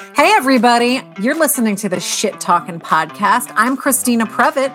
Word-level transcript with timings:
Hey, 0.00 0.32
everybody. 0.32 1.02
You're 1.20 1.38
listening 1.38 1.76
to 1.76 1.88
the 1.90 2.00
Shit 2.00 2.40
Talking 2.40 2.80
Podcast. 2.80 3.52
I'm 3.54 3.76
Christina 3.76 4.24
Previte. 4.24 4.72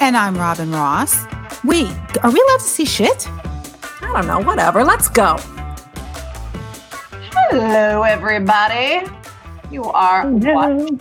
And 0.00 0.16
I'm 0.16 0.36
Robin 0.36 0.72
Ross. 0.72 1.26
Wait, 1.62 1.86
are 2.24 2.30
we 2.32 2.40
allowed 2.40 2.58
to 2.58 2.64
see 2.64 2.84
shit? 2.84 3.28
I 3.30 4.10
don't 4.12 4.26
know, 4.26 4.40
whatever. 4.40 4.82
Let's 4.82 5.08
go. 5.08 5.36
Hello, 7.50 8.02
everybody. 8.02 9.08
You 9.70 9.84
are 9.84 10.28
watching. 10.28 11.00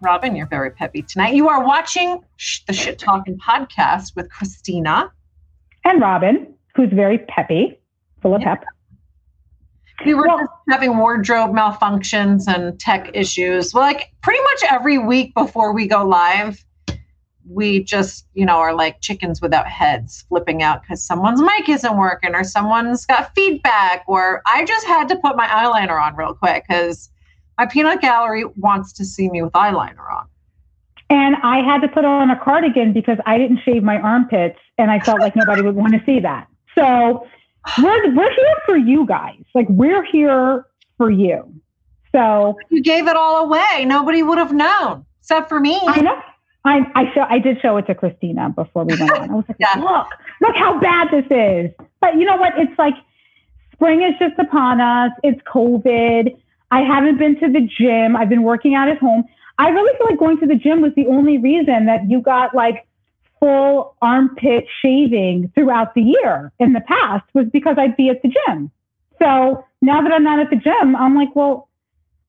Robin, 0.00 0.36
you're 0.36 0.46
very 0.46 0.70
peppy 0.70 1.02
tonight. 1.02 1.34
You 1.34 1.48
are 1.48 1.64
watching 1.66 2.20
the 2.68 2.72
Shit 2.72 2.96
Talking 2.96 3.38
Podcast 3.38 4.14
with 4.14 4.30
Christina. 4.30 5.10
And 5.84 6.00
Robin, 6.00 6.54
who's 6.76 6.92
very 6.92 7.18
peppy, 7.18 7.80
full 8.20 8.36
of 8.36 8.42
yeah. 8.42 8.54
pep. 8.54 8.64
We 10.04 10.14
were 10.14 10.26
well, 10.26 10.62
having 10.68 10.98
wardrobe 10.98 11.52
malfunctions 11.52 12.46
and 12.46 12.78
tech 12.78 13.10
issues. 13.14 13.72
Well, 13.74 13.84
like 13.84 14.12
pretty 14.22 14.42
much 14.42 14.64
every 14.70 14.98
week 14.98 15.34
before 15.34 15.72
we 15.72 15.86
go 15.86 16.04
live, 16.04 16.64
we 17.48 17.82
just, 17.82 18.26
you 18.34 18.46
know, 18.46 18.56
are 18.56 18.74
like 18.74 19.00
chickens 19.00 19.40
without 19.40 19.66
heads 19.66 20.24
flipping 20.28 20.62
out 20.62 20.82
because 20.82 21.04
someone's 21.04 21.42
mic 21.42 21.68
isn't 21.68 21.96
working 21.96 22.34
or 22.34 22.44
someone's 22.44 23.04
got 23.04 23.34
feedback 23.34 24.04
or 24.06 24.42
I 24.46 24.64
just 24.64 24.86
had 24.86 25.08
to 25.08 25.16
put 25.16 25.36
my 25.36 25.46
eyeliner 25.46 26.00
on 26.00 26.16
real 26.16 26.34
quick 26.34 26.64
because 26.68 27.10
my 27.58 27.66
peanut 27.66 28.00
gallery 28.00 28.44
wants 28.56 28.92
to 28.94 29.04
see 29.04 29.28
me 29.28 29.42
with 29.42 29.52
eyeliner 29.52 30.10
on. 30.12 30.26
And 31.10 31.36
I 31.42 31.58
had 31.58 31.82
to 31.82 31.88
put 31.88 32.04
on 32.04 32.30
a 32.30 32.38
cardigan 32.42 32.92
because 32.92 33.18
I 33.26 33.36
didn't 33.36 33.60
shave 33.64 33.82
my 33.82 33.98
armpits 33.98 34.58
and 34.78 34.90
I 34.90 34.98
felt 35.00 35.20
like 35.20 35.36
nobody 35.36 35.62
would 35.62 35.74
want 35.74 35.92
to 35.92 36.02
see 36.06 36.20
that. 36.20 36.48
So 36.74 37.26
we're 37.78 38.14
we're 38.14 38.32
here 38.32 38.56
for 38.66 38.76
you 38.76 39.06
guys. 39.06 39.42
Like 39.54 39.68
we're 39.68 40.04
here 40.04 40.66
for 40.96 41.10
you. 41.10 41.52
So 42.12 42.56
you 42.68 42.82
gave 42.82 43.08
it 43.08 43.16
all 43.16 43.44
away. 43.44 43.84
Nobody 43.86 44.22
would 44.22 44.38
have 44.38 44.52
known 44.52 45.06
except 45.20 45.48
for 45.48 45.60
me. 45.60 45.80
I 45.86 46.00
know. 46.00 46.20
I 46.64 46.86
I 46.94 47.12
show 47.14 47.22
I 47.28 47.38
did 47.38 47.60
show 47.60 47.76
it 47.78 47.86
to 47.86 47.94
Christina 47.94 48.50
before 48.50 48.84
we 48.84 48.96
went 48.98 49.12
on. 49.12 49.30
I 49.30 49.34
was 49.34 49.44
like, 49.48 49.56
yeah. 49.58 49.74
look, 49.78 50.06
look 50.40 50.56
how 50.56 50.78
bad 50.78 51.08
this 51.10 51.26
is. 51.30 51.70
But 52.00 52.16
you 52.16 52.24
know 52.24 52.36
what? 52.36 52.52
It's 52.56 52.76
like 52.78 52.94
spring 53.72 54.02
is 54.02 54.14
just 54.18 54.38
upon 54.38 54.80
us. 54.80 55.12
It's 55.22 55.40
COVID. 55.42 56.36
I 56.70 56.80
haven't 56.80 57.18
been 57.18 57.38
to 57.40 57.50
the 57.50 57.60
gym. 57.60 58.16
I've 58.16 58.28
been 58.28 58.42
working 58.42 58.74
out 58.74 58.88
at 58.88 58.98
home. 58.98 59.24
I 59.58 59.68
really 59.68 59.96
feel 59.98 60.06
like 60.08 60.18
going 60.18 60.38
to 60.38 60.46
the 60.46 60.54
gym 60.54 60.80
was 60.80 60.92
the 60.96 61.06
only 61.06 61.38
reason 61.38 61.86
that 61.86 62.08
you 62.08 62.20
got 62.20 62.54
like 62.54 62.86
full 63.42 63.96
armpit 64.00 64.66
shaving 64.80 65.50
throughout 65.52 65.96
the 65.96 66.00
year 66.00 66.52
in 66.60 66.74
the 66.74 66.80
past 66.82 67.24
was 67.34 67.46
because 67.52 67.74
I'd 67.76 67.96
be 67.96 68.08
at 68.08 68.22
the 68.22 68.28
gym. 68.28 68.70
So 69.20 69.64
now 69.80 70.00
that 70.00 70.12
I'm 70.12 70.22
not 70.22 70.38
at 70.38 70.48
the 70.48 70.56
gym, 70.56 70.94
I'm 70.94 71.16
like, 71.16 71.34
well, 71.34 71.68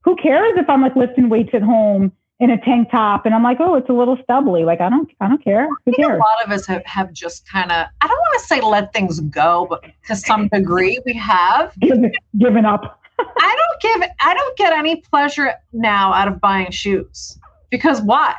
who 0.03 0.15
cares 0.15 0.53
if 0.57 0.67
I'm 0.67 0.81
like 0.81 0.95
lifting 0.95 1.29
weights 1.29 1.51
at 1.53 1.61
home 1.61 2.11
in 2.39 2.49
a 2.49 2.59
tank 2.59 2.89
top 2.89 3.27
and 3.27 3.35
I'm 3.35 3.43
like, 3.43 3.57
oh, 3.59 3.75
it's 3.75 3.89
a 3.89 3.93
little 3.93 4.17
stubbly. 4.23 4.63
Like 4.63 4.81
I 4.81 4.89
don't, 4.89 5.07
I 5.21 5.27
don't 5.27 5.43
care. 5.43 5.67
Who 5.85 5.91
cares? 5.91 6.15
A 6.15 6.17
lot 6.17 6.43
of 6.43 6.51
us 6.51 6.65
have, 6.65 6.83
have 6.85 7.13
just 7.13 7.47
kind 7.47 7.71
of, 7.71 7.85
I 8.01 8.07
don't 8.07 8.17
want 8.17 8.41
to 8.41 8.47
say 8.47 8.61
let 8.61 8.91
things 8.91 9.19
go, 9.19 9.67
but 9.69 9.83
to 10.07 10.15
some 10.15 10.47
degree 10.47 10.99
we 11.05 11.13
have 11.13 11.73
given, 11.79 12.11
given 12.39 12.65
up. 12.65 12.99
I 13.19 13.55
don't 13.55 14.01
give, 14.01 14.09
I 14.19 14.33
don't 14.33 14.57
get 14.57 14.73
any 14.73 14.95
pleasure 14.95 15.53
now 15.73 16.11
out 16.11 16.27
of 16.27 16.41
buying 16.41 16.71
shoes 16.71 17.37
because 17.69 18.01
why? 18.01 18.35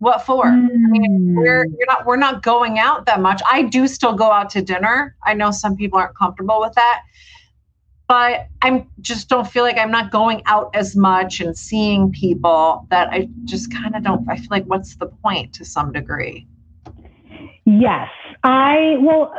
What 0.00 0.24
for? 0.24 0.46
Mm. 0.46 0.68
I 0.68 0.90
mean, 0.90 1.34
we're 1.36 1.66
hmm. 1.66 1.74
you're 1.78 1.86
not 1.86 2.06
we're 2.06 2.16
not 2.16 2.42
going 2.42 2.78
out 2.78 3.06
that 3.06 3.20
much. 3.20 3.40
I 3.50 3.62
do 3.62 3.86
still 3.86 4.14
go 4.14 4.32
out 4.32 4.50
to 4.50 4.62
dinner. 4.62 5.14
I 5.24 5.34
know 5.34 5.50
some 5.50 5.76
people 5.76 5.98
aren't 5.98 6.16
comfortable 6.16 6.60
with 6.60 6.72
that. 6.74 7.02
But 8.08 8.48
I'm 8.62 8.88
just 9.02 9.28
don't 9.28 9.46
feel 9.46 9.62
like 9.62 9.78
I'm 9.78 9.90
not 9.90 10.10
going 10.10 10.42
out 10.46 10.74
as 10.74 10.96
much 10.96 11.40
and 11.40 11.56
seeing 11.56 12.10
people 12.10 12.86
that 12.90 13.08
I 13.10 13.28
just 13.44 13.72
kind 13.72 13.94
of 13.94 14.02
don't 14.02 14.28
I 14.28 14.36
feel 14.36 14.48
like 14.50 14.64
what's 14.64 14.96
the 14.96 15.06
point 15.06 15.52
to 15.54 15.64
some 15.64 15.92
degree? 15.92 16.46
Yes. 17.66 18.08
I 18.42 18.96
well 19.00 19.32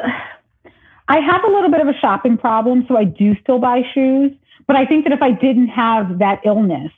I 1.08 1.20
have 1.20 1.44
a 1.44 1.48
little 1.48 1.72
bit 1.72 1.82
of 1.82 1.88
a 1.88 1.98
shopping 2.00 2.38
problem, 2.38 2.86
so 2.88 2.96
I 2.96 3.04
do 3.04 3.36
still 3.42 3.60
buy 3.60 3.82
shoes. 3.94 4.32
But 4.68 4.76
I 4.76 4.86
think 4.86 5.04
that 5.06 5.12
if 5.12 5.22
I 5.22 5.32
didn't 5.32 5.68
have 5.68 6.20
that 6.20 6.40
illness, 6.46 6.92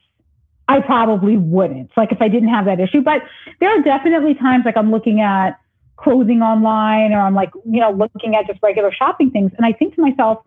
I 0.74 0.80
probably 0.82 1.38
wouldn't. 1.38 1.92
Like 1.96 2.12
if 2.12 2.20
I 2.20 2.28
didn't 2.28 2.50
have 2.50 2.66
that 2.66 2.80
issue, 2.80 3.02
but 3.02 3.22
there 3.60 3.70
are 3.70 3.82
definitely 3.84 4.34
times 4.34 4.66
like 4.66 4.76
I'm 4.76 4.90
looking 4.90 5.22
at 5.22 5.60
clothing 5.98 6.42
online 6.42 7.14
or 7.14 7.22
I'm 7.22 7.36
like, 7.36 7.52
you 7.64 7.80
know, 7.80 7.92
looking 7.92 8.36
at 8.36 8.48
just 8.48 8.60
regular 8.64 8.92
shopping 8.92 9.30
things. 9.30 9.52
And 9.56 9.68
I 9.68 9.74
think 9.74 9.94
to 9.96 10.02
myself, 10.02 10.44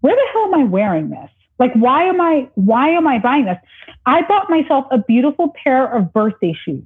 where 0.00 0.14
the 0.14 0.26
hell 0.32 0.44
am 0.44 0.54
I 0.54 0.64
wearing 0.64 1.10
this? 1.10 1.28
Like, 1.58 1.74
why 1.74 2.04
am 2.04 2.18
I, 2.18 2.48
why 2.54 2.88
am 2.88 3.06
I 3.06 3.18
buying 3.18 3.44
this? 3.44 3.58
I 4.06 4.22
bought 4.22 4.48
myself 4.48 4.86
a 4.90 4.96
beautiful 4.96 5.54
pair 5.62 5.86
of 5.86 6.14
birthday 6.14 6.56
shoes, 6.64 6.82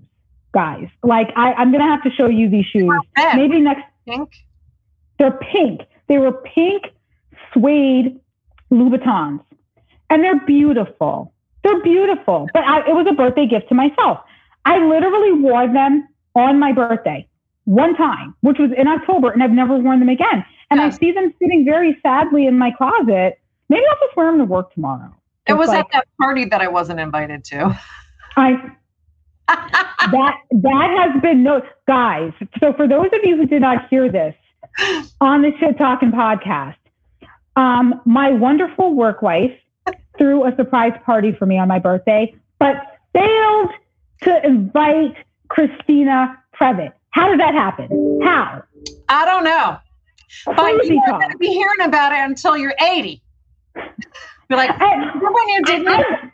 guys. 0.53 0.89
Like 1.05 1.29
I, 1.37 1.53
I'm 1.53 1.71
going 1.71 1.85
to 1.85 1.89
have 1.89 2.03
to 2.03 2.11
show 2.11 2.27
you 2.27 2.51
these 2.51 2.67
shoes. 2.67 2.91
Maybe 3.37 3.61
next. 3.61 3.85
Pink. 4.09 4.33
They're 5.21 5.39
pink. 5.53 5.83
They 6.09 6.19
were 6.19 6.33
pink 6.33 6.87
suede 7.53 8.21
Louboutins 8.73 9.45
and 10.11 10.25
they're 10.25 10.41
beautiful. 10.41 11.33
They're 11.67 11.83
beautiful, 11.83 12.47
but 12.55 12.63
I, 12.63 12.89
it 12.89 12.95
was 12.95 13.09
a 13.11 13.13
birthday 13.13 13.45
gift 13.45 13.71
to 13.71 13.75
myself. 13.75 14.21
I 14.65 14.79
literally 14.79 15.33
wore 15.33 15.67
them 15.67 16.07
on 16.37 16.61
my 16.61 16.71
birthday 16.71 17.27
one 17.65 17.97
time, 17.97 18.37
which 18.43 18.59
was 18.61 18.71
in 18.77 18.87
October, 18.87 19.33
and 19.33 19.43
I've 19.43 19.51
never 19.51 19.77
worn 19.77 19.99
them 19.99 20.09
again. 20.09 20.45
And 20.71 20.79
yes. 20.79 20.95
I 20.95 20.99
see 20.99 21.11
them 21.11 21.35
sitting 21.43 21.65
very 21.65 21.99
sadly 22.05 22.47
in 22.47 22.57
my 22.57 22.71
closet. 22.71 23.41
Maybe 23.69 23.83
I'll 23.85 24.07
just 24.07 24.17
wear 24.17 24.31
them 24.31 24.39
to 24.39 24.45
work 24.45 24.73
tomorrow. 24.75 25.13
It 25.49 25.55
was 25.55 25.67
like, 25.67 25.81
at 25.81 25.87
that 25.93 26.07
party 26.21 26.45
that 26.45 26.61
I 26.61 26.69
wasn't 26.69 27.01
invited 27.01 27.43
to. 27.47 27.77
I 28.37 28.71
that 29.49 30.37
that 30.53 31.11
has 31.13 31.21
been 31.21 31.43
no 31.43 31.63
guys. 31.89 32.33
So 32.61 32.75
for 32.75 32.87
those 32.87 33.09
of 33.13 33.25
you 33.25 33.37
who 33.37 33.47
did 33.47 33.63
not 33.63 33.89
hear 33.89 34.09
this 34.09 34.37
on 35.21 35.43
the 35.43 35.51
Shit 35.59 35.79
Talking 35.79 36.13
podcast, 36.13 36.77
um, 37.57 38.01
my 38.05 38.31
wonderful 38.31 38.95
work 38.95 39.21
wife 39.21 39.51
threw 40.19 40.47
a 40.47 40.55
surprise 40.57 40.93
party 41.05 41.33
for 41.33 41.47
me 41.47 41.59
on 41.59 41.69
my 41.69 41.79
birthday, 41.79 42.35
but 42.59 42.77
failed 43.13 43.71
to 44.23 44.47
invite 44.47 45.17
Christina 45.49 46.37
Previte. 46.59 46.93
How 47.11 47.29
did 47.29 47.41
that 47.41 47.55
happen? 47.55 48.21
How? 48.23 48.63
I 49.09 49.25
don't 49.25 49.45
know. 49.45 49.79
But 50.45 50.87
you're 50.87 51.03
going 51.07 51.31
to 51.31 51.39
be 51.39 51.49
hearing 51.49 51.81
about 51.83 52.13
it 52.13 52.19
until 52.19 52.57
you're 52.57 52.75
80. 52.81 53.23
Be 54.49 54.55
like, 54.55 54.79
remember 54.79 55.33
when 55.33 55.49
you 55.49 55.63
did 55.65 55.83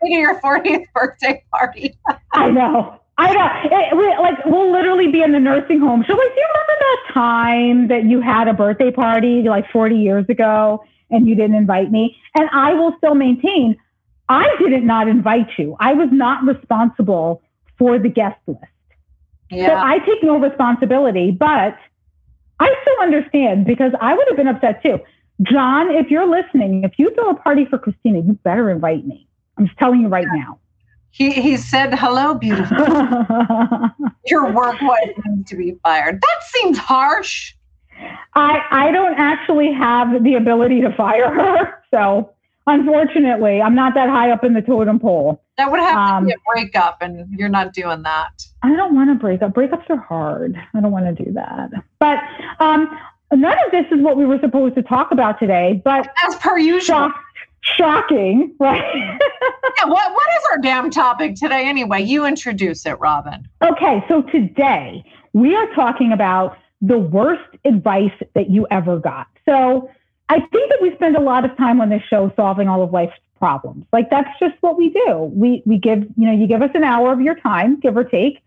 your 0.02 0.38
40th 0.40 0.84
birthday 0.94 1.42
party? 1.50 1.98
I 2.32 2.50
know. 2.50 3.00
I 3.16 3.32
know. 3.32 3.76
It, 3.76 3.96
we, 3.96 4.06
like 4.20 4.44
we'll 4.44 4.70
literally 4.70 5.10
be 5.10 5.22
in 5.22 5.32
the 5.32 5.38
nursing 5.38 5.80
home. 5.80 6.04
So, 6.06 6.14
like, 6.14 6.28
do 6.34 6.40
you 6.40 6.46
remember 6.48 6.78
that 6.78 7.14
time 7.14 7.88
that 7.88 8.04
you 8.04 8.20
had 8.20 8.48
a 8.48 8.52
birthday 8.52 8.90
party 8.90 9.42
like 9.48 9.70
40 9.70 9.96
years 9.96 10.26
ago 10.28 10.84
and 11.12 11.28
you 11.28 11.34
didn't 11.34 11.54
invite 11.54 11.92
me. 11.92 12.16
And 12.34 12.48
I 12.52 12.72
will 12.74 12.94
still 12.98 13.14
maintain 13.14 13.76
I 14.28 14.48
did 14.58 14.82
not 14.82 15.08
invite 15.08 15.48
you. 15.58 15.76
I 15.78 15.92
was 15.92 16.08
not 16.10 16.44
responsible 16.44 17.42
for 17.78 17.98
the 17.98 18.08
guest 18.08 18.38
list. 18.46 18.60
Yeah. 19.50 19.66
So 19.66 19.74
I 19.74 19.98
take 19.98 20.22
no 20.22 20.38
responsibility, 20.38 21.30
but 21.30 21.76
I 22.58 22.74
still 22.82 23.02
understand 23.02 23.66
because 23.66 23.92
I 24.00 24.14
would 24.14 24.26
have 24.28 24.36
been 24.36 24.48
upset 24.48 24.82
too. 24.82 25.00
John, 25.42 25.90
if 25.90 26.10
you're 26.10 26.28
listening, 26.28 26.84
if 26.84 26.92
you 26.98 27.12
throw 27.14 27.30
a 27.30 27.34
party 27.34 27.66
for 27.66 27.78
Christina, 27.78 28.20
you 28.20 28.38
better 28.44 28.70
invite 28.70 29.06
me. 29.06 29.26
I'm 29.58 29.66
just 29.66 29.78
telling 29.78 30.00
you 30.00 30.08
right 30.08 30.26
now. 30.32 30.58
He, 31.10 31.30
he 31.30 31.58
said, 31.58 31.92
hello, 31.94 32.34
beautiful. 32.34 32.76
Your 34.26 34.50
work 34.50 34.76
needs 34.80 35.50
to 35.50 35.56
be 35.56 35.76
fired. 35.82 36.22
That 36.22 36.42
seems 36.44 36.78
harsh. 36.78 37.54
I 38.34 38.60
I 38.70 38.90
don't 38.90 39.14
actually 39.14 39.72
have 39.72 40.22
the 40.22 40.34
ability 40.34 40.80
to 40.82 40.92
fire 40.94 41.32
her, 41.32 41.82
so 41.94 42.32
unfortunately, 42.66 43.60
I'm 43.60 43.74
not 43.74 43.94
that 43.94 44.08
high 44.08 44.30
up 44.30 44.44
in 44.44 44.54
the 44.54 44.62
totem 44.62 44.98
pole. 44.98 45.42
That 45.58 45.70
would 45.70 45.80
have 45.80 45.96
um, 45.96 46.24
to 46.24 46.26
be 46.28 46.32
a 46.32 46.52
breakup, 46.52 46.98
and 47.00 47.28
you're 47.38 47.48
not 47.48 47.72
doing 47.72 48.02
that. 48.02 48.44
I 48.62 48.74
don't 48.74 48.94
want 48.94 49.10
to 49.10 49.14
break 49.14 49.42
up. 49.42 49.52
Breakups 49.52 49.88
are 49.90 49.96
hard. 49.96 50.56
I 50.74 50.80
don't 50.80 50.92
want 50.92 51.16
to 51.16 51.24
do 51.24 51.32
that. 51.32 51.70
But 51.98 52.18
um, 52.58 52.98
none 53.32 53.56
of 53.66 53.70
this 53.70 53.86
is 53.90 54.02
what 54.02 54.16
we 54.16 54.24
were 54.24 54.38
supposed 54.40 54.74
to 54.76 54.82
talk 54.82 55.12
about 55.12 55.38
today. 55.38 55.80
But 55.84 56.08
as 56.26 56.36
per 56.36 56.58
usual. 56.58 56.80
Shock, 56.80 57.20
shocking, 57.62 58.54
right? 58.58 58.82
yeah, 59.04 59.84
what, 59.86 60.12
what 60.12 60.28
is 60.36 60.44
our 60.52 60.58
damn 60.58 60.90
topic 60.90 61.34
today 61.36 61.66
anyway? 61.66 62.02
You 62.02 62.26
introduce 62.26 62.84
it, 62.86 62.98
Robin. 63.00 63.48
Okay, 63.62 64.04
so 64.08 64.22
today 64.22 65.04
we 65.32 65.54
are 65.54 65.66
talking 65.74 66.12
about 66.12 66.56
the 66.82 66.98
worst 66.98 67.48
advice 67.64 68.12
that 68.34 68.50
you 68.50 68.66
ever 68.70 68.98
got. 68.98 69.28
So 69.48 69.88
I 70.28 70.40
think 70.40 70.70
that 70.70 70.82
we 70.82 70.92
spend 70.94 71.16
a 71.16 71.20
lot 71.20 71.44
of 71.44 71.56
time 71.56 71.80
on 71.80 71.88
this 71.88 72.02
show 72.10 72.32
solving 72.36 72.68
all 72.68 72.82
of 72.82 72.92
life's 72.92 73.16
problems. 73.38 73.86
Like 73.92 74.10
that's 74.10 74.30
just 74.38 74.54
what 74.60 74.76
we 74.76 74.90
do. 74.90 75.30
We 75.34 75.62
we 75.64 75.78
give, 75.78 76.02
you 76.16 76.26
know, 76.26 76.32
you 76.32 76.46
give 76.46 76.62
us 76.62 76.70
an 76.74 76.84
hour 76.84 77.12
of 77.12 77.20
your 77.20 77.36
time, 77.36 77.78
give 77.80 77.96
or 77.96 78.04
take, 78.04 78.42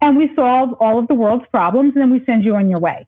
and 0.00 0.16
we 0.16 0.34
solve 0.34 0.72
all 0.80 0.98
of 0.98 1.08
the 1.08 1.14
world's 1.14 1.46
problems 1.50 1.92
and 1.94 2.02
then 2.02 2.10
we 2.10 2.24
send 2.24 2.44
you 2.44 2.56
on 2.56 2.70
your 2.70 2.80
way. 2.80 3.06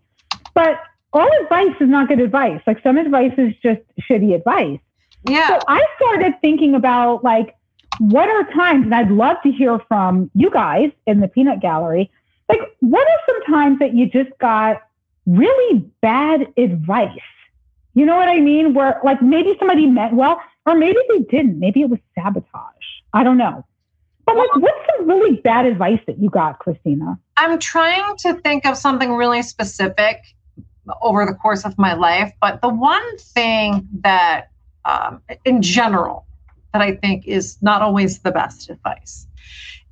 But 0.54 0.80
all 1.12 1.28
advice 1.42 1.74
is 1.80 1.88
not 1.88 2.08
good 2.08 2.20
advice. 2.20 2.60
Like 2.66 2.82
some 2.82 2.96
advice 2.96 3.32
is 3.38 3.54
just 3.62 3.80
shitty 4.08 4.34
advice. 4.34 4.80
Yeah. 5.28 5.46
So 5.48 5.58
I 5.68 5.84
started 5.96 6.34
thinking 6.40 6.74
about 6.74 7.22
like 7.22 7.54
what 7.98 8.28
are 8.28 8.44
times, 8.52 8.84
and 8.84 8.94
I'd 8.94 9.10
love 9.10 9.36
to 9.44 9.52
hear 9.52 9.78
from 9.88 10.30
you 10.34 10.50
guys 10.50 10.90
in 11.06 11.20
the 11.20 11.28
peanut 11.28 11.60
gallery, 11.60 12.10
like, 12.48 12.60
what 12.80 13.06
are 13.06 13.18
some 13.26 13.54
times 13.54 13.78
that 13.78 13.94
you 13.94 14.08
just 14.08 14.30
got 14.38 14.82
really 15.26 15.78
bad 16.00 16.52
advice? 16.56 17.18
You 17.94 18.06
know 18.06 18.16
what 18.16 18.28
I 18.28 18.40
mean? 18.40 18.74
Where, 18.74 19.00
like, 19.04 19.20
maybe 19.22 19.54
somebody 19.58 19.86
meant 19.86 20.14
well, 20.14 20.40
or 20.66 20.74
maybe 20.74 20.98
they 21.08 21.20
didn't. 21.20 21.58
Maybe 21.58 21.82
it 21.82 21.90
was 21.90 22.00
sabotage. 22.14 22.46
I 23.12 23.22
don't 23.22 23.38
know. 23.38 23.64
But 24.24 24.36
like, 24.36 24.54
what's 24.56 24.78
some 24.96 25.08
really 25.08 25.36
bad 25.36 25.66
advice 25.66 25.98
that 26.06 26.18
you 26.18 26.30
got, 26.30 26.58
Christina? 26.60 27.18
I'm 27.36 27.58
trying 27.58 28.16
to 28.18 28.34
think 28.34 28.64
of 28.64 28.76
something 28.76 29.12
really 29.14 29.42
specific 29.42 30.22
over 31.00 31.26
the 31.26 31.34
course 31.34 31.64
of 31.64 31.76
my 31.78 31.94
life, 31.94 32.32
but 32.40 32.60
the 32.62 32.68
one 32.68 33.18
thing 33.18 33.88
that, 34.02 34.50
um, 34.84 35.20
in 35.44 35.60
general, 35.62 36.26
that 36.72 36.82
I 36.82 36.96
think 36.96 37.26
is 37.26 37.58
not 37.62 37.82
always 37.82 38.20
the 38.20 38.30
best 38.30 38.70
advice 38.70 39.26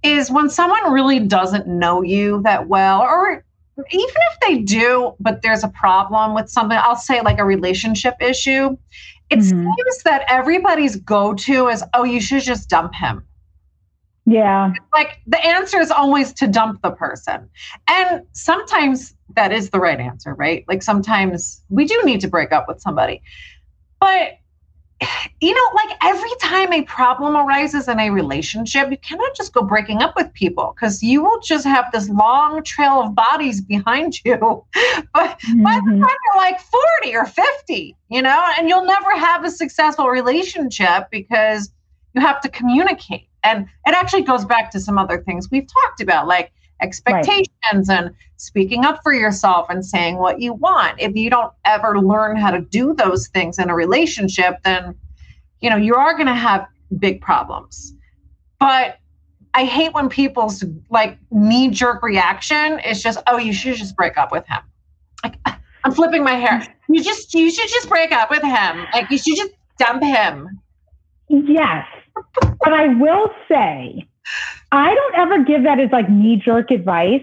is 0.03 0.31
when 0.31 0.49
someone 0.49 0.93
really 0.93 1.21
doesn't 1.21 1.67
know 1.67 2.03
you 2.03 2.43
that 2.43 2.69
well, 2.69 3.03
or 3.03 3.45
even 3.91 4.15
if 4.33 4.41
they 4.41 4.59
do, 4.59 5.15
but 5.21 5.43
there's 5.43 5.65
a 5.65 5.69
problem 5.69 6.35
with 6.35 6.49
something, 6.49 6.79
I'll 6.81 6.97
say 6.97 7.21
like 7.21 7.39
a 7.39 7.45
relationship 7.45 8.15
issue. 8.21 8.77
It 9.31 9.39
mm-hmm. 9.39 9.65
seems 9.65 10.03
that 10.05 10.25
everybody's 10.29 10.97
go 10.97 11.35
to 11.35 11.69
is, 11.69 11.85
oh, 11.95 12.05
you 12.05 12.21
should 12.21 12.43
just 12.43 12.69
dump 12.69 12.95
him. 12.95 13.25
Yeah. 14.27 14.73
Like 14.93 15.21
the 15.27 15.45
answer 15.45 15.81
is 15.81 15.91
always 15.91 16.33
to 16.35 16.47
dump 16.47 16.83
the 16.83 16.91
person. 16.91 17.49
And 17.89 18.23
sometimes 18.33 19.15
that 19.35 19.53
is 19.53 19.71
the 19.71 19.81
right 19.81 19.99
answer, 19.99 20.35
right? 20.35 20.65
Like 20.69 20.83
sometimes 20.83 21.63
we 21.69 21.85
do 21.85 22.01
need 22.05 22.21
to 22.21 22.29
break 22.29 22.53
up 22.53 22.67
with 22.69 22.81
somebody. 22.81 23.23
But 24.01 24.39
you 25.41 25.55
know, 25.55 25.71
like 25.75 25.97
every 26.03 26.31
time 26.41 26.73
a 26.73 26.83
problem 26.83 27.37
arises 27.37 27.89
in 27.89 27.99
a 27.99 28.11
relationship, 28.11 28.91
you 28.91 28.99
cannot 28.99 29.35
just 29.35 29.53
go 29.53 29.63
breaking 29.63 30.03
up 30.03 30.15
with 30.15 30.33
people 30.35 30.75
because 30.75 31.03
you 31.03 31.23
will 31.23 31.41
just 31.41 31.65
have 31.65 31.87
this 31.93 32.09
long 32.11 32.63
trail 32.63 33.01
of 33.01 33.15
bodies 33.15 33.61
behind 33.61 34.23
you. 34.25 34.37
but 35.15 35.39
mm-hmm. 35.41 35.63
by 35.63 35.75
the 35.77 35.91
mm-hmm. 35.91 36.03
time 36.03 36.17
you're 36.27 36.37
like 36.37 36.61
40 36.61 37.17
or 37.17 37.27
50, 37.27 37.97
you 38.11 38.23
know, 38.23 38.45
and 38.59 38.69
you'll 38.69 38.85
never 38.85 39.17
have 39.17 39.45
a 39.45 39.51
successful 39.51 40.09
relationship 40.09 41.09
because 41.11 41.73
you 42.15 42.21
have 42.21 42.41
to 42.43 42.49
communicate. 42.49 43.29
And 43.43 43.67
it 43.87 43.95
actually 43.95 44.23
goes 44.23 44.45
back 44.45 44.71
to 44.73 44.81
some 44.81 44.99
other 44.99 45.23
things 45.23 45.51
we've 45.51 45.67
talked 45.67 46.03
about, 46.03 46.27
like 46.27 46.53
expectations 46.81 47.89
right. 47.89 47.99
and 47.99 48.15
speaking 48.37 48.85
up 48.85 49.01
for 49.03 49.13
yourself 49.13 49.69
and 49.71 49.85
saying 49.85 50.17
what 50.17 50.41
you 50.41 50.55
want. 50.55 51.01
If 51.01 51.15
you 51.15 51.31
don't 51.31 51.53
ever 51.65 52.01
learn 52.01 52.37
how 52.37 52.51
to 52.51 52.61
do 52.61 52.95
those 52.95 53.29
things 53.29 53.59
in 53.59 53.71
a 53.71 53.75
relationship, 53.75 54.57
then 54.65 54.95
you 55.61 55.71
know 55.71 55.77
you 55.77 55.95
are 55.95 56.15
going 56.15 56.27
to 56.27 56.35
have 56.35 56.67
big 56.99 57.21
problems. 57.21 57.95
But 58.59 58.99
I 59.55 59.65
hate 59.65 59.93
when 59.95 60.09
people's 60.09 60.65
like 60.91 61.19
knee 61.31 61.71
jerk 61.71 62.03
reaction 62.03 62.79
is 62.81 63.03
just, 63.03 63.19
oh, 63.27 63.39
you 63.39 63.53
should 63.53 63.77
just 63.77 63.97
break 63.97 64.17
up 64.17 64.33
with 64.33 64.47
him. 64.47 64.61
Like 65.25 65.37
I'm 65.85 65.93
flipping 65.93 66.23
my 66.23 66.35
hair. 66.35 66.67
You 66.89 67.03
just 67.03 67.35
you 67.35 67.51
should 67.51 67.69
just 67.69 67.89
break 67.89 68.13
up 68.13 68.31
with 68.31 68.43
him. 68.43 68.87
Like 68.93 69.11
you 69.11 69.19
should 69.19 69.37
just 69.37 69.53
dump 69.79 70.03
him. 70.03 70.61
Yes. 71.29 71.87
but 72.35 72.73
I 72.73 72.89
will 72.95 73.31
say 73.49 74.07
I 74.73 74.95
don't 74.95 75.15
ever 75.17 75.45
give 75.45 75.65
that 75.65 75.81
as 75.81 75.91
like 75.91 76.09
knee 76.09 76.37
jerk 76.37 76.71
advice, 76.71 77.23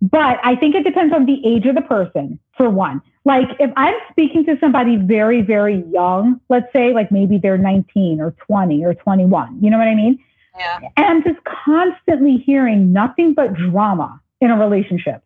but 0.00 0.38
I 0.44 0.54
think 0.56 0.74
it 0.74 0.84
depends 0.84 1.12
on 1.14 1.26
the 1.26 1.44
age 1.44 1.66
of 1.66 1.74
the 1.74 1.82
person, 1.82 2.38
for 2.56 2.70
one. 2.70 3.02
Like 3.24 3.48
if 3.58 3.70
I'm 3.76 3.94
speaking 4.10 4.44
to 4.46 4.56
somebody 4.60 4.96
very, 4.96 5.42
very 5.42 5.84
young, 5.92 6.40
let's 6.48 6.72
say 6.72 6.92
like 6.92 7.10
maybe 7.10 7.38
they're 7.38 7.58
19 7.58 8.20
or 8.20 8.30
20 8.46 8.84
or 8.84 8.94
21, 8.94 9.58
you 9.62 9.70
know 9.70 9.78
what 9.78 9.88
I 9.88 9.94
mean? 9.94 10.18
Yeah. 10.56 10.78
And 10.96 11.06
I'm 11.06 11.22
just 11.22 11.38
constantly 11.44 12.36
hearing 12.38 12.92
nothing 12.92 13.34
but 13.34 13.54
drama 13.54 14.20
in 14.40 14.50
a 14.50 14.56
relationship. 14.56 15.22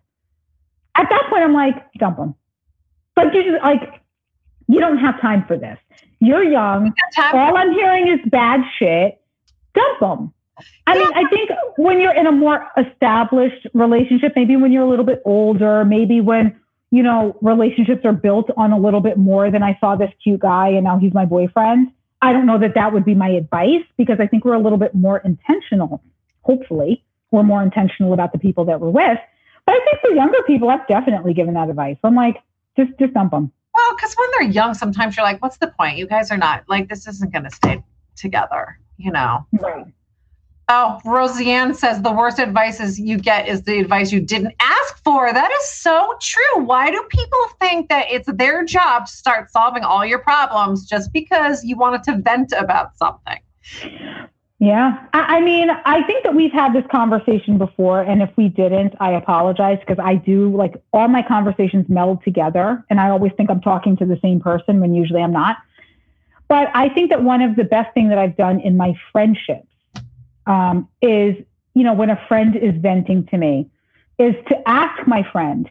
At 0.95 1.09
that 1.09 1.27
point, 1.31 1.43
I'm 1.43 1.55
like, 1.55 1.93
dump 1.95 2.19
them. 2.19 2.35
But 3.15 3.35
you 3.35 3.45
just 3.45 3.63
like, 3.63 4.03
you 4.69 4.81
don't 4.81 4.99
have 4.99 5.21
time 5.21 5.45
for 5.47 5.57
this. 5.57 5.79
You're 6.21 6.45
young. 6.45 6.93
All 7.33 7.57
I'm 7.57 7.73
hearing 7.73 8.09
is 8.09 8.21
bad 8.27 8.61
shit. 8.79 9.21
Dump 9.75 10.01
them. 10.01 10.35
I 10.87 10.99
mean, 10.99 11.09
I 11.15 11.25
think 11.29 11.51
when 11.77 12.01
you're 12.01 12.15
in 12.15 12.27
a 12.27 12.33
more 12.33 12.69
established 12.77 13.67
relationship, 13.75 14.33
maybe 14.37 14.57
when 14.57 14.73
you're 14.73 14.83
a 14.83 14.89
little 14.89 15.05
bit 15.05 15.23
older, 15.25 15.85
maybe 15.85 16.21
when, 16.21 16.59
you 16.91 17.03
know, 17.03 17.37
relationships 17.41 18.05
are 18.05 18.13
built 18.13 18.51
on 18.57 18.73
a 18.73 18.79
little 18.79 19.01
bit 19.01 19.17
more 19.17 19.51
than 19.51 19.63
I 19.63 19.77
saw 19.81 19.97
this 19.97 20.11
cute 20.23 20.41
guy 20.41 20.69
and 20.69 20.85
now 20.85 20.99
he's 20.99 21.15
my 21.15 21.25
boyfriend. 21.25 21.91
I 22.21 22.33
don't 22.33 22.47
know 22.47 22.59
that 22.59 22.75
that 22.75 22.93
would 22.93 23.05
be 23.05 23.15
my 23.15 23.29
advice 23.29 23.85
because 23.97 24.21
I 24.21 24.27
think 24.27 24.45
we're 24.45 24.55
a 24.55 24.61
little 24.61 24.79
bit 24.79 24.95
more 24.95 25.19
intentional. 25.19 26.03
Hopefully, 26.43 27.05
we're 27.31 27.43
more 27.43 27.63
intentional 27.63 28.13
about 28.13 28.33
the 28.33 28.39
people 28.39 28.65
that 28.67 28.81
we're 28.81 28.91
with. 28.91 29.19
But 29.67 29.75
I 29.75 29.79
think 29.85 30.01
for 30.01 30.11
younger 30.11 30.43
people, 30.47 30.71
I've 30.71 30.87
definitely 30.87 31.35
given 31.35 31.55
that 31.55 31.69
advice. 31.69 31.97
I'm 32.05 32.15
like, 32.15 32.37
just 32.77 32.91
just 32.99 33.15
dump 33.15 33.33
them. 33.33 33.51
Well, 33.75 33.97
because 33.97 34.15
when 34.15 34.29
they're 34.33 34.51
young, 34.51 34.75
sometimes 34.75 35.17
you're 35.17 35.25
like, 35.25 35.41
what's 35.43 35.57
the 35.57 35.69
point? 35.69 35.97
You 35.97 36.07
guys 36.07 36.31
are 36.31 36.37
not 36.37 36.65
like 36.69 36.89
this 36.89 37.07
isn't 37.07 37.33
going 37.33 37.45
to 37.45 37.51
stay 37.51 37.83
together, 38.17 38.79
you 38.99 39.11
know? 39.11 39.47
Right. 39.53 39.87
Roseanne 41.05 41.75
says 41.75 42.03
the 42.03 42.13
worst 42.13 42.39
advice 42.39 42.79
is 42.81 42.99
you 42.99 43.19
get 43.19 43.49
is 43.49 43.63
the 43.63 43.79
advice 43.81 44.13
you 44.13 44.21
didn't 44.21 44.55
ask 44.61 45.03
for. 45.03 45.33
That 45.33 45.51
is 45.61 45.69
so 45.69 46.15
true. 46.21 46.65
Why 46.65 46.91
do 46.91 47.03
people 47.09 47.45
think 47.61 47.89
that 47.89 48.07
it's 48.11 48.29
their 48.35 48.65
job 48.65 49.07
to 49.07 49.13
start 49.13 49.51
solving 49.51 49.83
all 49.83 50.05
your 50.05 50.19
problems 50.19 50.87
just 50.87 51.13
because 51.13 51.65
you 51.65 51.77
wanted 51.77 52.03
to 52.05 52.19
vent 52.19 52.53
about 52.57 52.97
something? 52.97 53.39
Yeah. 54.59 55.05
I, 55.13 55.39
I 55.39 55.41
mean, 55.41 55.71
I 55.71 56.05
think 56.05 56.23
that 56.23 56.37
we've 56.37 56.53
had 56.53 56.73
this 56.73 56.85
conversation 56.91 57.59
before. 57.59 58.03
And 58.03 58.23
if 58.23 58.31
we 58.37 58.49
didn't, 58.49 58.95
I 59.01 59.13
apologize 59.13 59.79
because 59.81 59.99
I 59.99 60.15
do 60.15 60.57
like 60.57 60.75
all 60.93 61.09
my 61.09 61.23
conversations 61.23 61.87
meld 61.89 62.23
together. 62.23 62.85
And 62.89 63.01
I 63.01 63.11
always 63.11 63.33
think 63.37 63.51
I'm 63.51 63.61
talking 63.61 63.97
to 63.97 64.07
the 64.07 64.19
same 64.23 64.39
person 64.39 64.81
when 64.81 64.95
usually 64.95 65.21
I'm 65.21 65.33
not. 65.33 65.57
But 66.47 66.69
I 66.75 66.91
think 66.91 67.11
that 67.11 67.25
one 67.25 67.43
of 67.43 67.57
the 67.57 67.65
best 67.65 67.93
thing 67.95 68.09
that 68.11 68.19
I've 68.19 68.37
done 68.37 68.61
in 68.61 68.77
my 68.77 68.95
friendships 69.11 69.67
um, 70.47 70.89
is, 71.01 71.37
you 71.75 71.85
know, 71.85 71.95
when 71.95 72.11
a 72.11 72.21
friend 72.29 72.57
is 72.57 72.75
venting 72.77 73.27
to 73.27 73.39
me, 73.39 73.69
is 74.19 74.35
to 74.49 74.69
ask 74.69 75.07
my 75.07 75.23
friend, 75.31 75.71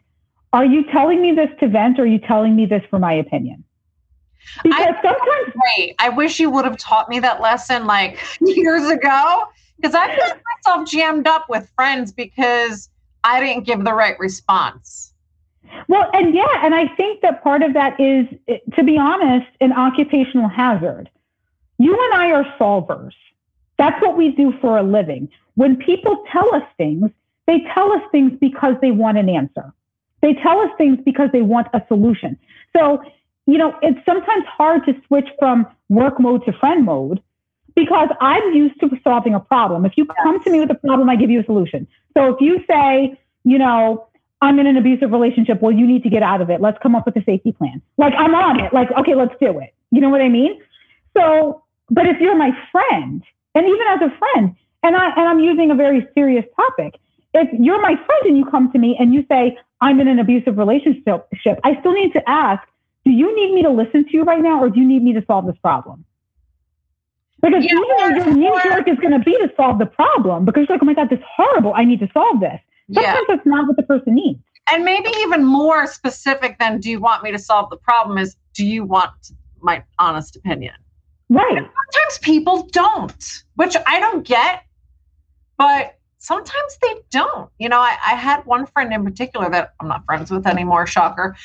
are 0.54 0.66
you 0.66 0.84
telling 0.92 1.22
me 1.22 1.32
this 1.34 1.50
to 1.60 1.68
vent 1.68 2.00
or 2.00 2.04
are 2.04 2.06
you 2.06 2.20
telling 2.20 2.56
me 2.56 2.66
this 2.66 2.84
for 2.90 3.00
my 3.00 3.14
opinion? 3.14 3.64
Because 4.64 4.96
I, 4.98 5.02
sometimes 5.02 5.54
great. 5.54 5.96
I 6.00 6.10
wish 6.10 6.40
you 6.40 6.50
would 6.50 6.66
have 6.66 6.78
taught 6.78 7.08
me 7.10 7.20
that 7.20 7.42
lesson 7.42 7.86
like 7.86 8.20
years 8.42 8.90
ago. 8.90 9.44
Because 9.78 9.96
I 9.96 10.16
found 10.16 10.42
myself 10.66 10.90
jammed 10.90 11.28
up 11.28 11.50
with 11.50 11.68
friends 11.76 12.12
because 12.12 12.90
I 13.24 13.40
didn't 13.40 13.66
give 13.66 13.84
the 13.84 13.94
right 13.94 14.20
response. 14.20 15.14
Well, 15.88 16.10
and 16.14 16.36
yeah, 16.36 16.64
and 16.64 16.76
I 16.76 16.88
think 16.96 17.22
that 17.22 17.42
part 17.42 17.64
of 17.64 17.74
that 17.74 18.00
is, 18.00 18.28
to 18.76 18.84
be 18.84 18.98
honest, 18.98 19.48
an 19.60 19.72
occupational 19.74 20.50
hazard. 20.50 21.10
You 21.80 21.98
and 22.00 22.14
I 22.14 22.32
are 22.32 22.44
solvers. 22.60 23.14
That's 23.82 24.00
what 24.00 24.16
we 24.16 24.30
do 24.30 24.54
for 24.62 24.78
a 24.78 24.84
living. 24.84 25.28
When 25.56 25.76
people 25.76 26.24
tell 26.32 26.54
us 26.54 26.62
things, 26.78 27.10
they 27.48 27.62
tell 27.74 27.92
us 27.92 28.04
things 28.12 28.32
because 28.40 28.76
they 28.80 28.92
want 28.92 29.18
an 29.18 29.28
answer. 29.28 29.74
They 30.22 30.36
tell 30.36 30.60
us 30.60 30.70
things 30.78 31.00
because 31.04 31.30
they 31.34 31.42
want 31.42 31.66
a 31.74 31.82
solution. 31.88 32.38
So, 32.78 33.02
you 33.48 33.58
know, 33.58 33.76
it's 33.82 33.98
sometimes 34.06 34.46
hard 34.46 34.86
to 34.86 34.94
switch 35.08 35.28
from 35.40 35.66
work 35.90 36.20
mode 36.20 36.46
to 36.46 36.54
friend 36.54 36.86
mode 36.86 37.24
because 37.74 38.10
I'm 38.22 38.54
used 38.54 38.80
to 38.82 38.90
solving 39.04 39.34
a 39.34 39.40
problem. 39.40 39.84
If 39.84 39.94
you 39.98 40.06
come 40.06 40.44
to 40.44 40.52
me 40.52 40.60
with 40.60 40.70
a 40.70 40.76
problem, 40.76 41.10
I 41.10 41.16
give 41.16 41.32
you 41.32 41.40
a 41.40 41.46
solution. 41.46 41.88
So 42.16 42.36
if 42.36 42.40
you 42.40 42.64
say, 42.70 43.20
you 43.46 43.58
know, 43.58 44.06
I'm 44.44 44.60
in 44.60 44.68
an 44.68 44.78
abusive 44.78 45.12
relationship, 45.12 45.60
well, 45.60 45.72
you 45.72 45.88
need 45.88 46.04
to 46.04 46.10
get 46.12 46.22
out 46.22 46.42
of 46.42 46.52
it. 46.52 46.62
Let's 46.62 46.78
come 46.84 46.94
up 46.94 47.08
with 47.08 47.16
a 47.16 47.24
safety 47.24 47.52
plan. 47.52 47.82
Like 47.98 48.14
I'm 48.16 48.36
on 48.36 48.60
it. 48.60 48.72
Like, 48.76 48.92
okay, 48.92 49.16
let's 49.16 49.34
do 49.42 49.58
it. 49.58 49.74
You 49.90 50.02
know 50.02 50.10
what 50.10 50.22
I 50.22 50.30
mean? 50.30 50.62
So, 51.18 51.64
but 51.90 52.06
if 52.06 52.22
you're 52.22 52.38
my 52.38 52.52
friend 52.72 53.24
and 53.56 53.68
even 53.68 53.88
as 53.90 54.02
a 54.02 54.18
friend, 54.18 54.56
and 54.84 54.96
I 54.96 55.10
and 55.16 55.28
I'm 55.28 55.40
using 55.40 55.72
a 55.72 55.76
very 55.76 56.08
serious 56.14 56.46
topic. 56.56 57.00
If 57.34 57.50
you're 57.60 57.82
my 57.82 57.96
friend 57.96 58.26
and 58.26 58.38
you 58.38 58.46
come 58.46 58.72
to 58.72 58.78
me 58.78 58.98
and 59.00 59.14
you 59.14 59.26
say 59.30 59.58
I'm 59.80 60.00
in 60.00 60.08
an 60.08 60.20
abusive 60.20 60.58
relationship, 60.58 61.30
I 61.64 61.80
still 61.80 61.94
need 61.94 62.14
to 62.14 62.30
ask, 62.30 62.62
do 63.06 63.12
you 63.12 63.34
need 63.36 63.54
me 63.54 63.64
to 63.64 63.70
listen 63.70 64.04
to 64.06 64.12
you 64.12 64.24
right 64.24 64.42
now, 64.42 64.62
or 64.62 64.70
do 64.70 64.80
you 64.80 64.88
need 64.88 65.04
me 65.04 65.14
to 65.14 65.24
solve 65.26 65.46
this 65.46 65.58
problem? 65.62 66.06
Because 67.42 67.64
yeah, 67.64 67.72
even 67.72 67.84
though 67.98 68.08
your 68.08 68.34
knee 68.34 68.60
jerk 68.64 68.88
is 68.88 68.98
going 69.00 69.14
to 69.14 69.20
be 69.20 69.32
to 69.38 69.52
solve 69.56 69.80
the 69.80 69.86
problem, 69.86 70.46
because 70.46 70.68
you're 70.68 70.76
like, 70.76 70.84
oh 70.84 70.86
my 70.86 70.94
god, 70.94 71.10
this 71.10 71.20
is 71.20 71.26
horrible. 71.36 71.74
I 71.76 71.86
need 71.86 72.00
to 72.02 72.10
solve 72.14 72.40
this. 72.40 72.60
Sometimes 72.94 73.18
yeah. 73.28 73.36
that's 73.36 73.46
not 73.46 73.68
what 73.68 73.78
the 73.78 73.84
person 73.84 74.16
needs. 74.16 74.40
And 74.72 74.86
maybe 74.86 75.10
even 75.20 75.44
more 75.44 75.88
specific 75.88 76.60
than 76.60 76.80
do 76.80 76.90
you 76.90 77.00
want 77.00 77.24
me 77.24 77.32
to 77.32 77.40
solve 77.40 77.70
the 77.70 77.78
problem 77.78 78.18
is 78.18 78.36
do 78.54 78.66
you 78.66 78.84
want 78.84 79.32
my 79.62 79.84
honest 79.98 80.36
opinion? 80.36 80.76
Right. 81.32 81.58
And 81.58 81.66
sometimes 81.66 82.18
people 82.22 82.68
don't, 82.74 83.44
which 83.56 83.78
I 83.88 84.02
don't 84.02 84.28
get, 84.28 84.64
but 85.58 85.98
sometimes 86.18 86.78
they 86.82 86.96
don't. 87.10 87.50
You 87.58 87.70
know, 87.70 87.80
I, 87.80 87.98
I, 88.06 88.16
had 88.16 88.46
one 88.46 88.66
friend 88.66 88.92
in 88.92 89.06
particular 89.06 89.50
that 89.50 89.74
I'm 89.80 89.88
not 89.88 90.04
friends 90.04 90.30
with 90.30 90.46
anymore, 90.46 90.86
shocker, 90.86 91.38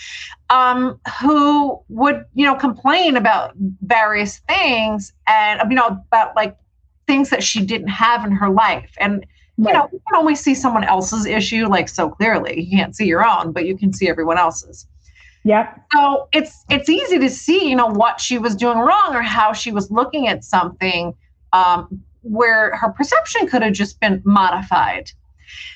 um, 0.50 0.98
who 1.20 1.80
would, 1.88 2.24
you 2.34 2.44
know, 2.44 2.56
complain 2.56 3.16
about 3.16 3.52
various 3.80 4.38
things 4.48 5.12
and, 5.28 5.60
you 5.70 5.76
know, 5.76 5.86
about 5.86 6.34
like 6.34 6.56
things 7.06 7.30
that 7.30 7.44
she 7.44 7.64
didn't 7.64 7.86
have 7.86 8.24
in 8.24 8.32
her 8.32 8.50
life. 8.50 8.90
And 8.98 9.24
you 9.56 9.72
know, 9.72 9.88
you 9.92 10.02
can 10.08 10.16
only 10.16 10.34
see 10.34 10.54
someone 10.54 10.84
else's 10.84 11.26
issue 11.26 11.66
like 11.68 11.88
so 11.88 12.10
clearly. 12.10 12.60
You 12.60 12.76
can't 12.76 12.94
see 12.94 13.06
your 13.06 13.26
own, 13.26 13.52
but 13.52 13.64
you 13.66 13.78
can 13.78 13.92
see 13.92 14.08
everyone 14.08 14.36
else's. 14.36 14.86
Yep. 15.46 15.80
So 15.92 16.28
it's 16.32 16.64
it's 16.68 16.88
easy 16.88 17.20
to 17.20 17.30
see, 17.30 17.68
you 17.68 17.76
know, 17.76 17.86
what 17.86 18.20
she 18.20 18.36
was 18.36 18.56
doing 18.56 18.78
wrong 18.78 19.14
or 19.14 19.22
how 19.22 19.52
she 19.52 19.70
was 19.70 19.92
looking 19.92 20.26
at 20.26 20.42
something 20.42 21.14
um, 21.52 22.02
where 22.22 22.74
her 22.74 22.90
perception 22.90 23.46
could 23.46 23.62
have 23.62 23.72
just 23.72 24.00
been 24.00 24.20
modified. 24.24 25.12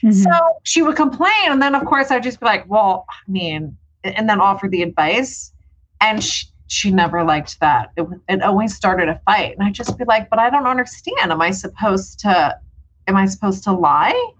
Mm-hmm. 0.02 0.10
So 0.10 0.30
she 0.64 0.82
would 0.82 0.96
complain, 0.96 1.52
and 1.52 1.62
then 1.62 1.76
of 1.76 1.84
course 1.84 2.10
I'd 2.10 2.24
just 2.24 2.40
be 2.40 2.46
like, 2.46 2.68
"Well, 2.68 3.06
I 3.08 3.30
mean," 3.30 3.76
and 4.02 4.28
then 4.28 4.40
offer 4.40 4.66
the 4.66 4.82
advice, 4.82 5.52
and 6.00 6.22
she, 6.22 6.46
she 6.66 6.90
never 6.90 7.22
liked 7.22 7.60
that. 7.60 7.92
It, 7.96 8.08
it 8.28 8.42
always 8.42 8.74
started 8.74 9.08
a 9.08 9.20
fight, 9.24 9.56
and 9.56 9.64
I'd 9.64 9.74
just 9.74 9.96
be 9.96 10.04
like, 10.04 10.28
"But 10.30 10.40
I 10.40 10.50
don't 10.50 10.66
understand. 10.66 11.30
Am 11.30 11.40
I 11.40 11.52
supposed 11.52 12.18
to? 12.20 12.58
Am 13.06 13.14
I 13.14 13.26
supposed 13.26 13.62
to 13.64 13.72
lie?" 13.72 14.30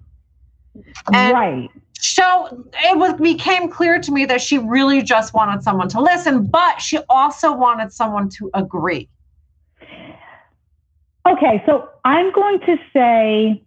And 1.13 1.33
right. 1.33 1.71
So 2.01 2.65
it 2.85 2.99
was 2.99 3.21
became 3.21 3.69
clear 3.71 4.01
to 4.01 4.13
me 4.13 4.25
that 4.27 4.41
she 4.41 4.59
really 4.59 5.03
just 5.03 5.35
wanted 5.35 5.63
someone 5.63 5.89
to 5.91 6.01
listen, 6.01 6.47
but 6.47 6.81
she 6.81 6.99
also 7.09 7.53
wanted 7.55 7.93
someone 7.93 8.29
to 8.31 8.51
agree. 8.55 9.09
Okay, 11.27 11.63
so 11.67 11.89
I'm 12.05 12.33
going 12.33 12.61
to 12.61 12.77
say 12.93 13.63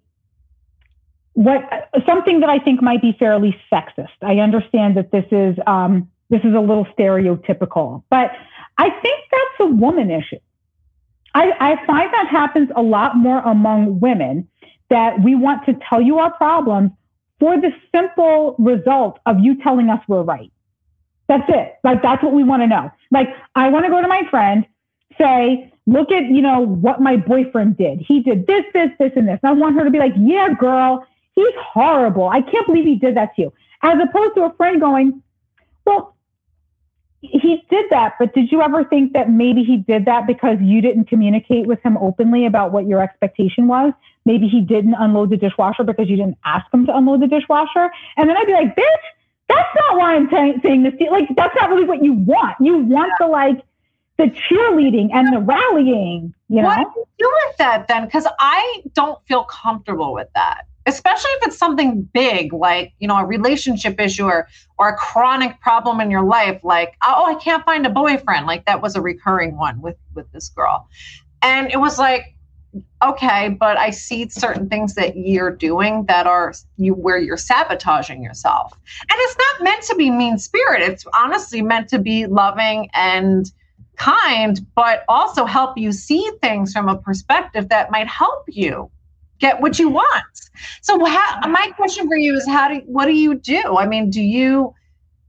what 1.33 1.61
something 2.07 2.39
that 2.39 2.49
I 2.49 2.59
think 2.59 2.81
might 2.81 3.01
be 3.01 3.15
fairly 3.19 3.55
sexist. 3.71 4.09
I 4.21 4.37
understand 4.37 4.97
that 4.97 5.11
this 5.11 5.25
is 5.31 5.55
um, 5.67 6.09
this 6.29 6.41
is 6.43 6.55
a 6.55 6.59
little 6.59 6.85
stereotypical, 6.97 8.03
but 8.09 8.31
I 8.77 8.89
think 8.89 9.19
that's 9.31 9.59
a 9.59 9.65
woman 9.67 10.09
issue. 10.09 10.39
I, 11.35 11.51
I 11.59 11.85
find 11.85 12.13
that 12.13 12.27
happens 12.27 12.69
a 12.75 12.81
lot 12.81 13.15
more 13.15 13.39
among 13.39 13.99
women 13.99 14.47
that 14.89 15.21
we 15.21 15.35
want 15.35 15.65
to 15.65 15.77
tell 15.89 16.01
you 16.01 16.19
our 16.19 16.31
problems 16.33 16.91
for 17.43 17.59
the 17.59 17.73
simple 17.93 18.55
result 18.57 19.19
of 19.25 19.37
you 19.41 19.61
telling 19.61 19.89
us 19.89 19.99
we're 20.07 20.21
right. 20.21 20.49
That's 21.27 21.43
it. 21.49 21.75
Like 21.83 22.01
that's 22.01 22.23
what 22.23 22.31
we 22.31 22.41
want 22.41 22.61
to 22.61 22.67
know. 22.67 22.89
Like 23.11 23.27
I 23.53 23.67
want 23.67 23.83
to 23.83 23.91
go 23.91 24.01
to 24.01 24.07
my 24.07 24.21
friend, 24.29 24.65
say, 25.17 25.69
look 25.85 26.09
at, 26.09 26.23
you 26.23 26.41
know, 26.41 26.61
what 26.61 27.01
my 27.01 27.17
boyfriend 27.17 27.75
did. 27.75 27.99
He 27.99 28.21
did 28.21 28.47
this, 28.47 28.63
this, 28.73 28.91
this, 28.97 29.11
and 29.17 29.27
this. 29.27 29.41
I 29.43 29.51
want 29.51 29.75
her 29.75 29.83
to 29.83 29.91
be 29.91 29.99
like, 29.99 30.13
yeah, 30.17 30.53
girl, 30.57 31.05
he's 31.33 31.53
horrible. 31.57 32.29
I 32.29 32.41
can't 32.43 32.65
believe 32.65 32.85
he 32.85 32.95
did 32.95 33.17
that 33.17 33.35
to 33.35 33.41
you. 33.41 33.53
As 33.81 33.97
opposed 34.01 34.35
to 34.35 34.43
a 34.43 34.53
friend 34.53 34.79
going, 34.79 35.21
well, 35.83 36.12
he 37.23 37.65
did 37.69 37.85
that, 37.89 38.15
but 38.19 38.33
did 38.33 38.51
you 38.51 38.61
ever 38.61 38.83
think 38.83 39.13
that 39.13 39.29
maybe 39.29 39.63
he 39.63 39.77
did 39.77 40.05
that 40.05 40.27
because 40.27 40.57
you 40.61 40.81
didn't 40.81 41.05
communicate 41.05 41.65
with 41.65 41.81
him 41.81 41.97
openly 41.97 42.45
about 42.45 42.71
what 42.71 42.85
your 42.85 43.01
expectation 43.01 43.67
was? 43.67 43.93
Maybe 44.25 44.47
he 44.47 44.61
didn't 44.61 44.95
unload 44.95 45.29
the 45.29 45.37
dishwasher 45.37 45.83
because 45.83 46.09
you 46.09 46.17
didn't 46.17 46.37
ask 46.45 46.65
him 46.73 46.85
to 46.85 46.95
unload 46.95 47.21
the 47.21 47.27
dishwasher. 47.27 47.89
And 48.17 48.29
then 48.29 48.37
I'd 48.37 48.45
be 48.45 48.53
like, 48.53 48.75
bitch, 48.75 49.05
that's 49.47 49.69
not 49.75 49.97
why 49.97 50.15
I'm 50.15 50.29
t- 50.29 50.59
saying 50.61 50.83
this. 50.83 50.93
Like, 51.09 51.29
that's 51.35 51.55
not 51.55 51.69
really 51.69 51.85
what 51.85 52.03
you 52.03 52.13
want. 52.13 52.55
You 52.59 52.77
want 52.77 53.11
the 53.19 53.27
like, 53.27 53.63
the 54.17 54.25
cheerleading 54.25 55.09
and 55.13 55.33
the 55.33 55.39
rallying, 55.39 56.33
you 56.47 56.61
know? 56.61 56.67
What 56.67 56.93
do 56.93 56.99
you 56.99 57.05
do 57.17 57.31
with 57.47 57.57
that 57.57 57.87
then? 57.87 58.05
Because 58.05 58.27
I 58.39 58.83
don't 58.93 59.19
feel 59.27 59.43
comfortable 59.45 60.13
with 60.13 60.27
that, 60.35 60.65
especially 60.85 61.31
if 61.31 61.47
it's 61.47 61.57
something 61.57 62.01
big 62.13 62.53
like, 62.53 62.93
you 62.99 63.07
know, 63.07 63.17
a 63.17 63.25
relationship 63.25 63.99
issue 63.99 64.25
or, 64.25 64.47
or 64.77 64.89
a 64.89 64.95
chronic 64.95 65.59
problem 65.61 66.01
in 66.01 66.11
your 66.11 66.23
life, 66.23 66.63
like, 66.63 66.95
oh, 67.03 67.13
oh, 67.17 67.25
I 67.25 67.35
can't 67.35 67.63
find 67.65 67.85
a 67.85 67.89
boyfriend. 67.89 68.45
Like 68.45 68.65
that 68.65 68.81
was 68.81 68.95
a 68.95 69.01
recurring 69.01 69.57
one 69.57 69.81
with, 69.81 69.97
with 70.13 70.31
this 70.31 70.49
girl. 70.49 70.87
And 71.41 71.71
it 71.71 71.77
was 71.77 71.99
like, 71.99 72.35
okay, 73.03 73.49
but 73.49 73.77
I 73.77 73.91
see 73.91 74.27
certain 74.29 74.67
things 74.67 74.95
that 74.95 75.15
you're 75.15 75.55
doing 75.55 76.05
that 76.05 76.25
are 76.25 76.53
you 76.77 76.93
where 76.93 77.19
you're 77.19 77.37
sabotaging 77.37 78.23
yourself. 78.23 78.73
And 79.01 79.11
it's 79.11 79.37
not 79.37 79.63
meant 79.63 79.83
to 79.83 79.95
be 79.95 80.09
mean 80.09 80.37
spirit. 80.37 80.81
It's 80.81 81.05
honestly 81.17 81.61
meant 81.61 81.89
to 81.89 81.99
be 81.99 82.25
loving 82.25 82.89
and 82.93 83.51
kind, 83.95 84.65
but 84.75 85.03
also 85.07 85.45
help 85.45 85.77
you 85.77 85.91
see 85.91 86.29
things 86.41 86.73
from 86.73 86.89
a 86.89 86.97
perspective 86.97 87.69
that 87.69 87.91
might 87.91 88.07
help 88.07 88.45
you 88.47 88.89
get 89.43 89.59
what 89.61 89.77
you 89.77 89.89
want. 89.89 90.23
So 90.81 91.03
how, 91.03 91.47
my 91.47 91.71
question 91.75 92.07
for 92.07 92.15
you 92.15 92.33
is 92.35 92.47
how 92.47 92.69
do 92.69 92.81
what 92.85 93.05
do 93.05 93.13
you 93.13 93.35
do? 93.35 93.77
I 93.77 93.85
mean, 93.85 94.09
do 94.09 94.21
you 94.21 94.73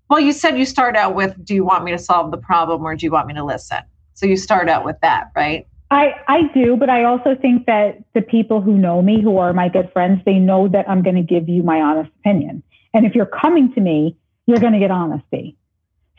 well, 0.09 0.21
you 0.21 0.33
said 0.33 0.57
you 0.57 0.67
start 0.67 0.97
out 0.97 1.15
with 1.15 1.45
do 1.45 1.55
you 1.55 1.65
want 1.65 1.85
me 1.85 1.91
to 1.91 1.99
solve 1.99 2.31
the 2.31 2.37
problem 2.37 2.85
or 2.85 2.95
do 2.95 3.05
you 3.05 3.11
want 3.11 3.27
me 3.27 3.35
to 3.35 3.45
listen? 3.45 3.79
So 4.15 4.27
you 4.27 4.37
start 4.37 4.69
out 4.69 4.85
with 4.85 4.97
that, 5.03 5.33
right? 5.35 5.67
I, 5.91 6.15
I 6.29 6.43
do, 6.55 6.77
but 6.77 6.89
I 6.89 7.05
also 7.05 7.35
think 7.35 7.67
that 7.67 8.03
the 8.15 8.23
people 8.23 8.61
who 8.61 8.75
know 8.75 9.03
me, 9.03 9.21
who 9.21 9.39
are 9.39 9.53
my 9.53 9.69
good 9.69 9.91
friends, 9.93 10.21
they 10.25 10.39
know 10.39 10.69
that 10.69 10.89
I'm 10.89 11.03
going 11.03 11.17
to 11.17 11.23
give 11.23 11.49
you 11.49 11.63
my 11.63 11.81
honest 11.81 12.11
opinion. 12.21 12.63
And 12.95 13.05
if 13.05 13.15
you're 13.15 13.27
coming 13.27 13.73
to 13.75 13.81
me, 13.81 14.17
you're 14.47 14.59
going 14.59 14.73
to 14.73 14.79
get 14.79 14.91
honesty. 14.91 15.57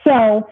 So, 0.03 0.49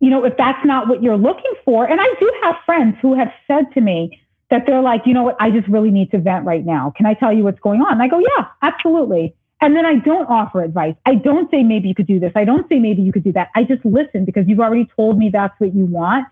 you 0.00 0.10
know, 0.10 0.24
if 0.24 0.36
that's 0.36 0.64
not 0.64 0.88
what 0.88 1.02
you're 1.02 1.16
looking 1.16 1.54
for, 1.64 1.86
and 1.86 2.00
I 2.00 2.06
do 2.20 2.32
have 2.42 2.56
friends 2.66 2.96
who 3.00 3.14
have 3.14 3.32
said 3.46 3.72
to 3.74 3.80
me 3.80 4.21
that 4.52 4.66
they're 4.66 4.82
like, 4.82 5.06
you 5.06 5.14
know 5.14 5.22
what, 5.22 5.36
I 5.40 5.50
just 5.50 5.66
really 5.66 5.90
need 5.90 6.10
to 6.10 6.18
vent 6.18 6.44
right 6.44 6.62
now. 6.64 6.92
Can 6.94 7.06
I 7.06 7.14
tell 7.14 7.32
you 7.32 7.42
what's 7.42 7.58
going 7.60 7.80
on? 7.80 7.92
And 7.92 8.02
I 8.02 8.06
go, 8.06 8.18
yeah, 8.18 8.48
absolutely. 8.60 9.34
And 9.62 9.74
then 9.74 9.86
I 9.86 9.94
don't 9.94 10.26
offer 10.26 10.62
advice. 10.62 10.94
I 11.06 11.14
don't 11.14 11.50
say 11.50 11.62
maybe 11.62 11.88
you 11.88 11.94
could 11.94 12.06
do 12.06 12.20
this. 12.20 12.32
I 12.36 12.44
don't 12.44 12.68
say 12.68 12.78
maybe 12.78 13.00
you 13.00 13.12
could 13.12 13.24
do 13.24 13.32
that. 13.32 13.48
I 13.56 13.64
just 13.64 13.82
listen 13.82 14.26
because 14.26 14.46
you've 14.46 14.60
already 14.60 14.90
told 14.94 15.16
me 15.16 15.30
that's 15.30 15.58
what 15.58 15.74
you 15.74 15.86
want. 15.86 16.26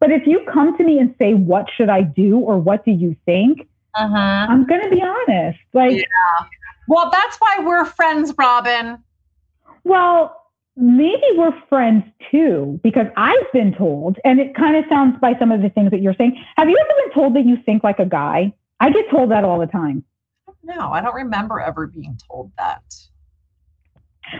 But 0.00 0.10
if 0.10 0.26
you 0.26 0.44
come 0.52 0.76
to 0.76 0.82
me 0.82 0.98
and 0.98 1.14
say, 1.20 1.34
what 1.34 1.66
should 1.76 1.88
I 1.88 2.02
do 2.02 2.40
or 2.40 2.58
what 2.58 2.84
do 2.84 2.90
you 2.90 3.14
think? 3.26 3.68
Uh-huh. 3.94 4.16
I'm 4.16 4.66
going 4.66 4.82
to 4.82 4.90
be 4.90 5.00
honest. 5.00 5.60
Like, 5.72 5.92
yeah. 5.92 6.46
Well, 6.88 7.10
that's 7.12 7.36
why 7.36 7.58
we're 7.60 7.84
friends, 7.84 8.34
Robin. 8.36 8.98
Well, 9.84 10.41
maybe 10.76 11.22
we're 11.36 11.52
friends 11.68 12.04
too, 12.30 12.80
because 12.82 13.06
I've 13.16 13.52
been 13.52 13.74
told, 13.74 14.18
and 14.24 14.40
it 14.40 14.54
kind 14.54 14.76
of 14.76 14.84
sounds 14.88 15.18
by 15.20 15.38
some 15.38 15.52
of 15.52 15.62
the 15.62 15.68
things 15.70 15.90
that 15.90 16.00
you're 16.00 16.14
saying. 16.14 16.42
Have 16.56 16.68
you 16.68 16.76
ever 16.78 17.00
been 17.04 17.14
told 17.14 17.36
that 17.36 17.44
you 17.44 17.56
think 17.64 17.84
like 17.84 17.98
a 17.98 18.06
guy? 18.06 18.52
I 18.80 18.90
get 18.90 19.10
told 19.10 19.30
that 19.30 19.44
all 19.44 19.58
the 19.58 19.66
time. 19.66 20.04
No, 20.64 20.92
I 20.92 21.00
don't 21.00 21.14
remember 21.14 21.60
ever 21.60 21.86
being 21.86 22.18
told 22.28 22.52
that. 22.56 22.82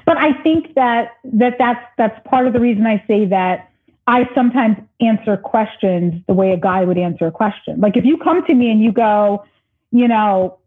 But 0.06 0.16
I 0.16 0.32
think 0.42 0.74
that 0.74 1.16
that 1.24 1.58
that's 1.58 1.84
that's 1.98 2.28
part 2.28 2.46
of 2.46 2.52
the 2.52 2.60
reason 2.60 2.86
I 2.86 3.04
say 3.06 3.26
that 3.26 3.70
I 4.06 4.28
sometimes 4.34 4.76
answer 5.00 5.36
questions 5.36 6.22
the 6.26 6.34
way 6.34 6.52
a 6.52 6.56
guy 6.56 6.84
would 6.84 6.98
answer 6.98 7.26
a 7.26 7.32
question. 7.32 7.80
Like 7.80 7.96
if 7.96 8.04
you 8.04 8.16
come 8.16 8.44
to 8.46 8.54
me 8.54 8.70
and 8.70 8.82
you 8.82 8.92
go, 8.92 9.44
you 9.90 10.08
know, 10.08 10.58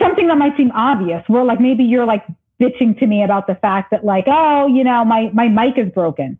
something 0.00 0.26
that 0.28 0.38
might 0.38 0.56
seem 0.56 0.70
obvious, 0.72 1.22
where 1.28 1.44
like 1.44 1.60
maybe 1.60 1.84
you're 1.84 2.06
like 2.06 2.24
bitching 2.60 2.98
to 2.98 3.06
me 3.06 3.22
about 3.22 3.46
the 3.46 3.54
fact 3.54 3.90
that 3.90 4.04
like, 4.04 4.24
oh, 4.26 4.66
you 4.66 4.84
know, 4.84 5.04
my 5.04 5.30
my 5.32 5.48
mic 5.48 5.78
is 5.78 5.90
broken. 5.92 6.38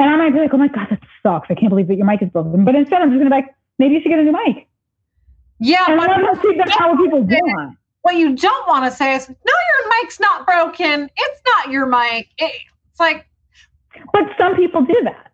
And 0.00 0.10
I 0.10 0.16
might 0.16 0.32
be 0.32 0.38
like, 0.38 0.54
oh 0.54 0.58
my 0.58 0.68
God, 0.68 0.86
that 0.90 1.00
sucks. 1.22 1.48
I 1.50 1.54
can't 1.54 1.70
believe 1.70 1.88
that 1.88 1.96
your 1.96 2.06
mic 2.06 2.22
is 2.22 2.28
broken. 2.30 2.64
But 2.64 2.74
instead 2.74 3.02
I'm 3.02 3.10
just 3.10 3.18
gonna 3.18 3.30
be 3.30 3.36
like, 3.36 3.54
maybe 3.78 3.94
you 3.94 4.00
should 4.00 4.10
get 4.10 4.18
a 4.18 4.22
new 4.22 4.32
mic. 4.32 4.68
Yeah, 5.60 5.84
and 5.88 5.98
but 5.98 6.10
I 6.10 6.42
see 6.42 6.54
that's 6.56 6.76
how 6.76 6.96
people 6.96 7.22
want. 7.22 7.76
What 8.02 8.14
you 8.14 8.36
don't 8.36 8.68
want 8.68 8.90
to 8.90 8.96
say 8.96 9.16
is, 9.16 9.28
no, 9.28 9.34
your 9.34 10.00
mic's 10.00 10.20
not 10.20 10.46
broken. 10.46 11.10
It's 11.16 11.42
not 11.44 11.70
your 11.70 11.84
mic. 11.84 12.28
It, 12.38 12.52
it's 12.90 13.00
like 13.00 13.28
but 14.12 14.24
some 14.38 14.56
people 14.56 14.82
do 14.82 15.00
that. 15.04 15.32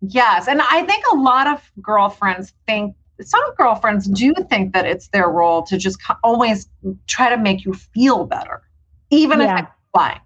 Yes. 0.00 0.48
And 0.48 0.60
I 0.62 0.82
think 0.84 1.04
a 1.12 1.16
lot 1.16 1.46
of 1.46 1.70
girlfriends 1.80 2.52
think, 2.66 2.94
some 3.20 3.42
girlfriends 3.56 4.06
do 4.06 4.34
think 4.50 4.74
that 4.74 4.84
it's 4.84 5.08
their 5.08 5.28
role 5.28 5.62
to 5.64 5.78
just 5.78 5.98
always 6.22 6.68
try 7.06 7.30
to 7.30 7.36
make 7.36 7.64
you 7.64 7.72
feel 7.72 8.26
better, 8.26 8.62
even 9.10 9.40
yeah. 9.40 9.58
if 9.58 9.64
it's 9.64 9.72
fine. 9.92 10.20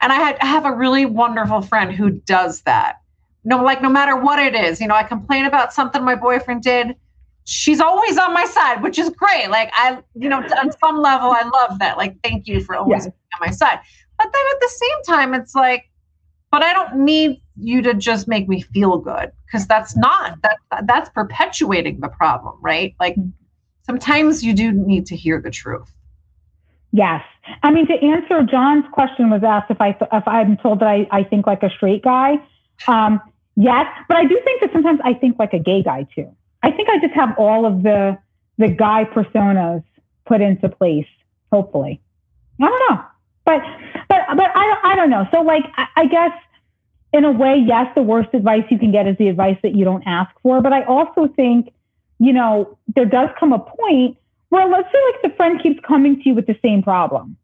And 0.00 0.12
I, 0.12 0.16
had, 0.16 0.38
I 0.40 0.46
have 0.46 0.66
a 0.66 0.72
really 0.72 1.06
wonderful 1.06 1.62
friend 1.62 1.92
who 1.92 2.10
does 2.10 2.62
that. 2.62 3.00
No, 3.44 3.62
like 3.62 3.80
no 3.80 3.88
matter 3.88 4.16
what 4.16 4.38
it 4.38 4.54
is, 4.54 4.80
you 4.80 4.88
know, 4.88 4.94
I 4.94 5.04
complain 5.04 5.46
about 5.46 5.72
something 5.72 6.02
my 6.02 6.16
boyfriend 6.16 6.62
did. 6.62 6.96
She's 7.44 7.80
always 7.80 8.18
on 8.18 8.34
my 8.34 8.44
side, 8.44 8.82
which 8.82 8.98
is 8.98 9.08
great. 9.10 9.48
Like 9.50 9.70
I, 9.72 9.98
you 10.14 10.28
know, 10.28 10.38
on 10.38 10.72
some 10.78 11.00
level, 11.00 11.30
I 11.30 11.42
love 11.42 11.78
that. 11.78 11.96
Like, 11.96 12.16
thank 12.24 12.48
you 12.48 12.60
for 12.60 12.74
always 12.74 13.04
being 13.04 13.14
on 13.40 13.46
my 13.46 13.52
side. 13.52 13.78
But 14.18 14.32
then 14.32 14.42
at 14.52 14.60
the 14.60 14.68
same 14.68 15.16
time, 15.16 15.34
it's 15.34 15.54
like, 15.54 15.84
but 16.50 16.62
I 16.62 16.72
don't 16.72 17.04
need 17.04 17.40
you 17.60 17.82
to 17.82 17.94
just 17.94 18.28
make 18.28 18.48
me 18.48 18.62
feel 18.62 18.98
good 18.98 19.30
because 19.46 19.66
that's 19.66 19.96
not 19.96 20.40
that 20.42 20.58
that's 20.84 21.10
perpetuating 21.10 22.00
the 22.00 22.08
problem, 22.08 22.56
right? 22.60 22.94
Like 22.98 23.16
mm. 23.16 23.32
sometimes 23.84 24.42
you 24.42 24.54
do 24.54 24.72
need 24.72 25.06
to 25.06 25.16
hear 25.16 25.40
the 25.40 25.50
truth. 25.50 25.92
Yes. 26.96 27.22
I 27.62 27.70
mean, 27.72 27.86
to 27.88 27.92
answer 27.92 28.42
John's 28.42 28.86
question 28.90 29.28
was 29.28 29.44
asked 29.44 29.70
if 29.70 29.82
I 29.82 29.90
if 29.90 30.26
I'm 30.26 30.56
told 30.56 30.80
that 30.80 30.88
I, 30.88 31.06
I 31.10 31.24
think 31.24 31.46
like 31.46 31.62
a 31.62 31.68
straight 31.68 32.02
guy. 32.02 32.40
Um, 32.88 33.20
yes, 33.54 33.84
but 34.08 34.16
I 34.16 34.24
do 34.24 34.40
think 34.42 34.62
that 34.62 34.72
sometimes 34.72 35.00
I 35.04 35.12
think 35.12 35.38
like 35.38 35.52
a 35.52 35.58
gay 35.58 35.82
guy 35.82 36.06
too. 36.14 36.34
I 36.62 36.70
think 36.70 36.88
I 36.88 36.98
just 36.98 37.12
have 37.12 37.38
all 37.38 37.66
of 37.66 37.82
the 37.82 38.16
the 38.56 38.68
guy 38.68 39.04
personas 39.04 39.84
put 40.24 40.40
into 40.40 40.70
place. 40.70 41.06
Hopefully, 41.52 42.00
I 42.62 42.64
don't 42.66 42.90
know. 42.90 43.04
But 43.44 43.60
but 44.08 44.20
but 44.34 44.50
I 44.54 44.80
I 44.82 44.96
don't 44.96 45.10
know. 45.10 45.28
So 45.34 45.42
like 45.42 45.64
I, 45.76 45.86
I 45.96 46.06
guess 46.06 46.32
in 47.12 47.26
a 47.26 47.30
way, 47.30 47.62
yes, 47.62 47.88
the 47.94 48.02
worst 48.02 48.30
advice 48.32 48.64
you 48.70 48.78
can 48.78 48.90
get 48.90 49.06
is 49.06 49.18
the 49.18 49.28
advice 49.28 49.58
that 49.62 49.74
you 49.74 49.84
don't 49.84 50.02
ask 50.06 50.30
for. 50.42 50.62
But 50.62 50.72
I 50.72 50.82
also 50.84 51.28
think 51.28 51.74
you 52.18 52.32
know, 52.32 52.78
there 52.94 53.04
does 53.04 53.28
come 53.38 53.52
a 53.52 53.58
point 53.58 54.16
where 54.48 54.66
let's 54.68 54.88
say 54.92 54.98
like 55.12 55.22
the 55.22 55.36
friend 55.36 55.62
keeps 55.62 55.80
coming 55.86 56.16
to 56.16 56.28
you 56.28 56.34
with 56.34 56.46
the 56.46 56.58
same 56.62 56.82
problem. 56.82 57.36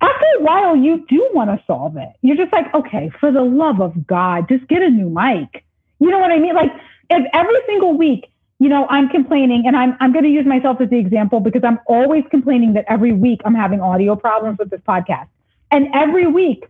After 0.00 0.24
a 0.38 0.42
while, 0.42 0.76
you 0.76 1.04
do 1.08 1.28
want 1.34 1.50
to 1.50 1.62
solve 1.66 1.96
it. 1.96 2.08
You're 2.22 2.36
just 2.36 2.52
like, 2.52 2.72
okay, 2.74 3.10
for 3.20 3.30
the 3.30 3.42
love 3.42 3.80
of 3.80 4.06
God, 4.06 4.48
just 4.48 4.66
get 4.66 4.82
a 4.82 4.88
new 4.88 5.10
mic. 5.10 5.64
You 5.98 6.10
know 6.10 6.18
what 6.18 6.32
I 6.32 6.38
mean? 6.38 6.54
Like 6.54 6.72
if 7.10 7.26
every 7.34 7.58
single 7.66 7.96
week, 7.96 8.30
you 8.58 8.68
know, 8.68 8.86
I'm 8.88 9.08
complaining 9.08 9.66
and 9.66 9.76
I'm, 9.76 9.96
I'm 10.00 10.12
going 10.12 10.24
to 10.24 10.30
use 10.30 10.46
myself 10.46 10.80
as 10.80 10.90
the 10.90 10.98
example 10.98 11.40
because 11.40 11.62
I'm 11.64 11.80
always 11.86 12.24
complaining 12.30 12.74
that 12.74 12.84
every 12.88 13.12
week 13.12 13.40
I'm 13.44 13.54
having 13.54 13.80
audio 13.80 14.16
problems 14.16 14.58
with 14.58 14.70
this 14.70 14.80
podcast. 14.86 15.28
And 15.70 15.88
every 15.94 16.26
week, 16.26 16.66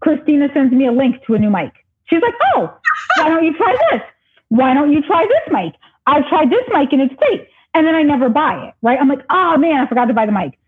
Christina 0.00 0.48
sends 0.52 0.72
me 0.72 0.86
a 0.86 0.92
link 0.92 1.24
to 1.26 1.34
a 1.34 1.38
new 1.38 1.50
mic. 1.50 1.72
She's 2.06 2.20
like, 2.20 2.34
oh, 2.54 2.76
why 3.16 3.28
don't 3.28 3.44
you 3.44 3.56
try 3.56 3.74
this? 3.90 4.02
Why 4.48 4.74
don't 4.74 4.92
you 4.92 5.02
try 5.02 5.26
this 5.26 5.52
mic? 5.52 5.74
I've 6.06 6.26
tried 6.28 6.50
this 6.50 6.64
mic 6.68 6.92
and 6.92 7.00
it's 7.00 7.14
great. 7.14 7.48
And 7.74 7.86
then 7.86 7.94
I 7.94 8.02
never 8.02 8.28
buy 8.28 8.68
it, 8.68 8.74
right? 8.82 8.98
I'm 9.00 9.08
like, 9.08 9.24
oh 9.30 9.56
man, 9.58 9.80
I 9.80 9.86
forgot 9.88 10.06
to 10.06 10.14
buy 10.14 10.26
the 10.26 10.32
mic. 10.32 10.58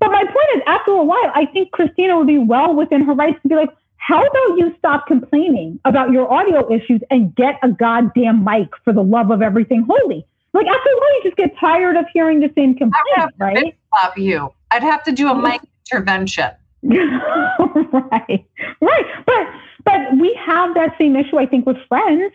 But 0.00 0.10
my 0.10 0.24
point 0.24 0.48
is, 0.56 0.62
after 0.66 0.92
a 0.92 1.04
while, 1.04 1.32
I 1.34 1.46
think 1.46 1.72
Christina 1.72 2.18
would 2.18 2.26
be 2.26 2.38
well 2.38 2.74
within 2.74 3.02
her 3.02 3.14
rights 3.14 3.40
to 3.42 3.48
be 3.48 3.54
like, 3.54 3.70
how 3.96 4.20
about 4.24 4.58
you 4.58 4.74
stop 4.78 5.06
complaining 5.06 5.80
about 5.84 6.12
your 6.12 6.32
audio 6.32 6.72
issues 6.72 7.00
and 7.10 7.34
get 7.34 7.58
a 7.62 7.68
goddamn 7.68 8.44
mic 8.44 8.68
for 8.84 8.92
the 8.92 9.02
love 9.02 9.30
of 9.30 9.42
everything 9.42 9.86
holy? 9.88 10.24
Like 10.52 10.66
after 10.66 10.90
a 10.90 10.96
while, 10.96 11.14
you 11.16 11.20
just 11.24 11.36
get 11.36 11.56
tired 11.58 11.96
of 11.96 12.06
hearing 12.12 12.40
the 12.40 12.50
same 12.54 12.74
complaint, 12.74 13.04
I'd 13.16 13.30
right? 13.38 13.76
Stop 13.96 14.16
you. 14.16 14.52
I'd 14.70 14.82
have 14.82 15.02
to 15.04 15.12
do 15.12 15.28
a 15.28 15.34
mic 15.34 15.60
intervention. 15.92 16.50
right, 16.82 18.46
right. 18.80 19.06
But 19.26 19.46
but 19.84 20.18
we 20.18 20.38
have 20.44 20.74
that 20.74 20.94
same 20.98 21.16
issue, 21.16 21.38
I 21.38 21.46
think, 21.46 21.66
with 21.66 21.76
friends 21.88 22.32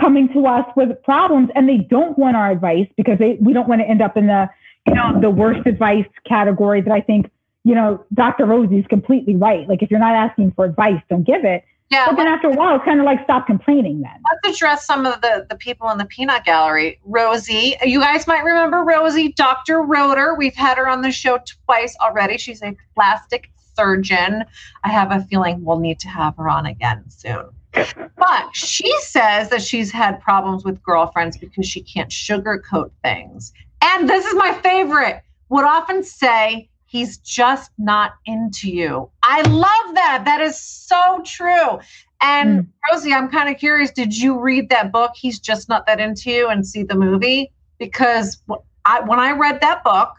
coming 0.00 0.28
to 0.32 0.46
us 0.46 0.66
with 0.76 0.90
problems, 1.02 1.50
and 1.54 1.68
they 1.68 1.78
don't 1.78 2.18
want 2.18 2.36
our 2.36 2.50
advice 2.50 2.88
because 2.96 3.18
they 3.18 3.38
we 3.40 3.52
don't 3.52 3.68
want 3.68 3.80
to 3.80 3.88
end 3.88 4.02
up 4.02 4.16
in 4.16 4.26
the 4.26 4.48
you 4.86 4.94
know 4.94 5.20
the 5.20 5.30
worst 5.30 5.66
advice 5.66 6.06
category 6.26 6.80
that 6.80 6.92
I 6.92 7.00
think 7.00 7.30
you 7.64 7.74
know 7.74 8.04
Dr. 8.12 8.46
Rosie's 8.46 8.86
completely 8.88 9.36
right. 9.36 9.68
Like 9.68 9.82
if 9.82 9.90
you're 9.90 10.00
not 10.00 10.14
asking 10.14 10.52
for 10.52 10.64
advice, 10.64 11.00
don't 11.08 11.24
give 11.24 11.44
it. 11.44 11.64
Yeah. 11.90 12.06
But 12.06 12.16
then 12.16 12.26
after 12.26 12.48
a 12.48 12.52
while, 12.52 12.76
it's 12.76 12.84
kind 12.84 12.98
of 12.98 13.06
like 13.06 13.22
stop 13.24 13.46
complaining. 13.46 14.00
Then 14.00 14.12
let's 14.32 14.56
address 14.56 14.86
some 14.86 15.06
of 15.06 15.20
the 15.20 15.46
the 15.48 15.56
people 15.56 15.88
in 15.90 15.98
the 15.98 16.06
peanut 16.06 16.44
gallery. 16.44 16.98
Rosie, 17.04 17.76
you 17.82 18.00
guys 18.00 18.26
might 18.26 18.42
remember 18.42 18.78
Rosie, 18.78 19.32
Dr. 19.32 19.82
Roeder. 19.82 20.34
We've 20.34 20.54
had 20.54 20.78
her 20.78 20.88
on 20.88 21.02
the 21.02 21.12
show 21.12 21.38
twice 21.66 21.94
already. 22.00 22.38
She's 22.38 22.62
a 22.62 22.74
plastic 22.94 23.50
surgeon. 23.76 24.44
I 24.82 24.88
have 24.88 25.12
a 25.12 25.20
feeling 25.26 25.64
we'll 25.64 25.78
need 25.78 26.00
to 26.00 26.08
have 26.08 26.36
her 26.36 26.48
on 26.48 26.66
again 26.66 27.04
soon. 27.08 27.46
But 27.74 28.54
she 28.54 28.92
says 29.00 29.50
that 29.50 29.62
she's 29.62 29.90
had 29.90 30.20
problems 30.20 30.64
with 30.64 30.82
girlfriends 30.82 31.36
because 31.36 31.66
she 31.66 31.82
can't 31.82 32.10
sugarcoat 32.10 32.90
things. 33.02 33.52
And 33.82 34.08
this 34.08 34.24
is 34.24 34.34
my 34.34 34.52
favorite 34.62 35.22
would 35.48 35.64
often 35.64 36.02
say, 36.02 36.68
he's 36.86 37.18
just 37.18 37.70
not 37.78 38.14
into 38.26 38.70
you. 38.70 39.10
I 39.22 39.42
love 39.42 39.94
that. 39.94 40.22
That 40.24 40.40
is 40.40 40.58
so 40.58 41.22
true. 41.24 41.80
And 42.20 42.60
mm. 42.60 42.66
Rosie, 42.90 43.12
I'm 43.12 43.30
kind 43.30 43.48
of 43.48 43.58
curious 43.58 43.90
did 43.90 44.16
you 44.16 44.38
read 44.38 44.70
that 44.70 44.90
book, 44.90 45.12
He's 45.14 45.38
Just 45.38 45.68
Not 45.68 45.86
That 45.86 46.00
Into 46.00 46.30
You, 46.30 46.48
and 46.48 46.66
see 46.66 46.82
the 46.82 46.94
movie? 46.94 47.52
Because 47.78 48.40
I, 48.84 49.00
when 49.00 49.18
I 49.18 49.32
read 49.32 49.60
that 49.60 49.84
book, 49.84 50.14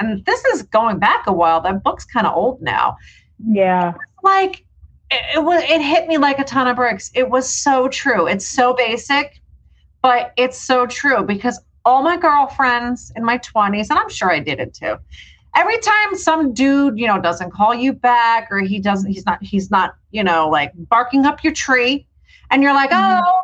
and 0.00 0.24
this 0.24 0.44
is 0.46 0.62
going 0.62 0.98
back 0.98 1.26
a 1.26 1.32
while. 1.32 1.60
That 1.60 1.82
book's 1.82 2.04
kind 2.04 2.26
of 2.26 2.36
old 2.36 2.60
now. 2.60 2.96
Yeah. 3.46 3.94
Like 4.22 4.63
it, 5.14 5.36
it 5.36 5.44
was 5.44 5.62
it 5.62 5.80
hit 5.80 6.08
me 6.08 6.18
like 6.18 6.38
a 6.38 6.44
ton 6.44 6.66
of 6.66 6.76
bricks. 6.76 7.10
It 7.14 7.28
was 7.28 7.48
so 7.48 7.88
true. 7.88 8.26
It's 8.26 8.46
so 8.46 8.74
basic, 8.74 9.40
but 10.02 10.32
it's 10.36 10.58
so 10.60 10.86
true 10.86 11.22
because 11.22 11.60
all 11.84 12.02
my 12.02 12.16
girlfriends 12.16 13.12
in 13.16 13.24
my 13.24 13.38
20s, 13.38 13.90
and 13.90 13.98
I'm 13.98 14.08
sure 14.08 14.30
I 14.30 14.40
did 14.40 14.58
it 14.58 14.74
too. 14.74 14.96
Every 15.56 15.78
time 15.78 16.16
some 16.16 16.52
dude, 16.52 16.98
you 16.98 17.06
know, 17.06 17.20
doesn't 17.20 17.52
call 17.52 17.74
you 17.74 17.92
back 17.92 18.48
or 18.50 18.60
he 18.60 18.80
doesn't, 18.80 19.10
he's 19.10 19.24
not, 19.24 19.42
he's 19.42 19.70
not, 19.70 19.94
you 20.10 20.24
know, 20.24 20.48
like 20.48 20.72
barking 20.74 21.26
up 21.26 21.44
your 21.44 21.52
tree, 21.52 22.06
and 22.50 22.62
you're 22.62 22.74
like, 22.74 22.90
mm-hmm. 22.90 23.22
oh, 23.24 23.42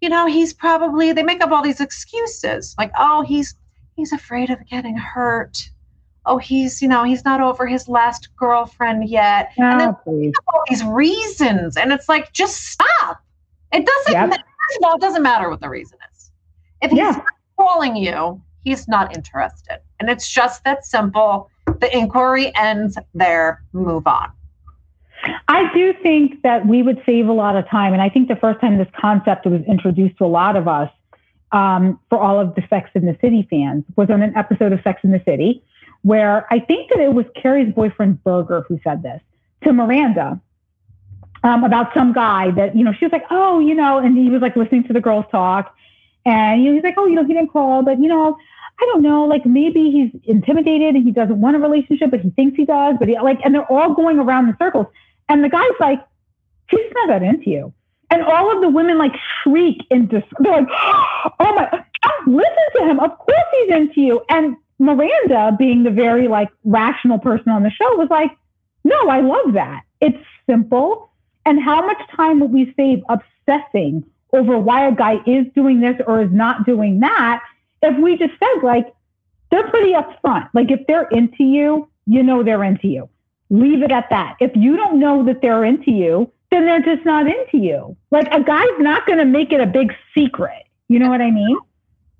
you 0.00 0.08
know, 0.08 0.26
he's 0.26 0.52
probably, 0.52 1.12
they 1.12 1.22
make 1.22 1.42
up 1.42 1.50
all 1.50 1.62
these 1.62 1.80
excuses 1.80 2.74
like, 2.78 2.92
oh, 2.98 3.22
he's, 3.22 3.56
he's 3.96 4.12
afraid 4.12 4.50
of 4.50 4.58
getting 4.68 4.96
hurt 4.96 5.68
oh, 6.26 6.38
he's, 6.38 6.80
you 6.80 6.88
know, 6.88 7.04
he's 7.04 7.24
not 7.24 7.40
over 7.40 7.66
his 7.66 7.88
last 7.88 8.34
girlfriend 8.36 9.08
yet. 9.08 9.52
Oh, 9.58 9.62
and 9.62 9.80
then 9.80 9.96
please. 10.04 10.32
all 10.48 10.62
these 10.68 10.84
reasons. 10.84 11.76
And 11.76 11.92
it's 11.92 12.08
like, 12.08 12.32
just 12.32 12.68
stop. 12.68 13.22
It 13.72 13.84
doesn't 13.86 14.12
yep. 14.12 14.30
matter. 14.30 14.42
Well, 14.80 14.94
it 14.96 15.00
doesn't 15.00 15.22
matter 15.22 15.50
what 15.50 15.60
the 15.60 15.68
reason 15.68 15.98
is. 16.12 16.30
If 16.80 16.90
he's 16.90 16.98
yeah. 16.98 17.10
not 17.10 17.26
calling 17.58 17.96
you, 17.96 18.40
he's 18.64 18.88
not 18.88 19.14
interested. 19.16 19.80
And 20.00 20.08
it's 20.08 20.28
just 20.28 20.64
that 20.64 20.84
simple. 20.84 21.50
The 21.66 21.94
inquiry 21.96 22.54
ends 22.56 22.96
there, 23.14 23.62
move 23.72 24.06
on. 24.06 24.30
I 25.48 25.72
do 25.74 25.94
think 26.02 26.42
that 26.42 26.66
we 26.66 26.82
would 26.82 27.02
save 27.06 27.28
a 27.28 27.32
lot 27.32 27.56
of 27.56 27.68
time. 27.68 27.92
And 27.92 28.02
I 28.02 28.08
think 28.08 28.28
the 28.28 28.36
first 28.36 28.60
time 28.60 28.78
this 28.78 28.88
concept 28.98 29.46
was 29.46 29.62
introduced 29.66 30.18
to 30.18 30.24
a 30.24 30.26
lot 30.26 30.56
of 30.56 30.68
us, 30.68 30.90
um, 31.52 31.98
for 32.10 32.18
all 32.18 32.40
of 32.40 32.54
the 32.54 32.62
Sex 32.68 32.90
and 32.94 33.06
the 33.06 33.16
City 33.20 33.46
fans, 33.48 33.84
was 33.96 34.10
on 34.10 34.22
an 34.22 34.36
episode 34.36 34.72
of 34.72 34.80
Sex 34.82 35.00
and 35.02 35.14
the 35.14 35.22
City 35.24 35.62
where 36.04 36.46
I 36.52 36.60
think 36.60 36.90
that 36.90 37.00
it 37.00 37.14
was 37.14 37.24
Carrie's 37.34 37.74
boyfriend 37.74 38.22
Berger 38.22 38.60
who 38.68 38.78
said 38.84 39.02
this 39.02 39.22
to 39.62 39.72
Miranda 39.72 40.38
um, 41.42 41.64
about 41.64 41.94
some 41.94 42.12
guy 42.12 42.50
that, 42.52 42.76
you 42.76 42.84
know, 42.84 42.92
she 42.92 43.06
was 43.06 43.12
like, 43.12 43.24
oh, 43.30 43.58
you 43.58 43.74
know, 43.74 43.98
and 43.98 44.16
he 44.16 44.28
was 44.28 44.42
like 44.42 44.54
listening 44.54 44.84
to 44.84 44.92
the 44.92 45.00
girls 45.00 45.24
talk. 45.32 45.74
And 46.26 46.62
you 46.62 46.70
know, 46.70 46.74
he's 46.76 46.84
like, 46.84 46.94
oh, 46.98 47.06
you 47.06 47.14
know, 47.14 47.24
he 47.24 47.32
didn't 47.32 47.48
call, 47.48 47.82
but, 47.82 47.98
you 47.98 48.08
know, 48.08 48.36
I 48.80 48.84
don't 48.86 49.02
know, 49.02 49.24
like 49.24 49.46
maybe 49.46 49.90
he's 49.90 50.10
intimidated 50.24 50.94
and 50.94 51.04
he 51.04 51.10
doesn't 51.10 51.40
want 51.40 51.56
a 51.56 51.58
relationship, 51.58 52.10
but 52.10 52.20
he 52.20 52.30
thinks 52.30 52.56
he 52.56 52.66
does. 52.66 52.96
But 52.98 53.08
he, 53.08 53.18
like, 53.18 53.40
and 53.42 53.54
they're 53.54 53.72
all 53.72 53.94
going 53.94 54.18
around 54.18 54.48
in 54.48 54.56
circles. 54.58 54.86
And 55.30 55.42
the 55.42 55.48
guy's 55.48 55.70
like, 55.80 56.04
he's 56.70 56.92
not 56.94 57.08
that 57.08 57.22
into 57.22 57.48
you. 57.48 57.72
And 58.10 58.22
all 58.22 58.54
of 58.54 58.60
the 58.60 58.68
women 58.68 58.98
like 58.98 59.12
shriek 59.42 59.78
in 59.90 60.06
dis- 60.06 60.22
they're 60.40 60.52
like, 60.52 60.68
oh 60.70 61.30
my, 61.40 61.84
listen 62.26 62.52
to 62.76 62.84
him. 62.84 63.00
Of 63.00 63.18
course 63.18 63.44
he's 63.52 63.74
into 63.74 64.00
you. 64.02 64.22
And 64.28 64.56
Miranda, 64.78 65.54
being 65.58 65.82
the 65.82 65.90
very 65.90 66.28
like 66.28 66.50
rational 66.64 67.18
person 67.18 67.50
on 67.50 67.62
the 67.62 67.70
show, 67.70 67.96
was 67.96 68.08
like, 68.10 68.30
no, 68.84 69.08
I 69.08 69.20
love 69.20 69.54
that. 69.54 69.82
It's 70.00 70.18
simple. 70.48 71.10
And 71.46 71.62
how 71.62 71.86
much 71.86 71.98
time 72.14 72.40
would 72.40 72.52
we 72.52 72.72
save 72.76 73.02
obsessing 73.08 74.04
over 74.32 74.58
why 74.58 74.88
a 74.88 74.94
guy 74.94 75.20
is 75.26 75.46
doing 75.54 75.80
this 75.80 75.96
or 76.06 76.22
is 76.22 76.32
not 76.32 76.66
doing 76.66 77.00
that 77.00 77.42
if 77.84 77.98
we 77.98 78.16
just 78.16 78.32
said, 78.38 78.62
like, 78.62 78.92
they're 79.50 79.68
pretty 79.68 79.92
upfront. 79.92 80.48
Like, 80.52 80.70
if 80.70 80.86
they're 80.86 81.08
into 81.08 81.44
you, 81.44 81.88
you 82.06 82.22
know 82.22 82.42
they're 82.42 82.64
into 82.64 82.88
you. 82.88 83.08
Leave 83.50 83.82
it 83.82 83.92
at 83.92 84.10
that. 84.10 84.36
If 84.40 84.52
you 84.54 84.76
don't 84.76 84.98
know 84.98 85.24
that 85.24 85.42
they're 85.42 85.64
into 85.64 85.90
you, 85.90 86.30
then 86.50 86.64
they're 86.64 86.82
just 86.82 87.04
not 87.04 87.26
into 87.26 87.58
you. 87.58 87.96
Like, 88.10 88.26
a 88.32 88.42
guy's 88.42 88.78
not 88.78 89.06
going 89.06 89.18
to 89.18 89.24
make 89.24 89.52
it 89.52 89.60
a 89.60 89.66
big 89.66 89.92
secret. 90.14 90.64
You 90.88 90.98
know 90.98 91.08
what 91.08 91.20
I 91.20 91.30
mean? 91.30 91.56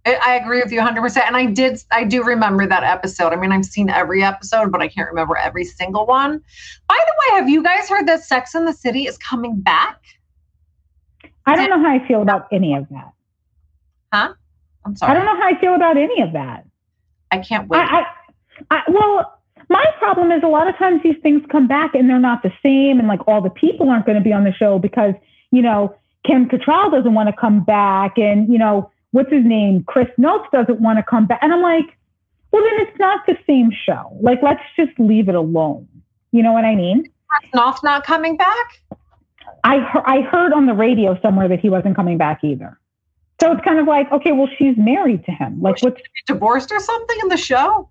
I 0.07 0.35
agree 0.35 0.61
with 0.62 0.71
you 0.71 0.81
100%. 0.81 1.17
And 1.27 1.37
I 1.37 1.47
did, 1.47 1.83
I 1.90 2.05
do 2.05 2.23
remember 2.23 2.67
that 2.67 2.85
episode. 2.85 3.33
I 3.33 3.37
mean, 3.37 3.53
I've 3.53 3.64
seen 3.64 3.88
every 3.88 4.23
episode, 4.23 4.71
but 4.71 4.83
I 4.83 4.88
can't 4.88 5.09
remember 5.09 5.37
every 5.37 5.64
single 5.64 6.05
one. 6.05 6.43
By 6.88 6.99
the 7.07 7.12
way, 7.19 7.40
have 7.40 7.49
you 7.49 7.62
guys 7.62 7.88
heard 7.88 8.07
that 8.09 8.23
Sex 8.23 8.55
and 8.55 8.69
the 8.69 8.73
City 8.73 9.07
is 9.07 9.17
coming 9.17 9.61
back? 9.61 9.99
I 11.47 11.57
don't 11.57 11.71
know 11.71 11.79
how 11.79 11.95
I 11.95 12.07
feel 12.07 12.23
about 12.23 12.49
any 12.53 12.75
of 12.75 12.88
that. 12.90 13.12
Huh? 14.12 14.35
I'm 14.85 14.97
sorry. 14.97 15.12
I 15.12 15.14
don't 15.14 15.25
know 15.25 15.37
how 15.37 15.49
I 15.49 15.59
feel 15.59 15.75
about 15.75 15.97
any 15.97 16.21
of 16.23 16.33
that. 16.33 16.67
I 17.31 17.38
can't 17.38 17.69
wait. 17.69 17.79
I, 17.79 18.01
I, 18.01 18.07
I, 18.71 18.83
well, 18.88 19.40
my 19.69 19.85
problem 19.99 20.31
is 20.31 20.43
a 20.43 20.49
lot 20.49 20.69
of 20.69 20.77
times 20.77 21.03
these 21.03 21.17
things 21.23 21.43
come 21.51 21.67
back 21.67 21.95
and 21.95 22.09
they're 22.09 22.19
not 22.19 22.43
the 22.43 22.53
same. 22.62 22.99
And 22.99 23.09
like 23.09 23.27
all 23.27 23.40
the 23.40 23.51
people 23.51 23.88
aren't 23.88 24.07
going 24.07 24.19
to 24.19 24.25
be 24.25 24.33
on 24.33 24.45
the 24.45 24.53
show 24.53 24.79
because, 24.79 25.14
you 25.51 25.62
know, 25.62 25.95
Kim 26.27 26.49
Cattrall 26.49 26.90
doesn't 26.90 27.14
want 27.14 27.29
to 27.29 27.35
come 27.35 27.64
back. 27.64 28.19
And, 28.19 28.53
you 28.53 28.59
know, 28.59 28.90
what's 29.14 29.31
his 29.31 29.44
name? 29.44 29.85
Chris 29.85 30.09
Noth 30.18 30.50
doesn't 30.50 30.81
want 30.81 30.98
to 30.98 31.05
come 31.05 31.27
back. 31.27 31.38
And 31.40 31.53
I'm 31.53 31.62
like, 31.62 31.96
well, 32.50 32.62
then 32.64 32.87
it's 32.87 32.98
not 32.98 33.24
the 33.27 33.38
same 33.46 33.70
show. 33.70 34.16
Like, 34.20 34.42
let's 34.42 34.62
just 34.77 34.90
leave 34.98 35.29
it 35.29 35.37
alone. 35.37 35.87
You 36.33 36.42
know 36.42 36.53
what 36.53 36.64
I 36.64 36.74
mean? 36.74 37.05
Chris 37.29 37.50
Noth 37.55 37.83
not 37.85 38.05
coming 38.05 38.37
back? 38.37 38.83
I, 39.62 39.77
he- 39.79 40.00
I 40.05 40.20
heard 40.22 40.53
on 40.53 40.66
the 40.66 40.74
radio 40.74 41.18
somewhere 41.22 41.46
that 41.46 41.61
he 41.61 41.70
wasn't 41.70 41.94
coming 41.94 42.18
back 42.18 42.42
either. 42.42 42.79
So 43.40 43.53
it's 43.53 43.64
kind 43.64 43.79
of 43.79 43.87
like, 43.87 44.11
okay, 44.11 44.33
well, 44.33 44.48
she's 44.59 44.77
married 44.77 45.24
to 45.27 45.33
him. 45.33 45.61
Like, 45.61 45.81
what's 45.83 46.00
divorced 46.27 46.72
or 46.72 46.81
something 46.81 47.16
in 47.22 47.29
the 47.29 47.37
show? 47.37 47.88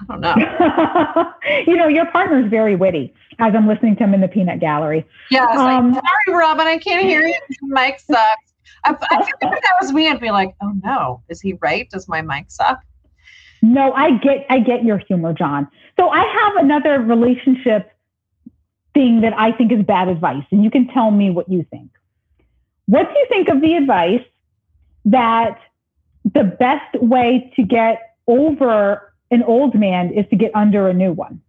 I 0.00 0.04
don't 0.06 0.20
know. 0.20 1.32
you 1.66 1.76
know, 1.76 1.88
your 1.88 2.06
partner's 2.06 2.50
very 2.50 2.76
witty 2.76 3.14
as 3.38 3.54
I'm 3.54 3.66
listening 3.66 3.96
to 3.96 4.04
him 4.04 4.12
in 4.14 4.20
the 4.20 4.28
peanut 4.28 4.60
gallery. 4.60 5.06
Yes. 5.30 5.56
Um, 5.56 5.94
sorry, 5.94 6.38
Robin, 6.38 6.66
I 6.66 6.78
can't 6.78 7.04
hear 7.06 7.26
you. 7.26 7.38
Mike 7.62 8.00
sucks. 8.00 8.47
I, 8.84 8.96
I 9.10 9.24
feel 9.24 9.50
like 9.50 9.62
that 9.62 9.76
was 9.80 9.92
me, 9.92 10.08
I'd 10.08 10.20
be 10.20 10.30
like, 10.30 10.54
oh 10.62 10.72
no, 10.84 11.22
is 11.28 11.40
he 11.40 11.54
right? 11.60 11.88
Does 11.90 12.08
my 12.08 12.22
mic 12.22 12.50
suck? 12.50 12.80
No, 13.62 13.92
I 13.92 14.18
get 14.18 14.46
I 14.48 14.60
get 14.60 14.84
your 14.84 14.98
humor, 14.98 15.32
John. 15.32 15.68
So 15.98 16.10
I 16.10 16.20
have 16.20 16.64
another 16.64 17.00
relationship 17.00 17.92
thing 18.94 19.20
that 19.22 19.32
I 19.36 19.52
think 19.52 19.72
is 19.72 19.82
bad 19.82 20.08
advice, 20.08 20.44
and 20.50 20.62
you 20.62 20.70
can 20.70 20.86
tell 20.88 21.10
me 21.10 21.30
what 21.30 21.48
you 21.48 21.66
think. 21.70 21.90
What 22.86 23.12
do 23.12 23.18
you 23.18 23.26
think 23.28 23.48
of 23.48 23.60
the 23.60 23.74
advice 23.74 24.24
that 25.04 25.58
the 26.24 26.44
best 26.44 26.94
way 27.00 27.52
to 27.56 27.62
get 27.62 28.16
over 28.26 29.12
an 29.30 29.42
old 29.42 29.74
man 29.74 30.12
is 30.12 30.26
to 30.30 30.36
get 30.36 30.50
under 30.54 30.88
a 30.88 30.94
new 30.94 31.12
one. 31.12 31.40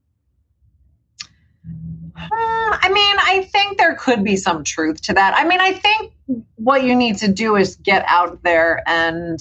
Uh, 2.15 2.68
I 2.89 2.91
mean, 2.91 3.15
I 3.19 3.43
think 3.51 3.77
there 3.77 3.93
could 3.95 4.23
be 4.23 4.35
some 4.35 4.63
truth 4.63 5.01
to 5.03 5.13
that. 5.13 5.35
I 5.35 5.47
mean, 5.47 5.61
I 5.61 5.73
think 5.73 6.11
what 6.55 6.83
you 6.83 6.95
need 6.95 7.17
to 7.17 7.27
do 7.31 7.55
is 7.55 7.75
get 7.75 8.03
out 8.07 8.41
there 8.41 8.81
and, 8.87 9.39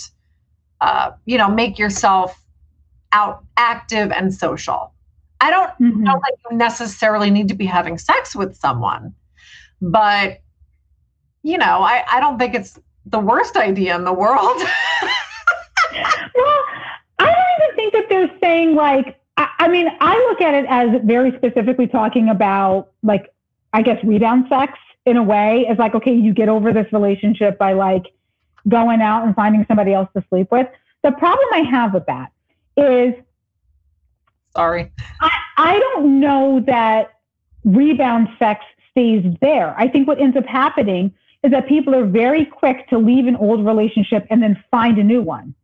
uh, 0.83 1.13
you 1.25 1.39
know, 1.39 1.49
make 1.49 1.79
yourself 1.79 2.45
out 3.13 3.43
active 3.57 4.13
and 4.13 4.35
social. 4.35 4.93
I 5.41 5.51
don't 5.51 5.71
mm-hmm. 5.81 6.03
know 6.03 6.21
that 6.21 6.37
you 6.51 6.59
necessarily 6.59 7.31
need 7.31 7.49
to 7.49 7.55
be 7.55 7.65
having 7.65 7.97
sex 7.97 8.37
with 8.37 8.55
someone, 8.55 9.15
but 9.81 10.41
you 11.43 11.57
know, 11.57 11.81
I, 11.81 12.05
I 12.11 12.21
don't 12.21 12.39
think 12.39 12.55
it's 12.55 12.79
the 13.07 13.21
worst 13.21 13.57
idea 13.57 13.97
in 13.97 14.05
the 14.05 14.13
world. 14.13 14.59
well, 15.93 16.63
I 17.19 17.33
don't 17.33 17.63
even 17.63 17.77
think 17.77 17.93
that 17.95 18.09
they're 18.11 18.39
saying 18.41 18.75
like 18.75 19.19
I, 19.39 19.49
I 19.61 19.69
mean, 19.69 19.89
I 20.01 20.19
look 20.29 20.43
at 20.43 20.53
it 20.53 20.67
as 20.69 21.01
very 21.05 21.35
specifically 21.37 21.87
talking 21.87 22.29
about 22.29 22.91
like 23.03 23.33
I 23.73 23.83
guess 23.83 24.03
rebound 24.05 24.47
sex 24.49 24.79
in 25.05 25.17
a 25.17 25.23
way 25.23 25.67
is 25.69 25.79
like, 25.79 25.95
okay, 25.95 26.15
you 26.15 26.33
get 26.33 26.49
over 26.49 26.73
this 26.73 26.93
relationship 26.93 27.59
by 27.59 27.73
like 27.73 28.07
going 28.69 29.01
out 29.01 29.25
and 29.25 29.35
finding 29.35 29.65
somebody 29.67 29.93
else 29.93 30.09
to 30.17 30.25
sleep 30.29 30.49
with. 30.51 30.67
The 31.03 31.13
problem 31.13 31.47
I 31.53 31.61
have 31.71 31.95
with 31.95 32.07
that 32.07 32.33
is 32.77 33.15
sorry. 34.55 34.91
I, 35.21 35.31
I 35.57 35.79
don't 35.79 36.21
know 36.21 36.63
that 36.67 37.15
rebound 37.65 38.29
sex 38.39 38.65
stays 38.91 39.25
there. 39.41 39.75
I 39.79 39.89
think 39.89 40.09
what 40.09 40.21
ends 40.21 40.37
up 40.37 40.47
happening 40.47 41.15
is 41.43 41.53
that 41.53 41.69
people 41.69 41.95
are 41.95 42.05
very 42.05 42.45
quick 42.45 42.89
to 42.89 42.99
leave 42.99 43.27
an 43.27 43.37
old 43.37 43.65
relationship 43.65 44.27
and 44.31 44.43
then 44.43 44.63
find 44.71 44.99
a 44.99 45.05
new 45.05 45.23
one, 45.23 45.55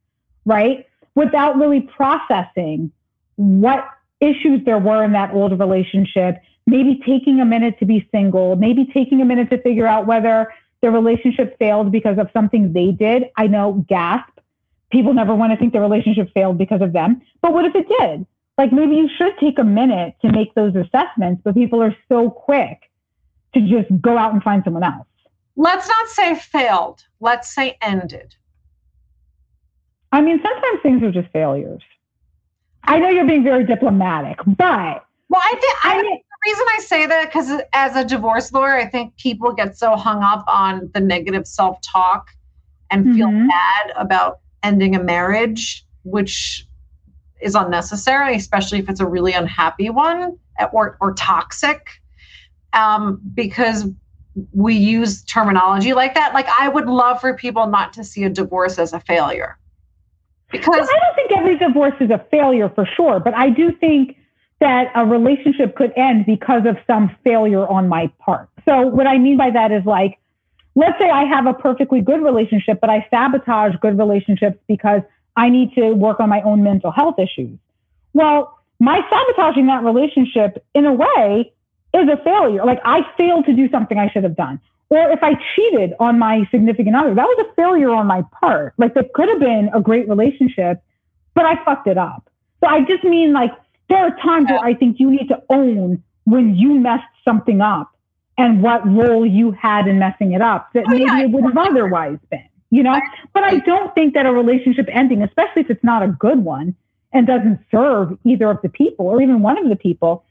right? 0.45 0.87
Without 1.15 1.57
really 1.57 1.81
processing 1.81 2.93
what 3.37 3.89
issues 4.21 4.65
there 4.65 4.79
were 4.79 5.05
in 5.05 5.13
that 5.13 5.33
old 5.35 5.59
relationship, 5.59 6.37
maybe 6.67 7.01
taking 7.07 7.41
a 7.41 7.45
minute 7.45 7.79
to 7.79 7.85
be 7.85 8.09
single, 8.13 8.57
maybe 8.57 8.87
taking 8.87 9.21
a 9.21 9.25
minute 9.25 9.51
to 9.51 9.61
figure 9.61 9.87
out 9.87 10.07
whether 10.07 10.53
the 10.83 10.91
relationship 10.91 11.59
failed 11.59 11.93
because 11.93 12.19
of 12.19 12.29
something 12.33 12.73
they 12.73 12.91
did. 12.91 13.25
I 13.37 13.47
know, 13.47 13.85
gasp. 13.89 14.39
People 14.91 15.15
never 15.15 15.35
want 15.35 15.53
to 15.53 15.59
think 15.59 15.73
the 15.73 15.81
relationship 15.81 16.31
failed 16.35 16.59
because 16.59 16.81
of 16.81 16.93
them. 16.93 17.23
But 17.41 17.53
what 17.53 17.65
if 17.65 17.75
it 17.75 17.87
did? 17.99 18.27
Like 18.57 18.73
maybe 18.73 18.97
you 18.97 19.09
should 19.19 19.37
take 19.39 19.59
a 19.59 19.65
minute 19.65 20.15
to 20.23 20.31
make 20.31 20.55
those 20.55 20.75
assessments, 20.77 21.43
but 21.45 21.55
people 21.55 21.83
are 21.83 21.97
so 22.09 22.31
quick 22.31 22.91
to 23.55 23.61
just 23.61 23.89
go 24.01 24.17
out 24.17 24.33
and 24.33 24.43
find 24.43 24.63
someone 24.65 24.85
else. 24.85 25.07
Let's 25.57 25.89
not 25.89 26.09
say 26.09 26.35
failed. 26.35 27.05
Let's 27.21 27.55
say 27.55 27.77
ended. 27.81 28.35
I 30.13 30.21
mean, 30.21 30.41
sometimes 30.43 30.81
things 30.83 31.03
are 31.03 31.11
just 31.11 31.33
failures. 31.33 31.83
I 32.85 32.99
know 32.99 33.09
you're 33.09 33.27
being 33.27 33.43
very 33.43 33.65
diplomatic, 33.65 34.39
but 34.47 35.05
well, 35.29 35.41
I 35.43 35.51
think 35.51 35.77
I, 35.85 36.03
mean, 36.03 36.21
the 36.31 36.34
reason 36.47 36.67
I 36.77 36.79
say 36.81 37.07
that 37.07 37.27
because 37.27 37.63
as 37.73 37.97
a 37.97 38.05
divorce 38.05 38.53
lawyer, 38.53 38.77
I 38.77 38.87
think 38.87 39.17
people 39.17 39.53
get 39.53 39.77
so 39.77 39.97
hung 39.97 40.23
up 40.23 40.45
on 40.47 40.91
the 40.95 41.01
negative 41.01 41.47
self-talk 41.47 42.31
and 42.91 43.15
feel 43.15 43.29
mm-hmm. 43.29 43.49
bad 43.49 43.93
about 43.97 44.41
ending 44.63 44.95
a 44.95 45.03
marriage, 45.03 45.85
which 46.05 46.67
is 47.41 47.55
unnecessary, 47.55 48.37
especially 48.37 48.79
if 48.79 48.89
it's 48.89 49.01
a 49.01 49.07
really 49.07 49.33
unhappy 49.33 49.91
one 49.91 50.39
or 50.73 50.97
or 51.01 51.13
toxic. 51.15 51.89
Um, 52.73 53.21
because 53.35 53.87
we 54.53 54.75
use 54.75 55.23
terminology 55.25 55.93
like 55.93 56.15
that. 56.15 56.35
Like 56.35 56.49
I 56.59 56.69
would 56.69 56.87
love 56.87 57.21
for 57.21 57.35
people 57.35 57.67
not 57.67 57.93
to 57.95 58.05
see 58.05 58.25
a 58.25 58.31
divorce 58.31 58.79
as 58.79 58.93
a 58.93 59.01
failure. 59.01 59.59
Because 60.51 60.69
well, 60.69 60.83
I 60.83 61.01
don't 61.01 61.15
think 61.15 61.33
every 61.39 61.59
divorce 61.59 61.95
is 62.01 62.11
a 62.11 62.25
failure 62.31 62.69
for 62.69 62.87
sure, 62.97 63.21
but 63.21 63.35
I 63.35 63.51
do 63.51 63.73
think 63.73 64.17
that 64.61 64.91
a 64.95 65.05
relationship 65.05 65.77
could 65.77 65.93
end 65.97 66.27
because 66.27 66.67
of 66.67 66.77
some 66.87 67.15
failure 67.25 67.67
on 67.67 67.89
my 67.89 68.11
part. 68.19 68.49
So 68.67 68.87
what 68.87 69.07
I 69.07 69.19
mean 69.19 69.37
by 69.37 69.51
that 69.51 69.73
is 69.73 69.85
like, 69.85 70.19
let's 70.75 70.99
say 70.99 71.11
I 71.11 71.25
have 71.25 71.47
a 71.47 71.55
perfectly 71.55 72.01
good 72.01 72.23
relationship, 72.23 72.81
but 72.81 72.91
I 72.91 73.07
sabotage 73.11 73.75
good 73.81 73.99
relationships 73.99 74.59
because 74.69 75.03
I 75.37 75.49
need 75.49 75.75
to 75.75 75.93
work 75.93 76.21
on 76.21 76.29
my 76.29 76.41
own 76.43 76.63
mental 76.63 76.91
health 76.91 77.19
issues. 77.19 77.59
Well, 78.13 78.59
my 78.81 79.01
sabotaging 79.11 79.67
that 79.67 79.85
relationship 79.85 80.65
in 80.75 80.87
a 80.87 80.93
way 80.93 81.53
is 81.93 82.09
a 82.09 82.17
failure. 82.23 82.65
Like 82.65 82.81
I 82.85 83.03
failed 83.17 83.47
to 83.47 83.53
do 83.53 83.69
something 83.71 83.99
I 83.99 84.11
should 84.11 84.25
have 84.25 84.37
done. 84.37 84.61
Or 84.91 85.11
if 85.11 85.23
I 85.23 85.35
cheated 85.55 85.95
on 85.99 86.19
my 86.19 86.47
significant 86.51 86.95
other, 86.95 87.15
that 87.15 87.27
was 87.27 87.47
a 87.49 87.55
failure 87.55 87.91
on 87.91 88.07
my 88.07 88.23
part. 88.41 88.75
Like 88.79 88.95
it 88.97 89.13
could 89.15 89.29
have 89.29 89.41
been 89.41 89.71
a 89.75 89.81
great 89.81 90.09
relationship, 90.09 90.83
but 91.35 91.45
I 91.45 91.63
fucked 91.65 91.89
it 91.89 91.99
up. 91.99 92.31
So 92.63 92.69
I 92.69 92.85
just 92.85 93.03
mean 93.05 93.33
like 93.33 93.53
there 93.89 93.99
are 93.99 94.17
times 94.17 94.49
where 94.49 94.61
I 94.61 94.75
think 94.75 94.99
you 94.99 95.11
need 95.11 95.29
to 95.29 95.43
own 95.51 96.03
when 96.25 96.55
you 96.55 96.75
messed 96.75 97.05
something 97.25 97.61
up 97.61 97.91
and 98.37 98.63
what 98.63 98.87
role 98.87 99.25
you 99.27 99.53
had 99.53 99.87
in 99.87 99.99
messing 99.99 100.33
it 100.33 100.41
up 100.41 100.71
that 100.75 100.85
oh, 100.87 100.91
maybe 100.91 101.05
it 101.05 101.31
would 101.31 101.45
have 101.45 101.57
otherwise 101.57 102.19
been, 102.31 102.49
you 102.71 102.83
know? 102.83 102.99
But 103.33 103.45
I 103.45 103.59
don't 103.59 103.95
think 103.95 104.15
that 104.15 104.27
a 104.27 104.33
relationship 104.33 104.89
ending, 104.91 105.23
especially 105.23 105.63
if 105.63 105.71
it's 105.71 105.85
not 105.85 106.03
a 106.03 106.09
good 106.09 106.39
one 106.45 106.75
and 107.13 107.27
doesn't 107.27 107.61
serve 107.71 108.19
either 108.25 108.51
of 108.51 108.61
the 108.63 108.69
people 108.69 109.07
or 109.07 109.23
even 109.23 109.43
one 109.43 109.59
of 109.59 109.69
the 109.69 109.77
people, 109.77 110.25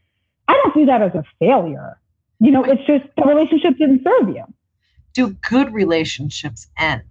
I 0.48 0.52
don't 0.62 0.74
see 0.74 0.84
that 0.86 1.00
as 1.00 1.14
a 1.14 1.24
failure. 1.38 1.98
You 2.40 2.50
know, 2.50 2.64
it's 2.64 2.84
just 2.86 3.04
the 3.16 3.24
relationship 3.24 3.78
didn't 3.78 4.02
serve 4.04 4.28
you. 4.28 4.44
Do 5.14 5.30
good 5.48 5.72
relationships 5.72 6.66
end? 6.78 7.02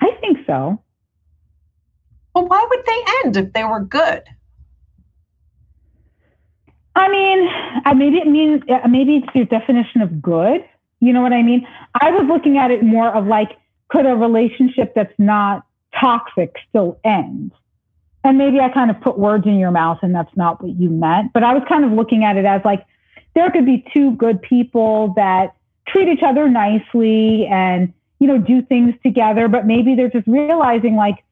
I 0.00 0.12
think 0.20 0.38
so. 0.46 0.80
Well, 2.34 2.46
why 2.46 2.66
would 2.68 2.86
they 2.86 3.02
end 3.24 3.36
if 3.36 3.52
they 3.52 3.64
were 3.64 3.80
good? 3.80 4.22
I 6.96 7.08
mean, 7.08 7.50
maybe 7.96 8.18
it 8.18 8.26
means 8.26 8.62
uh, 8.68 8.86
maybe 8.88 9.16
it's 9.16 9.34
your 9.34 9.46
definition 9.46 10.00
of 10.00 10.22
good. 10.22 10.64
You 11.00 11.12
know 11.12 11.22
what 11.22 11.32
I 11.32 11.42
mean? 11.42 11.66
I 12.00 12.10
was 12.10 12.26
looking 12.28 12.56
at 12.56 12.70
it 12.70 12.82
more 12.82 13.08
of 13.08 13.26
like, 13.26 13.58
could 13.88 14.06
a 14.06 14.14
relationship 14.14 14.94
that's 14.94 15.12
not 15.18 15.66
toxic 15.92 16.54
still 16.68 16.98
end? 17.04 17.52
and 18.24 18.38
maybe 18.38 18.58
I 18.58 18.70
kind 18.70 18.90
of 18.90 19.00
put 19.00 19.18
words 19.18 19.46
in 19.46 19.58
your 19.58 19.70
mouth 19.70 19.98
and 20.02 20.14
that's 20.14 20.34
not 20.34 20.62
what 20.62 20.80
you 20.80 20.88
meant, 20.88 21.32
but 21.34 21.44
I 21.44 21.52
was 21.52 21.62
kind 21.68 21.84
of 21.84 21.92
looking 21.92 22.24
at 22.24 22.36
it 22.36 22.46
as 22.46 22.62
like 22.64 22.84
there 23.34 23.50
could 23.50 23.66
be 23.66 23.84
two 23.92 24.12
good 24.12 24.40
people 24.40 25.12
that 25.16 25.54
treat 25.86 26.08
each 26.08 26.22
other 26.22 26.48
nicely 26.48 27.46
and, 27.46 27.92
you 28.18 28.26
know, 28.26 28.38
do 28.38 28.62
things 28.62 28.94
together, 29.02 29.46
but 29.46 29.66
maybe 29.66 29.94
they're 29.94 30.08
just 30.08 30.26
realizing 30.26 30.96
like 30.96 31.22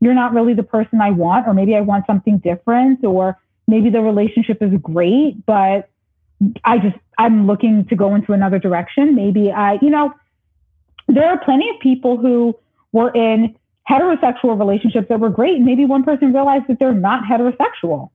you're 0.00 0.14
not 0.14 0.32
really 0.32 0.54
the 0.54 0.62
person 0.62 1.00
I 1.00 1.10
want, 1.10 1.48
or 1.48 1.54
maybe 1.54 1.74
I 1.74 1.80
want 1.80 2.06
something 2.06 2.38
different, 2.38 3.02
or 3.04 3.36
maybe 3.66 3.90
the 3.90 4.00
relationship 4.00 4.62
is 4.62 4.72
great, 4.80 5.44
but 5.46 5.88
I 6.64 6.78
just, 6.78 6.96
I'm 7.18 7.46
looking 7.46 7.86
to 7.86 7.96
go 7.96 8.14
into 8.14 8.32
another 8.32 8.58
direction. 8.58 9.14
Maybe 9.14 9.50
I, 9.50 9.78
you 9.80 9.90
know, 9.90 10.12
there 11.08 11.28
are 11.28 11.38
plenty 11.38 11.68
of 11.70 11.80
people 11.80 12.16
who 12.18 12.54
were 12.92 13.10
in 13.10 13.56
heterosexual 13.88 14.58
relationships 14.58 15.08
that 15.08 15.20
were 15.20 15.30
great. 15.30 15.60
Maybe 15.60 15.84
one 15.84 16.02
person 16.02 16.32
realized 16.32 16.64
that 16.68 16.78
they're 16.78 16.92
not 16.92 17.24
heterosexual. 17.24 18.10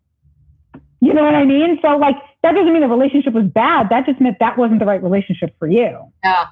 You 0.99 1.13
know 1.13 1.23
what 1.23 1.33
I 1.33 1.45
mean? 1.45 1.79
So, 1.81 1.97
like, 1.97 2.15
that 2.43 2.53
doesn't 2.53 2.71
mean 2.71 2.81
the 2.81 2.87
relationship 2.87 3.33
was 3.33 3.45
bad. 3.45 3.89
That 3.89 4.05
just 4.05 4.21
meant 4.21 4.37
that 4.39 4.57
wasn't 4.57 4.79
the 4.79 4.85
right 4.85 5.01
relationship 5.01 5.55
for 5.57 5.67
you. 5.67 6.11
Yeah. 6.23 6.47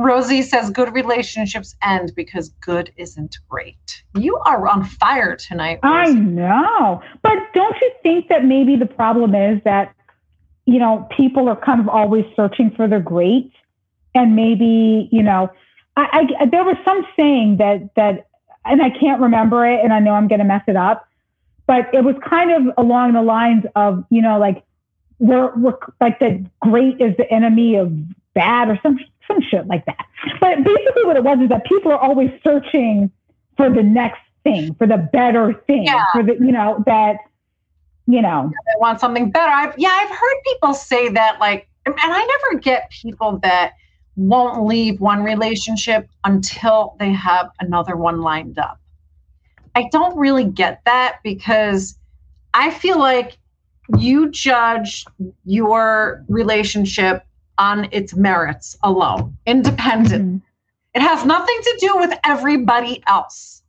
Rosie 0.00 0.42
says 0.42 0.70
good 0.70 0.94
relationships 0.94 1.76
end 1.82 2.12
because 2.16 2.48
good 2.60 2.90
isn't 2.96 3.36
great. 3.48 4.02
You 4.14 4.36
are 4.46 4.66
on 4.66 4.84
fire 4.84 5.36
tonight. 5.36 5.80
Rosie. 5.84 6.12
I 6.12 6.12
know. 6.12 7.02
But 7.22 7.38
don't 7.52 7.76
you 7.80 7.92
think 8.02 8.28
that 8.28 8.44
maybe 8.44 8.76
the 8.76 8.86
problem 8.86 9.34
is 9.34 9.60
that, 9.64 9.94
you 10.64 10.78
know, 10.78 11.06
people 11.16 11.48
are 11.48 11.56
kind 11.56 11.80
of 11.80 11.88
always 11.88 12.24
searching 12.34 12.70
for 12.70 12.88
the 12.88 12.98
great? 12.98 13.52
And 14.14 14.34
maybe, 14.34 15.08
you 15.12 15.22
know, 15.22 15.50
I, 15.96 16.26
I, 16.40 16.46
there 16.46 16.64
was 16.64 16.76
some 16.84 17.06
saying 17.16 17.58
that 17.58 17.94
that 17.96 18.26
and 18.64 18.82
I 18.82 18.90
can't 18.90 19.20
remember 19.20 19.66
it, 19.66 19.80
and 19.82 19.92
I 19.92 20.00
know 20.00 20.12
I'm 20.12 20.28
going 20.28 20.40
to 20.40 20.44
mess 20.44 20.62
it 20.66 20.76
up, 20.76 21.08
but 21.66 21.92
it 21.94 22.04
was 22.04 22.14
kind 22.28 22.50
of 22.50 22.74
along 22.76 23.14
the 23.14 23.22
lines 23.22 23.64
of, 23.74 24.04
you 24.10 24.22
know, 24.22 24.38
like 24.38 24.64
we're, 25.18 25.54
we're 25.56 25.78
like 26.00 26.18
the 26.18 26.44
great 26.60 27.00
is 27.00 27.16
the 27.16 27.30
enemy 27.30 27.76
of 27.76 27.92
bad 28.34 28.68
or 28.68 28.78
some 28.82 28.98
some 29.30 29.40
shit 29.42 29.66
like 29.66 29.84
that. 29.86 30.06
But 30.40 30.64
basically, 30.64 31.04
what 31.04 31.16
it 31.16 31.24
was 31.24 31.38
is 31.40 31.48
that 31.48 31.64
people 31.64 31.92
are 31.92 31.98
always 31.98 32.30
searching 32.42 33.10
for 33.56 33.70
the 33.70 33.82
next 33.82 34.20
thing, 34.44 34.74
for 34.74 34.86
the 34.86 35.08
better 35.12 35.54
thing, 35.66 35.84
yeah. 35.84 36.04
for 36.12 36.22
the 36.22 36.34
you 36.34 36.52
know 36.52 36.82
that 36.86 37.16
you 38.06 38.22
know 38.22 38.50
they 38.66 38.80
want 38.80 39.00
something 39.00 39.30
better. 39.30 39.52
I've 39.52 39.74
yeah, 39.78 39.90
I've 39.90 40.10
heard 40.10 40.34
people 40.46 40.74
say 40.74 41.08
that 41.10 41.38
like, 41.40 41.68
and 41.86 41.94
I 41.98 42.38
never 42.42 42.60
get 42.60 42.90
people 42.90 43.38
that 43.42 43.72
won't 44.16 44.66
leave 44.66 45.00
one 45.00 45.22
relationship 45.22 46.08
until 46.24 46.96
they 46.98 47.12
have 47.12 47.50
another 47.60 47.96
one 47.96 48.20
lined 48.20 48.58
up. 48.58 48.78
I 49.74 49.88
don't 49.92 50.16
really 50.18 50.44
get 50.44 50.82
that 50.84 51.18
because 51.22 51.96
I 52.54 52.70
feel 52.70 52.98
like 52.98 53.38
you 53.98 54.30
judge 54.30 55.04
your 55.44 56.24
relationship 56.28 57.24
on 57.60 57.86
its 57.92 58.16
merits 58.16 58.76
alone, 58.82 59.36
independent. 59.46 60.24
Mm-hmm. 60.24 60.98
It 60.98 61.02
has 61.02 61.24
nothing 61.24 61.58
to 61.62 61.78
do 61.80 61.96
with 61.98 62.18
everybody 62.24 63.02
else. 63.06 63.62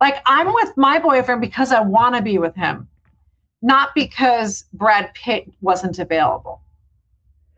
Like 0.00 0.22
I'm 0.24 0.52
with 0.54 0.74
my 0.76 0.98
boyfriend 0.98 1.40
because 1.40 1.72
I 1.72 1.80
want 1.80 2.14
to 2.14 2.22
be 2.22 2.38
with 2.38 2.54
him, 2.54 2.88
not 3.60 3.90
because 3.94 4.64
Brad 4.72 5.12
Pitt 5.14 5.50
wasn't 5.60 5.98
available. 5.98 6.62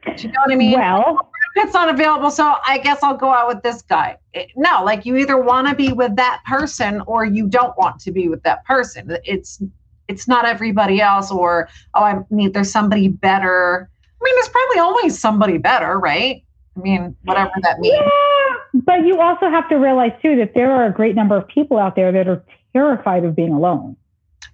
Do 0.04 0.22
you 0.22 0.32
know 0.32 0.40
what 0.44 0.52
I 0.52 0.56
mean? 0.56 0.72
Well, 0.72 1.14
Brad 1.14 1.52
Pitt's 1.56 1.74
not 1.74 1.92
available, 1.92 2.30
so 2.30 2.54
I 2.66 2.78
guess 2.78 3.02
I'll 3.02 3.16
go 3.16 3.30
out 3.30 3.48
with 3.48 3.62
this 3.62 3.82
guy. 3.82 4.16
It- 4.32 4.50
no, 4.56 4.82
like 4.82 5.04
you 5.04 5.16
either 5.16 5.36
want 5.38 5.68
to 5.68 5.74
be 5.74 5.92
with 5.92 6.16
that 6.16 6.40
person 6.46 7.02
or 7.06 7.26
you 7.26 7.46
don't 7.48 7.76
want 7.76 8.00
to 8.00 8.12
be 8.12 8.28
with 8.28 8.42
that 8.44 8.64
person. 8.64 9.16
It's 9.24 9.62
it's 10.08 10.26
not 10.28 10.46
everybody 10.46 11.00
else, 11.00 11.30
or 11.30 11.68
oh, 11.94 12.02
I 12.02 12.20
need 12.30 12.54
there's 12.54 12.70
somebody 12.70 13.08
better. 13.08 13.90
I 14.20 14.24
mean, 14.24 14.35
there's 14.37 14.48
probably 14.48 14.79
always 14.79 15.18
somebody 15.18 15.59
better, 15.59 15.98
right? 15.98 16.42
I 16.76 16.81
mean, 16.81 17.16
whatever 17.24 17.52
that 17.62 17.79
means. 17.79 17.94
yeah, 17.96 18.55
but 18.74 19.07
you 19.07 19.20
also 19.20 19.48
have 19.48 19.68
to 19.70 19.76
realize 19.76 20.12
too 20.20 20.37
that 20.37 20.55
there 20.55 20.70
are 20.72 20.87
a 20.87 20.92
great 20.92 21.14
number 21.14 21.37
of 21.37 21.48
people 21.48 21.79
out 21.79 21.96
there 21.96 22.12
that 22.12 22.29
are 22.29 22.44
terrified 22.72 23.24
of 23.24 23.35
being 23.35 23.52
alone. 23.52 23.96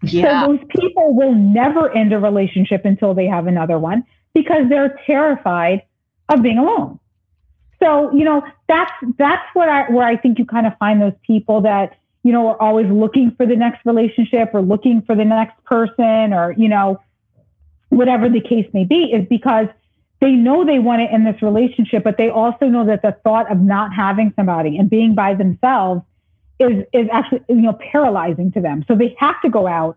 Yeah. 0.03 0.45
So 0.45 0.53
those 0.53 0.67
people 0.69 1.15
will 1.15 1.35
never 1.35 1.91
end 1.91 2.13
a 2.13 2.19
relationship 2.19 2.85
until 2.85 3.15
they 3.15 3.27
have 3.27 3.47
another 3.47 3.79
one 3.79 4.05
because 4.35 4.69
they're 4.69 4.99
terrified 5.07 5.83
of 6.29 6.43
being 6.43 6.59
alone. 6.59 6.99
So, 7.83 8.13
you 8.13 8.25
know, 8.25 8.43
that's 8.69 8.93
that's 9.19 9.43
what 9.55 9.69
I 9.69 9.91
where 9.91 10.07
I 10.07 10.17
think 10.17 10.39
you 10.39 10.45
kind 10.45 10.67
of 10.67 10.77
find 10.79 11.03
those 11.03 11.15
people 11.27 11.61
that, 11.63 11.97
you 12.23 12.33
know, 12.33 12.49
are 12.49 12.63
always 12.63 12.87
looking 12.89 13.33
for 13.37 13.45
the 13.45 13.57
next 13.57 13.85
relationship 13.85 14.51
or 14.55 14.63
looking 14.63 15.03
for 15.03 15.17
the 15.17 15.25
next 15.25 15.63
person 15.65 16.33
or, 16.33 16.55
you 16.57 16.69
know, 16.69 17.01
whatever 17.93 18.29
the 18.29 18.41
case 18.41 18.69
may 18.73 18.85
be, 18.85 19.13
is 19.13 19.27
because 19.29 19.67
they 20.21 20.31
know 20.31 20.65
they 20.65 20.79
want 20.79 21.01
to 21.01 21.13
end 21.13 21.27
this 21.27 21.43
relationship, 21.43 22.05
but 22.05 22.17
they 22.17 22.31
also 22.31 22.67
know 22.67 22.87
that 22.87 23.03
the 23.03 23.17
thought 23.25 23.51
of 23.51 23.59
not 23.59 23.93
having 23.93 24.33
somebody 24.37 24.79
and 24.79 24.89
being 24.89 25.15
by 25.15 25.35
themselves 25.35 26.03
is 26.59 26.85
is 26.93 27.09
actually 27.13 27.43
you 27.49 27.57
know 27.57 27.73
paralyzing 27.93 28.53
to 28.53 28.61
them. 28.61 28.85
So 28.89 28.95
they 28.95 29.17
have 29.19 29.41
to 29.43 29.51
go 29.51 29.67
out, 29.67 29.97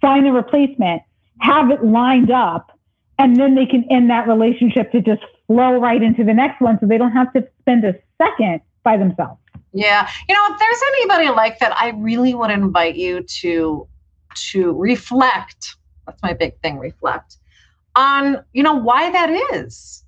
find 0.00 0.26
a 0.26 0.32
replacement, 0.32 1.02
have 1.38 1.70
it 1.70 1.84
lined 1.84 2.30
up, 2.30 2.76
and 3.18 3.36
then 3.36 3.54
they 3.54 3.66
can 3.66 3.84
end 3.90 4.10
that 4.10 4.26
relationship 4.26 4.92
to 4.92 5.00
just 5.00 5.22
flow 5.46 5.78
right 5.78 6.02
into 6.02 6.24
the 6.24 6.34
next 6.34 6.60
one, 6.60 6.78
so 6.80 6.86
they 6.86 6.98
don't 6.98 7.12
have 7.12 7.32
to 7.34 7.46
spend 7.60 7.84
a 7.84 7.94
second 8.18 8.60
by 8.82 8.96
themselves. 8.96 9.40
Yeah. 9.72 10.08
You 10.28 10.34
know, 10.34 10.54
if 10.54 10.58
there's 10.58 10.80
anybody 10.94 11.28
like 11.28 11.58
that, 11.58 11.76
I 11.76 11.90
really 11.90 12.34
would 12.34 12.50
invite 12.50 12.96
you 12.96 13.22
to 13.40 13.86
to 14.52 14.72
reflect. 14.72 15.76
That's 16.06 16.22
my 16.22 16.32
big 16.32 16.58
thing, 16.60 16.78
reflect 16.78 17.36
on, 17.96 18.44
you 18.52 18.62
know, 18.62 18.74
why 18.74 19.10
that 19.10 19.30
is. 19.54 20.04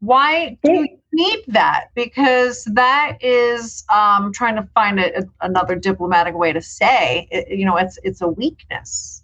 Why 0.00 0.58
do 0.62 0.72
you 0.72 0.98
need 1.12 1.44
that? 1.48 1.86
Because 1.94 2.64
that 2.64 3.16
is 3.20 3.84
um, 3.92 4.32
trying 4.32 4.56
to 4.56 4.68
find 4.74 5.00
a, 5.00 5.20
a- 5.20 5.28
another 5.40 5.74
diplomatic 5.76 6.34
way 6.34 6.52
to 6.52 6.60
say, 6.60 7.28
it, 7.30 7.56
you 7.56 7.64
know, 7.64 7.76
it's 7.76 7.98
it's 8.02 8.20
a 8.20 8.28
weakness. 8.28 9.22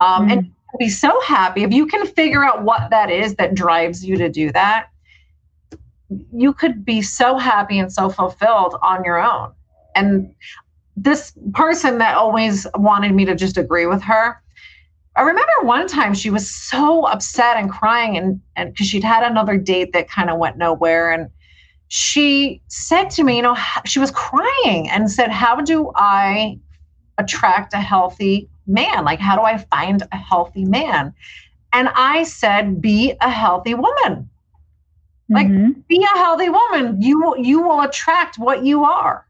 Um, 0.00 0.28
And 0.28 0.46
you 0.46 0.52
can 0.70 0.78
be 0.78 0.88
so 0.88 1.20
happy 1.20 1.62
if 1.62 1.72
you 1.72 1.86
can 1.86 2.06
figure 2.06 2.44
out 2.44 2.64
what 2.64 2.90
that 2.90 3.10
is 3.10 3.36
that 3.36 3.54
drives 3.54 4.04
you 4.04 4.16
to 4.16 4.28
do 4.28 4.50
that. 4.52 4.88
You 6.32 6.52
could 6.52 6.84
be 6.84 7.00
so 7.00 7.38
happy 7.38 7.78
and 7.78 7.90
so 7.90 8.10
fulfilled 8.10 8.76
on 8.82 9.04
your 9.04 9.22
own. 9.22 9.52
And 9.94 10.34
this 10.96 11.32
person 11.54 11.98
that 11.98 12.16
always 12.16 12.66
wanted 12.74 13.14
me 13.14 13.24
to 13.24 13.34
just 13.36 13.56
agree 13.56 13.86
with 13.86 14.02
her, 14.02 14.42
I 15.14 15.22
remember 15.22 15.52
one 15.62 15.86
time 15.88 16.14
she 16.14 16.30
was 16.30 16.48
so 16.50 17.04
upset 17.04 17.56
and 17.56 17.70
crying 17.70 18.16
and 18.16 18.40
and 18.56 18.72
because 18.72 18.86
she'd 18.86 19.04
had 19.04 19.30
another 19.30 19.58
date 19.58 19.92
that 19.92 20.08
kind 20.08 20.30
of 20.30 20.38
went 20.38 20.56
nowhere 20.56 21.10
and 21.12 21.28
she 21.88 22.62
said 22.68 23.10
to 23.10 23.22
me, 23.22 23.36
you 23.36 23.42
know, 23.42 23.56
she 23.84 23.98
was 23.98 24.10
crying 24.10 24.88
and 24.88 25.10
said, 25.10 25.30
"How 25.30 25.60
do 25.60 25.92
I 25.94 26.58
attract 27.18 27.74
a 27.74 27.80
healthy 27.80 28.48
man? 28.66 29.04
Like 29.04 29.18
how 29.20 29.36
do 29.36 29.42
I 29.42 29.58
find 29.58 30.02
a 30.10 30.16
healthy 30.16 30.64
man?" 30.64 31.12
And 31.74 31.90
I 31.94 32.22
said, 32.22 32.80
"Be 32.80 33.14
a 33.20 33.28
healthy 33.28 33.74
woman. 33.74 34.30
Like- 35.28 35.48
Mhm. 35.48 35.86
Be 35.88 36.02
a 36.02 36.18
healthy 36.18 36.48
woman. 36.48 37.00
You 37.02 37.36
you 37.38 37.60
will 37.62 37.82
attract 37.82 38.38
what 38.38 38.64
you 38.64 38.84
are." 38.84 39.26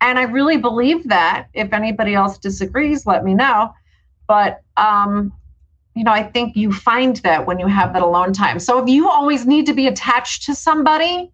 And 0.00 0.20
I 0.20 0.22
really 0.22 0.58
believe 0.58 1.08
that. 1.08 1.48
If 1.54 1.72
anybody 1.72 2.14
else 2.14 2.38
disagrees, 2.38 3.04
let 3.06 3.24
me 3.24 3.34
know 3.34 3.74
but 4.28 4.60
um 4.78 5.32
you 5.94 6.04
know 6.04 6.12
i 6.12 6.22
think 6.22 6.56
you 6.56 6.72
find 6.72 7.16
that 7.16 7.46
when 7.46 7.58
you 7.58 7.66
have 7.66 7.92
that 7.92 8.02
alone 8.02 8.32
time 8.32 8.58
so 8.58 8.82
if 8.82 8.88
you 8.88 9.08
always 9.08 9.46
need 9.46 9.66
to 9.66 9.72
be 9.74 9.86
attached 9.86 10.44
to 10.44 10.54
somebody 10.54 11.30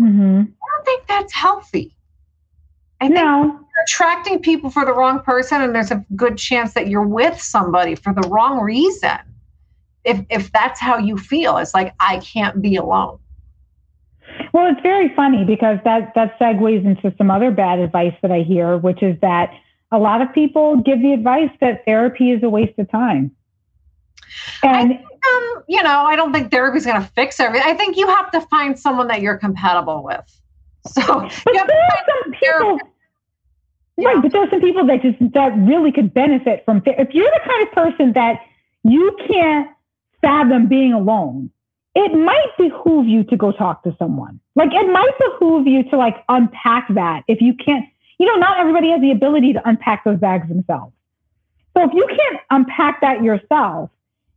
Mhm. 0.00 0.42
i 0.42 0.76
don't 0.76 0.84
think 0.84 1.06
that's 1.06 1.32
healthy 1.32 1.94
i 3.00 3.06
think 3.06 3.18
No. 3.18 3.44
you're 3.44 3.84
attracting 3.86 4.40
people 4.40 4.70
for 4.70 4.84
the 4.84 4.92
wrong 4.92 5.20
person 5.20 5.62
and 5.62 5.74
there's 5.74 5.90
a 5.90 6.04
good 6.16 6.36
chance 6.36 6.74
that 6.74 6.88
you're 6.88 7.06
with 7.06 7.40
somebody 7.40 7.94
for 7.94 8.12
the 8.12 8.28
wrong 8.28 8.60
reason 8.60 9.18
if 10.04 10.20
if 10.30 10.52
that's 10.52 10.80
how 10.80 10.98
you 10.98 11.16
feel 11.16 11.56
it's 11.58 11.74
like 11.74 11.94
i 12.00 12.18
can't 12.18 12.60
be 12.60 12.76
alone 12.76 13.18
Well, 14.52 14.70
it's 14.70 14.80
very 14.82 15.12
funny 15.14 15.44
because 15.44 15.78
that 15.84 16.12
that 16.14 16.38
segues 16.38 16.84
into 16.84 17.12
some 17.18 17.30
other 17.30 17.50
bad 17.50 17.78
advice 17.80 18.14
that 18.22 18.30
I 18.30 18.40
hear, 18.42 18.76
which 18.78 19.02
is 19.02 19.18
that 19.20 19.50
a 19.94 19.98
lot 19.98 20.20
of 20.20 20.32
people 20.32 20.76
give 20.78 21.00
the 21.00 21.12
advice 21.12 21.50
that 21.60 21.84
therapy 21.84 22.30
is 22.30 22.42
a 22.42 22.48
waste 22.50 22.78
of 22.78 22.90
time. 22.90 23.30
And 24.62 24.92
um 24.92 25.62
you 25.68 25.82
know 25.82 26.04
i 26.04 26.16
don't 26.16 26.32
think 26.32 26.50
therapy's 26.50 26.84
going 26.84 27.00
to 27.00 27.08
fix 27.14 27.40
everything 27.40 27.66
i 27.66 27.74
think 27.74 27.96
you 27.96 28.06
have 28.06 28.30
to 28.30 28.40
find 28.42 28.78
someone 28.78 29.06
that 29.06 29.22
you're 29.22 29.38
compatible 29.38 30.02
with 30.02 30.20
so 30.86 31.02
but 31.02 31.54
you 31.54 31.58
have 31.58 31.66
there 31.66 31.76
to 31.76 31.82
are 31.82 31.90
find 31.90 32.06
some 32.24 32.32
people, 32.32 32.78
Yeah. 33.96 34.08
right? 34.08 34.22
But 34.22 34.32
there 34.32 34.42
are 34.42 34.50
some 34.50 34.60
people 34.60 34.86
that 34.86 35.02
just 35.02 35.18
that 35.32 35.56
really 35.56 35.92
could 35.92 36.12
benefit 36.12 36.64
from. 36.64 36.82
If 36.84 37.14
you're 37.14 37.30
the 37.30 37.40
kind 37.48 37.66
of 37.66 37.72
person 37.72 38.12
that 38.14 38.40
you 38.82 39.16
can't 39.28 39.70
fathom 40.20 40.66
being 40.68 40.92
alone, 40.92 41.50
it 41.94 42.12
might 42.12 42.50
behoove 42.58 43.06
you 43.06 43.24
to 43.24 43.36
go 43.36 43.52
talk 43.52 43.82
to 43.84 43.94
someone. 43.98 44.40
Like 44.56 44.70
it 44.72 44.90
might 44.92 45.12
behoove 45.18 45.66
you 45.66 45.84
to 45.90 45.96
like 45.96 46.16
unpack 46.28 46.88
that 46.94 47.22
if 47.28 47.40
you 47.40 47.54
can't. 47.54 47.86
You 48.18 48.26
know, 48.26 48.36
not 48.36 48.58
everybody 48.58 48.90
has 48.90 49.00
the 49.00 49.10
ability 49.10 49.52
to 49.54 49.68
unpack 49.68 50.04
those 50.04 50.18
bags 50.18 50.48
themselves. 50.48 50.92
So 51.76 51.82
if 51.82 51.90
you 51.92 52.06
can't 52.06 52.40
unpack 52.50 53.00
that 53.00 53.22
yourself, 53.22 53.90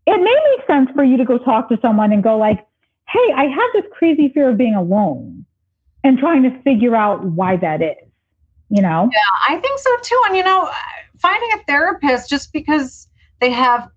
it 0.05 0.17
may 0.17 0.55
make 0.55 0.65
sense 0.65 0.89
for 0.95 1.03
you 1.03 1.17
to 1.17 1.25
go 1.25 1.37
talk 1.37 1.69
to 1.69 1.77
someone 1.81 2.11
and 2.11 2.23
go 2.23 2.37
like, 2.37 2.65
"Hey, 3.07 3.33
I 3.35 3.45
have 3.45 3.69
this 3.73 3.85
crazy 3.91 4.29
fear 4.29 4.49
of 4.49 4.57
being 4.57 4.75
alone." 4.75 5.45
and 6.07 6.17
trying 6.17 6.43
to 6.43 6.61
figure 6.61 6.95
out 6.95 7.23
why 7.23 7.57
that 7.57 7.81
is. 7.81 7.95
You 8.69 8.81
know? 8.81 9.09
Yeah, 9.11 9.55
I 9.55 9.59
think 9.59 9.79
so 9.79 9.97
too. 10.01 10.21
And 10.27 10.37
you 10.37 10.43
know, 10.43 10.69
finding 11.19 11.49
a 11.53 11.63
therapist 11.65 12.29
just 12.29 12.51
because 12.53 13.07
they 13.39 13.51
have 13.51 13.89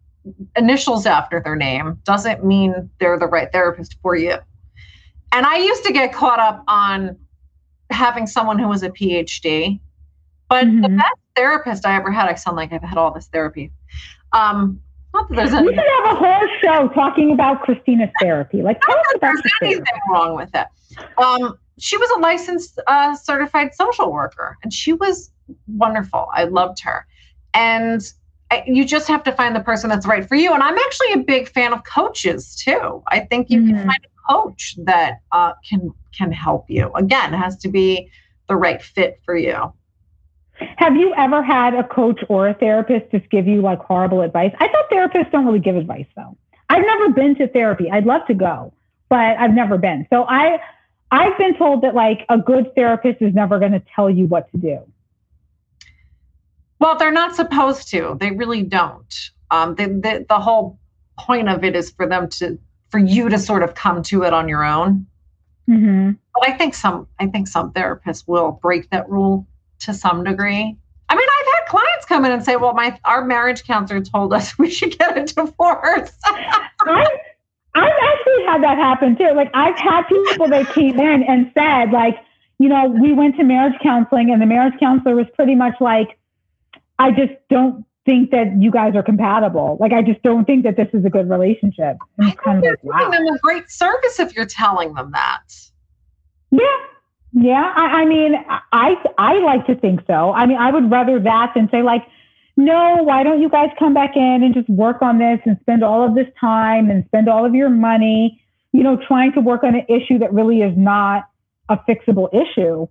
initials 0.56 1.06
after 1.06 1.40
their 1.40 1.56
name 1.56 1.98
doesn't 2.04 2.44
mean 2.44 2.90
they're 2.98 3.18
the 3.18 3.26
right 3.26 3.50
therapist 3.50 3.96
for 4.02 4.16
you. 4.16 4.36
And 5.32 5.46
I 5.46 5.58
used 5.58 5.84
to 5.84 5.92
get 5.92 6.12
caught 6.12 6.40
up 6.40 6.64
on 6.68 7.16
having 7.90 8.26
someone 8.26 8.59
who 8.59 8.68
was 8.68 8.83
a 8.83 8.90
PhD, 8.90 9.81
but 10.48 10.64
the 10.64 10.88
Mhm. 10.88 10.96
best 10.98 11.14
therapist 11.37 11.87
I 11.87 11.94
ever 11.96 12.11
had, 12.11 12.29
I 12.29 12.35
sound 12.35 12.57
like 12.57 12.72
I've 12.72 12.83
had 12.83 12.98
all 12.98 13.12
this 13.12 13.29
therapy. 13.29 13.72
Um, 14.33 14.81
not 15.12 15.29
that 15.29 15.37
there's 15.37 15.50
We 15.53 15.59
any, 15.59 15.66
should 15.68 15.76
have 16.05 16.14
a 16.14 16.18
whole 16.18 16.48
show 16.62 16.88
talking 16.88 17.33
about 17.33 17.62
Christina's 17.62 18.11
therapy. 18.20 18.62
Like, 18.62 18.81
tell 18.87 18.96
us 18.98 19.05
about 19.16 19.20
there's 19.20 19.42
the 19.42 19.50
anything 19.62 19.85
therapy. 19.85 20.00
wrong 20.11 20.37
with 20.37 20.50
it. 20.55 20.66
Um, 21.18 21.59
she 21.79 21.96
was 21.96 22.11
a 22.11 22.20
licensed 22.20 22.79
uh, 22.87 23.14
certified 23.16 23.74
social 23.74 24.12
worker, 24.12 24.57
and 24.62 24.72
she 24.72 24.92
was 24.92 25.31
wonderful. 25.66 26.29
I 26.33 26.44
loved 26.44 26.81
her, 26.81 27.07
and 27.55 28.00
you 28.66 28.84
just 28.84 29.06
have 29.08 29.22
to 29.24 29.32
find 29.32 29.54
the 29.54 29.60
person 29.60 29.88
that's 29.90 30.06
right 30.06 30.26
for 30.26 30.34
you. 30.34 30.52
And 30.52 30.62
I'm 30.62 30.76
actually 30.76 31.12
a 31.12 31.18
big 31.18 31.48
fan 31.48 31.72
of 31.72 31.84
coaches 31.84 32.54
too. 32.56 33.02
I 33.08 33.20
think 33.20 33.50
you 33.50 33.60
Mhm. 33.60 33.66
can 33.68 33.76
find 33.86 33.98
a 34.04 34.32
coach 34.32 34.74
that 34.84 35.20
uh, 35.32 35.52
can 35.68 35.92
can 36.16 36.32
help 36.32 36.68
you. 36.68 36.90
Again, 36.94 37.32
it 37.32 37.36
has 37.38 37.56
to 37.58 37.68
be 37.68 38.10
the 38.48 38.56
right 38.56 38.82
fit 38.82 39.20
for 39.24 39.36
you. 39.36 39.72
Have 40.76 40.96
you 40.96 41.14
ever 41.14 41.42
had 41.42 41.74
a 41.74 41.84
coach 41.84 42.20
or 42.28 42.48
a 42.48 42.54
therapist 42.54 43.10
just 43.12 43.30
give 43.30 43.46
you 43.46 43.62
like 43.62 43.78
horrible 43.78 44.20
advice? 44.20 44.52
I 44.58 44.68
thought 44.68 44.90
therapists 44.90 45.30
don't 45.30 45.46
really 45.46 45.60
give 45.60 45.76
advice 45.76 46.06
though. 46.16 46.36
I've 46.68 46.84
never 46.84 47.10
been 47.10 47.34
to 47.36 47.48
therapy. 47.48 47.90
I'd 47.90 48.04
love 48.06 48.26
to 48.26 48.34
go, 48.34 48.72
but 49.08 49.36
I've 49.38 49.54
never 49.54 49.78
been. 49.78 50.06
So 50.10 50.24
I 50.28 50.58
I've 51.12 51.36
been 51.38 51.56
told 51.56 51.82
that 51.82 51.94
like 51.94 52.24
a 52.28 52.38
good 52.38 52.74
therapist 52.74 53.22
is 53.22 53.34
never 53.34 53.58
going 53.58 53.72
to 53.72 53.82
tell 53.94 54.10
you 54.10 54.26
what 54.26 54.50
to 54.52 54.58
do. 54.58 54.78
Well, 56.80 56.96
they're 56.96 57.12
not 57.12 57.36
supposed 57.36 57.88
to. 57.88 58.16
They 58.18 58.30
really 58.30 58.62
don't. 58.62 59.14
Um, 59.50 59.74
the, 59.74 59.86
the 59.86 60.26
the 60.28 60.38
whole 60.38 60.78
point 61.18 61.48
of 61.48 61.62
it 61.64 61.76
is 61.76 61.90
for 61.90 62.06
them 62.06 62.28
to 62.30 62.58
for 62.88 62.98
you 62.98 63.28
to 63.28 63.38
sort 63.38 63.62
of 63.62 63.74
come 63.74 64.02
to 64.04 64.22
it 64.22 64.32
on 64.32 64.48
your 64.48 64.64
own. 64.64 65.06
Mm-hmm. 65.68 66.12
But 66.34 66.48
I 66.48 66.52
think 66.56 66.74
some 66.74 67.06
I 67.18 67.26
think 67.26 67.48
some 67.48 67.72
therapists 67.72 68.26
will 68.26 68.52
break 68.62 68.90
that 68.90 69.08
rule 69.08 69.46
to 69.80 69.94
some 69.94 70.24
degree. 70.24 70.76
I 71.08 71.14
mean, 71.16 71.28
I've 71.40 71.46
had 71.54 71.68
clients 71.68 72.06
come 72.06 72.24
in 72.24 72.32
and 72.32 72.44
say, 72.44 72.56
"Well, 72.56 72.72
my 72.74 72.98
our 73.04 73.24
marriage 73.24 73.64
counselor 73.64 74.00
told 74.00 74.32
us 74.32 74.58
we 74.58 74.70
should 74.70 74.98
get 74.98 75.18
a 75.18 75.24
divorce." 75.24 76.12
I've, 76.24 77.08
I've 77.74 77.92
actually 78.02 78.44
had 78.46 78.62
that 78.62 78.78
happen 78.78 79.16
too. 79.16 79.32
Like 79.34 79.50
I've 79.54 79.78
had 79.78 80.02
people 80.08 80.48
that 80.48 80.72
came 80.72 80.98
in 80.98 81.22
and 81.24 81.52
said, 81.56 81.92
like, 81.92 82.16
you 82.58 82.68
know, 82.68 82.88
we 82.88 83.12
went 83.12 83.36
to 83.36 83.44
marriage 83.44 83.78
counseling 83.82 84.30
and 84.30 84.42
the 84.42 84.46
marriage 84.46 84.78
counselor 84.80 85.14
was 85.14 85.26
pretty 85.34 85.54
much 85.54 85.74
like, 85.80 86.18
I 87.00 87.10
just 87.12 87.32
don't 87.48 87.86
think 88.04 88.30
that 88.30 88.60
you 88.60 88.70
guys 88.70 88.94
are 88.94 89.02
compatible. 89.02 89.78
Like, 89.80 89.92
I 89.92 90.02
just 90.02 90.22
don't 90.22 90.44
think 90.44 90.64
that 90.64 90.76
this 90.76 90.88
is 90.92 91.02
a 91.04 91.08
good 91.08 91.30
relationship. 91.30 91.96
And 92.18 92.28
I 92.28 92.32
kind 92.32 92.58
of 92.58 92.64
you're 92.64 92.72
like, 92.72 92.84
wow. 92.84 93.10
doing 93.10 93.24
them 93.24 93.34
a 93.34 93.38
great 93.38 93.70
service 93.70 94.20
if 94.20 94.36
you're 94.36 94.44
telling 94.44 94.92
them 94.92 95.10
that. 95.12 95.42
Yeah. 96.50 96.64
Yeah. 97.32 97.72
I, 97.74 98.02
I 98.02 98.04
mean, 98.04 98.34
I, 98.72 98.96
I 99.16 99.38
like 99.38 99.66
to 99.66 99.76
think 99.76 100.00
so. 100.06 100.32
I 100.32 100.44
mean, 100.44 100.58
I 100.58 100.70
would 100.70 100.90
rather 100.90 101.18
that 101.20 101.52
than 101.54 101.70
say 101.70 101.82
like, 101.82 102.02
no, 102.56 103.02
why 103.02 103.22
don't 103.22 103.40
you 103.40 103.48
guys 103.48 103.70
come 103.78 103.94
back 103.94 104.14
in 104.14 104.42
and 104.42 104.52
just 104.52 104.68
work 104.68 105.00
on 105.00 105.18
this 105.18 105.40
and 105.46 105.56
spend 105.62 105.82
all 105.82 106.06
of 106.06 106.14
this 106.14 106.26
time 106.38 106.90
and 106.90 107.06
spend 107.06 107.30
all 107.30 107.46
of 107.46 107.54
your 107.54 107.70
money, 107.70 108.42
you 108.72 108.82
know, 108.82 108.98
trying 109.08 109.32
to 109.32 109.40
work 109.40 109.62
on 109.62 109.74
an 109.74 109.86
issue 109.88 110.18
that 110.18 110.34
really 110.34 110.60
is 110.60 110.76
not 110.76 111.28
a 111.70 111.78
fixable 111.88 112.28
issue. 112.34 112.86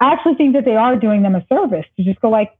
I 0.00 0.12
actually 0.12 0.34
think 0.34 0.52
that 0.54 0.66
they 0.66 0.76
are 0.76 0.96
doing 0.96 1.22
them 1.22 1.34
a 1.34 1.46
service 1.48 1.86
to 1.96 2.04
just 2.04 2.20
go 2.20 2.28
like, 2.28 2.50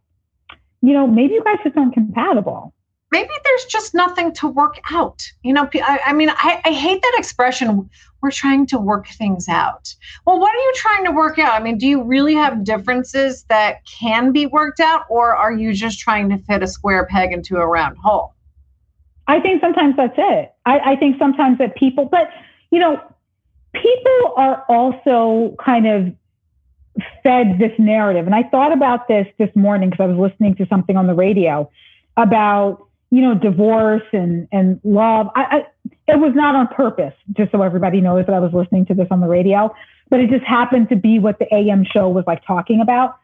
you 0.87 0.93
know, 0.93 1.07
maybe 1.07 1.35
you 1.35 1.45
guys 1.45 1.59
just 1.65 1.77
aren't 1.77 1.95
compatible. 1.95 2.75
Maybe 3.11 3.31
there's 3.45 3.65
just 3.67 3.95
nothing 3.95 4.33
to 4.35 4.49
work 4.49 4.81
out. 4.91 5.23
You 5.43 5.53
know, 5.53 5.69
I, 5.75 6.01
I 6.07 6.13
mean, 6.13 6.31
I, 6.31 6.61
I 6.65 6.73
hate 6.73 7.01
that 7.01 7.15
expression. 7.17 7.89
We're 8.21 8.31
trying 8.33 8.67
to 8.67 8.79
work 8.79 9.07
things 9.07 9.49
out. 9.49 9.95
Well, 10.27 10.41
what 10.41 10.53
are 10.53 10.59
you 10.59 10.73
trying 10.75 11.05
to 11.05 11.13
work 11.13 11.39
out? 11.39 11.53
I 11.53 11.63
mean, 11.63 11.79
do 11.79 11.87
you 11.87 12.03
really 12.03 12.35
have 12.35 12.65
differences 12.65 13.45
that 13.45 13.87
can 13.87 14.33
be 14.33 14.47
worked 14.47 14.81
out, 14.81 15.05
or 15.09 15.35
are 15.35 15.53
you 15.53 15.73
just 15.73 16.01
trying 16.01 16.29
to 16.31 16.39
fit 16.39 16.63
a 16.63 16.67
square 16.67 17.07
peg 17.07 17.33
into 17.33 17.57
a 17.57 17.67
round 17.67 17.97
hole? 17.99 18.35
I 19.27 19.41
think 19.41 19.61
sometimes 19.61 19.97
that's 19.97 20.19
it. 20.19 20.53
I, 20.67 20.79
I 20.81 20.97
think 20.97 21.19
sometimes 21.19 21.59
that 21.59 21.77
people, 21.77 22.07
but 22.07 22.31
you 22.71 22.79
know, 22.79 23.01
people 23.73 24.35
are 24.37 24.65
also 24.69 25.55
kind 25.65 25.87
of 25.87 26.13
fed 27.23 27.59
this 27.59 27.73
narrative. 27.79 28.27
And 28.27 28.35
I 28.35 28.45
thought 28.45 28.73
about 28.73 29.09
this 29.09 29.27
this 29.39 29.51
morning 29.55 29.91
because 29.91 30.05
I 30.05 30.07
was 30.07 30.31
listening 30.31 30.55
to 30.57 30.67
something 30.67 30.97
on 30.97 31.07
the 31.07 31.15
radio 31.15 31.71
about, 32.17 32.87
you 33.11 33.21
know, 33.21 33.35
divorce 33.35 34.03
and, 34.13 34.49
and 34.53 34.81
love. 34.85 35.29
I, 35.35 35.43
I, 35.43 35.67
it 36.09 36.19
was 36.19 36.33
not 36.35 36.55
on 36.55 36.69
purpose, 36.69 37.15
just 37.33 37.53
so 37.53 37.63
everybody 37.63 38.01
knows 38.01 38.27
that 38.27 38.35
I 38.35 38.39
was 38.39 38.53
listening 38.53 38.87
to 38.87 38.95
this 38.95 39.09
on 39.11 39.21
the 39.21 39.29
radio, 39.29 39.75
but 40.11 40.21
it 40.21 40.31
just 40.31 40.45
happened 40.45 40.89
to 40.91 40.97
be 40.97 41.19
what 41.19 41.39
the 41.39 41.53
AM 41.53 41.85
show 41.85 42.09
was 42.09 42.25
like 42.27 42.45
talking 42.47 42.81
about. 42.81 43.17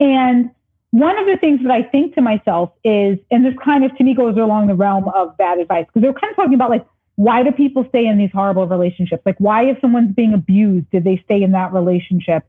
And 0.00 0.50
one 0.90 1.18
of 1.18 1.26
the 1.26 1.36
things 1.36 1.60
that 1.62 1.70
I 1.70 1.82
think 1.82 2.14
to 2.14 2.20
myself 2.20 2.70
is, 2.84 3.18
and 3.30 3.44
this 3.44 3.54
kind 3.62 3.84
of 3.84 3.96
to 3.96 4.04
me 4.04 4.14
goes 4.14 4.36
along 4.36 4.68
the 4.68 4.74
realm 4.74 5.08
of 5.08 5.36
bad 5.36 5.58
advice, 5.58 5.86
because 5.86 6.02
they're 6.02 6.12
kind 6.12 6.30
of 6.30 6.36
talking 6.36 6.54
about 6.54 6.70
like, 6.70 6.86
why 7.16 7.42
do 7.42 7.52
people 7.52 7.84
stay 7.88 8.06
in 8.06 8.18
these 8.18 8.30
horrible 8.32 8.66
relationships? 8.66 9.22
Like, 9.24 9.36
why, 9.38 9.66
if 9.66 9.80
someone's 9.80 10.14
being 10.14 10.34
abused, 10.34 10.90
did 10.90 11.04
they 11.04 11.20
stay 11.24 11.42
in 11.42 11.52
that 11.52 11.72
relationship? 11.72 12.44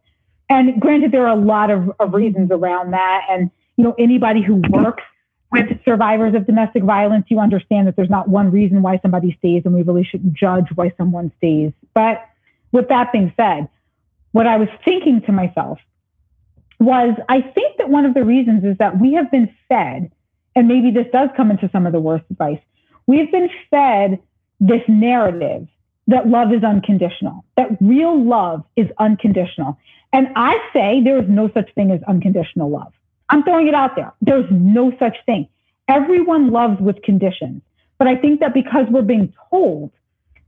And 0.50 0.80
granted, 0.80 1.12
there 1.12 1.28
are 1.28 1.38
a 1.38 1.42
lot 1.42 1.72
of, 1.72 1.92
of 2.00 2.14
reasons 2.14 2.52
around 2.52 2.92
that. 2.92 3.26
And, 3.30 3.50
you 3.78 3.84
know, 3.84 3.96
anybody 3.98 4.42
who 4.44 4.62
works 4.70 5.04
with 5.52 5.68
survivors 5.84 6.36
of 6.36 6.46
domestic 6.46 6.84
violence, 6.84 7.26
you 7.30 7.40
understand 7.40 7.88
that 7.88 7.96
there's 7.96 8.10
not 8.10 8.28
one 8.28 8.52
reason 8.52 8.82
why 8.82 9.00
somebody 9.02 9.36
stays, 9.40 9.64
and 9.66 9.74
we 9.74 9.82
really 9.82 10.04
shouldn't 10.04 10.34
judge 10.34 10.68
why 10.76 10.94
someone 10.98 11.32
stays. 11.38 11.72
But 11.94 12.24
with 12.72 12.90
that 12.90 13.12
being 13.12 13.34
said, 13.38 13.70
what 14.34 14.48
I 14.48 14.58
was 14.58 14.68
thinking 14.84 15.22
to 15.22 15.32
myself 15.32 15.80
was 16.80 17.18
I 17.30 17.42
think 17.42 17.78
that 17.78 17.90
one 17.90 18.06
of 18.06 18.14
the 18.14 18.24
reasons 18.24 18.64
is 18.66 18.78
that 18.78 19.00
we 19.00 19.14
have 19.14 19.32
been 19.32 19.54
fed, 19.70 20.12
and 20.56 20.68
maybe 20.68 20.92
this 20.92 21.08
does 21.12 21.30
come 21.38 21.52
into 21.52 21.70
some 21.72 21.86
of 21.86 21.94
the 21.94 22.00
worst 22.00 22.26
advice, 22.30 22.60
we've 23.08 23.32
been 23.32 23.50
fed 23.72 24.20
this 24.60 24.82
narrative 24.88 25.68
that 26.08 26.28
love 26.28 26.54
is 26.54 26.64
unconditional, 26.64 27.44
that 27.58 27.70
real 27.82 28.24
love 28.24 28.64
is 28.76 28.88
unconditional. 29.00 29.78
And 30.14 30.28
I 30.36 30.58
say 30.72 31.02
there 31.04 31.22
is 31.22 31.28
no 31.28 31.50
such 31.54 31.74
thing 31.74 31.92
as 31.92 32.02
unconditional 32.04 32.70
love. 32.70 32.94
I'm 33.30 33.44
throwing 33.44 33.68
it 33.68 33.74
out 33.74 33.96
there. 33.96 34.14
There's 34.22 34.46
no 34.52 34.94
such 35.00 35.18
thing. 35.26 35.48
Everyone 35.88 36.52
loves 36.52 36.80
with 36.80 37.02
conditions. 37.02 37.62
But 37.98 38.08
I 38.08 38.16
think 38.16 38.40
that 38.40 38.54
because 38.54 38.86
we're 38.90 39.02
being 39.02 39.34
told 39.50 39.92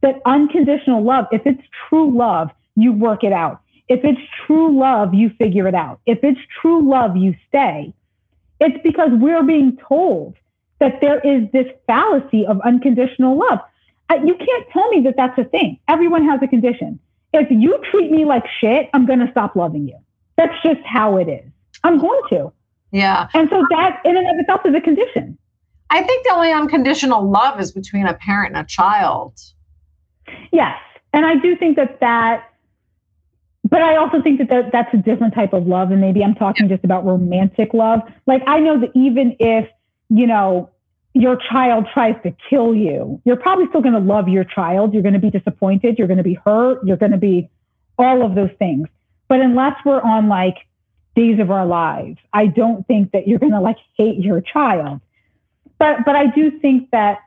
that 0.02 0.22
unconditional 0.26 1.04
love, 1.04 1.26
if 1.32 1.42
it's 1.46 1.62
true 1.90 2.16
love, 2.16 2.52
you 2.76 2.94
work 2.94 3.24
it 3.24 3.34
out. 3.34 3.62
If 3.90 4.04
it's 4.04 4.22
true 4.46 4.78
love, 4.78 5.14
you 5.14 5.30
figure 5.38 5.68
it 5.68 5.76
out. 5.76 6.00
If 6.06 6.20
it's 6.24 6.40
true 6.62 6.88
love, 6.88 7.16
you 7.16 7.36
stay. 7.48 7.94
It's 8.60 8.78
because 8.84 9.10
we're 9.14 9.44
being 9.44 9.78
told 9.88 10.36
that 10.80 11.00
there 11.02 11.20
is 11.20 11.50
this 11.52 11.68
fallacy 11.88 12.46
of 12.46 12.60
unconditional 12.62 13.38
love. 13.38 13.60
You 14.12 14.36
can't 14.36 14.70
tell 14.72 14.90
me 14.90 15.02
that 15.02 15.16
that's 15.18 15.38
a 15.38 15.44
thing. 15.44 15.80
Everyone 15.88 16.26
has 16.26 16.40
a 16.42 16.48
condition. 16.48 17.00
If 17.34 17.52
you 17.52 17.78
treat 17.92 18.10
me 18.10 18.26
like 18.26 18.44
shit, 18.60 18.90
I'm 18.94 19.06
going 19.06 19.20
to 19.20 19.30
stop 19.32 19.56
loving 19.56 19.88
you. 19.88 19.98
That's 20.38 20.54
just 20.64 20.82
how 20.86 21.18
it 21.18 21.28
is. 21.28 21.46
I'm 21.84 22.00
going 22.00 22.22
to. 22.30 22.54
Yeah. 22.92 23.28
And 23.34 23.50
so 23.50 23.66
that 23.70 24.02
in 24.06 24.16
and 24.16 24.28
of 24.28 24.40
itself 24.40 24.62
is 24.66 24.74
a 24.74 24.82
condition. 24.82 25.38
I 25.90 26.04
think 26.04 26.26
the 26.26 26.34
only 26.34 26.52
unconditional 26.52 27.30
love 27.30 27.60
is 27.60 27.72
between 27.72 28.08
a 28.08 28.14
parent 28.14 28.56
and 28.56 28.66
a 28.66 28.68
child. 28.68 29.34
Yes. 30.52 30.78
And 31.14 31.26
I 31.26 31.36
do 31.36 31.56
think 31.56 31.76
that 31.78 32.00
that, 32.00 32.50
but 33.70 33.82
I 33.82 33.98
also 33.98 34.22
think 34.22 34.40
that, 34.40 34.50
that 34.50 34.72
that's 34.72 34.94
a 34.94 34.98
different 34.98 35.34
type 35.34 35.54
of 35.54 35.68
love. 35.68 35.92
And 35.92 36.00
maybe 36.00 36.24
I'm 36.24 36.36
talking 36.36 36.70
just 36.70 36.84
about 36.84 37.06
romantic 37.06 37.74
love. 37.74 38.02
Like 38.26 38.44
I 38.48 38.60
know 38.60 38.80
that 38.80 38.92
even 38.96 39.36
if, 39.40 39.70
you 40.10 40.28
know, 40.28 40.70
your 41.22 41.38
child 41.38 41.88
tries 41.94 42.16
to 42.24 42.36
kill 42.50 42.76
you, 42.76 43.22
you're 43.26 43.38
probably 43.38 43.66
still 43.70 43.82
going 43.82 43.94
to 43.94 44.00
love 44.00 44.28
your 44.28 44.44
child. 44.44 44.94
You're 44.94 45.04
going 45.04 45.14
to 45.14 45.20
be 45.20 45.30
disappointed. 45.30 45.98
You're 45.98 46.08
going 46.08 46.18
to 46.18 46.24
be 46.24 46.36
hurt. 46.36 46.86
You're 46.86 46.98
going 46.98 47.12
to 47.12 47.18
be 47.18 47.50
all 47.98 48.26
of 48.26 48.36
those 48.36 48.52
things. 48.60 48.88
But 49.28 49.42
unless 49.42 49.76
we're 49.86 50.02
on 50.02 50.30
like 50.30 50.58
days 51.16 51.40
of 51.40 51.52
our 51.52 51.66
lives, 51.66 52.18
I 52.34 52.48
don't 52.48 52.86
think 52.88 53.12
that 53.12 53.28
you're 53.28 53.40
going 53.40 53.54
to 53.54 53.62
like 53.62 53.78
hate 53.98 54.20
your 54.20 54.42
child. 54.42 55.02
But 55.80 56.06
but 56.06 56.16
I 56.16 56.28
do 56.28 56.60
think 56.60 56.92
that 56.92 57.20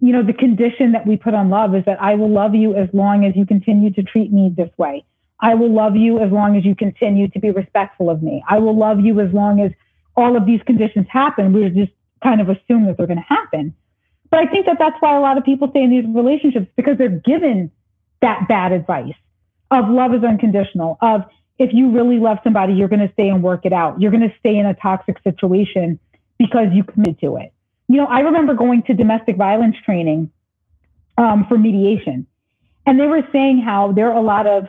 you 0.00 0.12
know 0.12 0.22
the 0.22 0.32
condition 0.32 0.92
that 0.92 1.06
we 1.06 1.16
put 1.16 1.34
on 1.34 1.48
love 1.48 1.74
is 1.74 1.84
that 1.86 2.00
I 2.00 2.14
will 2.14 2.30
love 2.30 2.54
you 2.54 2.74
as 2.74 2.88
long 2.92 3.24
as 3.24 3.34
you 3.34 3.46
continue 3.46 3.92
to 3.94 4.02
treat 4.02 4.32
me 4.32 4.52
this 4.54 4.70
way. 4.76 5.04
I 5.40 5.54
will 5.54 5.72
love 5.72 5.96
you 5.96 6.18
as 6.20 6.30
long 6.30 6.56
as 6.56 6.64
you 6.64 6.74
continue 6.74 7.28
to 7.28 7.38
be 7.38 7.50
respectful 7.50 8.10
of 8.10 8.22
me. 8.22 8.42
I 8.48 8.58
will 8.58 8.76
love 8.76 9.00
you 9.00 9.20
as 9.20 9.32
long 9.32 9.60
as 9.60 9.72
all 10.16 10.36
of 10.36 10.46
these 10.46 10.62
conditions 10.62 11.06
happen. 11.10 11.52
We're 11.52 11.70
just 11.70 11.92
kind 12.26 12.40
of 12.40 12.48
assume 12.48 12.86
that 12.86 12.96
they're 12.96 13.06
going 13.06 13.24
to 13.28 13.34
happen. 13.38 13.72
But 14.30 14.40
I 14.40 14.46
think 14.46 14.66
that 14.66 14.78
that's 14.80 14.96
why 14.98 15.16
a 15.16 15.20
lot 15.20 15.38
of 15.38 15.44
people 15.44 15.70
stay 15.70 15.82
in 15.84 15.90
these 15.90 16.04
relationships 16.04 16.66
because 16.74 16.98
they're 16.98 17.08
given 17.08 17.70
that 18.20 18.48
bad 18.48 18.72
advice 18.72 19.14
of 19.70 19.88
love 19.88 20.12
is 20.12 20.24
unconditional, 20.24 20.98
of 21.00 21.22
if 21.58 21.70
you 21.72 21.90
really 21.90 22.18
love 22.18 22.38
somebody, 22.42 22.72
you're 22.74 22.88
going 22.88 23.06
to 23.06 23.12
stay 23.12 23.28
and 23.28 23.42
work 23.42 23.64
it 23.64 23.72
out. 23.72 24.00
You're 24.00 24.10
going 24.10 24.28
to 24.28 24.34
stay 24.40 24.56
in 24.56 24.66
a 24.66 24.74
toxic 24.74 25.16
situation 25.22 26.00
because 26.36 26.68
you 26.72 26.82
committed 26.82 27.20
to 27.20 27.36
it. 27.36 27.52
You 27.88 27.98
know, 27.98 28.06
I 28.06 28.20
remember 28.20 28.54
going 28.54 28.82
to 28.84 28.94
domestic 28.94 29.36
violence 29.36 29.76
training 29.84 30.32
um, 31.16 31.46
for 31.48 31.56
mediation, 31.56 32.26
and 32.86 32.98
they 32.98 33.06
were 33.06 33.22
saying 33.32 33.60
how 33.60 33.92
there 33.92 34.10
are 34.10 34.18
a 34.18 34.22
lot 34.22 34.48
of, 34.48 34.66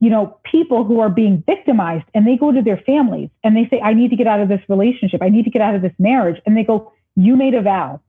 you 0.00 0.10
know, 0.10 0.38
people 0.44 0.84
who 0.84 0.98
are 1.00 1.08
being 1.08 1.44
victimized 1.46 2.04
and 2.14 2.26
they 2.26 2.36
go 2.36 2.50
to 2.52 2.62
their 2.62 2.78
families 2.78 3.30
and 3.42 3.56
they 3.56 3.66
say, 3.70 3.80
I 3.80 3.94
need 3.94 4.10
to 4.10 4.16
get 4.16 4.26
out 4.26 4.40
of 4.40 4.48
this 4.48 4.60
relationship. 4.68 5.22
I 5.22 5.30
need 5.30 5.44
to 5.44 5.50
get 5.50 5.62
out 5.62 5.74
of 5.74 5.82
this 5.82 5.94
marriage. 5.98 6.40
And 6.44 6.56
they 6.56 6.64
go, 6.64 6.92
You 7.16 7.36
made 7.36 7.54
a 7.54 7.62
vow. 7.62 8.00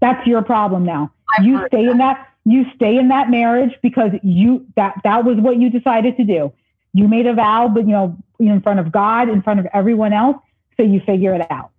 That's 0.00 0.26
your 0.26 0.42
problem 0.42 0.84
now. 0.84 1.12
I've 1.36 1.44
you 1.44 1.66
stay 1.68 1.84
that. 1.86 1.90
in 1.90 1.98
that 1.98 2.28
you 2.44 2.64
stay 2.76 2.96
in 2.96 3.08
that 3.08 3.28
marriage 3.30 3.72
because 3.82 4.12
you 4.22 4.66
that 4.76 4.94
that 5.02 5.24
was 5.24 5.38
what 5.38 5.56
you 5.58 5.68
decided 5.70 6.16
to 6.18 6.24
do. 6.24 6.52
You 6.92 7.08
made 7.08 7.26
a 7.26 7.34
vow, 7.34 7.68
but 7.68 7.80
you 7.80 7.92
know, 7.92 8.16
in 8.38 8.60
front 8.60 8.78
of 8.78 8.92
God, 8.92 9.28
in 9.28 9.42
front 9.42 9.58
of 9.60 9.66
everyone 9.74 10.12
else, 10.12 10.36
so 10.76 10.82
you 10.82 11.00
figure 11.00 11.34
it 11.34 11.50
out. 11.50 11.70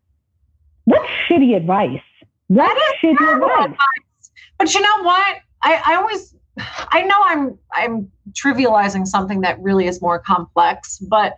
What 0.85 1.01
shitty 1.27 1.55
advice. 1.55 2.01
What 2.47 2.65
That 2.65 2.77
is 2.77 3.17
shitty 3.17 3.35
advice. 3.35 3.65
advice. 3.65 4.31
But 4.57 4.73
you 4.73 4.81
know 4.81 5.03
what? 5.03 5.37
I, 5.61 5.81
I 5.85 5.95
always 5.95 6.35
I 6.59 7.01
know 7.03 7.15
I'm 7.23 7.57
I'm 7.71 8.11
trivializing 8.31 9.08
something 9.08 9.41
that 9.41 9.60
really 9.62 9.87
is 9.87 10.01
more 10.01 10.19
complex, 10.19 10.97
but 10.99 11.37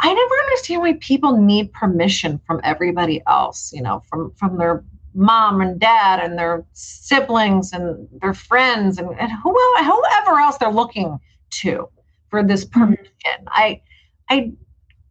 I 0.00 0.12
never 0.12 0.34
understand 0.46 0.82
why 0.82 0.94
people 0.94 1.36
need 1.36 1.72
permission 1.72 2.40
from 2.46 2.60
everybody 2.64 3.22
else, 3.26 3.72
you 3.72 3.82
know, 3.82 4.02
from 4.08 4.32
from 4.36 4.58
their 4.58 4.84
mom 5.14 5.60
and 5.60 5.78
dad 5.78 6.20
and 6.20 6.38
their 6.38 6.64
siblings 6.72 7.72
and 7.72 8.08
their 8.20 8.34
friends 8.34 8.98
and, 8.98 9.08
and 9.18 9.30
whoever, 9.30 9.84
whoever 9.84 10.40
else 10.40 10.58
they're 10.58 10.70
looking 10.70 11.18
to 11.50 11.88
for 12.28 12.42
this 12.42 12.64
mm-hmm. 12.64 12.80
permission. 12.80 13.46
I 13.46 13.80
I 14.28 14.52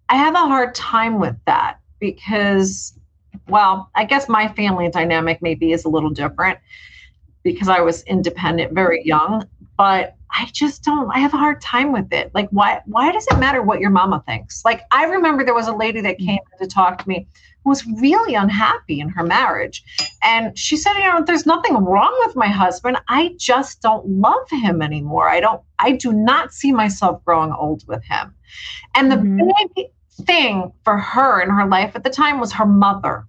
I 0.10 0.16
have 0.16 0.36
a 0.36 0.40
hard 0.40 0.76
time 0.76 1.20
with 1.20 1.36
that 1.46 1.80
because 2.00 2.94
well, 3.48 3.90
I 3.96 4.06
guess 4.06 4.30
my 4.30 4.48
family 4.50 4.90
dynamic 4.90 5.42
maybe 5.42 5.72
is 5.72 5.86
a 5.86 5.90
little 5.90 6.10
different 6.10 6.60
because 7.44 7.68
I 7.68 7.82
was 7.82 8.04
independent 8.04 8.74
very 8.74 9.02
young, 9.06 9.48
but 9.78 10.16
I 10.34 10.50
just 10.52 10.84
don't 10.84 11.10
I 11.12 11.20
have 11.20 11.34
a 11.34 11.38
hard 11.38 11.62
time 11.62 11.92
with 11.92 12.12
it. 12.12 12.32
Like 12.34 12.50
why 12.50 12.82
why 12.86 13.12
does 13.12 13.28
it 13.28 13.40
matter 13.40 13.62
what 13.62 13.80
your 13.80 13.92
mama 13.92 14.24
thinks? 14.26 14.66
Like 14.66 14.82
I 14.92 15.06
remember 15.06 15.44
there 15.44 15.54
was 15.54 15.68
a 15.68 15.76
lady 15.76 16.02
that 16.02 16.18
came 16.18 16.40
to 16.60 16.68
talk 16.68 17.02
to 17.04 17.08
me 17.08 17.28
who 17.64 17.70
was 17.70 17.86
really 17.86 18.36
unhappy 18.36 19.00
in 19.00 19.10
her 19.10 19.24
marriage. 19.24 19.84
And 20.22 20.58
she 20.58 20.76
said, 20.76 20.94
you 20.98 21.08
know, 21.08 21.24
there's 21.24 21.46
nothing 21.46 21.76
wrong 21.76 22.16
with 22.26 22.36
my 22.36 22.48
husband. 22.48 22.98
I 23.08 23.36
just 23.38 23.82
don't 23.82 24.06
love 24.08 24.50
him 24.50 24.82
anymore. 24.82 25.30
I 25.30 25.40
don't, 25.40 25.62
I 25.80 25.94
do 25.94 26.12
not 26.12 26.54
see 26.54 26.72
myself 26.72 27.24
growing 27.26 27.54
old 27.54 27.88
with 27.88 28.04
him. 28.04 28.34
And 28.96 29.12
the 29.12 29.16
mm-hmm. 29.16 29.50
big 29.76 29.88
thing 30.26 30.74
for 30.84 30.98
her 30.98 31.42
in 31.42 31.50
her 31.50 31.66
life 31.66 31.96
at 31.96 32.04
the 32.04 32.10
time 32.10 32.40
was 32.40 32.52
her 32.54 32.66
mother. 32.66 33.26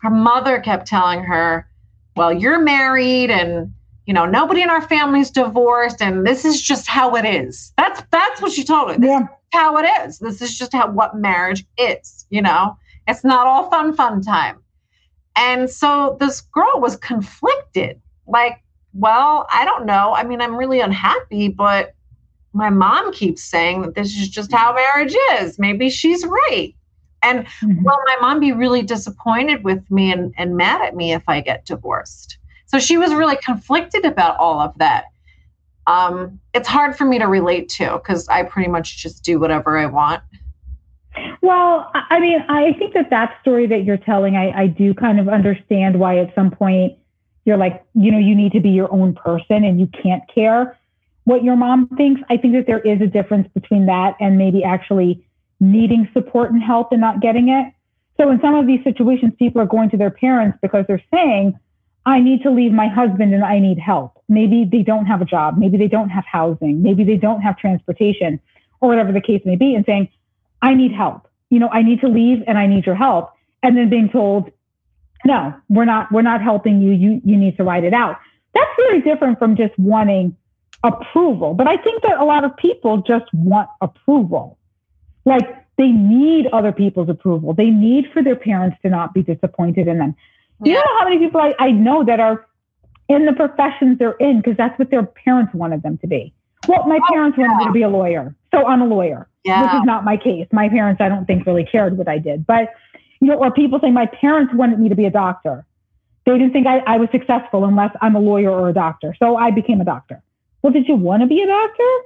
Her 0.00 0.10
mother 0.10 0.60
kept 0.60 0.86
telling 0.86 1.24
her, 1.24 1.68
well, 2.16 2.32
you're 2.32 2.60
married 2.60 3.30
and 3.30 3.72
you 4.06 4.12
know, 4.12 4.26
nobody 4.26 4.62
in 4.62 4.70
our 4.70 4.82
family's 4.82 5.30
divorced, 5.30 6.02
and 6.02 6.26
this 6.26 6.44
is 6.44 6.60
just 6.60 6.86
how 6.86 7.16
it 7.16 7.24
is. 7.24 7.72
That's 7.76 8.02
that's 8.10 8.42
what 8.42 8.52
she 8.52 8.64
told 8.64 8.90
her. 8.90 8.98
This 8.98 9.08
yeah. 9.08 9.26
how 9.52 9.76
it 9.78 9.88
is. 10.06 10.18
This 10.18 10.42
is 10.42 10.56
just 10.56 10.72
how 10.72 10.90
what 10.90 11.16
marriage 11.16 11.64
is, 11.78 12.26
you 12.30 12.42
know. 12.42 12.76
It's 13.06 13.24
not 13.24 13.46
all 13.46 13.70
fun, 13.70 13.94
fun 13.94 14.22
time. 14.22 14.62
And 15.36 15.68
so 15.68 16.16
this 16.20 16.40
girl 16.40 16.80
was 16.80 16.96
conflicted. 16.96 18.00
Like, 18.26 18.62
well, 18.92 19.46
I 19.50 19.64
don't 19.64 19.84
know. 19.84 20.14
I 20.14 20.24
mean, 20.24 20.40
I'm 20.40 20.56
really 20.56 20.80
unhappy, 20.80 21.48
but 21.48 21.94
my 22.52 22.70
mom 22.70 23.12
keeps 23.12 23.42
saying 23.42 23.82
that 23.82 23.94
this 23.94 24.16
is 24.16 24.28
just 24.28 24.52
how 24.52 24.74
marriage 24.74 25.14
is. 25.32 25.58
Maybe 25.58 25.90
she's 25.90 26.24
right. 26.24 26.74
And 27.22 27.46
mm-hmm. 27.46 27.82
will 27.82 27.98
my 28.06 28.16
mom 28.20 28.38
be 28.38 28.52
really 28.52 28.82
disappointed 28.82 29.64
with 29.64 29.90
me 29.90 30.12
and, 30.12 30.32
and 30.36 30.56
mad 30.56 30.82
at 30.82 30.94
me 30.94 31.12
if 31.12 31.22
I 31.26 31.40
get 31.40 31.66
divorced? 31.66 32.38
So 32.74 32.80
she 32.80 32.98
was 32.98 33.14
really 33.14 33.36
conflicted 33.36 34.04
about 34.04 34.36
all 34.38 34.58
of 34.58 34.76
that. 34.78 35.04
Um, 35.86 36.40
it's 36.54 36.66
hard 36.66 36.96
for 36.96 37.04
me 37.04 37.20
to 37.20 37.26
relate 37.26 37.68
to 37.68 37.92
because 37.92 38.26
I 38.26 38.42
pretty 38.42 38.68
much 38.68 39.00
just 39.00 39.22
do 39.22 39.38
whatever 39.38 39.78
I 39.78 39.86
want. 39.86 40.24
Well, 41.40 41.88
I 41.94 42.18
mean, 42.18 42.44
I 42.48 42.72
think 42.72 42.94
that 42.94 43.10
that 43.10 43.38
story 43.42 43.68
that 43.68 43.84
you're 43.84 43.96
telling, 43.96 44.34
I, 44.34 44.62
I 44.62 44.66
do 44.66 44.92
kind 44.92 45.20
of 45.20 45.28
understand 45.28 46.00
why 46.00 46.18
at 46.18 46.34
some 46.34 46.50
point 46.50 46.98
you're 47.44 47.56
like, 47.56 47.84
you 47.94 48.10
know, 48.10 48.18
you 48.18 48.34
need 48.34 48.50
to 48.50 48.60
be 48.60 48.70
your 48.70 48.92
own 48.92 49.14
person 49.14 49.62
and 49.62 49.78
you 49.78 49.86
can't 49.86 50.24
care 50.34 50.76
what 51.26 51.44
your 51.44 51.54
mom 51.54 51.86
thinks. 51.96 52.22
I 52.28 52.36
think 52.36 52.54
that 52.54 52.66
there 52.66 52.80
is 52.80 53.00
a 53.00 53.06
difference 53.06 53.46
between 53.54 53.86
that 53.86 54.16
and 54.18 54.36
maybe 54.36 54.64
actually 54.64 55.24
needing 55.60 56.08
support 56.12 56.50
and 56.50 56.60
help 56.60 56.90
and 56.90 57.00
not 57.00 57.20
getting 57.20 57.50
it. 57.50 57.72
So 58.16 58.32
in 58.32 58.40
some 58.40 58.56
of 58.56 58.66
these 58.66 58.82
situations, 58.82 59.32
people 59.38 59.60
are 59.60 59.66
going 59.66 59.90
to 59.90 59.96
their 59.96 60.10
parents 60.10 60.58
because 60.60 60.84
they're 60.88 61.02
saying, 61.12 61.56
I 62.06 62.20
need 62.20 62.42
to 62.42 62.50
leave 62.50 62.72
my 62.72 62.88
husband 62.88 63.32
and 63.32 63.44
I 63.44 63.58
need 63.58 63.78
help. 63.78 64.22
Maybe 64.28 64.64
they 64.64 64.82
don't 64.82 65.06
have 65.06 65.22
a 65.22 65.24
job. 65.24 65.56
Maybe 65.58 65.78
they 65.78 65.88
don't 65.88 66.10
have 66.10 66.24
housing. 66.26 66.82
Maybe 66.82 67.04
they 67.04 67.16
don't 67.16 67.40
have 67.40 67.56
transportation 67.56 68.40
or 68.80 68.88
whatever 68.88 69.12
the 69.12 69.20
case 69.20 69.42
may 69.44 69.56
be 69.56 69.74
and 69.74 69.84
saying, 69.86 70.08
I 70.60 70.74
need 70.74 70.92
help. 70.92 71.28
You 71.50 71.58
know, 71.60 71.68
I 71.68 71.82
need 71.82 72.00
to 72.00 72.08
leave 72.08 72.42
and 72.46 72.58
I 72.58 72.66
need 72.66 72.84
your 72.86 72.94
help. 72.94 73.32
And 73.62 73.76
then 73.76 73.88
being 73.88 74.10
told, 74.10 74.50
no, 75.24 75.54
we're 75.68 75.86
not, 75.86 76.12
we're 76.12 76.22
not 76.22 76.42
helping 76.42 76.82
you. 76.82 76.92
You, 76.92 77.20
you 77.24 77.36
need 77.36 77.56
to 77.56 77.64
write 77.64 77.84
it 77.84 77.94
out. 77.94 78.18
That's 78.54 78.70
very 78.76 79.00
different 79.00 79.38
from 79.38 79.56
just 79.56 79.76
wanting 79.78 80.36
approval. 80.82 81.54
But 81.54 81.66
I 81.66 81.76
think 81.78 82.02
that 82.02 82.18
a 82.18 82.24
lot 82.24 82.44
of 82.44 82.56
people 82.56 82.98
just 82.98 83.32
want 83.32 83.68
approval. 83.80 84.58
Like 85.24 85.48
they 85.76 85.88
need 85.88 86.46
other 86.48 86.72
people's 86.72 87.08
approval. 87.08 87.54
They 87.54 87.70
need 87.70 88.10
for 88.12 88.22
their 88.22 88.36
parents 88.36 88.76
to 88.82 88.90
not 88.90 89.14
be 89.14 89.22
disappointed 89.22 89.88
in 89.88 89.98
them. 89.98 90.14
Yeah. 90.62 90.72
You 90.72 90.78
know 90.78 90.98
how 90.98 91.04
many 91.04 91.18
people 91.18 91.40
I, 91.40 91.54
I 91.58 91.70
know 91.70 92.04
that 92.04 92.20
are 92.20 92.46
in 93.08 93.26
the 93.26 93.32
professions 93.32 93.98
they're 93.98 94.12
in 94.12 94.38
because 94.38 94.56
that's 94.56 94.78
what 94.78 94.90
their 94.90 95.02
parents 95.04 95.52
wanted 95.54 95.82
them 95.82 95.98
to 95.98 96.06
be. 96.06 96.32
Well, 96.68 96.86
my 96.86 96.98
oh, 97.02 97.12
parents 97.12 97.36
yeah. 97.38 97.46
wanted 97.46 97.58
me 97.58 97.64
to 97.66 97.72
be 97.72 97.82
a 97.82 97.88
lawyer, 97.88 98.34
so 98.52 98.66
I'm 98.66 98.80
a 98.80 98.86
lawyer 98.86 99.28
yeah. 99.44 99.62
which 99.62 99.80
is 99.80 99.84
not 99.84 100.04
my 100.04 100.16
case. 100.16 100.46
My 100.52 100.68
parents, 100.68 101.00
I 101.00 101.08
don't 101.08 101.26
think, 101.26 101.46
really 101.46 101.64
cared 101.64 101.96
what 101.96 102.08
I 102.08 102.18
did. 102.18 102.46
But, 102.46 102.70
you 103.20 103.28
know, 103.28 103.34
or 103.34 103.50
people 103.50 103.78
say 103.80 103.90
my 103.90 104.06
parents 104.06 104.52
wanted 104.54 104.80
me 104.80 104.88
to 104.88 104.94
be 104.94 105.04
a 105.04 105.10
doctor. 105.10 105.64
They 106.26 106.32
didn't 106.32 106.52
think 106.52 106.66
I, 106.66 106.78
I 106.78 106.96
was 106.96 107.10
successful 107.12 107.64
unless 107.64 107.94
I'm 108.00 108.16
a 108.16 108.20
lawyer 108.20 108.50
or 108.50 108.70
a 108.70 108.72
doctor. 108.72 109.14
So 109.18 109.36
I 109.36 109.50
became 109.50 109.80
a 109.80 109.84
doctor. 109.84 110.22
Well, 110.62 110.72
did 110.72 110.88
you 110.88 110.94
want 110.94 111.22
to 111.22 111.26
be 111.26 111.42
a 111.42 111.46
doctor? 111.46 111.98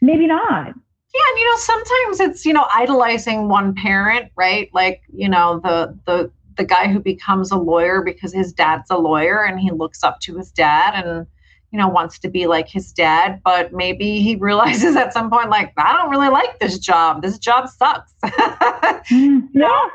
Maybe 0.00 0.26
not. 0.26 0.66
Yeah, 0.66 1.22
and 1.30 1.38
you 1.38 1.50
know, 1.50 1.56
sometimes 1.56 2.20
it's, 2.20 2.46
you 2.46 2.52
know, 2.52 2.66
idolizing 2.74 3.48
one 3.48 3.74
parent, 3.74 4.30
right? 4.36 4.70
Like, 4.72 5.02
you 5.12 5.28
know, 5.28 5.60
the 5.60 5.96
the 6.06 6.30
the 6.56 6.64
guy 6.64 6.88
who 6.88 7.00
becomes 7.00 7.50
a 7.50 7.56
lawyer 7.56 8.02
because 8.02 8.32
his 8.32 8.52
dad's 8.52 8.90
a 8.90 8.98
lawyer 8.98 9.44
and 9.44 9.60
he 9.60 9.70
looks 9.70 10.02
up 10.02 10.20
to 10.20 10.36
his 10.36 10.50
dad 10.50 11.04
and 11.04 11.26
you 11.74 11.80
know, 11.80 11.88
wants 11.88 12.20
to 12.20 12.28
be 12.28 12.46
like 12.46 12.68
his 12.68 12.92
dad, 12.92 13.40
but 13.44 13.72
maybe 13.72 14.20
he 14.20 14.36
realizes 14.40 14.94
at 14.94 15.12
some 15.12 15.28
point, 15.28 15.50
like, 15.50 15.72
I 15.76 15.92
don't 15.92 16.08
really 16.08 16.28
like 16.28 16.60
this 16.60 16.78
job. 16.78 17.20
This 17.20 17.36
job 17.36 17.68
sucks. 17.68 18.14
mm, 18.24 19.48
yeah. 19.52 19.88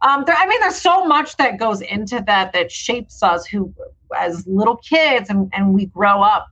Um, 0.00 0.24
there, 0.26 0.34
I 0.34 0.46
mean, 0.46 0.58
there's 0.60 0.80
so 0.80 1.04
much 1.04 1.36
that 1.36 1.58
goes 1.58 1.82
into 1.82 2.24
that 2.26 2.54
that 2.54 2.72
shapes 2.72 3.22
us 3.22 3.44
who, 3.46 3.74
as 4.18 4.46
little 4.46 4.76
kids, 4.76 5.28
and, 5.28 5.50
and 5.52 5.74
we 5.74 5.84
grow 5.86 6.22
up. 6.22 6.48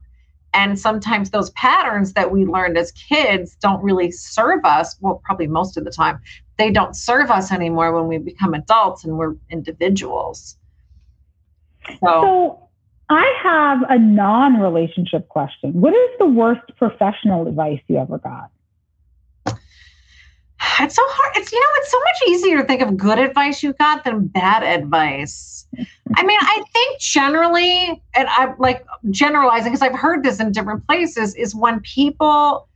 And 0.53 0.79
sometimes 0.79 1.29
those 1.29 1.49
patterns 1.51 2.13
that 2.13 2.31
we 2.31 2.45
learned 2.45 2.77
as 2.77 2.91
kids 2.91 3.55
don't 3.61 3.83
really 3.83 4.11
serve 4.11 4.63
us. 4.63 4.95
Well, 5.01 5.21
probably 5.23 5.47
most 5.47 5.77
of 5.77 5.83
the 5.83 5.91
time, 5.91 6.19
they 6.57 6.71
don't 6.71 6.95
serve 6.95 7.29
us 7.29 7.51
anymore 7.51 7.93
when 7.93 8.07
we 8.07 8.17
become 8.17 8.53
adults 8.53 9.03
and 9.03 9.17
we're 9.17 9.35
individuals. 9.49 10.57
So, 11.87 11.97
so 12.01 12.69
I 13.09 13.33
have 13.43 13.83
a 13.89 13.99
non 13.99 14.59
relationship 14.59 15.29
question. 15.29 15.73
What 15.73 15.93
is 15.93 16.09
the 16.19 16.25
worst 16.25 16.61
professional 16.77 17.47
advice 17.47 17.79
you 17.87 17.97
ever 17.97 18.17
got? 18.17 18.49
It's 20.79 20.95
so 20.95 21.01
hard. 21.05 21.37
It's, 21.37 21.51
you 21.51 21.59
know, 21.59 21.67
it's 21.75 21.91
so 21.91 21.99
much 21.99 22.29
easier 22.29 22.57
to 22.57 22.63
think 22.63 22.81
of 22.81 22.97
good 22.97 23.19
advice 23.19 23.63
you 23.63 23.73
got 23.73 24.03
than 24.03 24.27
bad 24.27 24.63
advice. 24.63 25.56
I 26.15 26.23
mean, 26.23 26.39
I 26.41 26.63
think 26.73 26.99
generally, 26.99 28.01
and 28.13 28.27
I'm 28.29 28.55
like 28.57 28.85
generalizing 29.09 29.71
because 29.71 29.81
I've 29.81 29.97
heard 29.97 30.23
this 30.23 30.39
in 30.39 30.51
different 30.51 30.85
places, 30.87 31.35
is 31.35 31.55
when 31.55 31.79
people 31.81 32.67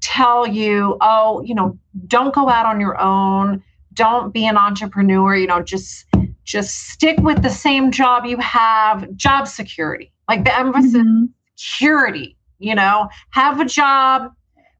tell 0.00 0.46
you, 0.46 0.96
oh, 1.00 1.42
you 1.42 1.54
know, 1.54 1.78
don't 2.06 2.34
go 2.34 2.48
out 2.48 2.66
on 2.66 2.80
your 2.80 3.00
own, 3.00 3.62
don't 3.94 4.32
be 4.32 4.46
an 4.46 4.56
entrepreneur, 4.56 5.36
you 5.36 5.46
know, 5.46 5.62
just 5.62 6.06
just 6.44 6.88
stick 6.88 7.18
with 7.20 7.42
the 7.42 7.50
same 7.50 7.90
job 7.90 8.24
you 8.24 8.36
have, 8.38 9.14
job 9.16 9.46
security, 9.46 10.12
like 10.28 10.44
the 10.44 10.56
emphasis 10.56 10.94
mm-hmm. 10.94 11.24
security, 11.54 12.36
you 12.58 12.74
know, 12.74 13.08
have 13.30 13.60
a 13.60 13.64
job 13.64 14.32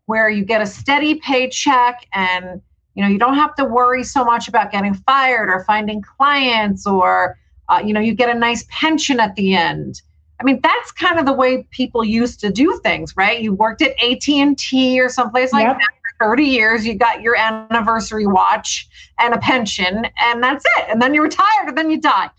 where 0.06 0.28
you 0.28 0.44
get 0.44 0.60
a 0.60 0.66
steady 0.66 1.16
paycheck 1.16 2.06
and 2.12 2.60
you 2.94 3.02
know 3.02 3.08
you 3.08 3.18
don't 3.18 3.34
have 3.34 3.54
to 3.54 3.64
worry 3.64 4.04
so 4.04 4.24
much 4.24 4.48
about 4.48 4.70
getting 4.70 4.94
fired 4.94 5.48
or 5.48 5.64
finding 5.64 6.02
clients 6.02 6.86
or 6.86 7.38
uh, 7.68 7.82
you 7.84 7.92
know 7.92 8.00
you 8.00 8.14
get 8.14 8.28
a 8.28 8.38
nice 8.38 8.64
pension 8.68 9.20
at 9.20 9.34
the 9.36 9.54
end 9.54 10.02
i 10.40 10.44
mean 10.44 10.60
that's 10.62 10.92
kind 10.92 11.18
of 11.18 11.26
the 11.26 11.32
way 11.32 11.66
people 11.70 12.04
used 12.04 12.40
to 12.40 12.50
do 12.50 12.78
things 12.82 13.16
right 13.16 13.40
you 13.42 13.52
worked 13.52 13.82
at 13.82 13.92
at&t 14.02 15.00
or 15.00 15.08
someplace 15.08 15.52
like 15.52 15.64
yep. 15.64 15.78
that 15.78 15.88
30 16.22 16.44
years, 16.44 16.86
you 16.86 16.94
got 16.94 17.20
your 17.20 17.36
anniversary 17.36 18.26
watch 18.26 18.88
and 19.18 19.34
a 19.34 19.38
pension, 19.38 20.06
and 20.20 20.42
that's 20.42 20.64
it. 20.78 20.86
And 20.88 21.02
then 21.02 21.14
you 21.14 21.22
retired, 21.22 21.68
and 21.68 21.76
then 21.76 21.90
you 21.90 22.00
died. 22.00 22.30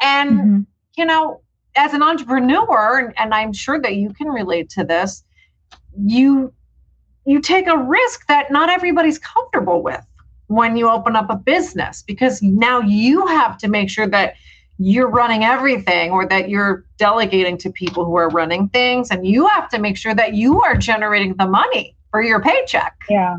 And, 0.00 0.30
mm-hmm. 0.30 0.60
you 0.96 1.04
know, 1.04 1.40
as 1.76 1.94
an 1.94 2.02
entrepreneur, 2.02 2.98
and, 2.98 3.14
and 3.16 3.32
I'm 3.32 3.52
sure 3.52 3.80
that 3.80 3.94
you 3.94 4.12
can 4.12 4.28
relate 4.28 4.70
to 4.70 4.84
this, 4.84 5.22
you 5.96 6.52
you 7.26 7.40
take 7.40 7.66
a 7.66 7.76
risk 7.76 8.26
that 8.28 8.50
not 8.50 8.70
everybody's 8.70 9.18
comfortable 9.18 9.82
with 9.82 10.04
when 10.46 10.76
you 10.76 10.88
open 10.88 11.16
up 11.16 11.28
a 11.28 11.36
business 11.36 12.02
because 12.02 12.40
now 12.40 12.80
you 12.80 13.26
have 13.26 13.58
to 13.58 13.68
make 13.68 13.90
sure 13.90 14.06
that 14.06 14.34
you're 14.78 15.08
running 15.08 15.42
everything 15.42 16.10
or 16.10 16.26
that 16.26 16.48
you're 16.48 16.84
delegating 16.98 17.58
to 17.58 17.70
people 17.70 18.04
who 18.04 18.14
are 18.16 18.28
running 18.28 18.68
things 18.68 19.10
and 19.10 19.26
you 19.26 19.46
have 19.48 19.68
to 19.68 19.78
make 19.78 19.96
sure 19.96 20.14
that 20.14 20.34
you 20.34 20.62
are 20.62 20.76
generating 20.76 21.34
the 21.36 21.46
money 21.46 21.96
for 22.10 22.22
your 22.22 22.40
paycheck. 22.40 22.94
Yeah. 23.10 23.38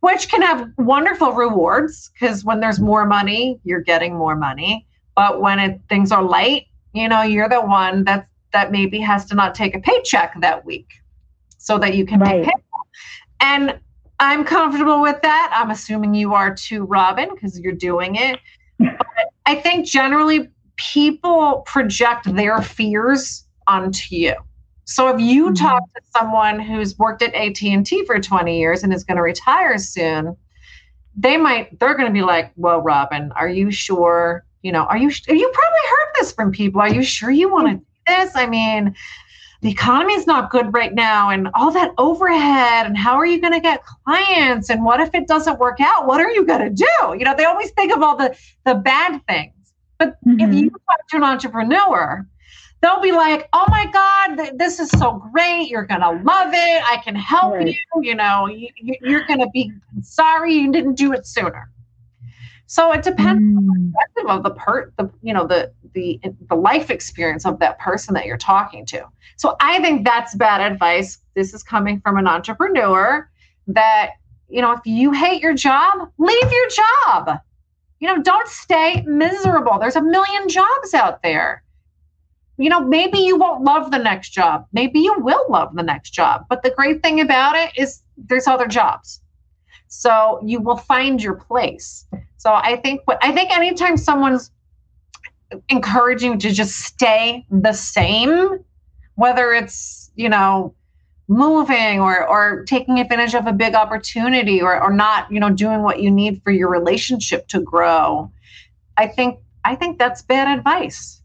Which 0.00 0.28
can 0.28 0.42
have 0.42 0.70
wonderful 0.76 1.32
rewards 1.32 2.10
because 2.12 2.44
when 2.44 2.60
there's 2.60 2.80
more 2.80 3.06
money, 3.06 3.58
you're 3.64 3.80
getting 3.80 4.14
more 4.14 4.36
money. 4.36 4.86
But 5.16 5.40
when 5.40 5.58
it, 5.58 5.80
things 5.88 6.12
are 6.12 6.22
light, 6.22 6.66
you 6.92 7.08
know, 7.08 7.22
you're 7.22 7.48
the 7.48 7.60
one 7.60 8.04
that 8.04 8.28
that 8.52 8.70
maybe 8.70 9.00
has 9.00 9.24
to 9.24 9.34
not 9.34 9.54
take 9.54 9.74
a 9.74 9.80
paycheck 9.80 10.38
that 10.42 10.66
week 10.66 10.88
so 11.56 11.78
that 11.78 11.94
you 11.94 12.04
can 12.04 12.20
right. 12.20 12.44
pay 12.44 12.52
And 13.42 13.78
I'm 14.20 14.44
comfortable 14.44 15.02
with 15.02 15.20
that. 15.22 15.52
I'm 15.54 15.70
assuming 15.70 16.14
you 16.14 16.32
are 16.32 16.54
too, 16.54 16.84
Robin, 16.84 17.28
because 17.34 17.58
you're 17.58 17.72
doing 17.72 18.14
it. 18.14 18.38
But 18.78 19.32
I 19.46 19.56
think 19.56 19.84
generally 19.86 20.48
people 20.76 21.62
project 21.66 22.32
their 22.34 22.62
fears 22.62 23.44
onto 23.66 24.14
you. 24.14 24.34
So 24.84 25.08
if 25.08 25.20
you 25.20 25.46
mm-hmm. 25.46 25.54
talk 25.54 25.82
to 25.94 26.00
someone 26.16 26.60
who's 26.60 26.98
worked 26.98 27.22
at 27.22 27.34
AT&T 27.34 28.04
for 28.06 28.20
20 28.20 28.58
years 28.58 28.82
and 28.82 28.92
is 28.92 29.04
going 29.04 29.16
to 29.16 29.22
retire 29.22 29.78
soon, 29.78 30.36
they 31.14 31.36
might 31.36 31.78
they're 31.78 31.94
going 31.94 32.08
to 32.08 32.12
be 32.12 32.22
like, 32.22 32.52
"Well, 32.56 32.80
Robin, 32.80 33.32
are 33.32 33.48
you 33.48 33.70
sure? 33.70 34.44
You 34.62 34.72
know, 34.72 34.84
are 34.84 34.96
you 34.96 35.10
you 35.28 35.52
probably 35.54 35.80
heard 35.90 36.12
this 36.14 36.32
from 36.32 36.52
people. 36.52 36.80
Are 36.80 36.92
you 36.92 37.02
sure 37.02 37.30
you 37.30 37.50
want 37.50 37.68
to 37.68 37.74
do 37.74 37.84
this? 38.06 38.34
I 38.34 38.46
mean, 38.46 38.94
the 39.62 39.70
economy 39.70 40.14
is 40.14 40.26
not 40.26 40.50
good 40.50 40.74
right 40.74 40.92
now 40.92 41.30
and 41.30 41.48
all 41.54 41.70
that 41.70 41.94
overhead 41.96 42.84
and 42.84 42.96
how 42.96 43.14
are 43.14 43.24
you 43.24 43.40
going 43.40 43.52
to 43.52 43.60
get 43.60 43.84
clients 43.84 44.70
and 44.70 44.84
what 44.84 45.00
if 45.00 45.14
it 45.14 45.28
doesn't 45.28 45.60
work 45.60 45.80
out? 45.80 46.06
What 46.06 46.20
are 46.20 46.30
you 46.30 46.44
going 46.44 46.62
to 46.62 46.70
do? 46.70 47.16
You 47.16 47.24
know, 47.24 47.34
they 47.36 47.44
always 47.44 47.70
think 47.70 47.94
of 47.94 48.02
all 48.02 48.16
the 48.16 48.36
the 48.64 48.74
bad 48.74 49.24
things 49.28 49.54
But 49.98 50.16
mm-hmm. 50.26 50.40
if 50.40 50.52
you 50.52 50.70
talk 50.70 51.08
to 51.10 51.16
an 51.16 51.22
entrepreneur, 51.22 52.26
they'll 52.80 53.00
be 53.00 53.12
like, 53.12 53.48
"Oh 53.52 53.64
my 53.68 53.86
God, 53.92 54.58
this 54.58 54.80
is 54.80 54.90
so 54.90 55.22
great! 55.32 55.68
You're 55.68 55.86
gonna 55.86 56.20
love 56.24 56.50
it. 56.52 56.82
I 56.84 57.00
can 57.04 57.14
help 57.14 57.54
right. 57.54 57.68
you. 57.68 58.02
You 58.02 58.16
know, 58.16 58.48
you, 58.48 58.68
you're 59.00 59.24
gonna 59.26 59.48
be 59.50 59.72
sorry 60.02 60.54
you 60.54 60.72
didn't 60.72 60.94
do 60.94 61.12
it 61.12 61.24
sooner." 61.24 61.70
So 62.72 62.90
it 62.90 63.02
depends 63.02 63.42
mm. 63.42 63.58
on 63.58 63.66
the 63.66 63.72
mm. 63.74 63.92
perspective 63.92 64.30
of 64.30 64.42
the 64.44 64.50
per 64.52 64.92
the 64.96 65.10
you 65.20 65.34
know 65.34 65.46
the 65.46 65.70
the 65.92 66.18
the 66.48 66.54
life 66.54 66.90
experience 66.90 67.44
of 67.44 67.58
that 67.58 67.78
person 67.78 68.14
that 68.14 68.24
you're 68.24 68.38
talking 68.38 68.86
to. 68.86 69.04
So 69.36 69.56
I 69.60 69.78
think 69.82 70.06
that's 70.06 70.34
bad 70.34 70.62
advice. 70.72 71.18
This 71.34 71.52
is 71.52 71.62
coming 71.62 72.00
from 72.00 72.16
an 72.16 72.26
entrepreneur 72.26 73.28
that 73.66 74.12
you 74.48 74.62
know 74.62 74.72
if 74.72 74.80
you 74.86 75.12
hate 75.12 75.42
your 75.42 75.52
job, 75.52 76.10
leave 76.16 76.50
your 76.50 76.68
job. 76.70 77.40
You 78.00 78.08
know, 78.08 78.22
don't 78.22 78.48
stay 78.48 79.02
miserable. 79.06 79.78
There's 79.78 79.96
a 79.96 80.02
million 80.02 80.48
jobs 80.48 80.94
out 80.94 81.22
there 81.22 81.62
you 82.58 82.68
know, 82.68 82.80
maybe 82.80 83.18
you 83.18 83.36
won't 83.38 83.64
love 83.64 83.90
the 83.90 83.98
next 83.98 84.30
job. 84.30 84.66
Maybe 84.72 85.00
you 85.00 85.18
will 85.18 85.44
love 85.48 85.74
the 85.74 85.82
next 85.82 86.10
job. 86.10 86.44
But 86.48 86.62
the 86.62 86.70
great 86.70 87.02
thing 87.02 87.20
about 87.20 87.56
it 87.56 87.72
is 87.76 88.02
there's 88.16 88.46
other 88.46 88.66
jobs. 88.66 89.20
So 89.88 90.38
you 90.44 90.60
will 90.60 90.76
find 90.76 91.20
your 91.20 91.34
place. 91.34 92.06
So 92.42 92.52
I 92.52 92.74
think 92.74 93.02
I 93.20 93.30
think 93.30 93.56
anytime 93.56 93.96
someone's 93.96 94.50
encouraging 95.68 96.40
to 96.40 96.50
just 96.50 96.74
stay 96.74 97.46
the 97.52 97.72
same, 97.72 98.64
whether 99.14 99.52
it's, 99.52 100.10
you 100.16 100.28
know, 100.28 100.74
moving 101.28 102.00
or 102.00 102.26
or 102.26 102.64
taking 102.64 102.98
advantage 102.98 103.36
of 103.36 103.46
a 103.46 103.52
big 103.52 103.76
opportunity 103.76 104.60
or 104.60 104.82
or 104.82 104.92
not, 104.92 105.30
you 105.30 105.38
know, 105.38 105.50
doing 105.50 105.84
what 105.84 106.00
you 106.00 106.10
need 106.10 106.42
for 106.42 106.50
your 106.50 106.68
relationship 106.68 107.46
to 107.46 107.60
grow, 107.60 108.28
I 108.96 109.06
think 109.06 109.38
I 109.64 109.76
think 109.76 110.00
that's 110.00 110.22
bad 110.22 110.48
advice. 110.58 111.22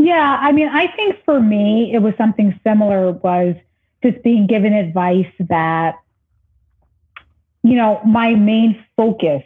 Yeah, 0.00 0.36
I 0.40 0.50
mean, 0.50 0.68
I 0.68 0.88
think 0.96 1.14
for 1.24 1.38
me, 1.40 1.92
it 1.94 2.00
was 2.00 2.14
something 2.18 2.58
similar. 2.66 3.12
Was 3.12 3.54
just 4.02 4.20
being 4.24 4.48
given 4.48 4.72
advice 4.72 5.32
that, 5.48 5.94
you 7.62 7.76
know, 7.76 8.00
my 8.04 8.34
main 8.34 8.84
focus 8.96 9.44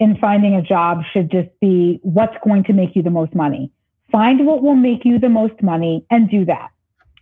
in 0.00 0.16
finding 0.18 0.54
a 0.54 0.62
job 0.62 1.02
should 1.12 1.30
just 1.30 1.48
be 1.60 2.00
what's 2.02 2.36
going 2.44 2.64
to 2.64 2.72
make 2.72 2.96
you 2.96 3.02
the 3.02 3.10
most 3.10 3.34
money. 3.34 3.70
Find 4.10 4.46
what 4.46 4.62
will 4.62 4.74
make 4.74 5.04
you 5.04 5.18
the 5.18 5.28
most 5.28 5.62
money 5.62 6.04
and 6.10 6.30
do 6.30 6.44
that. 6.44 6.70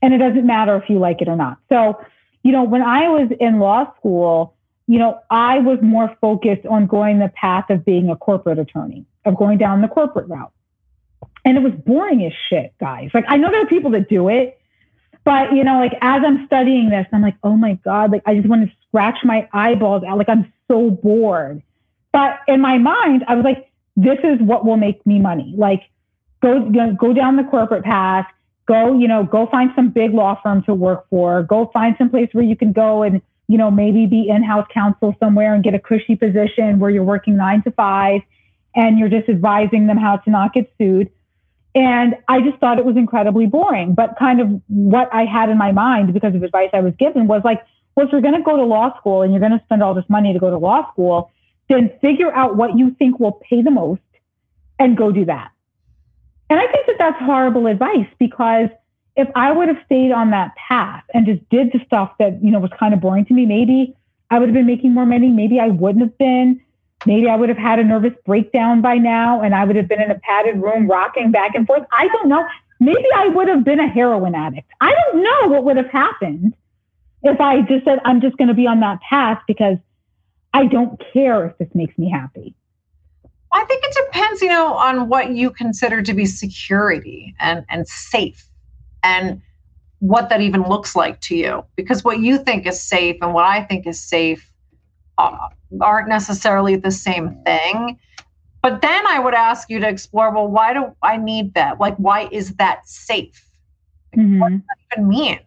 And 0.01 0.13
it 0.13 0.19
doesn't 0.19 0.47
matter 0.47 0.77
if 0.77 0.89
you 0.89 0.99
like 0.99 1.23
it 1.23 1.29
or 1.29 1.37
not. 1.37 1.59
So, 1.69 2.01
you 2.43 2.53
know, 2.53 2.65
when 2.65 2.83
I 2.83 3.09
was 3.09 3.31
in 3.39 3.61
law 3.61 3.95
school, 3.97 4.57
you 4.87 4.99
know, 4.99 5.21
I 5.31 5.59
was 5.59 5.79
more 5.81 6.15
focused 6.21 6.67
on 6.67 6.87
going 6.87 7.19
the 7.19 7.29
path 7.29 7.71
of 7.71 7.85
being 7.85 8.11
a 8.11 8.17
corporate 8.17 8.59
attorney, 8.59 9.07
of 9.25 9.37
going 9.37 9.59
down 9.59 9.81
the 9.81 9.89
corporate 9.89 10.29
route. 10.29 10.53
And 11.45 11.57
it 11.57 11.61
was 11.61 11.73
boring 11.73 12.25
as 12.25 12.33
shit, 12.49 12.75
guys. 12.79 13.11
Like 13.15 13.25
I 13.29 13.37
know 13.37 13.51
there 13.51 13.63
are 13.63 13.67
people 13.67 13.93
that 13.93 14.09
do 14.09 14.29
it, 14.29 14.61
but 15.25 15.53
you 15.53 15.63
know, 15.65 15.79
like 15.79 15.93
as 16.01 16.23
I'm 16.25 16.47
studying 16.47 16.91
this, 16.91 17.07
I'm 17.13 17.23
like, 17.23 17.37
oh 17.43 17.57
my 17.57 17.75
God, 17.85 18.11
like 18.11 18.23
I 18.27 18.35
just 18.35 18.49
want 18.49 18.69
to 18.69 18.77
scratch 18.89 19.19
my 19.25 19.49
eyeballs 19.53 20.03
out. 20.05 20.19
Like 20.19 20.29
I'm 20.29 20.53
so 20.69 20.91
bored. 20.91 21.63
But 22.13 22.41
in 22.47 22.61
my 22.61 22.79
mind, 22.79 23.25
I 23.29 23.35
was 23.35 23.45
like, 23.45 23.71
this 23.97 24.19
is 24.23 24.41
what 24.41 24.65
will 24.65 24.77
make 24.77 25.05
me 25.07 25.19
money. 25.19 25.55
Like 25.57 25.83
go 26.41 26.65
you 26.65 26.71
know, 26.71 26.95
go 26.95 27.13
down 27.13 27.37
the 27.37 27.45
corporate 27.45 27.85
path, 27.85 28.27
go, 28.67 28.99
you 28.99 29.09
know, 29.09 29.25
go 29.25 29.47
find 29.47 29.71
some 29.75 29.91
big 29.91 30.13
law 30.13 30.39
firm 30.43 30.63
to 30.65 30.75
work 30.75 31.09
for, 31.11 31.43
go 31.43 31.71
find 31.73 31.95
some 31.99 32.11
place 32.11 32.29
where 32.33 32.45
you 32.45 32.57
can 32.57 32.73
go 32.73 33.03
and, 33.03 33.23
you 33.49 33.59
know, 33.59 33.71
maybe 33.71 34.07
be 34.07 34.29
in-house 34.29 34.67
counsel 34.73 35.15
somewhere 35.21 35.55
and 35.55 35.63
get 35.63 35.75
a 35.75 35.79
cushy 35.79 36.17
position 36.17 36.79
where 36.79 36.91
you're 36.91 37.05
working 37.05 37.37
nine 37.37 37.63
to 37.63 37.71
five 37.73 38.23
and 38.75 38.99
you're 38.99 39.09
just 39.09 39.29
advising 39.29 39.87
them 39.87 39.99
how 39.99 40.17
to 40.17 40.31
not 40.31 40.55
get 40.55 40.73
sued 40.79 41.11
and 41.75 42.17
I 42.29 42.41
just 42.43 42.59
thought 42.59 42.79
it 42.79 42.85
was 42.85 42.97
incredibly 42.97 43.47
boring. 43.47 43.95
But 43.95 44.19
kind 44.19 44.41
of 44.41 44.61
what 44.69 45.09
I 45.13 45.25
had 45.25 45.49
in 45.49 45.57
my 45.57 45.73
mind 45.73 46.13
because 46.13 46.35
of 46.35 46.43
advice 46.43 46.71
I 46.73 46.81
was 46.81 46.95
given 46.99 47.27
was 47.27 47.43
like, 47.45 47.65
well, 47.95 48.07
if 48.07 48.13
you're 48.13 48.21
going 48.21 48.35
to 48.35 48.43
go 48.43 48.57
to 48.57 48.65
law 48.65 48.97
school 48.99 49.23
and 49.23 49.33
you're 49.33 49.41
going 49.41 49.59
to 49.59 49.65
spend 49.65 49.83
all 49.83 49.95
this 49.95 50.05
money 50.09 50.33
to 50.33 50.39
go 50.39 50.51
to 50.51 50.59
law 50.59 50.91
school, 50.93 51.31
then 51.73 51.91
figure 52.01 52.33
out 52.33 52.57
what 52.57 52.77
you 52.77 52.95
think 52.99 53.19
will 53.19 53.33
pay 53.33 53.63
the 53.63 53.71
most 53.71 54.01
and 54.79 54.97
go 54.97 55.13
do 55.13 55.25
that. 55.25 55.51
And 56.51 56.61
I 56.61 56.67
think 56.67 56.87
that 56.87 56.97
that's 56.99 57.19
horrible 57.21 57.67
advice 57.67 58.07
because 58.19 58.69
if 59.17 59.29
I 59.35 59.53
would 59.53 59.69
have 59.69 59.79
stayed 59.87 60.13
on 60.13 60.31
that 60.31 60.55
path 60.57 61.05
and 61.15 61.27
just 61.27 61.49
did 61.49 61.73
the 61.73 61.81
stuff 61.87 62.13
that, 62.19 62.43
you 62.43 62.51
know, 62.51 62.61
was 62.61 62.71
kind 62.79 62.95
of 62.95 63.01
boring 63.01 63.25
to 63.27 63.35
me, 63.35 63.47
maybe 63.47 63.95
I 64.31 64.39
would 64.39 64.49
have 64.49 64.55
been 64.55 64.67
making 64.67 64.93
more 64.93 65.07
money. 65.07 65.29
Maybe 65.29 65.61
I 65.61 65.69
wouldn't 65.69 66.03
have 66.03 66.19
been. 66.19 66.61
Maybe 67.05 67.29
I 67.29 67.37
would 67.37 67.49
have 67.49 67.59
had 67.59 67.79
a 67.79 67.85
nervous 67.85 68.13
breakdown 68.25 68.81
by 68.81 68.97
now 68.97 69.41
and 69.41 69.55
I 69.55 69.65
would 69.65 69.77
have 69.77 69.89
been 69.89 70.01
in 70.01 70.11
a 70.11 70.19
padded 70.21 70.63
room 70.63 70.89
rocking 70.89 71.31
back 71.31 71.55
and 71.55 71.67
forth. 71.67 71.83
I 71.93 72.09
don't 72.09 72.29
know. 72.29 72.47
Maybe 72.81 73.07
I 73.17 73.29
would 73.29 73.49
have 73.49 73.65
been 73.65 73.81
a 73.81 73.89
heroin 73.89 74.35
addict. 74.35 74.71
I 74.81 74.93
don't 74.93 75.23
know 75.23 75.49
what 75.49 75.65
would 75.65 75.77
have 75.77 75.91
happened 75.91 76.55
if 77.23 77.41
I 77.41 77.63
just 77.63 77.85
said, 77.85 78.01
I'm 78.05 78.21
just 78.21 78.37
going 78.37 78.49
to 78.49 78.55
be 78.55 78.67
on 78.67 78.81
that 78.81 79.01
path 79.01 79.41
because 79.47 79.79
I 80.53 80.67
don't 80.67 81.01
care 81.13 81.47
if 81.47 81.59
this 81.59 81.69
makes 81.75 81.97
me 81.99 82.11
happy. 82.11 82.55
I 83.53 83.65
think 83.65 83.85
it 83.85 83.97
depends, 84.07 84.41
you 84.41 84.49
know, 84.49 84.75
on 84.75 85.09
what 85.09 85.33
you 85.33 85.51
consider 85.51 86.03
to 86.03 86.15
be 86.15 86.25
security 86.25 87.35
and, 87.39 87.65
and 87.69 87.87
safe 87.87 88.49
and 89.03 89.43
what 89.99 90.31
that 90.31 90.41
even 90.41 90.63
looks 90.63 90.97
like 90.97 91.21
to 91.23 91.37
you. 91.37 91.65
Because 91.77 92.03
what 92.03 92.21
you 92.21 92.39
think 92.39 92.67
is 92.67 92.81
safe 92.81 93.17
and 93.21 93.35
what 93.35 93.45
I 93.45 93.63
think 93.63 93.87
is 93.87 94.01
safe 94.01 94.51
uh, 95.19 95.49
aren't 95.81 96.09
necessarily 96.09 96.77
the 96.77 96.91
same 96.91 97.37
thing. 97.45 97.99
But 98.63 98.81
then 98.81 99.07
I 99.07 99.19
would 99.19 99.35
ask 99.35 99.69
you 99.69 99.81
to 99.81 99.89
explore 99.89 100.33
well, 100.33 100.49
why 100.49 100.73
do 100.73 100.97
I 101.03 101.17
need 101.17 101.55
that? 101.55 101.79
Like, 101.79 101.97
why 101.97 102.29
is 102.33 102.55
that 102.55 102.89
safe? 102.89 103.45
mm-hmm. 104.17 104.41
What 104.41 104.51
does 104.51 104.61
that 104.61 104.99
even 104.99 105.09
mean? 105.09 105.41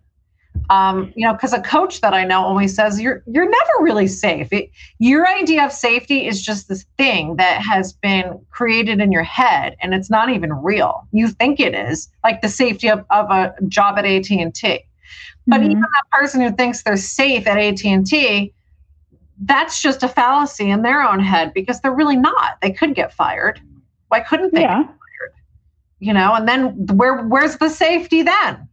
Um, 0.69 1.13
you 1.15 1.25
know, 1.25 1.33
because 1.33 1.53
a 1.53 1.61
coach 1.61 2.01
that 2.01 2.13
I 2.13 2.23
know 2.23 2.43
always 2.43 2.75
says 2.75 2.99
you're 2.99 3.23
you're 3.27 3.49
never 3.49 3.71
really 3.81 4.07
safe. 4.07 4.51
It, 4.51 4.71
your 4.99 5.27
idea 5.27 5.63
of 5.65 5.71
safety 5.71 6.27
is 6.27 6.41
just 6.41 6.67
this 6.67 6.85
thing 6.97 7.35
that 7.35 7.61
has 7.61 7.93
been 7.93 8.39
created 8.49 8.99
in 8.99 9.11
your 9.11 9.23
head, 9.23 9.75
and 9.81 9.93
it's 9.93 10.09
not 10.09 10.29
even 10.29 10.51
real. 10.53 11.07
You 11.11 11.27
think 11.27 11.59
it 11.59 11.75
is, 11.75 12.09
like 12.23 12.41
the 12.41 12.49
safety 12.49 12.89
of, 12.89 13.05
of 13.09 13.29
a 13.29 13.53
job 13.67 13.97
at 13.97 14.05
AT 14.05 14.29
and 14.31 14.53
T. 14.53 14.79
But 15.47 15.61
mm-hmm. 15.61 15.71
even 15.71 15.81
that 15.81 16.03
person 16.11 16.41
who 16.41 16.51
thinks 16.51 16.81
they're 16.81 16.97
safe 16.97 17.45
at 17.45 17.57
AT 17.57 17.85
and 17.85 18.05
T 18.05 18.53
that's 19.39 19.81
just 19.81 20.03
a 20.03 20.07
fallacy 20.07 20.69
in 20.69 20.81
their 20.81 21.01
own 21.01 21.19
head 21.19 21.53
because 21.53 21.81
they're 21.81 21.93
really 21.93 22.15
not. 22.15 22.57
They 22.61 22.71
could 22.71 22.95
get 22.95 23.13
fired. 23.13 23.61
Why 24.07 24.21
couldn't 24.21 24.53
they 24.53 24.61
yeah. 24.61 24.83
get 24.83 24.87
fired? 24.87 25.33
You 25.99 26.13
know, 26.13 26.33
and 26.35 26.47
then 26.47 26.85
where 26.97 27.23
where's 27.23 27.57
the 27.57 27.69
safety 27.69 28.21
then? 28.21 28.64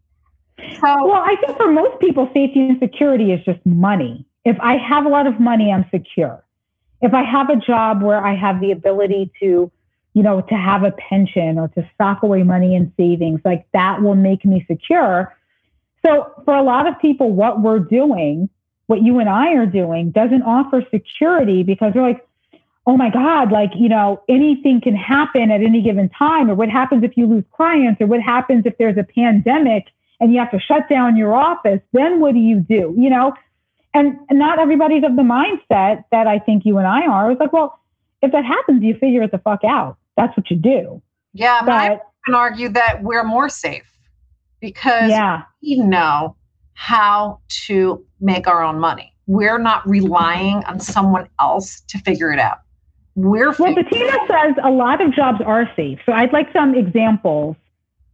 So, 0.81 1.07
well, 1.07 1.23
I 1.25 1.37
think 1.41 1.57
for 1.57 1.71
most 1.71 2.01
people, 2.01 2.29
safety 2.35 2.61
and 2.61 2.79
security 2.79 3.33
is 3.33 3.45
just 3.45 3.65
money. 3.65 4.27
If 4.45 4.57
I 4.61 4.77
have 4.77 5.07
a 5.07 5.09
lot 5.09 5.27
of 5.27 5.39
money, 5.39 5.73
I'm 5.73 5.87
secure. 5.91 6.43
If 7.01 7.15
I 7.15 7.23
have 7.23 7.51
a 7.51 7.57
job 7.57 8.03
where 8.03 8.25
I 8.25 8.35
have 8.35 8.61
the 8.61 8.73
ability 8.73 9.33
to, 9.41 9.71
you 10.15 10.23
know, 10.23 10.41
to 10.41 10.55
have 10.55 10.85
a 10.85 10.93
pension 10.93 11.59
or 11.59 11.69
to 11.69 11.89
stock 11.95 12.23
away 12.23 12.43
money 12.43 12.75
in 12.75 12.93
savings, 12.97 13.41
like 13.45 13.67
that 13.73 14.03
will 14.03 14.15
make 14.15 14.45
me 14.45 14.65
secure. 14.69 15.37
So 16.05 16.33
for 16.45 16.55
a 16.55 16.63
lot 16.63 16.87
of 16.87 16.99
people, 17.01 17.31
what 17.31 17.61
we're 17.61 17.79
doing 17.79 18.49
what 18.87 19.03
you 19.03 19.21
and 19.21 19.29
I 19.29 19.55
are 19.55 19.65
doing 19.65 20.11
doesn't 20.11 20.43
offer 20.43 20.85
security 20.91 21.63
because 21.63 21.95
they're 21.95 22.03
like, 22.03 22.27
oh 22.87 22.97
my 22.97 23.11
God, 23.11 23.53
like, 23.53 23.71
you 23.75 23.89
know, 23.89 24.23
anything 24.29 24.81
can 24.83 24.95
happen 24.95 25.51
at 25.51 25.63
any 25.63 25.81
given 25.81 26.09
time. 26.11 26.51
Or 26.51 26.55
what 26.55 26.69
happens 26.69 27.05
if 27.05 27.17
you 27.17 27.27
lose 27.27 27.45
clients? 27.53 28.01
Or 28.01 28.07
what 28.07 28.21
happens 28.21 28.67
if 28.67 28.77
there's 28.77 28.99
a 28.99 29.05
pandemic 29.05 29.87
and 30.23 30.33
you 30.33 30.39
have 30.39 30.53
to 30.53 30.61
shut 30.61 30.89
down 30.89 31.17
your 31.17 31.35
office? 31.35 31.81
Then 31.93 32.21
what 32.21 32.33
do 32.33 32.39
you 32.39 32.61
do? 32.61 32.95
You 32.97 33.11
know, 33.11 33.35
and, 33.93 34.17
not 34.31 34.61
everybody's 34.61 35.03
of 35.03 35.17
the 35.17 35.23
mindset 35.23 36.05
that 36.13 36.29
I 36.29 36.39
think 36.39 36.65
you 36.65 36.79
and 36.79 36.87
I 36.87 37.07
are. 37.07 37.33
It's 37.33 37.41
like, 37.41 37.53
well, 37.53 37.79
if 38.23 38.31
that 38.31 38.45
happens, 38.45 38.85
you 38.85 38.95
figure 38.95 39.23
it 39.25 39.33
the 39.33 39.39
fuck 39.39 39.65
out. 39.65 39.99
That's 40.17 40.35
what 40.37 40.49
you 40.49 40.57
do. 40.57 41.03
Yeah, 41.35 41.61
but, 41.61 41.67
but 41.67 41.75
I 41.75 42.01
can 42.25 42.35
argue 42.37 42.69
that 42.69 43.03
we're 43.03 43.25
more 43.25 43.49
safe 43.49 43.91
because 44.61 45.11
yeah. 45.11 45.43
we 45.61 45.81
know 45.81 46.37
how 46.75 47.41
to 47.67 48.05
make 48.21 48.47
our 48.47 48.63
own 48.63 48.79
money. 48.79 49.13
We're 49.27 49.59
not 49.59 49.87
relying 49.89 50.63
on 50.65 50.79
someone 50.79 51.29
else 51.41 51.81
to 51.89 51.99
figure 51.99 52.33
it 52.33 52.39
out. 52.39 52.59
We're 53.17 53.53
well, 53.59 53.75
Bettina 53.75 54.19
says 54.29 54.55
a 54.63 54.71
lot 54.71 55.01
of 55.01 55.13
jobs 55.13 55.41
are 55.45 55.69
safe. 55.75 55.99
So 56.07 56.13
I'd 56.13 56.33
like 56.33 56.47
some 56.53 56.75
examples 56.75 57.57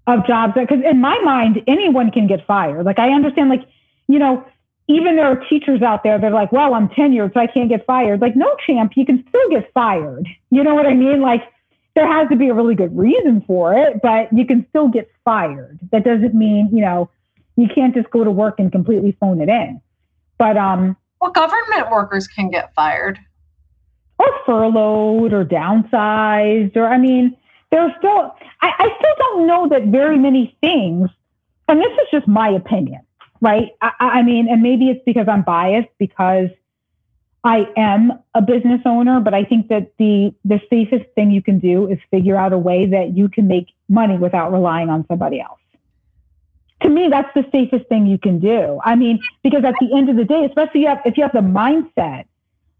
of 0.08 0.26
jobs 0.26 0.54
that, 0.54 0.68
because 0.68 0.84
in 0.84 1.00
my 1.00 1.18
mind, 1.20 1.62
anyone 1.66 2.10
can 2.10 2.26
get 2.26 2.46
fired. 2.46 2.84
Like 2.84 2.98
I 2.98 3.10
understand, 3.10 3.50
like, 3.50 3.66
you 4.08 4.18
know, 4.18 4.44
even 4.88 5.16
there 5.16 5.26
are 5.26 5.36
teachers 5.48 5.82
out 5.82 6.02
there 6.02 6.18
that 6.18 6.26
are 6.26 6.34
like, 6.34 6.50
well, 6.50 6.72
I'm 6.74 6.88
tenured, 6.88 7.34
so 7.34 7.40
I 7.40 7.46
can't 7.46 7.68
get 7.68 7.84
fired. 7.84 8.20
Like, 8.20 8.34
no, 8.34 8.56
champ, 8.66 8.92
you 8.96 9.04
can 9.04 9.24
still 9.28 9.48
get 9.50 9.70
fired. 9.72 10.26
You 10.50 10.64
know 10.64 10.74
what 10.74 10.86
I 10.86 10.94
mean? 10.94 11.20
Like, 11.20 11.42
there 11.94 12.06
has 12.06 12.28
to 12.30 12.36
be 12.36 12.48
a 12.48 12.54
really 12.54 12.74
good 12.74 12.96
reason 12.96 13.42
for 13.46 13.74
it, 13.74 14.00
but 14.02 14.32
you 14.32 14.46
can 14.46 14.64
still 14.70 14.88
get 14.88 15.10
fired. 15.24 15.78
That 15.92 16.04
doesn't 16.04 16.34
mean, 16.34 16.70
you 16.72 16.80
know, 16.80 17.10
you 17.56 17.68
can't 17.68 17.92
just 17.94 18.08
go 18.10 18.22
to 18.22 18.30
work 18.30 18.60
and 18.60 18.70
completely 18.70 19.16
phone 19.20 19.40
it 19.40 19.48
in. 19.48 19.80
But 20.38 20.56
um 20.56 20.96
well 21.20 21.32
government 21.32 21.90
workers 21.90 22.28
can 22.28 22.50
get 22.50 22.72
fired. 22.74 23.18
Or 24.18 24.26
furloughed 24.46 25.32
or 25.32 25.44
downsized 25.44 26.76
or 26.76 26.86
I 26.86 26.98
mean, 26.98 27.36
there's 27.70 27.92
still, 27.98 28.34
I, 28.60 28.72
I 28.78 28.96
still 28.98 29.14
don't 29.18 29.46
know 29.46 29.68
that 29.68 29.84
very 29.84 30.18
many 30.18 30.56
things, 30.60 31.10
and 31.68 31.80
this 31.80 31.92
is 31.92 32.08
just 32.10 32.28
my 32.28 32.48
opinion, 32.48 33.02
right? 33.40 33.70
I, 33.80 33.92
I 33.98 34.22
mean, 34.22 34.48
and 34.48 34.62
maybe 34.62 34.88
it's 34.88 35.04
because 35.04 35.28
I'm 35.28 35.42
biased 35.42 35.90
because 35.98 36.48
I 37.44 37.68
am 37.76 38.12
a 38.34 38.42
business 38.42 38.80
owner, 38.84 39.20
but 39.20 39.32
I 39.32 39.44
think 39.44 39.68
that 39.68 39.92
the 39.98 40.34
the 40.44 40.60
safest 40.68 41.06
thing 41.14 41.30
you 41.30 41.42
can 41.42 41.58
do 41.58 41.88
is 41.88 41.98
figure 42.10 42.36
out 42.36 42.52
a 42.52 42.58
way 42.58 42.86
that 42.86 43.16
you 43.16 43.28
can 43.28 43.46
make 43.46 43.68
money 43.88 44.18
without 44.18 44.52
relying 44.52 44.90
on 44.90 45.06
somebody 45.06 45.40
else. 45.40 45.60
To 46.82 46.88
me, 46.88 47.08
that's 47.08 47.32
the 47.34 47.44
safest 47.52 47.88
thing 47.88 48.06
you 48.06 48.18
can 48.18 48.38
do. 48.38 48.80
I 48.84 48.96
mean, 48.96 49.20
because 49.42 49.64
at 49.64 49.74
the 49.80 49.96
end 49.96 50.08
of 50.08 50.16
the 50.16 50.24
day, 50.24 50.44
especially 50.44 50.86
if 51.04 51.16
you 51.16 51.22
have 51.22 51.32
the 51.32 51.40
mindset 51.40 52.24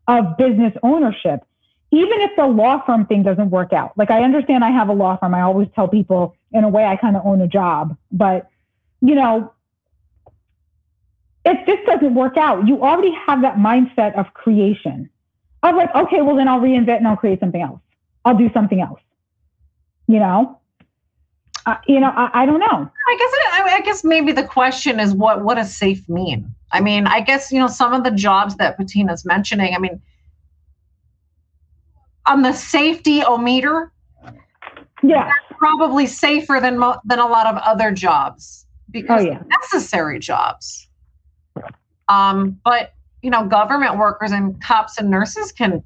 of 0.06 0.36
business 0.36 0.72
ownership, 0.82 1.44
even 1.90 2.20
if 2.20 2.36
the 2.36 2.46
law 2.46 2.82
firm 2.84 3.06
thing 3.06 3.22
doesn't 3.22 3.50
work 3.50 3.72
out, 3.72 3.92
like 3.96 4.10
I 4.10 4.22
understand 4.22 4.64
I 4.64 4.70
have 4.70 4.88
a 4.88 4.92
law 4.92 5.16
firm, 5.16 5.34
I 5.34 5.42
always 5.42 5.68
tell 5.74 5.88
people 5.88 6.36
in 6.52 6.64
a 6.64 6.68
way 6.68 6.84
I 6.84 6.96
kind 6.96 7.16
of 7.16 7.24
own 7.24 7.40
a 7.40 7.48
job, 7.48 7.96
but 8.12 8.48
you 9.00 9.14
know, 9.14 9.52
if 11.44 11.66
this 11.66 11.78
doesn't 11.86 12.14
work 12.14 12.36
out, 12.36 12.66
you 12.66 12.82
already 12.82 13.12
have 13.26 13.42
that 13.42 13.56
mindset 13.56 14.18
of 14.18 14.34
creation. 14.34 15.08
Of 15.62 15.74
like, 15.74 15.94
okay, 15.94 16.20
well 16.20 16.36
then 16.36 16.46
I'll 16.46 16.60
reinvent 16.60 16.98
and 16.98 17.08
I'll 17.08 17.16
create 17.16 17.40
something 17.40 17.62
else. 17.62 17.80
I'll 18.24 18.36
do 18.36 18.50
something 18.52 18.80
else. 18.80 19.00
You 20.06 20.18
know, 20.18 20.58
uh, 21.66 21.76
you 21.86 22.00
know, 22.00 22.08
I, 22.08 22.42
I, 22.42 22.46
don't 22.46 22.60
know. 22.60 22.66
I 22.66 23.16
guess 23.18 23.32
it, 23.32 23.74
I 23.74 23.80
guess 23.84 24.04
maybe 24.04 24.32
the 24.32 24.44
question 24.44 25.00
is 25.00 25.12
what 25.12 25.42
what 25.42 25.56
does 25.56 25.74
safe 25.74 26.08
mean? 26.08 26.54
I 26.72 26.80
mean, 26.80 27.06
I 27.06 27.20
guess 27.20 27.52
you 27.52 27.58
know 27.58 27.66
some 27.66 27.92
of 27.92 28.04
the 28.04 28.10
jobs 28.10 28.56
that 28.56 28.78
Bettina's 28.78 29.24
mentioning. 29.24 29.74
I 29.74 29.78
mean, 29.78 30.00
on 32.28 32.42
the 32.42 32.52
safety 32.52 33.22
o 33.22 33.38
meter, 33.38 33.92
yeah, 35.02 35.32
probably 35.50 36.06
safer 36.06 36.58
than 36.60 36.78
mo- 36.78 37.00
than 37.04 37.18
a 37.18 37.26
lot 37.26 37.46
of 37.46 37.56
other 37.62 37.90
jobs 37.90 38.66
because 38.90 39.24
oh, 39.24 39.28
yeah. 39.28 39.42
necessary 39.48 40.18
jobs. 40.18 40.88
Um, 42.08 42.60
but 42.64 42.94
you 43.22 43.30
know, 43.30 43.46
government 43.46 43.98
workers 43.98 44.32
and 44.32 44.60
cops 44.62 44.98
and 44.98 45.10
nurses 45.10 45.52
can 45.52 45.82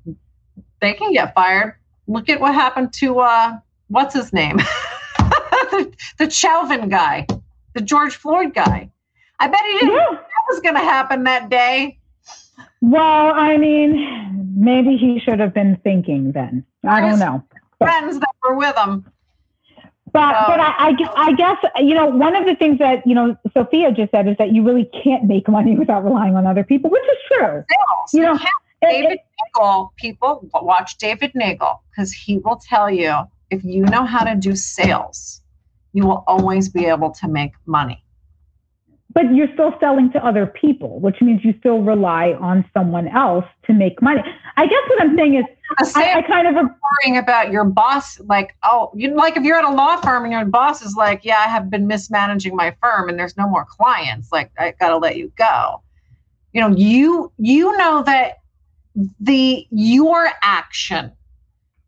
they 0.81 0.93
can 0.93 1.13
get 1.13 1.35
fired. 1.35 1.77
Look 2.07 2.29
at 2.29 2.41
what 2.41 2.55
happened 2.55 2.93
to 2.95 3.21
uh, 3.21 3.59
what's 3.89 4.15
his 4.15 4.33
name, 4.33 4.57
the, 4.57 5.95
the 6.19 6.31
Chauvin 6.31 6.89
guy, 6.89 7.27
the 7.75 7.81
George 7.81 8.17
Floyd 8.17 8.55
guy. 8.55 8.91
I 9.39 9.49
bet 9.49 9.61
he 9.65 9.73
didn't 9.73 9.91
yeah. 9.91 9.97
know 9.97 10.13
that 10.13 10.45
was 10.51 10.61
going 10.61 10.75
to 10.75 10.81
happen 10.81 11.25
that 11.25 11.49
day. 11.49 11.99
Well, 12.81 13.33
I 13.35 13.57
mean, 13.57 14.42
maybe 14.55 14.97
he 14.97 15.19
should 15.21 15.41
have 15.41 15.55
been 15.55 15.77
thinking 15.83 16.33
then. 16.33 16.65
I 16.87 17.01
don't 17.01 17.19
know. 17.19 17.45
Friends 17.79 18.19
that 18.19 18.35
were 18.43 18.57
with 18.57 18.77
him. 18.77 19.07
But 20.13 20.47
but 20.47 20.61
I, 20.61 20.91
I, 20.91 20.97
I 21.17 21.33
guess 21.33 21.57
you 21.79 21.95
know 21.95 22.07
one 22.07 22.37
of 22.37 22.45
the 22.45 22.55
things 22.55 22.79
that 22.79 23.07
you 23.07 23.15
know 23.15 23.37
Sophia 23.55 23.93
just 23.93 24.11
said 24.11 24.29
is 24.29 24.37
that 24.37 24.53
you 24.53 24.63
really 24.63 24.85
can't 25.03 25.25
make 25.25 25.49
money 25.49 25.75
without 25.79 26.05
relying 26.05 26.37
on 26.37 26.47
other 26.47 26.65
people, 26.65 26.91
which 26.91 27.03
is 27.03 27.19
true. 27.29 27.65
Sales. 27.69 28.13
You 28.13 28.21
know, 28.23 28.39
David 28.83 29.21
Nagel, 29.57 29.93
people 29.97 30.49
watch 30.55 30.99
David 30.99 31.33
Nagel 31.35 31.83
because 31.91 32.13
he 32.13 32.39
will 32.39 32.61
tell 32.69 32.91
you 32.91 33.15
if 33.51 33.65
you 33.65 33.85
know 33.85 34.05
how 34.05 34.25
to 34.25 34.35
do 34.35 34.55
sales, 34.55 35.41
you 35.93 36.07
will 36.07 36.25
always 36.27 36.69
be 36.69 36.87
able 36.87 37.11
to 37.13 37.29
make 37.29 37.53
money 37.65 38.03
but 39.15 39.35
you're 39.35 39.53
still 39.53 39.75
selling 39.81 40.11
to 40.13 40.25
other 40.25 40.47
people, 40.47 41.01
which 41.01 41.21
means 41.21 41.45
you 41.45 41.55
still 41.59 41.83
rely 41.83 42.33
on 42.41 42.65
someone 42.73 43.09
else 43.09 43.45
to 43.67 43.73
make 43.73 44.01
money. 44.01 44.23
I 44.57 44.67
guess 44.67 44.83
what 44.89 45.03
I'm 45.03 45.17
saying 45.17 45.35
is, 45.37 45.45
I, 45.97 46.19
I, 46.19 46.23
kind 46.23 46.47
of 46.47 46.55
am 46.55 46.69
worrying 47.03 47.17
about 47.17 47.51
your 47.51 47.65
boss. 47.65 48.21
Like, 48.21 48.55
oh, 48.63 48.91
you 48.95 49.15
like 49.15 49.37
if 49.37 49.43
you're 49.43 49.57
at 49.57 49.65
a 49.65 49.75
law 49.75 49.97
firm 49.97 50.25
and 50.25 50.33
your 50.33 50.45
boss 50.45 50.83
is 50.83 50.95
like, 50.95 51.25
yeah, 51.25 51.39
I 51.39 51.49
have 51.49 51.71
been 51.71 51.87
mismanaging 51.87 52.55
my 52.55 52.77
firm 52.83 53.09
and 53.09 53.19
there's 53.19 53.37
no 53.37 53.49
more 53.49 53.65
clients. 53.65 54.31
Like, 54.31 54.51
I 54.59 54.75
got 54.79 54.91
to 54.91 54.99
let 54.99 55.17
you 55.17 55.33
go. 55.37 55.83
You 56.53 56.61
know, 56.61 56.77
you 56.77 57.33
you 57.39 57.77
know 57.79 58.03
that 58.03 58.41
the 59.21 59.67
your 59.71 60.29
action 60.43 61.13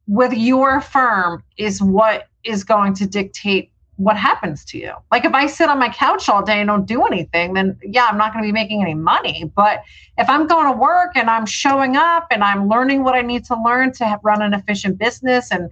with 0.06 0.32
your 0.32 0.80
firm 0.80 1.42
is 1.58 1.82
what 1.82 2.28
is 2.44 2.64
going 2.64 2.94
to 2.94 3.06
dictate 3.06 3.70
what 3.96 4.16
happens 4.16 4.64
to 4.66 4.78
you. 4.78 4.92
Like 5.12 5.24
if 5.24 5.32
I 5.32 5.46
sit 5.46 5.68
on 5.68 5.78
my 5.78 5.88
couch 5.88 6.28
all 6.28 6.42
day 6.42 6.60
and 6.60 6.68
don't 6.68 6.86
do 6.86 7.04
anything, 7.04 7.54
then 7.54 7.78
yeah, 7.82 8.06
I'm 8.06 8.18
not 8.18 8.32
going 8.32 8.44
to 8.44 8.48
be 8.48 8.52
making 8.52 8.82
any 8.82 8.94
money. 8.94 9.50
But 9.54 9.82
if 10.18 10.28
I'm 10.28 10.46
going 10.46 10.72
to 10.72 10.76
work 10.76 11.12
and 11.16 11.30
I'm 11.30 11.46
showing 11.46 11.96
up 11.96 12.26
and 12.30 12.42
I'm 12.42 12.68
learning 12.68 13.04
what 13.04 13.14
I 13.14 13.22
need 13.22 13.44
to 13.46 13.60
learn 13.62 13.92
to 13.94 14.04
have, 14.04 14.20
run 14.22 14.42
an 14.42 14.52
efficient 14.52 14.98
business 14.98 15.50
and 15.50 15.70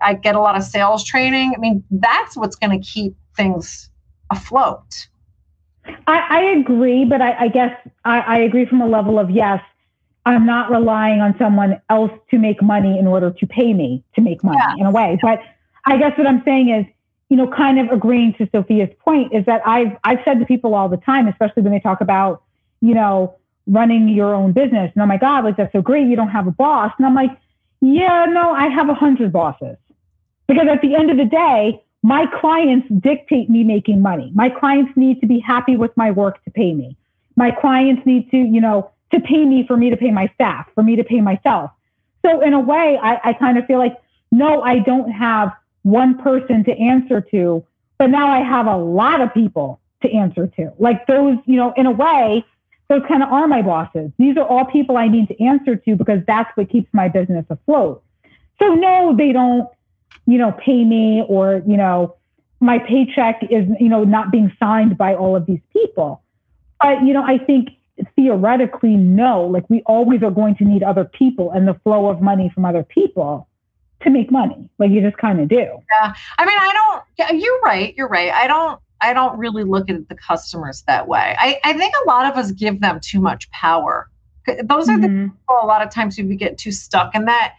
I 0.00 0.14
get 0.14 0.34
a 0.34 0.40
lot 0.40 0.56
of 0.56 0.62
sales 0.62 1.04
training, 1.04 1.54
I 1.56 1.58
mean, 1.58 1.84
that's 1.90 2.36
what's 2.36 2.56
going 2.56 2.80
to 2.80 2.86
keep 2.86 3.14
things 3.36 3.90
afloat. 4.30 5.08
I, 6.06 6.18
I 6.18 6.40
agree, 6.60 7.04
but 7.04 7.20
I, 7.20 7.44
I 7.44 7.48
guess 7.48 7.74
I, 8.04 8.20
I 8.20 8.38
agree 8.38 8.66
from 8.66 8.80
a 8.80 8.86
level 8.86 9.18
of 9.18 9.30
yes, 9.30 9.60
I'm 10.26 10.46
not 10.46 10.70
relying 10.70 11.20
on 11.20 11.34
someone 11.38 11.80
else 11.88 12.12
to 12.30 12.38
make 12.38 12.62
money 12.62 12.98
in 12.98 13.06
order 13.06 13.30
to 13.30 13.46
pay 13.46 13.72
me 13.72 14.04
to 14.14 14.20
make 14.20 14.44
money 14.44 14.58
yeah. 14.60 14.74
in 14.78 14.86
a 14.86 14.90
way. 14.90 15.18
But 15.20 15.40
I 15.86 15.96
guess 15.96 16.16
what 16.16 16.26
I'm 16.26 16.42
saying 16.44 16.68
is 16.68 16.86
you 17.30 17.36
know, 17.36 17.46
kind 17.46 17.78
of 17.78 17.90
agreeing 17.90 18.34
to 18.34 18.48
Sophia's 18.50 18.90
point 18.98 19.32
is 19.32 19.46
that 19.46 19.62
I've 19.66 19.96
I've 20.04 20.18
said 20.24 20.40
to 20.40 20.44
people 20.44 20.74
all 20.74 20.88
the 20.88 20.98
time, 20.98 21.28
especially 21.28 21.62
when 21.62 21.72
they 21.72 21.80
talk 21.80 22.00
about, 22.00 22.42
you 22.80 22.92
know, 22.92 23.36
running 23.66 24.08
your 24.08 24.34
own 24.34 24.52
business. 24.52 24.90
And 24.94 25.02
oh 25.02 25.06
my 25.06 25.16
God, 25.16 25.44
like 25.44 25.56
that's 25.56 25.72
so 25.72 25.80
great. 25.80 26.08
You 26.08 26.16
don't 26.16 26.28
have 26.28 26.48
a 26.48 26.50
boss. 26.50 26.92
And 26.98 27.06
I'm 27.06 27.14
like, 27.14 27.30
yeah, 27.80 28.26
no, 28.26 28.50
I 28.50 28.68
have 28.68 28.88
a 28.88 28.94
hundred 28.94 29.32
bosses. 29.32 29.76
Because 30.48 30.66
at 30.68 30.82
the 30.82 30.96
end 30.96 31.10
of 31.10 31.16
the 31.16 31.24
day, 31.24 31.80
my 32.02 32.26
clients 32.40 32.88
dictate 33.00 33.48
me 33.48 33.62
making 33.62 34.02
money. 34.02 34.32
My 34.34 34.48
clients 34.48 34.92
need 34.96 35.20
to 35.20 35.26
be 35.26 35.38
happy 35.38 35.76
with 35.76 35.96
my 35.96 36.10
work 36.10 36.42
to 36.44 36.50
pay 36.50 36.74
me. 36.74 36.96
My 37.36 37.52
clients 37.52 38.04
need 38.04 38.28
to, 38.32 38.36
you 38.36 38.60
know, 38.60 38.90
to 39.12 39.20
pay 39.20 39.44
me 39.44 39.64
for 39.66 39.76
me 39.76 39.90
to 39.90 39.96
pay 39.96 40.10
my 40.10 40.28
staff, 40.34 40.66
for 40.74 40.82
me 40.82 40.96
to 40.96 41.04
pay 41.04 41.20
myself. 41.20 41.70
So 42.26 42.40
in 42.40 42.54
a 42.54 42.60
way, 42.60 42.98
I, 43.00 43.20
I 43.30 43.32
kind 43.34 43.56
of 43.56 43.66
feel 43.66 43.78
like, 43.78 43.96
no, 44.32 44.62
I 44.62 44.80
don't 44.80 45.10
have 45.10 45.52
one 45.82 46.18
person 46.18 46.64
to 46.64 46.76
answer 46.76 47.20
to, 47.20 47.64
but 47.98 48.10
now 48.10 48.28
I 48.28 48.40
have 48.40 48.66
a 48.66 48.76
lot 48.76 49.20
of 49.20 49.32
people 49.32 49.80
to 50.02 50.10
answer 50.10 50.46
to. 50.46 50.72
Like 50.78 51.06
those, 51.06 51.36
you 51.46 51.56
know, 51.56 51.72
in 51.76 51.86
a 51.86 51.90
way, 51.90 52.44
those 52.88 53.02
kind 53.06 53.22
of 53.22 53.30
are 53.30 53.46
my 53.46 53.62
bosses. 53.62 54.10
These 54.18 54.36
are 54.36 54.46
all 54.46 54.64
people 54.64 54.96
I 54.96 55.08
need 55.08 55.28
to 55.28 55.42
answer 55.42 55.76
to 55.76 55.96
because 55.96 56.20
that's 56.26 56.50
what 56.56 56.68
keeps 56.70 56.92
my 56.92 57.08
business 57.08 57.46
afloat. 57.48 58.02
So 58.58 58.74
no, 58.74 59.14
they 59.16 59.32
don't, 59.32 59.68
you 60.26 60.38
know, 60.38 60.52
pay 60.52 60.84
me 60.84 61.22
or, 61.26 61.62
you 61.66 61.76
know, 61.76 62.16
my 62.60 62.78
paycheck 62.78 63.42
is, 63.44 63.66
you 63.78 63.88
know, 63.88 64.04
not 64.04 64.30
being 64.30 64.52
signed 64.58 64.98
by 64.98 65.14
all 65.14 65.34
of 65.34 65.46
these 65.46 65.60
people. 65.72 66.22
But, 66.80 67.02
you 67.02 67.14
know, 67.14 67.22
I 67.22 67.38
think 67.38 67.70
theoretically, 68.16 68.96
no, 68.96 69.44
like 69.44 69.68
we 69.70 69.82
always 69.82 70.22
are 70.22 70.30
going 70.30 70.56
to 70.56 70.64
need 70.64 70.82
other 70.82 71.04
people 71.04 71.50
and 71.52 71.66
the 71.66 71.74
flow 71.74 72.08
of 72.08 72.20
money 72.20 72.50
from 72.54 72.64
other 72.64 72.82
people 72.82 73.48
to 74.02 74.10
make 74.10 74.30
money. 74.30 74.68
Like 74.78 74.90
you 74.90 75.00
just 75.00 75.18
kind 75.18 75.40
of 75.40 75.48
do. 75.48 75.56
Yeah. 75.56 76.14
I 76.38 76.46
mean, 76.46 76.58
I 76.58 76.72
don't, 76.72 77.02
yeah, 77.18 77.32
you're 77.32 77.60
right. 77.60 77.94
You're 77.96 78.08
right. 78.08 78.30
I 78.32 78.46
don't, 78.46 78.80
I 79.00 79.12
don't 79.12 79.38
really 79.38 79.64
look 79.64 79.88
at 79.90 80.08
the 80.08 80.14
customers 80.14 80.82
that 80.86 81.08
way. 81.08 81.34
I, 81.38 81.58
I 81.64 81.72
think 81.72 81.94
a 82.04 82.08
lot 82.08 82.30
of 82.30 82.36
us 82.36 82.52
give 82.52 82.80
them 82.80 83.00
too 83.00 83.20
much 83.20 83.50
power. 83.50 84.10
Those 84.46 84.88
are 84.88 84.98
mm-hmm. 84.98 85.02
the 85.02 85.30
people 85.30 85.58
a 85.62 85.66
lot 85.66 85.82
of 85.82 85.90
times 85.90 86.18
we 86.18 86.36
get 86.36 86.58
too 86.58 86.72
stuck 86.72 87.14
in 87.14 87.26
that. 87.26 87.54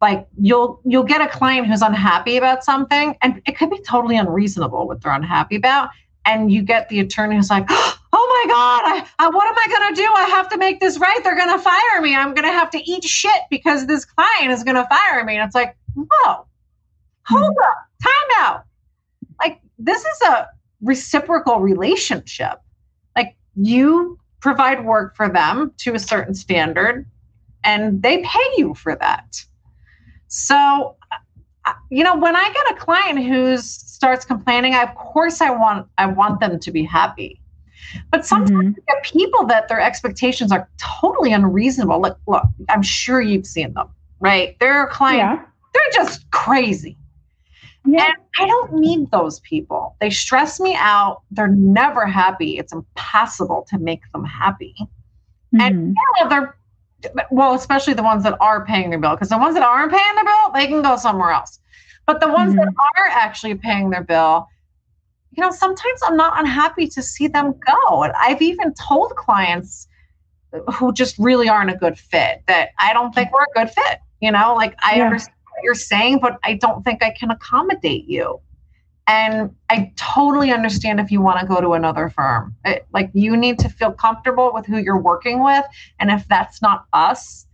Like 0.00 0.28
you'll 0.40 0.80
you'll 0.84 1.02
get 1.02 1.20
a 1.20 1.26
client 1.26 1.66
who's 1.66 1.82
unhappy 1.82 2.36
about 2.36 2.62
something, 2.62 3.16
and 3.20 3.42
it 3.46 3.58
could 3.58 3.68
be 3.68 3.80
totally 3.82 4.16
unreasonable 4.16 4.86
what 4.86 5.02
they're 5.02 5.12
unhappy 5.12 5.56
about. 5.56 5.90
And 6.24 6.52
you 6.52 6.62
get 6.62 6.88
the 6.88 7.00
attorney 7.00 7.34
who's 7.34 7.50
like, 7.50 7.66
oh 7.68 7.97
my 8.12 8.44
God, 8.48 8.82
I, 8.84 9.06
I, 9.18 9.28
what 9.28 9.46
am 9.46 9.54
I 9.56 9.68
going 9.68 9.94
to 9.94 10.00
do? 10.00 10.08
I 10.14 10.24
have 10.24 10.48
to 10.50 10.58
make 10.58 10.80
this 10.80 10.98
right. 10.98 11.18
They're 11.22 11.36
going 11.36 11.56
to 11.56 11.62
fire 11.62 12.00
me. 12.00 12.14
I'm 12.14 12.34
going 12.34 12.46
to 12.46 12.52
have 12.52 12.70
to 12.70 12.90
eat 12.90 13.04
shit 13.04 13.42
because 13.50 13.86
this 13.86 14.04
client 14.04 14.50
is 14.50 14.64
going 14.64 14.76
to 14.76 14.86
fire 14.86 15.24
me. 15.24 15.36
And 15.36 15.44
it's 15.44 15.54
like, 15.54 15.76
whoa, 15.94 16.46
hold 17.26 17.42
mm-hmm. 17.42 17.62
up, 17.62 17.76
time 18.02 18.36
out. 18.38 18.64
Like, 19.40 19.60
this 19.78 20.00
is 20.04 20.22
a 20.22 20.48
reciprocal 20.80 21.60
relationship. 21.60 22.60
Like, 23.16 23.36
you 23.56 24.18
provide 24.40 24.84
work 24.84 25.14
for 25.16 25.28
them 25.28 25.72
to 25.78 25.94
a 25.94 25.98
certain 25.98 26.34
standard, 26.34 27.04
and 27.64 28.02
they 28.02 28.22
pay 28.22 28.52
you 28.56 28.74
for 28.74 28.94
that. 28.96 29.44
So, 30.28 30.96
you 31.90 32.04
know, 32.04 32.16
when 32.16 32.36
I 32.36 32.52
get 32.52 32.76
a 32.76 32.80
client 32.80 33.18
who 33.24 33.58
starts 33.58 34.24
complaining, 34.24 34.74
I, 34.74 34.84
of 34.84 34.94
course 34.94 35.40
I 35.40 35.50
want 35.50 35.86
I 35.98 36.06
want 36.06 36.40
them 36.40 36.58
to 36.60 36.70
be 36.70 36.84
happy 36.84 37.40
but 38.10 38.26
sometimes 38.26 38.50
mm-hmm. 38.50 38.68
you 38.68 38.82
get 38.86 39.02
people 39.02 39.46
that 39.46 39.68
their 39.68 39.80
expectations 39.80 40.52
are 40.52 40.68
totally 40.78 41.32
unreasonable. 41.32 42.00
Look, 42.00 42.18
look, 42.26 42.44
I'm 42.68 42.82
sure 42.82 43.20
you've 43.20 43.46
seen 43.46 43.74
them, 43.74 43.88
right? 44.20 44.56
They're 44.60 44.86
clients, 44.88 45.42
yeah. 45.42 45.46
they're 45.74 46.04
just 46.04 46.30
crazy. 46.30 46.96
Yeah. 47.84 48.06
And 48.06 48.14
I 48.38 48.46
don't 48.46 48.74
need 48.74 49.10
those 49.10 49.40
people. 49.40 49.96
They 50.00 50.10
stress 50.10 50.60
me 50.60 50.74
out. 50.76 51.22
They're 51.30 51.48
never 51.48 52.04
happy. 52.06 52.58
It's 52.58 52.72
impossible 52.72 53.66
to 53.70 53.78
make 53.78 54.02
them 54.12 54.24
happy. 54.24 54.74
Mm-hmm. 54.78 55.60
And 55.60 55.96
yeah, 56.18 56.28
they're 56.28 56.54
well, 57.30 57.54
especially 57.54 57.94
the 57.94 58.02
ones 58.02 58.24
that 58.24 58.36
are 58.40 58.64
paying 58.64 58.90
their 58.90 58.98
bill, 58.98 59.12
because 59.12 59.28
the 59.28 59.38
ones 59.38 59.54
that 59.54 59.62
aren't 59.62 59.92
paying 59.92 60.14
their 60.16 60.24
bill, 60.24 60.50
they 60.52 60.66
can 60.66 60.82
go 60.82 60.96
somewhere 60.96 61.30
else. 61.30 61.60
But 62.06 62.20
the 62.20 62.28
ones 62.28 62.54
mm-hmm. 62.54 62.64
that 62.64 62.74
are 62.96 63.08
actually 63.10 63.54
paying 63.54 63.90
their 63.90 64.02
bill, 64.02 64.48
you 65.32 65.42
know, 65.42 65.50
sometimes 65.50 66.00
I'm 66.04 66.16
not 66.16 66.38
unhappy 66.38 66.88
to 66.88 67.02
see 67.02 67.28
them 67.28 67.54
go. 67.66 68.02
And 68.02 68.12
I've 68.18 68.42
even 68.42 68.74
told 68.74 69.14
clients 69.16 69.88
who 70.74 70.92
just 70.92 71.18
really 71.18 71.48
aren't 71.48 71.70
a 71.70 71.76
good 71.76 71.98
fit 71.98 72.42
that 72.46 72.70
I 72.78 72.92
don't 72.92 73.14
think 73.14 73.32
we're 73.32 73.42
a 73.42 73.64
good 73.64 73.72
fit. 73.72 74.00
You 74.20 74.32
know, 74.32 74.54
like 74.54 74.74
I 74.82 74.96
yeah. 74.96 75.04
understand 75.04 75.36
what 75.50 75.62
you're 75.62 75.74
saying, 75.74 76.18
but 76.20 76.38
I 76.44 76.54
don't 76.54 76.82
think 76.84 77.02
I 77.02 77.10
can 77.10 77.30
accommodate 77.30 78.06
you. 78.06 78.40
And 79.06 79.54
I 79.70 79.92
totally 79.96 80.52
understand 80.52 81.00
if 81.00 81.10
you 81.10 81.22
want 81.22 81.40
to 81.40 81.46
go 81.46 81.60
to 81.60 81.72
another 81.72 82.10
firm. 82.10 82.54
It, 82.64 82.86
like 82.92 83.10
you 83.14 83.36
need 83.36 83.58
to 83.60 83.68
feel 83.68 83.92
comfortable 83.92 84.52
with 84.52 84.66
who 84.66 84.78
you're 84.78 85.00
working 85.00 85.42
with. 85.42 85.64
And 85.98 86.10
if 86.10 86.28
that's 86.28 86.60
not 86.60 86.84
us, 86.92 87.46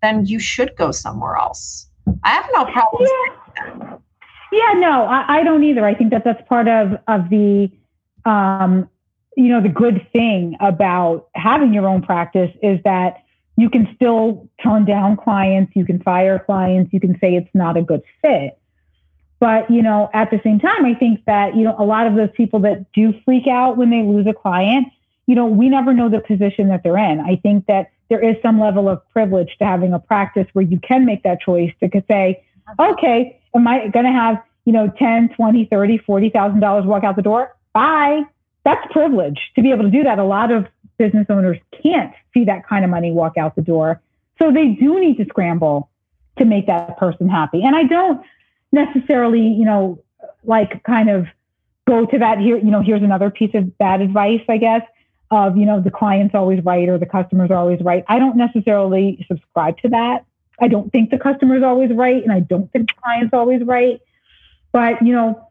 then 0.00 0.24
you 0.24 0.38
should 0.38 0.74
go 0.76 0.90
somewhere 0.90 1.36
else. 1.36 1.88
I 2.24 2.30
have 2.30 2.48
no 2.54 2.64
problem. 2.64 3.08
Yeah, 3.56 3.96
yeah 4.52 4.72
no, 4.74 5.04
I, 5.04 5.38
I, 5.38 5.42
don't 5.42 5.64
either. 5.64 5.84
I 5.84 5.94
think 5.94 6.10
that 6.10 6.24
that's 6.24 6.46
part 6.48 6.68
of 6.68 6.98
of 7.08 7.30
the, 7.30 7.70
um, 8.24 8.88
you 9.36 9.48
know, 9.48 9.60
the 9.60 9.68
good 9.68 10.06
thing 10.12 10.56
about 10.60 11.28
having 11.34 11.72
your 11.72 11.86
own 11.86 12.02
practice 12.02 12.50
is 12.62 12.80
that 12.84 13.24
you 13.56 13.68
can 13.70 13.88
still 13.94 14.48
turn 14.62 14.84
down 14.84 15.16
clients, 15.16 15.72
you 15.74 15.84
can 15.84 16.02
fire 16.02 16.38
clients, 16.38 16.92
you 16.92 17.00
can 17.00 17.18
say 17.18 17.34
it's 17.34 17.50
not 17.54 17.76
a 17.76 17.82
good 17.82 18.02
fit. 18.20 18.58
But 19.40 19.70
you 19.70 19.82
know, 19.82 20.08
at 20.14 20.30
the 20.30 20.40
same 20.44 20.60
time, 20.60 20.84
I 20.84 20.94
think 20.94 21.24
that 21.26 21.56
you 21.56 21.64
know 21.64 21.74
a 21.78 21.84
lot 21.84 22.06
of 22.06 22.14
those 22.14 22.30
people 22.36 22.60
that 22.60 22.92
do 22.92 23.12
freak 23.24 23.46
out 23.46 23.76
when 23.76 23.90
they 23.90 24.02
lose 24.02 24.26
a 24.26 24.34
client, 24.34 24.86
you 25.26 25.34
know, 25.34 25.46
we 25.46 25.68
never 25.68 25.92
know 25.92 26.08
the 26.08 26.20
position 26.20 26.68
that 26.68 26.82
they're 26.82 26.98
in. 26.98 27.20
I 27.20 27.36
think 27.36 27.66
that 27.66 27.90
there 28.08 28.22
is 28.22 28.36
some 28.42 28.60
level 28.60 28.88
of 28.88 29.00
privilege 29.10 29.56
to 29.58 29.64
having 29.64 29.94
a 29.94 29.98
practice 29.98 30.46
where 30.52 30.64
you 30.64 30.78
can 30.78 31.04
make 31.04 31.22
that 31.22 31.40
choice 31.40 31.72
to 31.82 32.02
say, 32.08 32.44
okay, 32.78 33.40
am 33.54 33.66
I 33.66 33.88
going 33.88 34.06
to 34.06 34.12
have, 34.12 34.42
you 34.64 34.72
know, 34.72 34.92
10, 34.98 35.30
20, 35.30 35.64
30, 35.66 35.98
$40,000 35.98 36.84
walk 36.84 37.04
out 37.04 37.16
the 37.16 37.22
door? 37.22 37.54
Bye. 37.72 38.22
That's 38.64 38.92
privilege 38.92 39.38
to 39.56 39.62
be 39.62 39.72
able 39.72 39.84
to 39.84 39.90
do 39.90 40.04
that. 40.04 40.18
A 40.18 40.24
lot 40.24 40.52
of 40.52 40.66
business 40.98 41.26
owners 41.28 41.58
can't 41.82 42.12
see 42.32 42.44
that 42.44 42.66
kind 42.66 42.84
of 42.84 42.90
money 42.90 43.10
walk 43.10 43.36
out 43.36 43.56
the 43.56 43.62
door. 43.62 44.00
So 44.40 44.52
they 44.52 44.68
do 44.68 45.00
need 45.00 45.16
to 45.18 45.24
scramble 45.26 45.90
to 46.38 46.44
make 46.44 46.66
that 46.66 46.96
person 46.96 47.28
happy. 47.28 47.62
And 47.64 47.74
I 47.74 47.84
don't 47.84 48.24
necessarily, 48.70 49.40
you 49.40 49.64
know, 49.64 50.02
like 50.44 50.82
kind 50.84 51.10
of 51.10 51.26
go 51.86 52.06
to 52.06 52.18
that 52.18 52.38
here, 52.38 52.56
you 52.56 52.70
know, 52.70 52.82
here's 52.82 53.02
another 53.02 53.30
piece 53.30 53.54
of 53.54 53.76
bad 53.78 54.00
advice, 54.00 54.40
I 54.48 54.56
guess 54.58 54.82
of, 55.32 55.56
you 55.56 55.64
know, 55.64 55.80
the 55.80 55.90
client's 55.90 56.34
always 56.34 56.62
right 56.62 56.88
or 56.88 56.98
the 56.98 57.06
customer's 57.06 57.50
always 57.50 57.80
right. 57.80 58.04
I 58.06 58.18
don't 58.18 58.36
necessarily 58.36 59.24
subscribe 59.26 59.78
to 59.78 59.88
that. 59.88 60.26
I 60.60 60.68
don't 60.68 60.90
think 60.92 61.10
the 61.10 61.18
customer 61.18 61.56
is 61.56 61.62
always 61.62 61.90
right 61.90 62.22
and 62.22 62.32
I 62.32 62.40
don't 62.40 62.70
think 62.72 62.88
the 62.88 62.94
client's 63.02 63.34
always 63.34 63.62
right. 63.62 64.00
But, 64.72 65.02
you 65.02 65.12
know, 65.12 65.48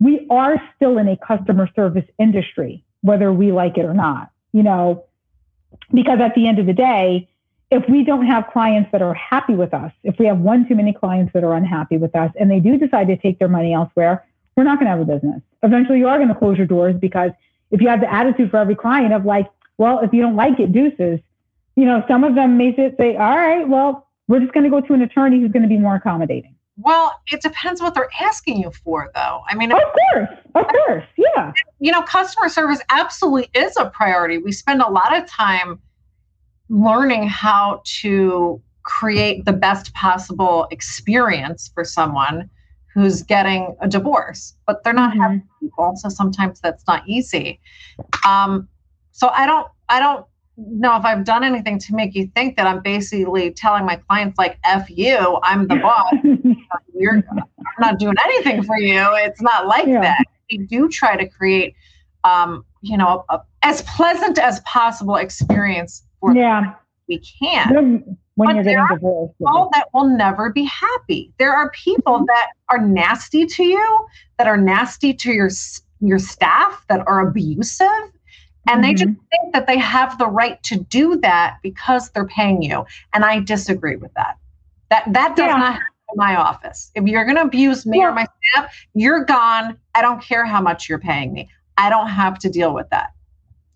we 0.00 0.26
are 0.30 0.60
still 0.74 0.98
in 0.98 1.08
a 1.08 1.16
customer 1.16 1.68
service 1.74 2.04
industry, 2.18 2.84
whether 3.00 3.32
we 3.32 3.52
like 3.52 3.78
it 3.78 3.84
or 3.84 3.94
not, 3.94 4.30
you 4.52 4.62
know, 4.62 5.04
because 5.92 6.20
at 6.20 6.34
the 6.34 6.46
end 6.48 6.58
of 6.58 6.66
the 6.66 6.72
day, 6.72 7.28
if 7.70 7.88
we 7.88 8.04
don't 8.04 8.26
have 8.26 8.46
clients 8.52 8.90
that 8.92 9.02
are 9.02 9.14
happy 9.14 9.54
with 9.54 9.74
us, 9.74 9.92
if 10.04 10.18
we 10.18 10.26
have 10.26 10.38
one 10.38 10.68
too 10.68 10.74
many 10.74 10.92
clients 10.92 11.32
that 11.32 11.42
are 11.42 11.54
unhappy 11.54 11.96
with 11.96 12.14
us 12.14 12.30
and 12.38 12.50
they 12.50 12.60
do 12.60 12.78
decide 12.78 13.08
to 13.08 13.16
take 13.16 13.38
their 13.38 13.48
money 13.48 13.74
elsewhere, 13.74 14.24
we're 14.56 14.64
not 14.64 14.78
going 14.78 14.90
to 14.90 14.96
have 14.96 15.00
a 15.00 15.04
business. 15.04 15.42
Eventually, 15.62 15.98
you 15.98 16.08
are 16.08 16.16
going 16.16 16.28
to 16.28 16.34
close 16.34 16.56
your 16.56 16.66
doors 16.66 16.94
because 16.98 17.32
if 17.70 17.80
you 17.80 17.88
have 17.88 18.00
the 18.00 18.12
attitude 18.12 18.50
for 18.50 18.58
every 18.58 18.76
client 18.76 19.12
of 19.12 19.24
like, 19.24 19.48
well, 19.78 20.00
if 20.00 20.12
you 20.12 20.22
don't 20.22 20.36
like 20.36 20.60
it, 20.60 20.72
deuces, 20.72 21.20
you 21.74 21.84
know, 21.84 22.04
some 22.08 22.24
of 22.24 22.34
them 22.34 22.56
may 22.56 22.74
say, 22.74 23.16
all 23.16 23.36
right, 23.36 23.68
well, 23.68 24.05
we're 24.28 24.40
just 24.40 24.52
going 24.52 24.64
to 24.64 24.70
go 24.70 24.80
to 24.80 24.92
an 24.92 25.02
attorney 25.02 25.40
who's 25.40 25.52
going 25.52 25.62
to 25.62 25.68
be 25.68 25.78
more 25.78 25.96
accommodating. 25.96 26.54
Well, 26.78 27.20
it 27.32 27.40
depends 27.40 27.80
what 27.80 27.94
they're 27.94 28.10
asking 28.20 28.60
you 28.60 28.70
for, 28.84 29.10
though. 29.14 29.40
I 29.48 29.54
mean, 29.54 29.72
of 29.72 29.78
course, 29.78 30.28
of 30.54 30.66
course, 30.66 31.04
yeah. 31.16 31.52
You 31.80 31.90
know, 31.90 32.02
customer 32.02 32.50
service 32.50 32.80
absolutely 32.90 33.48
is 33.54 33.76
a 33.78 33.86
priority. 33.86 34.38
We 34.38 34.52
spend 34.52 34.82
a 34.82 34.88
lot 34.88 35.16
of 35.16 35.26
time 35.26 35.80
learning 36.68 37.28
how 37.28 37.80
to 38.00 38.60
create 38.82 39.44
the 39.46 39.52
best 39.52 39.94
possible 39.94 40.66
experience 40.70 41.70
for 41.72 41.82
someone 41.82 42.50
who's 42.92 43.22
getting 43.22 43.74
a 43.80 43.88
divorce, 43.88 44.54
but 44.66 44.82
they're 44.84 44.92
not 44.92 45.12
mm-hmm. 45.12 45.20
happy 45.20 45.42
people. 45.60 45.92
So 45.96 46.08
sometimes 46.08 46.60
that's 46.60 46.86
not 46.86 47.08
easy. 47.08 47.60
Um, 48.26 48.68
so 49.12 49.28
I 49.28 49.46
don't, 49.46 49.68
I 49.88 49.98
don't 49.98 50.26
know 50.56 50.96
if 50.96 51.04
I've 51.04 51.24
done 51.24 51.44
anything 51.44 51.78
to 51.80 51.94
make 51.94 52.14
you 52.14 52.30
think 52.34 52.56
that 52.56 52.66
I'm 52.66 52.80
basically 52.80 53.50
telling 53.52 53.84
my 53.84 53.96
clients 53.96 54.38
like 54.38 54.58
"f 54.64 54.88
you," 54.88 55.38
I'm 55.42 55.66
the 55.66 55.76
boss. 55.76 56.12
You're 56.94 57.22
I'm 57.28 57.80
not 57.80 57.98
doing 57.98 58.16
anything 58.24 58.62
for 58.62 58.78
you. 58.78 59.04
It's 59.16 59.42
not 59.42 59.66
like 59.66 59.86
yeah. 59.86 60.00
that. 60.00 60.24
We 60.50 60.58
do 60.58 60.88
try 60.88 61.16
to 61.16 61.28
create, 61.28 61.74
um, 62.24 62.64
you 62.80 62.96
know, 62.96 63.24
a, 63.28 63.34
a, 63.34 63.42
as 63.62 63.82
pleasant 63.82 64.38
as 64.38 64.60
possible 64.60 65.16
experience 65.16 66.04
for 66.20 66.34
yeah. 66.34 66.74
we 67.08 67.18
can 67.18 68.16
when 68.36 68.48
but 68.48 68.54
you're 68.54 68.64
getting 68.64 68.86
divorced. 68.94 69.36
People 69.38 69.70
that 69.72 69.88
will 69.92 70.08
never 70.08 70.52
be 70.52 70.64
happy. 70.64 71.32
There 71.38 71.52
are 71.52 71.70
people 71.70 72.16
mm-hmm. 72.16 72.24
that 72.26 72.48
are 72.70 72.78
nasty 72.78 73.44
to 73.46 73.64
you, 73.64 74.06
that 74.38 74.46
are 74.46 74.56
nasty 74.56 75.12
to 75.14 75.32
your 75.32 75.50
your 76.00 76.18
staff, 76.18 76.84
that 76.88 77.06
are 77.06 77.26
abusive, 77.28 78.12
and 78.68 78.82
mm-hmm. 78.82 78.82
they 78.82 78.94
just 78.94 79.10
mm-hmm. 79.10 79.26
think 79.30 79.54
that 79.54 79.66
they 79.66 79.78
have 79.78 80.18
the 80.18 80.26
right 80.26 80.62
to 80.64 80.76
do 80.76 81.16
that 81.18 81.58
because 81.62 82.10
they're 82.10 82.26
paying 82.26 82.62
you. 82.62 82.84
And 83.12 83.24
I 83.24 83.40
disagree 83.40 83.96
with 83.96 84.12
that. 84.14 84.38
That 84.90 85.04
that 85.12 85.36
does 85.36 85.46
yeah. 85.46 85.56
not 85.56 85.72
happen 85.74 85.88
in 86.12 86.16
my 86.16 86.36
office. 86.36 86.90
If 86.94 87.04
you're 87.04 87.24
going 87.24 87.36
to 87.36 87.42
abuse 87.42 87.86
me 87.86 87.98
yeah. 87.98 88.08
or 88.08 88.12
my 88.12 88.26
staff, 88.52 88.74
you're 88.94 89.24
gone. 89.24 89.76
I 89.94 90.02
don't 90.02 90.22
care 90.22 90.44
how 90.46 90.60
much 90.60 90.88
you're 90.88 90.98
paying 90.98 91.32
me. 91.32 91.48
I 91.78 91.90
don't 91.90 92.08
have 92.08 92.38
to 92.40 92.48
deal 92.48 92.72
with 92.74 92.88
that 92.90 93.10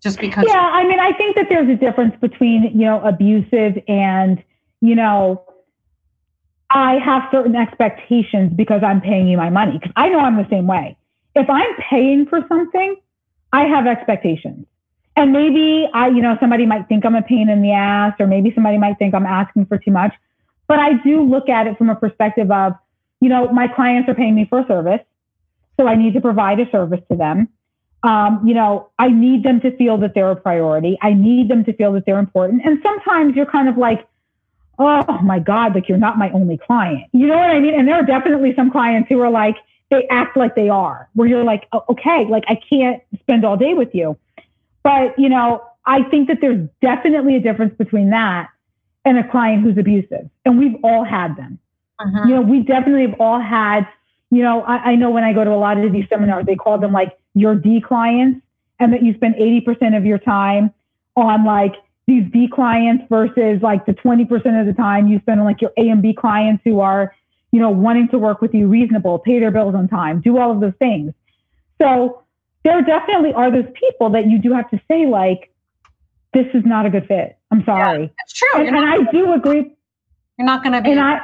just 0.01 0.19
because 0.19 0.43
yeah 0.47 0.71
i 0.73 0.83
mean 0.83 0.99
i 0.99 1.13
think 1.13 1.35
that 1.35 1.45
there's 1.47 1.69
a 1.69 1.75
difference 1.75 2.15
between 2.19 2.63
you 2.73 2.85
know 2.85 2.99
abusive 3.01 3.77
and 3.87 4.43
you 4.81 4.95
know, 4.95 5.43
I 6.69 6.95
have 6.95 7.23
certain 7.31 7.55
expectations 7.55 8.51
because 8.55 8.81
I'm 8.83 8.99
paying 8.99 9.27
you 9.27 9.37
my 9.37 9.49
money. 9.49 9.73
Because 9.73 9.93
I 9.95 10.09
know 10.09 10.19
I'm 10.19 10.37
the 10.37 10.47
same 10.49 10.67
way. 10.67 10.97
If 11.35 11.49
I'm 11.49 11.75
paying 11.89 12.25
for 12.25 12.41
something, 12.49 12.95
I 13.53 13.65
have 13.65 13.87
expectations. 13.87 14.65
And 15.15 15.33
maybe 15.33 15.87
I, 15.93 16.07
you 16.07 16.21
know, 16.21 16.37
somebody 16.39 16.65
might 16.65 16.87
think 16.87 17.05
I'm 17.05 17.15
a 17.15 17.21
pain 17.21 17.49
in 17.49 17.61
the 17.61 17.71
ass, 17.73 18.13
or 18.19 18.27
maybe 18.27 18.53
somebody 18.53 18.77
might 18.77 18.97
think 18.97 19.13
I'm 19.13 19.25
asking 19.25 19.65
for 19.65 19.77
too 19.77 19.91
much. 19.91 20.13
But 20.67 20.79
I 20.79 20.93
do 20.93 21.23
look 21.23 21.49
at 21.49 21.67
it 21.67 21.77
from 21.77 21.89
a 21.89 21.95
perspective 21.95 22.49
of, 22.49 22.73
you 23.19 23.29
know, 23.29 23.51
my 23.51 23.67
clients 23.67 24.07
are 24.09 24.15
paying 24.15 24.35
me 24.35 24.45
for 24.49 24.59
a 24.59 24.67
service. 24.67 25.01
So 25.79 25.87
I 25.87 25.95
need 25.95 26.13
to 26.13 26.21
provide 26.21 26.59
a 26.59 26.69
service 26.71 27.01
to 27.09 27.17
them. 27.17 27.49
Um, 28.03 28.47
you 28.47 28.53
know, 28.53 28.89
I 28.97 29.09
need 29.09 29.43
them 29.43 29.61
to 29.61 29.75
feel 29.77 29.97
that 29.99 30.13
they're 30.15 30.31
a 30.31 30.35
priority. 30.35 30.97
I 31.01 31.13
need 31.13 31.49
them 31.49 31.63
to 31.65 31.73
feel 31.73 31.91
that 31.93 32.05
they're 32.05 32.19
important. 32.19 32.65
And 32.65 32.79
sometimes 32.81 33.35
you're 33.35 33.45
kind 33.45 33.69
of 33.69 33.77
like, 33.77 34.07
oh 34.79 35.19
my 35.21 35.39
God, 35.39 35.75
like 35.75 35.87
you're 35.87 35.97
not 35.97 36.17
my 36.17 36.31
only 36.31 36.57
client. 36.57 37.05
You 37.11 37.27
know 37.27 37.37
what 37.37 37.51
I 37.51 37.59
mean? 37.59 37.77
And 37.77 37.87
there 37.87 37.95
are 37.95 38.03
definitely 38.03 38.55
some 38.55 38.71
clients 38.71 39.09
who 39.09 39.19
are 39.19 39.29
like, 39.29 39.57
they 39.91 40.07
act 40.09 40.37
like 40.37 40.55
they 40.55 40.69
are, 40.69 41.09
where 41.13 41.27
you're 41.27 41.43
like, 41.43 41.67
okay, 41.89 42.25
like 42.25 42.45
I 42.47 42.55
can't 42.55 43.03
spend 43.19 43.45
all 43.45 43.57
day 43.57 43.73
with 43.73 43.93
you. 43.93 44.17
But, 44.83 45.17
you 45.17 45.29
know, 45.29 45.63
I 45.85 46.03
think 46.03 46.27
that 46.27 46.39
there's 46.41 46.67
definitely 46.81 47.35
a 47.35 47.39
difference 47.39 47.75
between 47.77 48.09
that 48.11 48.49
and 49.05 49.17
a 49.17 49.29
client 49.29 49.63
who's 49.63 49.77
abusive. 49.77 50.29
And 50.45 50.57
we've 50.57 50.75
all 50.83 51.03
had 51.03 51.35
them. 51.35 51.59
Uh-huh. 51.99 52.27
You 52.27 52.35
know, 52.35 52.41
we 52.41 52.61
definitely 52.61 53.07
have 53.07 53.19
all 53.19 53.39
had, 53.39 53.87
you 54.29 54.41
know, 54.43 54.61
I, 54.63 54.91
I 54.91 54.95
know 54.95 55.09
when 55.09 55.23
I 55.23 55.33
go 55.33 55.43
to 55.43 55.51
a 55.51 55.55
lot 55.55 55.77
of 55.77 55.91
these 55.91 56.05
seminars, 56.09 56.45
they 56.45 56.55
call 56.55 56.77
them 56.77 56.91
like 56.91 57.17
your 57.33 57.55
D 57.55 57.81
clients, 57.81 58.41
and 58.79 58.91
that 58.93 59.03
you 59.03 59.13
spend 59.13 59.35
80% 59.35 59.95
of 59.95 60.05
your 60.05 60.17
time 60.17 60.73
on 61.15 61.45
like 61.45 61.75
these 62.07 62.23
B 62.31 62.47
clients 62.47 63.05
versus 63.09 63.61
like 63.61 63.85
the 63.85 63.93
20% 63.93 64.59
of 64.59 64.65
the 64.65 64.73
time 64.73 65.07
you 65.07 65.19
spend 65.19 65.39
on 65.39 65.45
like 65.45 65.61
your 65.61 65.71
A 65.77 65.89
and 65.89 66.01
B 66.01 66.13
clients 66.13 66.63
who 66.65 66.79
are, 66.79 67.13
you 67.51 67.59
know, 67.59 67.69
wanting 67.69 68.07
to 68.09 68.17
work 68.17 68.41
with 68.41 68.53
you 68.53 68.67
reasonable, 68.67 69.19
pay 69.19 69.39
their 69.39 69.51
bills 69.51 69.75
on 69.75 69.87
time, 69.87 70.19
do 70.19 70.37
all 70.37 70.51
of 70.51 70.59
those 70.59 70.73
things. 70.79 71.13
So 71.79 72.23
there 72.63 72.81
definitely 72.81 73.33
are 73.33 73.51
those 73.51 73.71
people 73.73 74.09
that 74.11 74.29
you 74.29 74.39
do 74.39 74.53
have 74.53 74.69
to 74.71 74.81
say 74.89 75.05
like, 75.05 75.53
this 76.33 76.47
is 76.53 76.63
not 76.65 76.85
a 76.85 76.89
good 76.89 77.07
fit. 77.07 77.37
I'm 77.51 77.63
sorry. 77.65 78.03
Yeah, 78.03 78.09
that's 78.17 78.33
true. 78.33 78.65
And, 78.65 78.75
and 78.75 78.85
I 78.85 79.11
do 79.11 79.33
agree. 79.33 79.75
You're 80.37 80.45
not 80.45 80.63
going 80.63 80.73
to 80.73 80.81
be 80.81 80.97
I, 80.97 81.19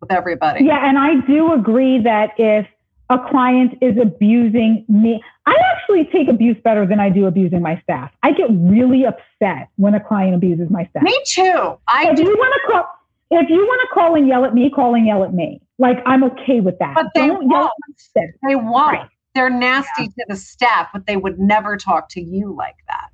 with 0.00 0.10
everybody. 0.10 0.64
Yeah. 0.64 0.88
And 0.88 0.98
I 0.98 1.20
do 1.26 1.52
agree 1.52 2.02
that 2.02 2.30
if 2.38 2.66
a 3.10 3.18
client 3.30 3.78
is 3.80 3.96
abusing 4.00 4.84
me. 4.88 5.22
I 5.46 5.54
actually 5.72 6.06
take 6.06 6.28
abuse 6.28 6.56
better 6.64 6.86
than 6.86 6.98
I 6.98 7.08
do 7.08 7.26
abusing 7.26 7.62
my 7.62 7.80
staff. 7.82 8.10
I 8.22 8.32
get 8.32 8.48
really 8.50 9.04
upset 9.04 9.68
when 9.76 9.94
a 9.94 10.00
client 10.00 10.34
abuses 10.34 10.70
my 10.70 10.86
staff. 10.86 11.02
Me 11.02 11.16
too. 11.24 11.78
I 11.86 12.10
if 12.10 12.16
do. 12.16 12.24
you 12.24 12.36
want 12.36 12.54
to 12.54 12.72
call 12.72 12.88
if 13.30 13.50
you 13.50 13.58
want 13.58 13.80
to 13.88 13.94
call 13.94 14.14
and 14.14 14.26
yell 14.26 14.44
at 14.44 14.54
me, 14.54 14.70
call 14.70 14.94
and 14.94 15.06
yell 15.06 15.24
at 15.24 15.34
me. 15.34 15.60
Like 15.78 15.98
I'm 16.06 16.24
okay 16.24 16.60
with 16.60 16.78
that. 16.78 16.94
But 16.94 17.06
they 17.14 17.28
Don't 17.28 17.48
won't. 17.48 17.70
They 18.14 18.56
won't. 18.56 18.92
Right. 18.92 19.08
They're 19.36 19.50
nasty 19.50 20.04
yeah. 20.04 20.06
to 20.06 20.24
the 20.28 20.36
staff, 20.36 20.88
but 20.94 21.06
they 21.06 21.16
would 21.16 21.38
never 21.38 21.76
talk 21.76 22.08
to 22.10 22.20
you 22.22 22.54
like 22.54 22.76
that. 22.88 23.10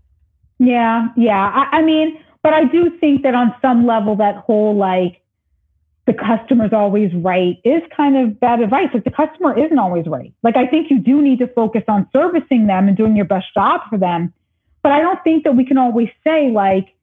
Yeah, 0.60 1.08
yeah. 1.16 1.50
I, 1.52 1.78
I 1.78 1.82
mean, 1.82 2.16
but 2.44 2.54
I 2.54 2.64
do 2.64 2.96
think 3.00 3.24
that 3.24 3.34
on 3.34 3.52
some 3.60 3.86
level, 3.86 4.14
that 4.16 4.36
whole 4.36 4.76
like 4.76 5.20
the 6.06 6.12
customer's 6.12 6.72
always 6.72 7.12
right 7.14 7.56
is 7.64 7.82
kind 7.96 8.16
of 8.16 8.38
bad 8.38 8.60
advice. 8.60 8.88
Like 8.94 9.02
the 9.02 9.10
customer 9.10 9.58
isn't 9.58 9.78
always 9.78 10.06
right. 10.06 10.32
Like 10.44 10.56
I 10.56 10.66
think 10.68 10.90
you 10.90 11.00
do 11.00 11.20
need 11.20 11.40
to 11.40 11.48
focus 11.48 11.82
on 11.88 12.08
servicing 12.12 12.68
them 12.68 12.86
and 12.86 12.96
doing 12.96 13.16
your 13.16 13.24
best 13.24 13.46
job 13.54 13.80
for 13.90 13.98
them. 13.98 14.32
But 14.84 14.92
I 14.92 15.00
don't 15.00 15.22
think 15.24 15.42
that 15.44 15.56
we 15.56 15.64
can 15.64 15.78
always 15.78 16.08
say 16.24 16.50
like, 16.50 16.94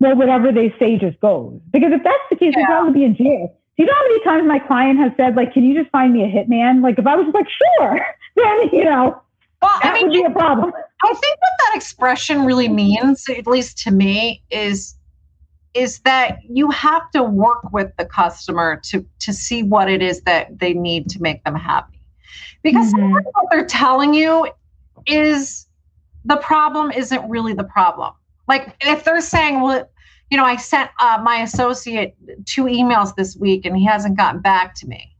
well, 0.00 0.14
whatever 0.14 0.52
they 0.52 0.74
say 0.78 0.98
just 0.98 1.18
goes. 1.20 1.58
Because 1.72 1.92
if 1.92 2.02
that's 2.02 2.16
the 2.30 2.36
case, 2.36 2.52
yeah. 2.54 2.64
they'd 2.64 2.66
probably 2.66 2.92
be 2.92 3.04
in 3.04 3.16
jail. 3.16 3.54
Do 3.76 3.84
you 3.84 3.86
know 3.86 3.94
how 3.94 4.08
many 4.08 4.24
times 4.24 4.48
my 4.48 4.58
client 4.58 4.98
has 4.98 5.12
said, 5.16 5.36
like, 5.36 5.52
can 5.52 5.64
you 5.64 5.78
just 5.78 5.90
find 5.90 6.12
me 6.12 6.24
a 6.24 6.26
hitman? 6.26 6.82
Like 6.82 6.98
if 6.98 7.06
I 7.06 7.16
was 7.16 7.26
just 7.26 7.34
like, 7.34 7.46
sure, 7.48 8.00
then 8.38 8.68
you 8.72 8.84
know, 8.84 9.20
well, 9.62 9.70
that 9.82 9.92
I 9.92 9.94
mean, 9.94 10.08
would 10.08 10.12
be 10.12 10.24
a 10.24 10.30
problem. 10.30 10.72
I 11.04 11.08
think 11.08 11.36
what 11.38 11.52
that 11.66 11.76
expression 11.76 12.44
really 12.44 12.68
means, 12.68 13.28
at 13.28 13.46
least 13.46 13.78
to 13.84 13.90
me, 13.90 14.42
is 14.50 14.98
is 15.74 16.00
that 16.00 16.38
you 16.48 16.70
have 16.70 17.10
to 17.12 17.22
work 17.22 17.72
with 17.72 17.94
the 17.96 18.04
customer 18.04 18.80
to 18.84 19.04
to 19.20 19.32
see 19.32 19.62
what 19.62 19.90
it 19.90 20.02
is 20.02 20.22
that 20.22 20.58
they 20.58 20.72
need 20.72 21.08
to 21.10 21.20
make 21.20 21.44
them 21.44 21.54
happy 21.54 22.00
because 22.62 22.92
mm-hmm. 22.92 23.12
what 23.12 23.46
they're 23.50 23.66
telling 23.66 24.14
you 24.14 24.48
is 25.06 25.66
the 26.24 26.36
problem 26.38 26.90
isn't 26.90 27.28
really 27.28 27.52
the 27.52 27.64
problem 27.64 28.12
like 28.48 28.74
if 28.80 29.04
they're 29.04 29.20
saying 29.20 29.60
well 29.60 29.88
you 30.30 30.36
know 30.36 30.44
i 30.44 30.56
sent 30.56 30.90
uh, 31.00 31.20
my 31.22 31.42
associate 31.42 32.16
two 32.44 32.64
emails 32.64 33.14
this 33.14 33.36
week 33.36 33.64
and 33.64 33.76
he 33.76 33.84
hasn't 33.84 34.16
gotten 34.16 34.40
back 34.40 34.74
to 34.74 34.86
me 34.88 35.14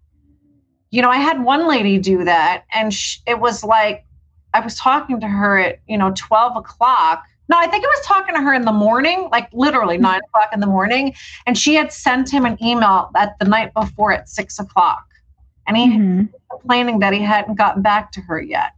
you 0.90 1.02
know 1.02 1.10
i 1.10 1.16
had 1.16 1.42
one 1.42 1.68
lady 1.68 1.98
do 1.98 2.24
that 2.24 2.64
and 2.72 2.92
sh- 2.92 3.18
it 3.26 3.38
was 3.38 3.62
like 3.64 4.04
i 4.54 4.60
was 4.60 4.74
talking 4.76 5.20
to 5.20 5.28
her 5.28 5.58
at 5.58 5.80
you 5.86 5.98
know 5.98 6.12
12 6.16 6.56
o'clock 6.56 7.24
no, 7.48 7.56
I 7.56 7.66
think 7.66 7.82
it 7.82 7.88
was 7.88 8.04
talking 8.04 8.34
to 8.34 8.40
her 8.42 8.52
in 8.52 8.64
the 8.64 8.72
morning, 8.72 9.28
like 9.32 9.48
literally 9.52 9.96
mm-hmm. 9.96 10.02
nine 10.02 10.20
o'clock 10.28 10.50
in 10.52 10.60
the 10.60 10.66
morning. 10.66 11.14
And 11.46 11.56
she 11.56 11.74
had 11.74 11.92
sent 11.92 12.30
him 12.30 12.44
an 12.44 12.62
email 12.62 13.10
at 13.16 13.38
the 13.38 13.46
night 13.46 13.72
before 13.72 14.12
at 14.12 14.28
six 14.28 14.58
o'clock. 14.58 15.06
And 15.66 15.76
he 15.76 15.86
mm-hmm. 15.88 16.24
complaining 16.50 16.98
that 16.98 17.12
he 17.12 17.20
hadn't 17.20 17.54
gotten 17.56 17.82
back 17.82 18.12
to 18.12 18.20
her 18.22 18.40
yet. 18.40 18.72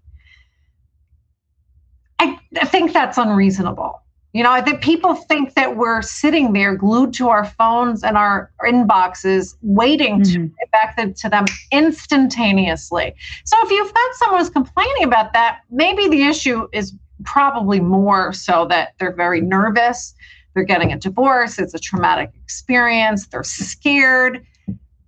I, 2.20 2.38
I 2.60 2.66
think 2.66 2.92
that's 2.92 3.18
unreasonable. 3.18 4.00
You 4.32 4.44
know, 4.44 4.62
think 4.62 4.80
people 4.80 5.14
think 5.14 5.54
that 5.54 5.76
we're 5.76 6.02
sitting 6.02 6.52
there 6.52 6.76
glued 6.76 7.12
to 7.14 7.28
our 7.28 7.44
phones 7.44 8.04
and 8.04 8.16
our 8.16 8.52
inboxes, 8.64 9.56
waiting 9.62 10.20
mm-hmm. 10.20 10.32
to 10.32 10.38
get 10.46 10.70
back 10.70 10.96
to, 10.96 11.12
to 11.12 11.28
them 11.28 11.46
instantaneously. 11.72 13.14
So 13.44 13.56
if 13.62 13.70
you've 13.70 13.92
got 13.92 14.14
someone 14.14 14.40
who's 14.40 14.50
complaining 14.50 15.02
about 15.02 15.32
that, 15.32 15.62
maybe 15.70 16.08
the 16.08 16.22
issue 16.22 16.68
is 16.72 16.94
probably 17.24 17.80
more 17.80 18.32
so 18.32 18.66
that 18.66 18.94
they're 18.98 19.14
very 19.14 19.40
nervous. 19.40 20.14
They're 20.54 20.64
getting 20.64 20.92
a 20.92 20.98
divorce. 20.98 21.58
It's 21.58 21.74
a 21.74 21.78
traumatic 21.78 22.30
experience. 22.42 23.26
They're 23.26 23.42
scared. 23.42 24.46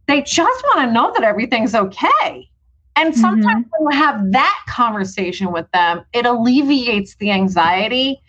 They 0.09 0.23
just 0.23 0.65
want 0.65 0.89
to 0.89 0.93
know 0.93 1.13
that 1.15 1.23
everything's 1.23 1.75
okay. 1.75 2.51
And 2.95 3.17
sometimes 3.17 3.65
mm-hmm. 3.67 3.85
when 3.85 3.95
you 3.95 3.99
have 3.99 4.33
that 4.33 4.65
conversation 4.69 5.51
with 5.51 5.71
them, 5.73 6.05
it 6.13 6.27
alleviates 6.27 7.15
the 7.17 7.31
anxiety. 7.31 8.21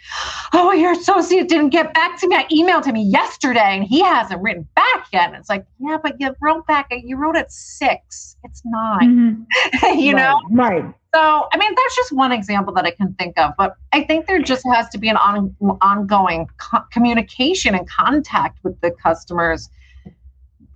Oh, 0.54 0.72
your 0.72 0.94
associate 0.94 1.50
didn't 1.50 1.70
get 1.70 1.94
back 1.94 2.20
to 2.22 2.28
me. 2.28 2.36
I 2.36 2.46
emailed 2.46 2.86
him 2.86 2.96
yesterday 2.96 3.76
and 3.78 3.84
he 3.84 4.02
hasn't 4.02 4.42
written 4.42 4.68
back 4.76 5.08
yet. 5.12 5.28
And 5.28 5.36
it's 5.36 5.50
like, 5.50 5.66
yeah, 5.80 5.98
but 6.02 6.20
you 6.20 6.34
wrote 6.42 6.66
back, 6.66 6.88
you 6.92 7.18
wrote 7.18 7.36
at 7.36 7.52
six. 7.52 8.38
It's 8.44 8.62
9 8.66 9.00
mm-hmm. 9.02 10.00
you 10.00 10.14
right. 10.14 10.22
know? 10.22 10.40
Right. 10.52 10.86
So, 11.14 11.48
I 11.52 11.58
mean, 11.58 11.74
that's 11.76 11.96
just 11.96 12.12
one 12.12 12.32
example 12.32 12.74
that 12.74 12.86
I 12.86 12.92
can 12.92 13.14
think 13.16 13.38
of, 13.38 13.52
but 13.58 13.76
I 13.92 14.04
think 14.04 14.26
there 14.26 14.42
just 14.42 14.66
has 14.74 14.90
to 14.90 14.98
be 14.98 15.10
an 15.10 15.18
on, 15.18 15.56
ongoing 15.82 16.48
co- 16.58 16.84
communication 16.92 17.76
and 17.76 17.88
contact 17.88 18.64
with 18.64 18.80
the 18.82 18.92
customers 18.92 19.70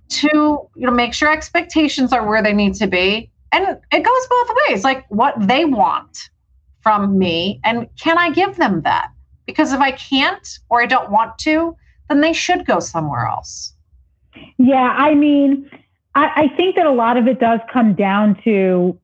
to, 0.08 0.28
you 0.28 0.86
know, 0.86 0.92
make 0.92 1.12
sure 1.12 1.30
expectations 1.30 2.12
are 2.12 2.26
where 2.26 2.42
they 2.42 2.52
need 2.52 2.74
to 2.74 2.86
be. 2.86 3.30
And 3.52 3.78
it 3.92 4.02
goes 4.02 4.26
both 4.28 4.56
ways, 4.68 4.84
like 4.84 5.08
what 5.10 5.34
they 5.38 5.64
want 5.64 6.30
from 6.82 7.18
me 7.18 7.60
and 7.64 7.88
can 7.98 8.18
I 8.18 8.30
give 8.30 8.56
them 8.56 8.82
that? 8.82 9.10
Because 9.46 9.72
if 9.72 9.80
I 9.80 9.92
can't 9.92 10.58
or 10.68 10.82
I 10.82 10.86
don't 10.86 11.10
want 11.10 11.38
to, 11.38 11.76
then 12.08 12.20
they 12.20 12.32
should 12.32 12.66
go 12.66 12.80
somewhere 12.80 13.26
else. 13.26 13.72
Yeah, 14.58 14.94
I 14.96 15.14
mean, 15.14 15.70
I, 16.14 16.30
I 16.36 16.56
think 16.56 16.76
that 16.76 16.86
a 16.86 16.92
lot 16.92 17.16
of 17.16 17.26
it 17.26 17.40
does 17.40 17.60
come 17.72 17.94
down 17.94 18.40
to 18.44 18.98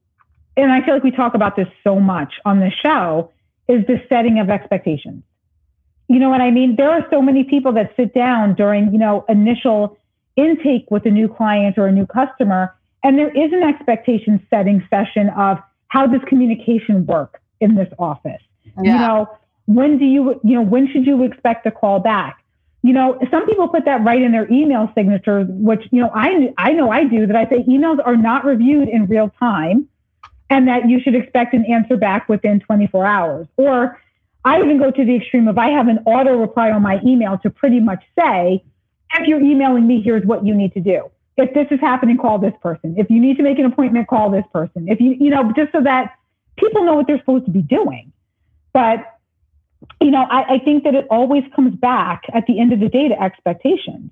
and 0.56 0.72
I 0.72 0.84
feel 0.84 0.94
like 0.94 1.02
we 1.02 1.10
talk 1.10 1.34
about 1.34 1.56
this 1.56 1.68
so 1.82 1.98
much 1.98 2.34
on 2.44 2.60
the 2.60 2.70
show, 2.70 3.30
is 3.68 3.84
the 3.86 4.00
setting 4.08 4.38
of 4.38 4.50
expectations. 4.50 5.22
You 6.08 6.18
know 6.18 6.28
what 6.28 6.40
I 6.40 6.50
mean? 6.50 6.76
There 6.76 6.90
are 6.90 7.06
so 7.10 7.22
many 7.22 7.44
people 7.44 7.72
that 7.72 7.92
sit 7.96 8.14
down 8.14 8.54
during, 8.54 8.92
you 8.92 8.98
know, 8.98 9.24
initial 9.28 9.96
intake 10.36 10.90
with 10.90 11.06
a 11.06 11.10
new 11.10 11.28
client 11.28 11.78
or 11.78 11.86
a 11.86 11.92
new 11.92 12.06
customer, 12.06 12.74
and 13.04 13.18
there 13.18 13.30
is 13.30 13.52
an 13.52 13.62
expectation 13.62 14.44
setting 14.50 14.84
session 14.90 15.28
of 15.30 15.58
how 15.88 16.06
does 16.06 16.22
communication 16.26 17.06
work 17.06 17.40
in 17.60 17.74
this 17.76 17.92
office? 17.98 18.42
Yeah. 18.64 18.82
You 18.82 18.98
know, 18.98 19.38
when 19.66 19.98
do 19.98 20.06
you, 20.06 20.40
you 20.42 20.56
know, 20.56 20.62
when 20.62 20.90
should 20.90 21.06
you 21.06 21.22
expect 21.22 21.66
a 21.66 21.70
call 21.70 22.00
back? 22.00 22.42
You 22.82 22.92
know, 22.92 23.18
some 23.30 23.46
people 23.46 23.68
put 23.68 23.84
that 23.84 24.02
right 24.04 24.20
in 24.20 24.32
their 24.32 24.50
email 24.50 24.90
signature, 24.94 25.44
which, 25.44 25.86
you 25.90 26.02
know, 26.02 26.10
I, 26.14 26.52
I 26.58 26.72
know 26.72 26.90
I 26.90 27.04
do 27.04 27.26
that 27.26 27.36
I 27.36 27.48
say 27.48 27.62
emails 27.62 27.98
are 28.04 28.16
not 28.16 28.44
reviewed 28.44 28.88
in 28.88 29.06
real 29.06 29.30
time 29.38 29.88
and 30.50 30.68
that 30.68 30.88
you 30.88 31.00
should 31.00 31.14
expect 31.14 31.54
an 31.54 31.64
answer 31.66 31.96
back 31.96 32.28
within 32.28 32.60
24 32.60 33.06
hours. 33.06 33.46
Or 33.56 34.00
I 34.44 34.58
even 34.58 34.78
go 34.78 34.90
to 34.90 35.04
the 35.04 35.16
extreme 35.16 35.48
of 35.48 35.56
I 35.56 35.70
have 35.70 35.88
an 35.88 36.00
auto 36.04 36.36
reply 36.36 36.70
on 36.70 36.82
my 36.82 37.00
email 37.04 37.38
to 37.38 37.50
pretty 37.50 37.80
much 37.80 38.02
say, 38.18 38.62
if 39.14 39.28
you're 39.28 39.40
emailing 39.40 39.86
me, 39.86 40.02
here's 40.02 40.24
what 40.24 40.44
you 40.44 40.54
need 40.54 40.74
to 40.74 40.80
do. 40.80 41.10
If 41.36 41.52
this 41.54 41.66
is 41.70 41.80
happening, 41.80 42.16
call 42.16 42.38
this 42.38 42.54
person. 42.62 42.94
If 42.96 43.10
you 43.10 43.20
need 43.20 43.36
to 43.38 43.42
make 43.42 43.58
an 43.58 43.64
appointment, 43.64 44.08
call 44.08 44.30
this 44.30 44.44
person. 44.52 44.88
If 44.88 45.00
you, 45.00 45.12
you 45.12 45.30
know, 45.30 45.52
just 45.56 45.72
so 45.72 45.82
that 45.82 46.14
people 46.56 46.84
know 46.84 46.94
what 46.94 47.06
they're 47.06 47.18
supposed 47.18 47.46
to 47.46 47.50
be 47.50 47.62
doing. 47.62 48.12
But, 48.72 49.18
you 50.00 50.10
know, 50.10 50.22
I, 50.22 50.54
I 50.54 50.58
think 50.60 50.84
that 50.84 50.94
it 50.94 51.06
always 51.10 51.44
comes 51.54 51.74
back 51.74 52.22
at 52.32 52.46
the 52.46 52.60
end 52.60 52.72
of 52.72 52.80
the 52.80 52.88
day 52.88 53.08
to 53.08 53.20
expectations. 53.20 54.10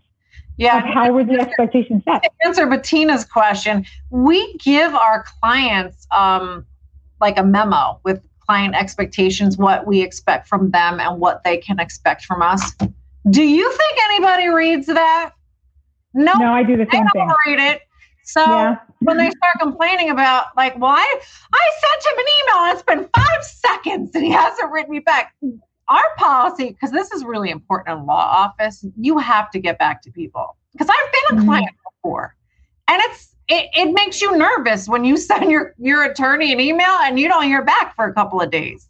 Yeah. 0.56 0.80
how 0.80 1.10
were 1.12 1.24
the 1.24 1.40
expectations 1.40 2.02
set? 2.04 2.22
To 2.22 2.30
answer 2.44 2.66
Bettina's 2.66 3.24
question, 3.24 3.86
we 4.10 4.54
give 4.58 4.94
our 4.94 5.24
clients 5.40 6.06
um, 6.10 6.66
like 7.20 7.38
a 7.38 7.42
memo 7.42 8.00
with 8.04 8.20
client 8.46 8.74
expectations, 8.74 9.56
what 9.56 9.86
we 9.86 10.02
expect 10.02 10.48
from 10.48 10.70
them 10.70 11.00
and 11.00 11.20
what 11.20 11.42
they 11.44 11.56
can 11.56 11.78
expect 11.78 12.24
from 12.24 12.42
us. 12.42 12.74
Do 13.30 13.42
you 13.42 13.70
think 13.70 13.98
anybody 14.10 14.48
reads 14.48 14.86
that? 14.88 15.32
No, 16.14 16.32
no, 16.34 16.52
I 16.52 16.62
do 16.62 16.76
the 16.76 16.86
same 16.92 17.06
thing. 17.08 17.22
I 17.22 17.26
don't 17.26 17.36
read 17.46 17.58
it. 17.58 17.82
So 18.24 18.40
yeah. 18.40 18.76
when 19.00 19.16
they 19.16 19.30
start 19.30 19.56
complaining 19.60 20.10
about 20.10 20.46
like, 20.56 20.78
well, 20.78 20.92
I, 20.92 21.20
I 21.52 21.70
sent 21.80 22.14
him 22.14 22.18
an 22.18 22.24
email 22.40 22.64
and 22.64 22.72
it's 22.74 22.82
been 22.82 23.08
five 23.16 23.44
seconds 23.44 24.14
and 24.14 24.24
he 24.24 24.30
hasn't 24.30 24.70
written 24.70 24.92
me 24.92 25.00
back 25.00 25.34
our 25.92 26.16
policy, 26.16 26.70
because 26.70 26.90
this 26.90 27.12
is 27.12 27.24
really 27.24 27.50
important 27.50 27.98
in 27.98 28.06
law 28.06 28.24
office, 28.24 28.84
you 28.96 29.18
have 29.18 29.50
to 29.50 29.58
get 29.58 29.78
back 29.78 30.02
to 30.02 30.10
people. 30.10 30.56
Because 30.72 30.88
I've 30.88 31.12
been 31.12 31.38
a 31.38 31.40
mm-hmm. 31.40 31.50
client 31.50 31.76
before, 31.84 32.34
and 32.88 33.00
it's 33.04 33.34
it, 33.48 33.68
it 33.76 33.92
makes 33.92 34.22
you 34.22 34.36
nervous 34.36 34.88
when 34.88 35.04
you 35.04 35.16
send 35.28 35.50
your 35.50 35.74
your 35.78 36.04
attorney 36.04 36.52
an 36.52 36.60
email 36.60 36.98
and 37.02 37.20
you 37.20 37.28
don't 37.28 37.44
hear 37.44 37.62
back 37.62 37.94
for 37.94 38.06
a 38.06 38.14
couple 38.14 38.40
of 38.40 38.50
days. 38.50 38.88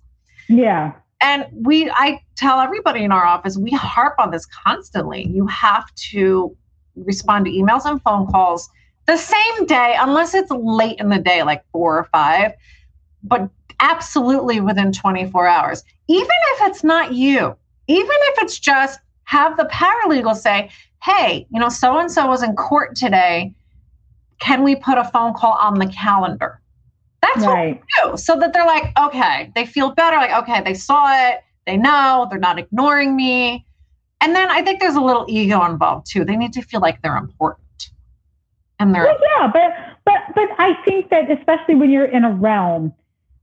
Yeah. 0.48 0.92
And 1.20 1.46
we, 1.52 1.88
I 1.88 2.20
tell 2.36 2.58
everybody 2.58 3.04
in 3.04 3.12
our 3.12 3.24
office, 3.24 3.56
we 3.56 3.70
harp 3.70 4.16
on 4.18 4.32
this 4.32 4.44
constantly. 4.44 5.28
You 5.28 5.46
have 5.46 5.84
to 6.10 6.56
respond 6.97 7.47
to 7.47 7.51
emails 7.51 7.84
and 7.84 8.01
phone 8.03 8.26
calls 8.26 8.68
the 9.07 9.16
same 9.16 9.66
day, 9.66 9.97
unless 9.99 10.34
it's 10.34 10.51
late 10.51 10.99
in 10.99 11.09
the 11.09 11.18
day, 11.18 11.43
like 11.43 11.64
four 11.72 11.99
or 11.99 12.05
five. 12.05 12.53
But 13.22 13.51
absolutely 13.80 14.61
within 14.61 14.93
24 14.93 15.47
hours. 15.47 15.84
Even 16.09 16.28
if 16.55 16.70
it's 16.70 16.84
not 16.84 17.12
you, 17.12 17.57
even 17.88 18.11
if 18.11 18.43
it's 18.43 18.59
just 18.59 19.01
have 19.24 19.57
the 19.57 19.64
paralegal 19.64 20.36
say, 20.36 20.70
hey, 21.03 21.47
you 21.51 21.61
know, 21.61 21.68
so 21.68 21.99
and 21.99 22.11
so 22.11 22.26
was 22.26 22.43
in 22.43 22.55
court 22.55 22.95
today. 22.95 23.55
Can 24.38 24.62
we 24.62 24.74
put 24.76 24.99
a 24.99 25.05
phone 25.05 25.34
call 25.34 25.53
on 25.53 25.78
the 25.78 25.86
calendar? 25.86 26.61
That's 27.20 27.47
right. 27.47 27.80
what 27.80 28.07
we 28.07 28.11
do. 28.11 28.16
So 28.16 28.38
that 28.38 28.53
they're 28.53 28.66
like, 28.66 28.97
okay, 28.99 29.53
they 29.55 29.66
feel 29.66 29.93
better. 29.93 30.16
Like, 30.16 30.43
okay, 30.43 30.62
they 30.62 30.74
saw 30.74 31.30
it. 31.30 31.43
They 31.66 31.76
know 31.76 32.26
they're 32.28 32.38
not 32.40 32.59
ignoring 32.59 33.14
me. 33.14 33.64
And 34.22 34.36
then 34.36 34.48
I 34.50 34.62
think 34.62 34.80
there's 34.80 34.94
a 34.94 35.00
little 35.00 35.26
ego 35.28 35.64
involved 35.64 36.06
too. 36.10 36.24
They 36.24 36.36
need 36.36 36.52
to 36.54 36.62
feel 36.62 36.80
like 36.80 37.02
they're 37.02 37.16
important. 37.16 37.90
And 38.78 38.94
they're 38.94 39.04
well, 39.04 39.18
yeah, 39.20 39.50
but 39.52 39.72
but 40.04 40.34
but 40.34 40.48
I 40.58 40.74
think 40.84 41.10
that 41.10 41.30
especially 41.30 41.74
when 41.74 41.90
you're 41.90 42.06
in 42.06 42.24
a 42.24 42.30
realm 42.32 42.94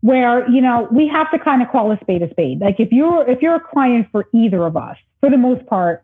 where 0.02 0.50
you 0.50 0.62
know 0.62 0.88
we 0.92 1.08
have 1.08 1.30
to 1.32 1.40
kind 1.40 1.62
of 1.62 1.70
call 1.70 1.92
a 1.92 2.00
spade 2.02 2.22
a 2.22 2.30
spade 2.30 2.60
like 2.62 2.80
if 2.80 2.92
you're 2.92 3.28
if 3.30 3.42
you're 3.42 3.56
a 3.56 3.60
client 3.60 4.08
for 4.12 4.28
either 4.34 4.64
of 4.64 4.78
us 4.78 4.96
for 5.20 5.30
the 5.30 5.38
most 5.38 5.66
part 5.66 6.04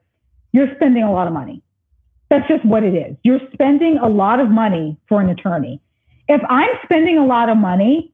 you're 0.51 0.73
spending 0.75 1.03
a 1.03 1.11
lot 1.11 1.27
of 1.27 1.33
money 1.33 1.61
that's 2.29 2.45
just 2.47 2.65
what 2.65 2.83
it 2.83 2.93
is 2.93 3.15
you're 3.23 3.39
spending 3.53 3.97
a 3.97 4.09
lot 4.09 4.41
of 4.41 4.49
money 4.49 4.97
for 5.07 5.21
an 5.21 5.29
attorney 5.29 5.79
if 6.27 6.41
i'm 6.49 6.69
spending 6.83 7.17
a 7.17 7.25
lot 7.25 7.47
of 7.47 7.55
money 7.55 8.11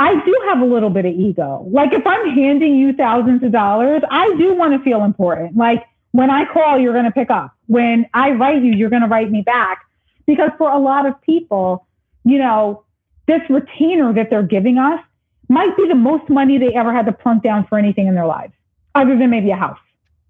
i 0.00 0.12
do 0.24 0.42
have 0.48 0.60
a 0.60 0.64
little 0.64 0.90
bit 0.90 1.04
of 1.06 1.14
ego 1.14 1.64
like 1.70 1.92
if 1.92 2.04
i'm 2.04 2.28
handing 2.30 2.74
you 2.74 2.92
thousands 2.92 3.42
of 3.44 3.52
dollars 3.52 4.02
i 4.10 4.26
do 4.36 4.54
want 4.54 4.72
to 4.72 4.80
feel 4.82 5.04
important 5.04 5.56
like 5.56 5.84
when 6.10 6.30
i 6.30 6.44
call 6.52 6.76
you're 6.78 6.92
going 6.92 7.04
to 7.04 7.12
pick 7.12 7.30
up 7.30 7.54
when 7.66 8.04
i 8.14 8.32
write 8.32 8.60
you 8.64 8.72
you're 8.72 8.90
going 8.90 9.02
to 9.02 9.08
write 9.08 9.30
me 9.30 9.42
back 9.42 9.86
Because 10.26 10.50
for 10.58 10.70
a 10.70 10.78
lot 10.78 11.06
of 11.06 11.20
people, 11.22 11.88
you 12.24 12.38
know, 12.38 12.84
this 13.26 13.40
retainer 13.50 14.12
that 14.12 14.30
they're 14.30 14.44
giving 14.44 14.78
us 14.78 15.00
might 15.48 15.76
be 15.76 15.88
the 15.88 15.96
most 15.96 16.28
money 16.28 16.56
they 16.56 16.72
ever 16.74 16.92
had 16.92 17.06
to 17.06 17.12
plunk 17.12 17.42
down 17.42 17.66
for 17.66 17.78
anything 17.78 18.06
in 18.06 18.14
their 18.14 18.26
lives, 18.26 18.52
other 18.94 19.18
than 19.18 19.30
maybe 19.30 19.50
a 19.50 19.56
house. 19.56 19.80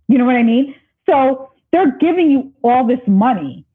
You 0.09 0.17
know 0.17 0.25
what 0.25 0.37
I 0.37 0.43
mean? 0.43 0.75
So 1.05 1.53
they're 1.71 1.99
giving 1.99 2.31
you 2.31 2.51
all 2.63 2.87
this 2.87 3.01
money. 3.07 3.67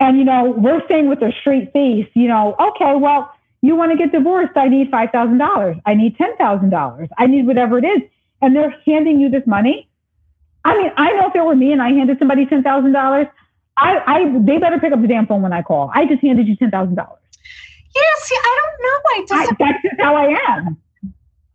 And, 0.00 0.18
you 0.18 0.24
know, 0.24 0.50
we're 0.50 0.82
saying 0.88 1.08
with 1.08 1.22
a 1.22 1.32
straight 1.40 1.72
face, 1.72 2.08
you 2.14 2.26
know, 2.26 2.56
okay, 2.58 2.96
well, 2.96 3.32
you 3.62 3.74
want 3.74 3.92
to 3.92 3.98
get 3.98 4.12
divorced. 4.12 4.56
I 4.56 4.68
need 4.68 4.90
$5,000. 4.90 5.80
I 5.84 5.94
need 5.94 6.16
$10,000. 6.16 7.08
I 7.18 7.26
need 7.26 7.46
whatever 7.46 7.78
it 7.78 7.84
is. 7.84 8.02
And 8.40 8.54
they're 8.54 8.74
handing 8.86 9.20
you 9.20 9.30
this 9.30 9.46
money. 9.46 9.88
I 10.64 10.76
mean, 10.76 10.92
I 10.96 11.12
know 11.12 11.28
if 11.28 11.34
it 11.34 11.44
were 11.44 11.56
me 11.56 11.72
and 11.72 11.82
I 11.82 11.90
handed 11.90 12.18
somebody 12.18 12.46
$10,000, 12.46 13.30
I, 13.76 14.02
I, 14.06 14.38
they 14.40 14.58
better 14.58 14.78
pick 14.78 14.92
up 14.92 15.00
the 15.00 15.08
damn 15.08 15.26
phone 15.26 15.42
when 15.42 15.52
I 15.52 15.62
call. 15.62 15.90
I 15.94 16.06
just 16.06 16.20
handed 16.20 16.46
you 16.46 16.56
$10,000. 16.56 16.96
Yeah, 16.96 18.02
see, 18.18 18.36
I 18.36 18.60
don't 18.60 18.82
know. 18.82 18.98
I 19.08 19.42
I, 19.42 19.46
just, 19.46 19.58
that's 19.58 19.82
just 19.82 20.00
how 20.00 20.14
I 20.14 20.38
am. 20.48 20.76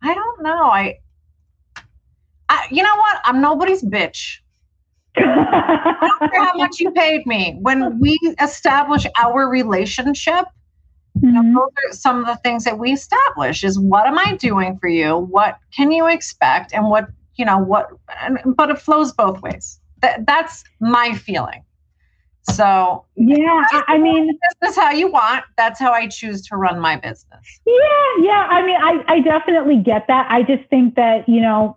I 0.02 0.14
don't 0.14 0.42
know. 0.42 0.64
I, 0.64 0.98
I, 2.48 2.66
you 2.70 2.82
know 2.82 2.96
what? 2.96 3.20
I'm 3.24 3.40
nobody's 3.40 3.82
bitch. 3.82 4.38
I 5.16 6.08
don't 6.20 6.30
care 6.30 6.44
how 6.44 6.54
much 6.56 6.80
you 6.80 6.90
paid 6.90 7.26
me. 7.26 7.56
When 7.60 8.00
we 8.00 8.18
establish 8.40 9.06
our 9.16 9.48
relationship, 9.48 10.46
you 11.24 11.32
know, 11.32 11.40
Mhm. 11.42 11.54
those 11.54 11.70
are 11.90 11.92
some 11.94 12.20
of 12.20 12.26
the 12.26 12.36
things 12.36 12.64
that 12.64 12.78
we 12.78 12.92
establish 12.92 13.64
is 13.64 13.78
what 13.78 14.06
am 14.06 14.18
I 14.18 14.36
doing 14.36 14.78
for 14.78 14.88
you? 14.88 15.16
What 15.16 15.56
can 15.74 15.90
you 15.90 16.06
expect? 16.06 16.74
And 16.74 16.88
what, 16.90 17.08
you 17.36 17.44
know, 17.44 17.58
what, 17.58 17.88
and, 18.20 18.38
but 18.56 18.70
it 18.70 18.78
flows 18.78 19.12
both 19.12 19.40
ways. 19.40 19.80
That, 20.02 20.26
that's 20.26 20.64
my 20.80 21.14
feeling. 21.14 21.62
So 22.50 23.06
Yeah, 23.16 23.62
I, 23.72 23.84
I 23.88 23.98
mean, 24.06 24.38
this 24.60 24.70
is 24.70 24.76
how 24.76 24.90
you 24.90 25.10
want. 25.10 25.44
That's 25.56 25.80
how 25.80 25.92
I 25.92 26.08
choose 26.08 26.46
to 26.48 26.56
run 26.56 26.78
my 26.78 26.96
business. 26.96 27.60
Yeah, 27.66 28.08
yeah. 28.20 28.46
I 28.50 28.62
mean, 28.66 28.76
I, 28.76 29.04
I 29.08 29.20
definitely 29.20 29.78
get 29.78 30.06
that. 30.08 30.26
I 30.30 30.42
just 30.42 30.68
think 30.68 30.94
that, 30.96 31.26
you 31.26 31.40
know, 31.40 31.76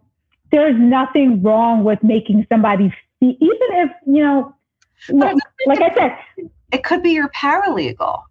there's 0.52 0.76
nothing 0.78 1.41
wrong 1.41 1.86
with 1.86 2.04
making 2.04 2.45
somebody 2.50 2.93
feel, 3.20 3.36
even 3.39 3.68
if, 3.72 3.91
you 4.06 4.24
know, 4.24 4.54
look, 5.10 5.38
like 5.68 5.80
I 5.82 5.93
said, 5.93 6.50
It 6.74 6.84
could 6.84 7.02
be 7.02 7.12
your 7.12 7.30
paralegal. 7.30 8.24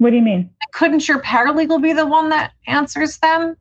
What 0.00 0.10
do 0.10 0.16
you 0.16 0.22
mean? 0.22 0.48
Couldn't 0.72 1.06
your 1.06 1.20
paralegal 1.20 1.82
be 1.82 1.92
the 1.92 2.06
one 2.06 2.30
that 2.30 2.52
answers 2.66 3.18
them? 3.18 3.54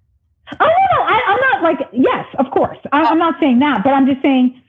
Oh, 0.54 0.66
no, 0.66 0.68
no. 0.68 1.04
I, 1.04 1.22
I'm 1.28 1.40
not 1.52 1.64
like, 1.64 1.90
yes, 1.92 2.26
of 2.40 2.50
course. 2.52 2.78
I, 2.94 3.04
I'm 3.04 3.20
not 3.20 3.36
saying 3.42 3.60
that, 3.60 3.84
but 3.84 3.94
I'm 3.94 4.08
just 4.08 4.22
saying 4.22 4.62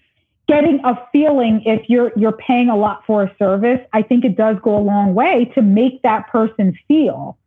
getting 0.49 0.81
a 0.85 0.99
feeling 1.13 1.63
if 1.65 1.89
you're, 1.89 2.11
you're 2.17 2.33
paying 2.33 2.71
a 2.71 2.77
lot 2.77 3.05
for 3.07 3.23
a 3.23 3.35
service, 3.39 3.81
I 3.93 4.03
think 4.03 4.25
it 4.25 4.37
does 4.37 4.57
go 4.63 4.77
a 4.77 4.83
long 4.83 5.15
way 5.15 5.45
to 5.55 5.63
make 5.63 6.03
that 6.03 6.27
person 6.29 6.77
feel 6.89 7.39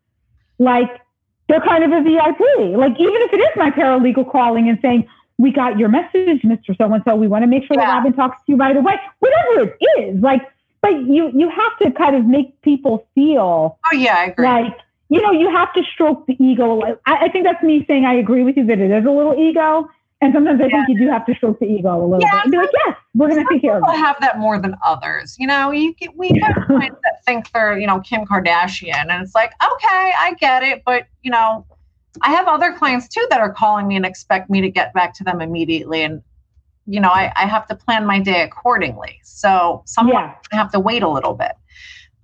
like 0.57 0.89
they're 1.49 1.59
kind 1.59 1.84
of 1.84 1.91
a 1.91 2.01
VIP. 2.01 2.78
Like, 2.78 2.93
even 2.97 3.21
if 3.24 3.34
it 3.34 3.41
is 3.41 3.49
my 3.57 3.71
paralegal 3.71 4.32
calling 4.32 4.69
and 4.69 4.80
saying, 4.82 5.05
we 5.38 5.51
got 5.51 5.78
your 5.78 5.89
message, 5.89 6.43
Mr. 6.43 6.78
So 6.78 6.93
and 6.93 7.03
so. 7.05 7.15
We 7.15 7.28
want 7.28 7.43
to 7.43 7.47
make 7.47 7.65
sure 7.65 7.76
that 7.76 7.84
Yeah. 7.84 7.95
Robin 7.95 8.13
talks 8.13 8.38
to 8.45 8.53
you 8.53 8.55
right 8.55 8.78
away. 8.78 8.95
Whatever 9.19 9.76
it 9.82 10.01
is, 10.01 10.21
like, 10.21 10.43
but 10.84 10.92
you 11.08 11.32
you 11.34 11.50
have 11.50 11.76
to 11.82 11.92
kind 11.92 12.16
of 12.16 12.26
make 12.26 12.62
people 12.62 13.08
feel 13.16 13.80
Oh 13.92 13.96
yeah, 13.96 14.18
I 14.18 14.26
agree. 14.26 14.46
like 14.46 14.78
you 15.10 15.22
know 15.22 15.32
you 15.32 15.50
have 15.50 15.74
to 15.74 15.82
stroke 15.94 16.28
the 16.28 16.36
ego. 16.44 16.82
I, 17.08 17.26
I 17.26 17.30
think 17.30 17.46
that's 17.46 17.64
me 17.64 17.84
saying 17.88 18.06
I 18.06 18.14
agree 18.16 18.44
with 18.44 18.56
you 18.58 18.66
that 18.68 18.78
it 18.80 18.92
is 18.92 19.06
a 19.06 19.10
little 19.10 19.34
ego, 19.34 19.88
and 20.22 20.34
sometimes 20.34 20.62
I 20.62 20.70
think 20.70 20.90
you 20.90 20.98
do 21.00 21.10
have 21.10 21.26
to 21.26 21.34
stroke 21.36 21.60
the 21.60 21.66
ego 21.66 22.04
a 22.04 22.06
little 22.06 22.20
Yeah, 22.22 22.32
bit 22.32 22.44
and 22.44 22.52
be 22.52 22.58
like, 22.58 22.70
yes, 22.86 22.96
we're 23.16 23.30
going 23.30 23.46
to 23.48 23.54
take 23.54 23.62
care 23.62 23.78
of 23.78 23.82
People 23.84 23.94
it. 23.94 23.98
have 23.98 24.18
that 24.22 24.38
more 24.40 24.60
than 24.60 24.76
others. 24.86 25.36
You 25.40 25.48
know, 25.48 25.72
you 25.72 25.94
get 25.96 26.16
we 26.16 26.32
get 26.32 26.54
clients 26.68 27.00
that 27.04 27.24
think 27.26 27.52
they're, 27.54 27.80
you 27.80 27.88
know, 27.88 28.00
Kim 28.02 28.26
Kardashian, 28.26 29.08
and 29.10 29.24
it's 29.24 29.36
like, 29.36 29.52
okay, 29.64 30.12
I 30.18 30.36
get 30.40 30.64
it, 30.64 30.84
but 30.86 31.08
you 31.22 31.32
know, 31.32 31.66
I 32.22 32.32
have 32.32 32.48
other 32.48 32.74
clients 32.74 33.08
too 33.08 33.26
that 33.30 33.40
are 33.40 33.52
calling 33.52 33.88
me 33.88 33.96
and 33.96 34.06
expect 34.06 34.50
me 34.50 34.62
to 34.62 34.70
get 34.70 34.94
back 34.94 35.14
to 35.16 35.24
them 35.24 35.42
immediately, 35.42 36.04
and 36.04 36.22
you 36.86 37.00
know, 37.00 37.10
I, 37.10 37.32
I 37.36 37.46
have 37.46 37.68
to 37.68 37.76
plan 37.76 38.06
my 38.06 38.20
day 38.20 38.42
accordingly. 38.42 39.20
So 39.24 39.84
some 39.86 40.08
Yeah. 40.08 40.36
have 40.52 40.72
to 40.72 40.80
wait 40.80 41.04
a 41.04 41.10
little 41.10 41.34
bit. 41.34 41.54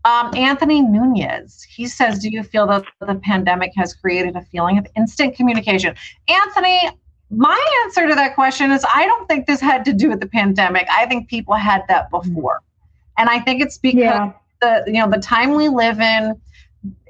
Um, 0.06 0.34
Anthony 0.36 0.82
Nunez, 0.82 1.64
he 1.64 1.86
says, 1.88 2.20
Do 2.20 2.30
you 2.30 2.44
feel 2.44 2.68
that 2.68 2.84
the 3.02 3.16
pandemic 3.16 3.72
has 3.76 3.94
created 3.94 4.36
a 4.36 4.42
feeling 4.42 4.78
of 4.78 4.88
instant 4.96 5.36
communication? 5.36 5.94
Anthony, 6.28 6.90
my 7.30 7.82
answer 7.86 8.08
to 8.08 8.16
that 8.16 8.34
question 8.36 8.72
is 8.72 8.86
I 8.94 9.06
don't 9.06 9.28
think 9.28 9.46
this 9.46 9.60
had 9.60 9.86
to 9.86 9.94
do 9.94 10.10
with 10.10 10.20
the 10.20 10.28
pandemic. 10.28 10.88
I 10.90 11.06
think 11.06 11.30
people 11.30 11.54
had 11.56 11.84
that 11.88 12.10
before. 12.10 12.62
And 13.18 13.30
I 13.30 13.40
think 13.40 13.62
it's 13.62 13.78
because 13.78 14.02
Yeah, 14.02 14.32
the 14.62 14.84
you 14.88 14.94
know 14.94 15.10
the 15.10 15.20
time 15.20 15.54
we 15.54 15.68
live 15.68 16.00
in, 16.00 16.40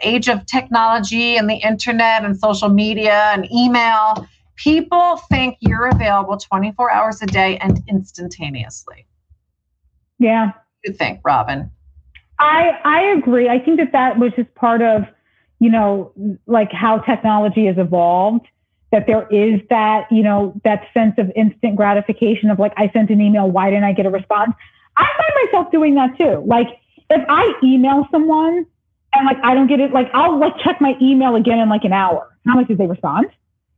age 0.02 0.28
of 0.28 0.46
technology 0.46 1.38
and 1.38 1.50
the 1.50 1.56
internet 1.56 2.26
and 2.26 2.38
social 2.38 2.70
media 2.70 3.32
and 3.34 3.50
email, 3.52 4.28
people 4.64 5.18
think 5.30 5.58
you're 5.62 5.88
available 5.88 6.38
24 6.38 6.92
hours 6.92 7.22
a 7.22 7.26
day 7.26 7.58
and 7.58 7.82
instantaneously. 7.88 9.06
yeah. 10.20 10.52
You 10.86 10.94
think, 10.94 11.20
Robin? 11.26 11.70
I 12.40 12.72
I 12.86 13.02
agree. 13.18 13.50
I 13.50 13.60
think 13.60 13.80
that 13.80 13.92
that 13.92 14.18
was 14.18 14.32
just 14.36 14.54
part 14.56 14.82
of, 14.82 15.04
you 15.60 15.70
know, 15.70 16.14
like 16.48 16.72
how 16.72 17.00
technology 17.00 17.66
has 17.66 17.78
evolved. 17.78 18.48
That 18.92 19.06
there 19.08 19.28
is 19.28 19.60
that, 19.70 20.08
you 20.10 20.24
know, 20.24 20.60
that 20.64 20.88
sense 20.94 21.16
of 21.18 21.32
instant 21.36 21.76
gratification 21.76 22.50
of 22.50 22.58
like, 22.58 22.74
I 22.76 22.90
sent 22.92 23.12
an 23.12 23.22
email, 23.22 23.52
why 23.52 23.70
didn't 23.70 23.84
I 23.84 23.94
get 23.94 24.06
a 24.06 24.10
response? 24.10 24.54
I 24.98 25.06
find 25.06 25.46
myself 25.46 25.72
doing 25.72 25.96
that 25.96 26.18
too. 26.18 26.44
Like, 26.46 26.68
if 27.10 27.24
I 27.30 27.54
email 27.62 28.08
someone 28.10 28.66
and 29.14 29.26
like 29.26 29.38
I 29.44 29.54
don't 29.54 29.68
get 29.68 29.80
it, 29.80 29.92
like 29.92 30.10
I'll 30.14 30.40
like 30.40 30.58
check 30.64 30.80
my 30.80 30.96
email 31.02 31.36
again 31.36 31.60
in 31.60 31.70
like 31.70 31.84
an 31.84 31.94
hour. 31.94 32.36
How 32.48 32.56
much 32.56 32.68
did 32.68 32.78
they 32.78 32.88
respond? 32.88 33.28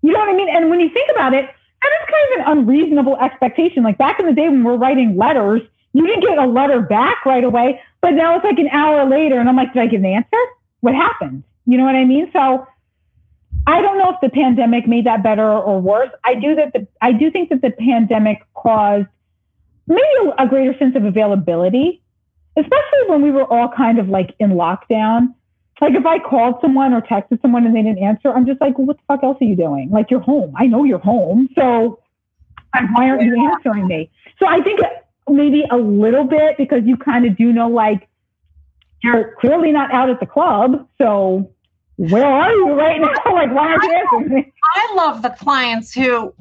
You 0.02 0.14
know 0.14 0.20
what 0.20 0.30
I 0.30 0.34
mean? 0.34 0.50
And 0.50 0.70
when 0.70 0.80
you 0.80 0.90
think 0.90 1.10
about 1.12 1.34
it, 1.34 1.46
that 1.46 1.90
is 2.02 2.10
kind 2.10 2.34
of 2.34 2.40
an 2.40 2.58
unreasonable 2.60 3.18
expectation. 3.18 3.84
Like 3.84 3.98
back 3.98 4.20
in 4.20 4.26
the 4.26 4.34
day 4.34 4.48
when 4.50 4.64
we're 4.64 4.78
writing 4.78 5.18
letters, 5.18 5.62
you 5.94 6.06
didn't 6.06 6.22
get 6.22 6.38
a 6.38 6.46
letter 6.46 6.82
back 6.82 7.26
right 7.26 7.44
away. 7.44 7.82
But 8.02 8.12
now 8.12 8.36
it's 8.36 8.44
like 8.44 8.60
an 8.60 8.70
hour 8.70 9.08
later, 9.08 9.40
and 9.40 9.48
I'm 9.48 9.56
like, 9.56 9.74
did 9.74 9.82
I 9.82 9.88
get 9.88 10.00
an 10.00 10.06
answer? 10.06 10.38
What 10.80 10.96
happened? 10.96 11.44
You 11.66 11.78
know 11.78 11.84
what 11.84 11.96
I 11.96 12.06
mean? 12.06 12.30
So 12.34 12.68
I 13.68 13.82
don't 13.82 13.98
know 13.98 14.10
if 14.10 14.16
the 14.22 14.30
pandemic 14.30 14.88
made 14.88 15.06
that 15.06 15.22
better 15.22 15.48
or 15.48 15.80
worse. 15.80 16.10
I 16.24 16.36
do 16.36 16.56
that. 16.56 16.74
The, 16.74 16.88
I 17.02 17.12
do 17.12 17.30
think 17.30 17.50
that 17.50 17.62
the 17.62 17.72
pandemic 17.72 18.42
caused 18.56 19.08
maybe 19.88 20.02
a, 20.26 20.44
a 20.44 20.48
greater 20.48 20.78
sense 20.80 20.96
of 20.96 21.06
availability, 21.06 22.02
especially 22.58 23.08
when 23.08 23.22
we 23.22 23.32
were 23.32 23.46
all 23.46 23.70
kind 23.70 24.00
of 24.00 24.10
like 24.10 24.36
in 24.40 24.52
lockdown. 24.52 25.36
Like 25.82 25.96
if 25.96 26.06
I 26.06 26.20
called 26.20 26.56
someone 26.62 26.94
or 26.94 27.02
texted 27.02 27.42
someone 27.42 27.66
and 27.66 27.76
they 27.76 27.82
didn't 27.82 28.04
answer, 28.04 28.32
I'm 28.32 28.46
just 28.46 28.62
like, 28.62 28.78
well, 28.78 28.88
what 28.88 28.98
the 28.98 29.04
fuck 29.08 29.24
else 29.24 29.38
are 29.42 29.46
you 29.46 29.56
doing? 29.56 29.90
Like 29.90 30.12
you're 30.12 30.20
home. 30.20 30.54
I 30.56 30.68
know 30.68 30.84
you're 30.84 31.00
home. 31.00 31.50
So 31.56 32.00
why 32.94 33.10
aren't 33.10 33.24
you 33.24 33.52
answering 33.52 33.88
me? 33.88 34.12
So 34.40 34.48
I 34.48 34.62
think 34.62 34.80
maybe 35.28 35.66
a 35.72 35.78
little 35.78 36.24
bit 36.24 36.58
because 36.58 36.84
you 36.86 36.98
kind 36.98 37.26
of 37.26 37.36
do 37.36 37.52
know 37.52 37.68
like 37.68 38.08
you're 39.04 39.36
clearly 39.40 39.72
not 39.72 39.92
out 39.92 40.10
at 40.10 40.20
the 40.20 40.26
club. 40.28 40.88
So 41.00 41.52
where 41.98 42.26
are 42.26 42.52
you 42.52 42.74
right 42.74 43.02
now? 43.02 43.14
Like 43.32 43.52
why 43.52 43.70
aren't 43.70 43.84
you 43.84 43.92
answering 43.92 44.36
me? 44.36 44.54
I 44.76 44.94
love 44.96 45.24
the 45.24 45.32
clients 45.32 45.94
who 45.94 46.34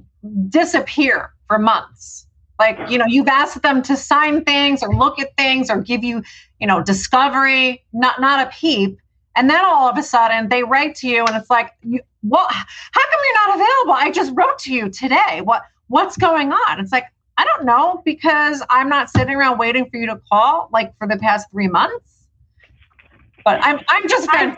disappear 0.50 1.32
for 1.46 1.58
months. 1.58 2.26
Like, 2.58 2.90
you 2.90 2.98
know, 2.98 3.06
you've 3.06 3.28
asked 3.28 3.62
them 3.62 3.80
to 3.82 3.96
sign 3.96 4.44
things 4.44 4.82
or 4.82 4.94
look 4.94 5.18
at 5.18 5.34
things 5.38 5.70
or 5.70 5.80
give 5.80 6.04
you, 6.04 6.22
you 6.58 6.66
know, 6.66 6.82
discovery, 6.82 7.82
not 7.94 8.20
not 8.20 8.46
a 8.46 8.50
peep. 8.50 8.98
And 9.36 9.48
then 9.48 9.64
all 9.64 9.88
of 9.88 9.96
a 9.96 10.02
sudden 10.02 10.48
they 10.48 10.62
write 10.62 10.94
to 10.96 11.08
you 11.08 11.24
and 11.24 11.36
it's 11.36 11.50
like, 11.50 11.72
you, 11.82 12.00
well, 12.22 12.46
how 12.48 13.00
come 13.10 13.20
you're 13.24 13.46
not 13.46 13.54
available? 13.56 13.92
I 13.92 14.10
just 14.10 14.32
wrote 14.34 14.58
to 14.60 14.72
you 14.72 14.88
today. 14.90 15.40
What 15.42 15.62
what's 15.88 16.16
going 16.16 16.52
on? 16.52 16.80
It's 16.80 16.92
like, 16.92 17.06
I 17.36 17.44
don't 17.44 17.64
know 17.64 18.02
because 18.04 18.62
I'm 18.70 18.88
not 18.88 19.08
sitting 19.10 19.34
around 19.34 19.58
waiting 19.58 19.88
for 19.88 19.96
you 19.96 20.06
to 20.06 20.20
call 20.30 20.68
like 20.72 20.96
for 20.98 21.06
the 21.08 21.16
past 21.16 21.50
three 21.50 21.68
months. 21.68 22.26
But 23.44 23.64
I'm 23.64 23.80
I'm 23.88 24.08
just 24.08 24.28
I, 24.30 24.56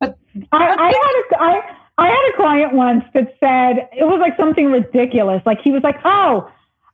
But- 0.00 0.18
I, 0.52 0.66
I 0.68 0.86
had 0.86 0.92
a 0.92 1.42
I, 1.42 1.76
I 1.98 2.08
had 2.08 2.32
a 2.32 2.36
client 2.36 2.72
once 2.72 3.04
that 3.14 3.34
said 3.38 3.88
it 3.92 4.04
was 4.04 4.18
like 4.20 4.36
something 4.36 4.66
ridiculous. 4.66 5.42
Like 5.46 5.60
he 5.62 5.70
was 5.70 5.82
like, 5.82 5.96
"Oh, 6.04 6.50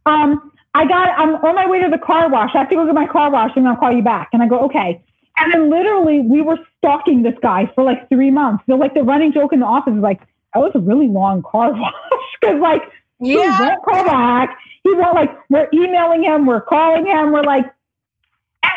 um, 0.07 0.53
I 0.75 0.87
got 0.87 1.09
I'm 1.19 1.37
on 1.37 1.55
my 1.55 1.67
way 1.67 1.81
to 1.81 1.89
the 1.89 1.99
car 1.99 2.29
wash. 2.29 2.51
I 2.55 2.59
have 2.59 2.69
to 2.71 2.75
go 2.77 2.85
get 2.85 2.95
my 2.95 3.07
car 3.07 3.31
wash, 3.31 3.53
and 3.57 3.67
I'll 3.67 3.77
call 3.77 3.93
you 3.93 4.03
back." 4.03 4.29
And 4.33 4.43
I 4.43 4.47
go, 4.47 4.59
"Okay." 4.67 5.03
And 5.41 5.53
then 5.53 5.71
literally, 5.71 6.21
we 6.21 6.43
were 6.43 6.59
stalking 6.79 7.23
this 7.23 7.35
guy 7.43 7.71
for 7.75 7.83
like 7.83 8.09
three 8.11 8.31
months. 8.31 8.63
So 8.69 8.77
like 8.77 8.95
the 8.95 9.03
running 9.03 9.33
joke 9.33 9.53
in 9.53 9.61
the 9.61 9.67
office 9.67 9.95
is 9.95 10.01
like, 10.01 10.21
"That 10.55 10.61
was 10.61 10.73
a 10.75 10.81
really 10.81 11.09
long 11.09 11.43
car 11.43 11.73
wash," 11.75 11.93
because 12.41 12.61
like 12.61 12.83
he 13.19 13.37
won't 13.37 13.83
call 13.83 14.05
back. 14.05 14.59
He 14.85 14.93
won't 14.95 15.15
like 15.15 15.31
we're 15.49 15.69
emailing 15.73 16.23
him, 16.25 16.47
we're 16.47 16.61
calling 16.61 17.07
him, 17.07 17.33
we're 17.33 17.43
like, 17.43 17.65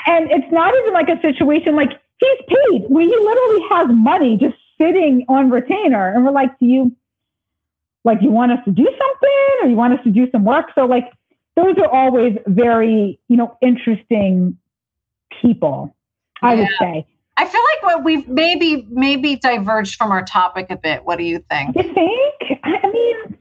and 0.08 0.32
it's 0.32 0.52
not 0.52 0.74
even 0.76 0.94
like 0.94 1.10
a 1.10 1.20
situation 1.22 1.76
like 1.76 1.92
he's 2.20 2.40
paid. 2.48 2.86
We 2.90 3.06
he 3.06 3.16
literally 3.16 3.62
has 3.70 3.88
money 3.90 4.38
just 4.38 4.56
sitting 4.80 5.26
on 5.28 5.50
retainer, 5.50 6.14
and 6.14 6.26
we're 6.26 6.32
like, 6.32 6.58
do 6.60 6.66
you 6.66 6.96
like 8.06 8.22
you 8.22 8.32
want 8.32 8.52
us 8.52 8.60
to 8.66 8.72
do 8.72 8.86
something, 8.86 9.56
or 9.62 9.70
you 9.70 9.76
want 9.76 9.94
us 9.94 10.04
to 10.04 10.12
do 10.12 10.30
some 10.32 10.46
work? 10.46 10.68
So 10.76 10.86
like 10.86 11.12
those 11.56 11.78
are 11.78 11.88
always 11.90 12.38
very 12.48 13.20
you 13.28 13.38
know 13.38 13.58
interesting 13.62 14.58
people. 15.42 15.96
I 16.44 16.56
would 16.56 16.68
Yeah. 16.70 16.80
say. 16.80 17.08
I 17.38 17.46
feel 17.46 17.62
like 17.62 17.84
what 17.96 18.04
we've 18.04 18.28
maybe 18.28 18.88
maybe 18.92 19.36
diverged 19.38 19.96
from 19.96 20.12
our 20.12 20.24
topic 20.24 20.68
a 20.70 20.76
bit. 20.78 21.04
What 21.04 21.18
do 21.18 21.24
you 21.24 21.40
think? 21.50 21.76
You 21.76 21.84
think? 21.94 22.60
I 22.64 22.92
mean, 22.92 23.38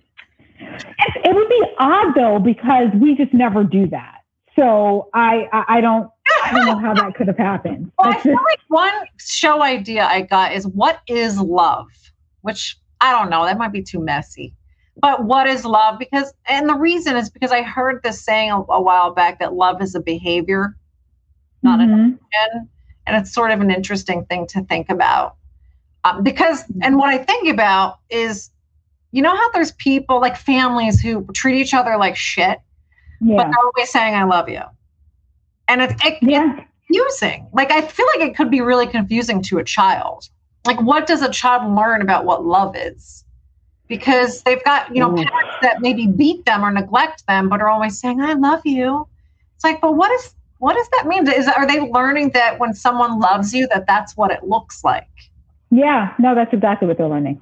it, 0.61 1.27
it 1.27 1.35
would 1.35 1.49
be 1.49 1.63
odd 1.79 2.15
though 2.15 2.39
because 2.39 2.89
we 2.95 3.15
just 3.15 3.35
never 3.35 3.65
do 3.65 3.87
that. 3.89 4.21
So 4.57 5.09
I, 5.15 5.49
I, 5.53 5.65
I 5.77 5.81
don't, 5.81 6.11
I 6.45 6.53
don't 6.53 6.67
know 6.67 6.79
how 6.79 6.95
that 6.95 7.15
could 7.15 7.27
have 7.27 7.39
happened. 7.39 7.91
Well, 7.99 8.09
I 8.09 8.19
feel 8.21 8.33
just- 8.35 8.45
like 8.45 8.61
one 8.69 8.93
show 9.19 9.63
idea 9.63 10.05
I 10.05 10.23
got 10.23 10.53
is 10.55 10.67
what 10.67 11.01
is 11.07 11.39
love? 11.39 11.87
Which 12.43 12.79
I 13.01 13.13
don't 13.13 13.31
know, 13.31 13.45
that 13.45 13.59
might 13.59 13.73
be 13.73 13.83
too 13.83 14.01
messy. 14.01 14.55
But 15.01 15.25
what 15.25 15.47
is 15.47 15.65
love? 15.65 15.99
Because, 15.99 16.33
and 16.47 16.69
the 16.69 16.75
reason 16.75 17.17
is 17.17 17.31
because 17.31 17.51
I 17.51 17.63
heard 17.63 18.03
this 18.03 18.23
saying 18.25 18.51
a, 18.51 18.57
a 18.71 18.81
while 18.81 19.13
back 19.15 19.39
that 19.41 19.55
love 19.55 19.81
is 19.83 19.95
a 19.95 20.01
behavior, 20.01 20.77
not 21.63 21.81
an 21.81 21.89
Mhm. 21.89 21.95
emotion. 21.95 22.69
And 23.07 23.17
it's 23.17 23.33
sort 23.33 23.51
of 23.51 23.61
an 23.61 23.71
interesting 23.71 24.25
thing 24.27 24.47
to 24.49 24.63
think 24.65 24.91
about. 24.91 25.37
Um, 26.05 26.23
because, 26.23 26.65
and 26.83 26.97
what 26.97 27.09
I 27.09 27.19
think 27.19 27.49
about 27.49 27.99
is, 28.11 28.51
you 29.13 29.23
know 29.23 29.35
how 29.35 29.51
there's 29.51 29.73
people 29.73 30.21
like 30.21 30.37
families 30.37 31.01
who 31.01 31.27
treat 31.35 31.61
each 31.61 31.75
other 31.75 31.97
like 31.97 32.17
shit, 32.17 32.59
but 33.37 33.45
they're 33.45 33.65
always 33.65 33.91
saying, 33.91 34.15
I 34.15 34.25
love 34.25 34.49
you. 34.49 34.63
And 35.69 35.83
it's, 35.83 35.95
it, 36.05 36.19
yeah, 36.23 36.65
confusing. 36.87 37.49
Like 37.53 37.71
I 37.71 37.83
feel 37.83 38.07
like 38.15 38.29
it 38.29 38.37
could 38.37 38.51
be 38.51 38.61
really 38.61 38.87
confusing 38.87 39.43
to 39.45 39.59
a 39.59 39.65
child. 39.65 40.29
Like 40.67 40.81
what 40.81 41.07
does 41.07 41.23
a 41.23 41.31
child 41.31 41.75
learn 41.75 42.03
about 42.03 42.25
what 42.25 42.45
love 42.45 42.77
is? 42.77 43.25
Because 43.89 44.43
they've 44.43 44.63
got, 44.65 44.95
you 44.95 45.01
know, 45.01 45.13
parents 45.13 45.57
that 45.61 45.81
maybe 45.81 46.07
beat 46.07 46.45
them 46.47 46.65
or 46.65 46.71
neglect 46.71 47.27
them, 47.27 47.49
but 47.49 47.61
are 47.61 47.69
always 47.69 47.99
saying, 48.01 48.21
I 48.21 48.33
love 48.35 48.63
you. 48.65 49.07
It's 49.57 49.65
like, 49.65 49.81
but 49.81 49.97
what 49.97 50.11
is 50.13 50.35
what 50.63 50.75
does 50.75 50.89
that 50.91 51.09
mean? 51.09 51.29
Is 51.29 51.49
are 51.49 51.67
they 51.67 51.81
learning 51.81 52.31
that 52.35 52.61
when 52.61 52.73
someone 52.73 53.19
loves 53.19 53.53
you, 53.53 53.67
that 53.69 53.85
that's 53.89 54.17
what 54.17 54.31
it 54.31 54.45
looks 54.45 54.85
like? 54.85 55.09
yeah. 55.73 56.15
No, 56.21 56.37
that's 56.37 56.53
exactly 56.53 56.87
what 56.87 56.99
they're 56.99 57.09
learning. 57.09 57.41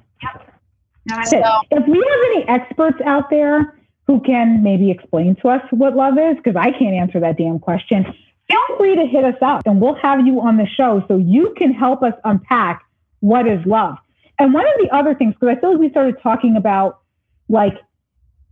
So, 1.25 1.41
if 1.69 1.87
we 1.87 1.97
have 1.97 2.21
any 2.31 2.47
experts 2.47 2.97
out 3.05 3.29
there 3.29 3.75
who 4.07 4.21
can 4.21 4.63
maybe 4.63 4.89
explain 4.89 5.35
to 5.41 5.49
us 5.49 5.61
what 5.69 5.95
love 5.95 6.17
is, 6.17 6.35
because 6.37 6.55
I 6.55 6.71
can't 6.71 6.95
answer 6.95 7.19
that 7.19 7.37
damn 7.37 7.59
question, 7.59 8.05
feel 8.47 8.77
free 8.77 8.95
to 8.95 9.05
hit 9.05 9.23
us 9.23 9.37
up 9.41 9.63
and 9.65 9.79
we'll 9.79 9.95
have 9.95 10.25
you 10.25 10.41
on 10.41 10.57
the 10.57 10.65
show 10.65 11.03
so 11.07 11.17
you 11.17 11.53
can 11.57 11.73
help 11.73 12.01
us 12.01 12.13
unpack 12.23 12.83
what 13.19 13.47
is 13.47 13.63
love. 13.67 13.97
And 14.39 14.51
one 14.51 14.65
of 14.65 14.73
the 14.79 14.89
other 14.95 15.13
things, 15.13 15.35
because 15.39 15.55
I 15.55 15.59
feel 15.59 15.73
like 15.73 15.79
we 15.79 15.89
started 15.91 16.15
talking 16.23 16.55
about 16.55 17.01
like 17.49 17.77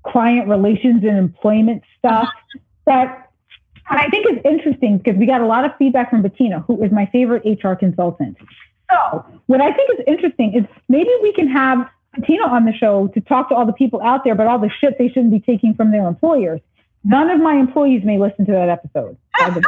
client 0.05 0.47
relations 0.47 1.03
and 1.03 1.17
employment 1.17 1.81
stuff, 1.97 2.27
uh-huh. 2.27 2.59
that 2.85 3.28
what 3.89 3.99
I 3.99 4.07
think 4.09 4.25
is 4.29 4.37
interesting 4.45 4.97
because 4.99 5.17
we 5.17 5.25
got 5.25 5.41
a 5.41 5.45
lot 5.45 5.65
of 5.65 5.71
feedback 5.77 6.09
from 6.09 6.21
Bettina, 6.21 6.59
who 6.61 6.83
is 6.83 6.91
my 6.91 7.07
favorite 7.07 7.43
HR 7.45 7.73
consultant. 7.73 8.37
So, 8.91 9.25
what 9.47 9.61
I 9.61 9.71
think 9.73 9.99
is 9.99 10.05
interesting 10.07 10.53
is 10.53 10.63
maybe 10.87 11.09
we 11.21 11.33
can 11.33 11.47
have 11.47 11.89
Bettina 12.15 12.47
on 12.47 12.65
the 12.65 12.73
show 12.73 13.07
to 13.09 13.21
talk 13.21 13.49
to 13.49 13.55
all 13.55 13.65
the 13.65 13.73
people 13.73 14.01
out 14.01 14.23
there, 14.23 14.33
about 14.33 14.47
all 14.47 14.59
the 14.59 14.69
shit 14.79 14.97
they 14.97 15.07
shouldn't 15.07 15.31
be 15.31 15.39
taking 15.39 15.73
from 15.73 15.91
their 15.91 16.07
employers. 16.07 16.61
None 17.03 17.29
of 17.29 17.39
my 17.39 17.55
employees 17.55 18.03
may 18.03 18.19
listen 18.19 18.45
to 18.45 18.51
that 18.51 18.69
episode. 18.69 19.17
by 19.39 19.49
the 19.49 19.59
way. 19.59 19.65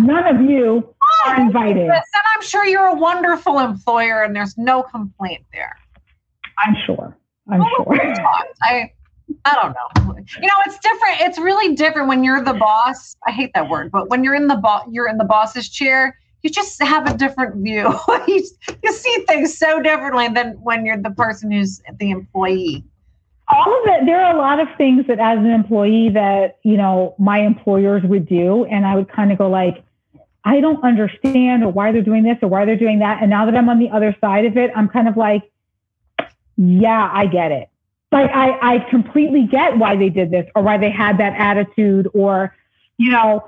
None 0.00 0.36
of 0.36 0.48
you 0.48 0.94
are 1.26 1.38
oh, 1.38 1.42
invited. 1.42 1.88
and 1.88 2.02
I'm 2.34 2.42
sure 2.42 2.64
you're 2.66 2.86
a 2.86 2.94
wonderful 2.94 3.58
employer 3.58 4.22
and 4.22 4.34
there's 4.34 4.56
no 4.56 4.82
complaint 4.82 5.44
there. 5.52 5.76
I'm 6.58 6.76
sure. 6.86 7.16
I'm 7.50 7.62
sure. 7.76 8.00
I 8.62 8.92
I 9.48 9.62
don't 9.62 9.72
know. 9.72 10.14
You 10.40 10.46
know, 10.46 10.54
it's 10.66 10.78
different. 10.78 11.20
It's 11.20 11.38
really 11.38 11.74
different 11.74 12.08
when 12.08 12.22
you're 12.22 12.44
the 12.44 12.54
boss. 12.54 13.16
I 13.26 13.30
hate 13.32 13.50
that 13.54 13.68
word, 13.68 13.90
but 13.90 14.10
when 14.10 14.22
you're 14.22 14.34
in 14.34 14.46
the 14.46 14.56
boss, 14.56 14.86
you're 14.90 15.08
in 15.08 15.16
the 15.16 15.24
boss's 15.24 15.68
chair. 15.68 16.18
You 16.42 16.50
just 16.50 16.80
have 16.82 17.08
a 17.08 17.16
different 17.16 17.56
view. 17.56 17.92
you, 18.28 18.44
you 18.82 18.92
see 18.92 19.24
things 19.26 19.56
so 19.58 19.80
differently 19.82 20.28
than 20.28 20.52
when 20.62 20.84
you're 20.84 21.00
the 21.00 21.10
person 21.10 21.50
who's 21.50 21.80
the 21.98 22.10
employee. 22.10 22.84
all 23.48 23.82
of 23.82 23.88
it 23.88 24.06
there 24.06 24.20
are 24.20 24.34
a 24.34 24.38
lot 24.38 24.60
of 24.60 24.68
things 24.76 25.06
that 25.06 25.18
as 25.18 25.38
an 25.38 25.50
employee 25.50 26.10
that 26.10 26.58
you 26.64 26.76
know 26.76 27.14
my 27.18 27.38
employers 27.40 28.02
would 28.04 28.28
do 28.28 28.66
and 28.66 28.84
i 28.84 28.94
would 28.94 29.10
kind 29.10 29.32
of 29.32 29.38
go 29.38 29.48
like 29.48 29.82
i 30.44 30.60
don't 30.60 30.84
understand 30.84 31.64
or 31.64 31.72
why 31.72 31.90
they're 31.90 32.02
doing 32.02 32.22
this 32.22 32.36
or 32.42 32.48
why 32.48 32.66
they're 32.66 32.76
doing 32.76 32.98
that 32.98 33.22
and 33.22 33.30
now 33.30 33.46
that 33.46 33.56
i'm 33.56 33.70
on 33.70 33.78
the 33.78 33.88
other 33.88 34.14
side 34.20 34.44
of 34.44 34.58
it 34.58 34.70
i'm 34.76 34.86
kind 34.86 35.08
of 35.08 35.16
like 35.16 35.50
yeah 36.58 37.10
i 37.12 37.24
get 37.24 37.50
it 37.50 37.70
like 38.12 38.30
i 38.32 38.74
i 38.74 38.78
completely 38.90 39.44
get 39.44 39.76
why 39.78 39.96
they 39.96 40.08
did 40.08 40.30
this 40.30 40.46
or 40.54 40.62
why 40.62 40.78
they 40.78 40.90
had 40.90 41.18
that 41.18 41.34
attitude 41.38 42.08
or 42.14 42.54
you 42.96 43.10
know 43.10 43.44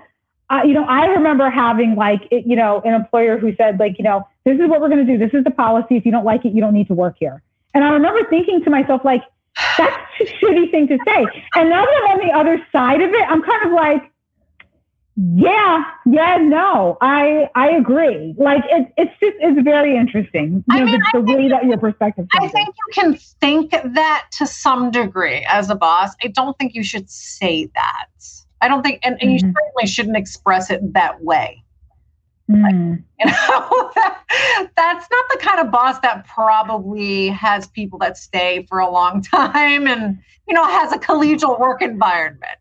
uh, 0.50 0.62
you 0.64 0.72
know 0.72 0.84
i 0.84 1.06
remember 1.06 1.50
having 1.50 1.94
like 1.94 2.26
it, 2.30 2.46
you 2.46 2.56
know 2.56 2.80
an 2.84 2.94
employer 2.94 3.38
who 3.38 3.54
said 3.56 3.78
like 3.78 3.98
you 3.98 4.04
know 4.04 4.26
this 4.44 4.58
is 4.58 4.68
what 4.70 4.80
we're 4.80 4.88
going 4.88 5.06
to 5.06 5.12
do. 5.12 5.18
This 5.18 5.34
is 5.34 5.44
the 5.44 5.50
policy. 5.50 5.96
If 5.96 6.06
you 6.06 6.12
don't 6.12 6.24
like 6.24 6.44
it 6.44 6.54
you 6.54 6.60
don't 6.60 6.72
need 6.72 6.88
to 6.88 6.94
work 6.94 7.16
here. 7.18 7.42
And 7.74 7.84
i 7.84 7.90
remember 7.90 8.28
thinking 8.28 8.64
to 8.64 8.70
myself 8.70 9.02
like 9.04 9.22
that's 9.78 9.96
a 10.20 10.24
shitty 10.24 10.70
thing 10.70 10.88
to 10.88 10.98
say. 11.04 11.26
And 11.54 11.70
now 11.70 11.84
that 11.84 12.02
I'm 12.04 12.20
on 12.20 12.26
the 12.26 12.32
other 12.32 12.66
side 12.72 13.00
of 13.00 13.10
it, 13.10 13.24
I'm 13.28 13.42
kind 13.42 13.66
of 13.66 13.72
like, 13.72 14.10
yeah, 15.16 15.84
yeah, 16.06 16.36
no, 16.36 16.96
I 17.00 17.50
I 17.54 17.70
agree. 17.70 18.34
Like 18.38 18.64
it, 18.70 18.92
it's 18.96 19.12
just 19.20 19.36
it's 19.40 19.60
very 19.62 19.96
interesting. 19.96 20.64
You 20.68 20.76
I 20.76 20.78
know, 20.80 20.84
mean, 20.86 21.00
the, 21.12 21.20
the 21.20 21.36
way 21.36 21.48
that 21.48 21.64
your 21.66 21.78
perspective. 21.78 22.26
I 22.32 22.48
think 22.48 22.68
you 22.68 22.92
can 23.02 23.16
think 23.16 23.70
that 23.72 24.26
to 24.38 24.46
some 24.46 24.90
degree 24.90 25.44
as 25.48 25.68
a 25.68 25.74
boss. 25.74 26.14
I 26.24 26.28
don't 26.28 26.56
think 26.58 26.74
you 26.74 26.82
should 26.82 27.10
say 27.10 27.68
that. 27.74 28.06
I 28.62 28.68
don't 28.68 28.82
think, 28.82 29.00
and, 29.02 29.16
and 29.20 29.32
you 29.32 29.38
Mhm. 29.38 29.54
certainly 29.54 29.86
shouldn't 29.86 30.16
express 30.16 30.70
it 30.70 30.92
that 30.92 31.22
way. 31.24 31.64
Mm. 32.50 33.02
You 33.18 33.26
know, 33.26 33.90
that's 34.76 35.06
not 35.10 35.24
the 35.30 35.38
kind 35.40 35.60
of 35.60 35.70
boss 35.70 35.98
that 36.00 36.26
probably 36.26 37.28
has 37.28 37.68
people 37.68 37.98
that 38.00 38.16
stay 38.16 38.66
for 38.68 38.80
a 38.80 38.90
long 38.90 39.22
time 39.38 39.86
and, 39.86 40.18
you 40.48 40.54
know, 40.54 40.64
has 40.64 40.92
a 40.92 40.98
collegial 40.98 41.58
work 41.58 41.80
environment. 41.80 42.58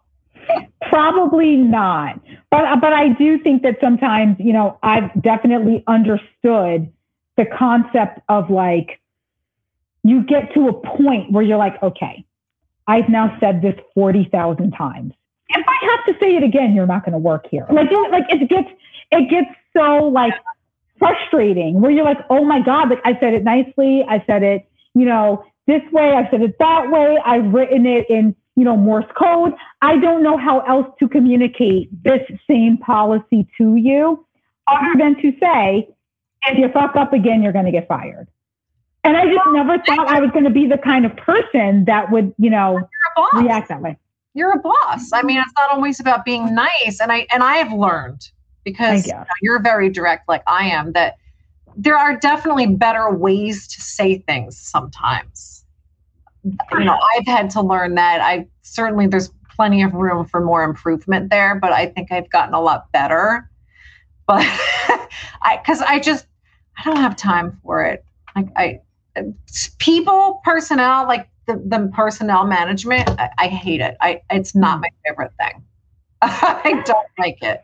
Probably 0.90 1.56
not. 1.56 2.20
But 2.50 2.82
but 2.82 2.94
I 2.94 3.10
do 3.10 3.40
think 3.40 3.64
that 3.64 3.78
sometimes, 3.82 4.38
you 4.40 4.54
know, 4.54 4.78
I've 4.82 5.10
definitely 5.22 5.84
understood 5.88 6.92
the 7.38 7.46
concept 7.46 8.20
of 8.28 8.50
like 8.50 9.00
you 10.04 10.24
get 10.24 10.54
to 10.54 10.68
a 10.68 10.74
point 10.74 11.32
where 11.32 11.44
you're 11.44 11.58
like, 11.58 11.82
okay, 11.84 12.26
I've 12.88 13.10
now 13.10 13.38
said 13.40 13.62
this 13.62 13.76
40,000 13.94 14.72
times. 14.72 15.14
If 15.50 15.66
I 15.68 15.86
have 15.86 16.06
to 16.06 16.20
say 16.20 16.36
it 16.36 16.44
again, 16.44 16.74
you're 16.74 16.88
not 16.88 17.04
going 17.06 17.14
to 17.14 17.20
work 17.20 17.48
here. 17.52 17.66
Like 17.72 17.92
it, 17.92 18.12
like 18.12 18.26
it 18.30 18.50
gets 18.50 18.70
it 19.12 19.30
gets 19.30 19.50
so 19.76 20.06
like 20.06 20.34
frustrating 20.98 21.82
where 21.82 21.92
you're 21.92 22.06
like, 22.06 22.20
"Oh 22.30 22.44
my 22.44 22.62
god, 22.62 22.90
like 22.90 23.02
I 23.04 23.20
said 23.20 23.34
it 23.34 23.44
nicely. 23.44 24.06
I 24.08 24.24
said 24.26 24.44
it, 24.44 24.68
you 24.94 25.06
know, 25.06 25.46
this 25.70 25.84
way, 25.92 26.14
I 26.14 26.30
said 26.32 26.42
it 26.42 26.58
that 26.60 26.90
way. 26.90 27.18
I've 27.24 27.54
written 27.54 27.86
it 27.86 28.10
in, 28.10 28.36
you 28.56 28.64
know, 28.64 28.76
Morse 28.76 29.06
code. 29.18 29.54
I 29.82 29.98
don't 29.98 30.24
know 30.24 30.38
how 30.38 30.60
else 30.62 30.88
to 31.00 31.08
communicate 31.08 31.90
this 32.04 32.22
same 32.50 32.78
policy 32.78 33.48
to 33.58 33.76
you 33.76 34.26
other 34.68 34.94
than 34.98 35.16
to 35.22 35.32
say, 35.42 35.90
if 36.46 36.58
you 36.58 36.70
fuck 36.72 36.96
up 36.96 37.14
again, 37.14 37.42
you're 37.42 37.54
going 37.54 37.66
to 37.66 37.72
get 37.72 37.88
fired. 37.88 38.28
And 39.04 39.16
I 39.16 39.26
just 39.26 39.40
never 39.52 39.78
thought 39.80 40.08
I 40.08 40.20
was 40.20 40.30
going 40.32 40.44
to 40.44 40.50
be 40.50 40.68
the 40.68 40.78
kind 40.78 41.06
of 41.06 41.16
person 41.16 41.86
that 41.86 42.12
would, 42.12 42.34
you 42.38 42.50
know, 42.50 42.74
You're 42.74 42.82
a 42.82 43.16
boss. 43.16 43.44
react 43.44 43.70
that 43.70 43.82
way. 43.82 43.98
You're 44.34 44.52
a 44.52 44.60
boss. 44.60 45.12
I 45.14 45.24
mean, 45.24 45.40
it's 45.40 45.54
not 45.58 45.72
always 45.72 46.00
about 46.00 46.26
being 46.26 46.54
nice. 46.54 47.00
And 47.02 47.12
I 47.12 47.26
and 47.32 47.42
I 47.42 47.56
have 47.56 47.72
learned 47.72 48.30
because 48.64 49.08
you 49.08 49.14
know, 49.14 49.26
you're 49.42 49.62
very 49.62 49.90
direct 49.90 50.28
like 50.28 50.44
I 50.48 50.66
am 50.66 50.92
that 50.94 51.16
there 51.76 51.98
are 51.98 52.18
definitely 52.18 52.68
better 52.68 53.10
ways 53.10 53.68
to 53.70 53.82
say 53.82 54.20
things 54.20 54.58
sometimes. 54.58 55.59
You 56.44 56.86
know, 56.86 56.98
I've 57.16 57.28
had 57.28 57.50
to 57.52 57.62
learn 57.62 57.96
that. 57.96 58.22
I 58.22 58.48
certainly 58.62 59.08
there's 59.08 59.32
plenty 59.56 59.82
of 59.82 59.94
room 59.94 60.26
for 60.26 60.40
more 60.40 60.64
improvement 60.64 61.30
there, 61.30 61.56
but 61.56 61.74
I 61.74 61.88
think 61.88 62.12
I've 62.12 62.30
gotten 62.30 62.54
a 62.54 62.62
lot 62.62 62.92
better. 62.92 63.50
But 64.28 64.42
I 65.42 65.58
because 65.62 65.82
I 65.82 66.00
just 66.00 66.28
I 66.78 66.84
don't 66.84 66.98
have 66.98 67.16
time 67.16 67.60
for 67.64 67.84
it. 67.84 68.06
Like 68.36 68.48
I 68.56 68.80
people 69.80 70.42
personnel 70.44 71.08
like 71.08 71.30
the, 71.48 71.62
the 71.66 71.92
personnel 71.94 72.46
management 72.46 73.10
I, 73.20 73.30
I 73.38 73.48
hate 73.48 73.82
it 73.82 73.98
i 74.02 74.22
it's 74.30 74.56
not 74.56 74.80
my 74.80 74.90
favorite 75.06 75.32
thing 75.40 75.64
i 76.22 76.82
don't 76.86 77.08
like 77.18 77.42
it 77.42 77.64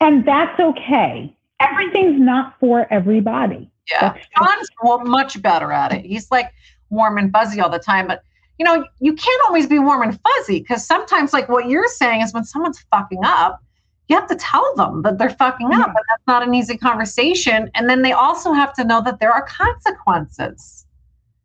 And 0.00 0.24
that's 0.26 0.58
okay. 0.60 1.34
Everything's 1.60 2.20
not 2.20 2.54
for 2.60 2.86
everybody. 2.92 3.70
yeah 3.90 4.14
john's 4.36 4.68
much 5.08 5.40
better 5.42 5.72
at 5.72 5.92
it 5.92 6.04
he's 6.04 6.30
like 6.30 6.52
warm 6.90 7.18
and 7.18 7.32
fuzzy 7.32 7.60
all 7.60 7.70
the 7.70 7.78
time 7.78 8.06
but 8.06 8.22
you 8.58 8.64
know 8.64 8.84
you 9.00 9.12
can't 9.14 9.42
always 9.46 9.66
be 9.66 9.78
warm 9.78 10.02
and 10.02 10.18
fuzzy 10.20 10.60
because 10.60 10.84
sometimes 10.84 11.32
like 11.32 11.48
what 11.48 11.68
you're 11.68 11.88
saying 11.88 12.20
is 12.22 12.32
when 12.32 12.44
someone's 12.44 12.80
fucking 12.90 13.20
up 13.24 13.60
you 14.08 14.16
have 14.16 14.26
to 14.28 14.36
tell 14.36 14.74
them 14.74 15.02
that 15.02 15.18
they're 15.18 15.30
fucking 15.30 15.66
up 15.72 15.86
and 15.86 15.96
that's 16.08 16.26
not 16.26 16.42
an 16.46 16.54
easy 16.54 16.76
conversation 16.76 17.70
and 17.74 17.88
then 17.88 18.02
they 18.02 18.12
also 18.12 18.52
have 18.52 18.72
to 18.72 18.84
know 18.84 19.02
that 19.02 19.20
there 19.20 19.32
are 19.32 19.42
consequences 19.44 20.86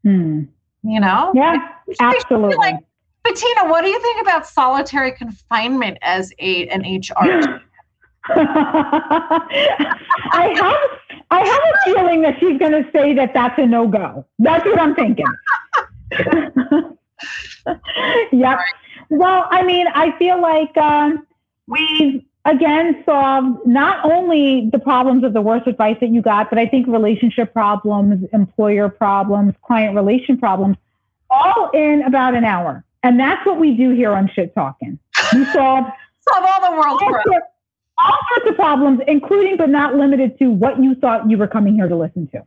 Hmm. 0.03 0.43
you 0.83 0.99
know 0.99 1.31
Yeah, 1.33 1.55
absolutely. 1.99 2.57
like, 2.57 2.75
Bettina, 3.23 3.69
what 3.69 3.83
do 3.83 3.89
you 3.89 4.01
think 4.01 4.21
about 4.21 4.45
solitary 4.45 5.13
confinement 5.13 5.97
as 6.01 6.33
a 6.39 6.67
an 6.67 6.81
HR? 6.81 7.61
I 8.29 9.43
have 10.55 10.99
I 11.29 11.39
have 11.39 11.61
a 11.61 11.73
feeling 11.85 12.21
that 12.21 12.39
she's 12.39 12.57
going 12.57 12.71
to 12.71 12.89
say 12.91 13.13
that 13.15 13.33
that's 13.33 13.57
a 13.59 13.65
no 13.65 13.87
go. 13.87 14.25
That's 14.39 14.63
what 14.63 14.79
I'm 14.79 14.95
thinking. 14.95 15.25
yep. 18.31 18.59
Well, 19.09 19.47
I 19.49 19.63
mean, 19.63 19.87
I 19.93 20.17
feel 20.17 20.41
like 20.41 20.75
um, 20.77 21.27
we've 21.67 22.23
again 22.45 23.03
solved 23.05 23.65
not 23.65 24.09
only 24.09 24.69
the 24.71 24.79
problems 24.79 25.25
of 25.25 25.33
the 25.33 25.41
worst 25.41 25.67
advice 25.67 25.97
that 25.99 26.09
you 26.09 26.21
got, 26.21 26.49
but 26.49 26.57
I 26.57 26.65
think 26.65 26.87
relationship 26.87 27.51
problems, 27.51 28.25
employer 28.31 28.87
problems, 28.87 29.53
client 29.63 29.95
relation 29.95 30.37
problems, 30.37 30.77
all 31.29 31.71
in 31.73 32.03
about 32.03 32.35
an 32.35 32.45
hour. 32.45 32.85
And 33.01 33.19
that's 33.19 33.45
what 33.45 33.59
we 33.59 33.75
do 33.75 33.89
here 33.89 34.13
on 34.13 34.29
Shit 34.33 34.55
Talking. 34.55 34.97
We 35.33 35.43
solve 35.51 35.87
Solve 36.29 36.45
all 36.45 36.71
the 36.71 36.77
world's 36.77 37.03
problems. 37.03 37.43
All 38.03 38.17
sorts 38.35 38.49
of 38.49 38.55
problems, 38.55 38.99
including 39.07 39.57
but 39.57 39.69
not 39.69 39.95
limited 39.95 40.37
to 40.39 40.49
what 40.49 40.81
you 40.81 40.95
thought 40.95 41.29
you 41.29 41.37
were 41.37 41.47
coming 41.47 41.75
here 41.75 41.87
to 41.87 41.95
listen 41.95 42.27
to. 42.27 42.41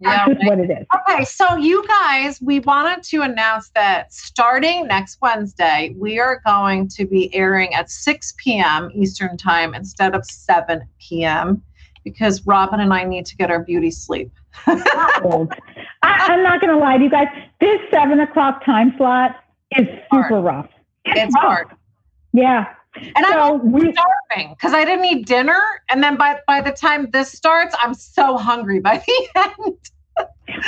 Yeah, 0.00 0.26
That's 0.26 0.40
just 0.40 0.48
what 0.48 0.58
it 0.58 0.70
is. 0.70 0.86
Okay, 1.08 1.24
so 1.24 1.56
you 1.56 1.86
guys, 1.86 2.40
we 2.42 2.58
wanted 2.58 3.04
to 3.04 3.22
announce 3.22 3.70
that 3.70 4.12
starting 4.12 4.88
next 4.88 5.18
Wednesday, 5.22 5.94
we 5.96 6.18
are 6.18 6.42
going 6.44 6.88
to 6.88 7.06
be 7.06 7.32
airing 7.32 7.72
at 7.72 7.88
6 7.88 8.34
p.m. 8.38 8.90
Eastern 8.94 9.36
Time 9.36 9.74
instead 9.74 10.16
of 10.16 10.24
7 10.24 10.82
p.m. 10.98 11.62
because 12.02 12.44
Robin 12.46 12.80
and 12.80 12.92
I 12.92 13.04
need 13.04 13.26
to 13.26 13.36
get 13.36 13.50
our 13.50 13.62
beauty 13.62 13.92
sleep. 13.92 14.32
I, 14.66 15.46
I'm 16.02 16.42
not 16.42 16.60
going 16.60 16.72
to 16.72 16.78
lie 16.78 16.98
to 16.98 17.04
you 17.04 17.10
guys. 17.10 17.28
This 17.60 17.80
seven 17.92 18.18
o'clock 18.20 18.64
time 18.64 18.94
slot 18.96 19.36
is 19.76 19.86
super 20.12 20.40
rough. 20.40 20.68
It's 21.04 21.32
rough. 21.36 21.44
hard. 21.44 21.68
Yeah. 22.32 22.74
And 22.94 23.26
I'm 23.26 23.72
we, 23.72 23.92
starving 23.92 24.54
because 24.54 24.74
I 24.74 24.84
didn't 24.84 25.04
eat 25.04 25.26
dinner. 25.26 25.60
And 25.88 26.02
then 26.02 26.16
by, 26.16 26.40
by 26.46 26.60
the 26.60 26.72
time 26.72 27.10
this 27.10 27.32
starts, 27.32 27.74
I'm 27.80 27.94
so 27.94 28.36
hungry 28.36 28.80
by 28.80 28.98
the 29.06 29.28
end. 29.34 29.76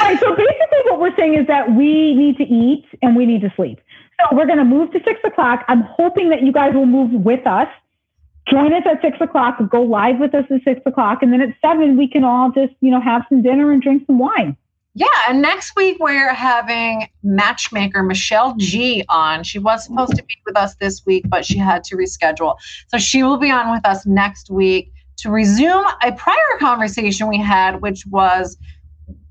right, 0.01 0.19
so 0.19 0.35
basically 0.35 0.79
what 0.85 1.01
we're 1.01 1.17
saying 1.17 1.35
is 1.35 1.47
that 1.47 1.75
we 1.75 2.15
need 2.15 2.39
to 2.39 2.45
eat 2.45 2.87
and 3.03 3.15
we 3.15 3.27
need 3.27 3.43
to 3.43 3.53
sleep. 3.57 3.81
So 4.21 4.37
we're 4.37 4.47
going 4.47 4.59
to 4.59 4.65
move 4.65 4.91
to 4.93 5.01
six 5.05 5.21
o'clock. 5.25 5.65
I'm 5.69 5.83
hoping 5.83 6.31
that 6.31 6.43
you 6.43 6.53
guys 6.53 6.75
will 6.75 6.87
move 6.87 7.11
with 7.13 7.47
us. 7.47 7.69
Join 8.49 8.73
us 8.73 8.83
at 8.87 9.01
six 9.03 9.19
o'clock. 9.21 9.59
Go 9.71 9.83
live 9.83 10.19
with 10.19 10.35
us 10.35 10.45
at 10.51 10.63
six 10.65 10.81
o'clock, 10.87 11.23
and 11.23 11.33
then 11.33 11.41
at 11.41 11.55
seven 11.63 11.97
we 11.97 12.07
can 12.07 12.25
all 12.25 12.51
just 12.51 12.75
you 12.81 12.91
know 12.91 13.01
have 13.01 13.23
some 13.29 13.43
dinner 13.43 13.73
and 13.73 13.83
drink 13.83 14.05
some 14.07 14.19
wine. 14.19 14.57
Yeah, 14.97 15.07
and 15.29 15.43
next 15.43 15.75
week 15.75 15.97
we're 15.99 16.33
having 16.33 17.09
matchmaker 17.25 18.05
Michelle 18.05 18.55
G 18.57 19.05
on. 19.09 19.43
She 19.43 19.59
was 19.59 19.85
supposed 19.85 20.15
to 20.15 20.23
be 20.23 20.37
with 20.47 20.57
us 20.57 20.77
this 20.77 21.05
week, 21.05 21.25
but 21.29 21.45
she 21.45 21.59
had 21.59 21.83
to 21.85 21.97
reschedule. 21.97 22.57
So 22.89 22.99
she 22.99 23.25
will 23.25 23.37
be 23.37 23.51
on 23.51 23.73
with 23.73 23.85
us 23.85 24.07
next 24.07 24.51
week 24.51 24.93
to 25.17 25.31
resume 25.31 25.85
a 26.03 26.13
prior 26.13 26.59
conversation 26.61 27.29
we 27.29 27.39
had, 27.39 27.83
which 27.83 28.07
was, 28.07 28.57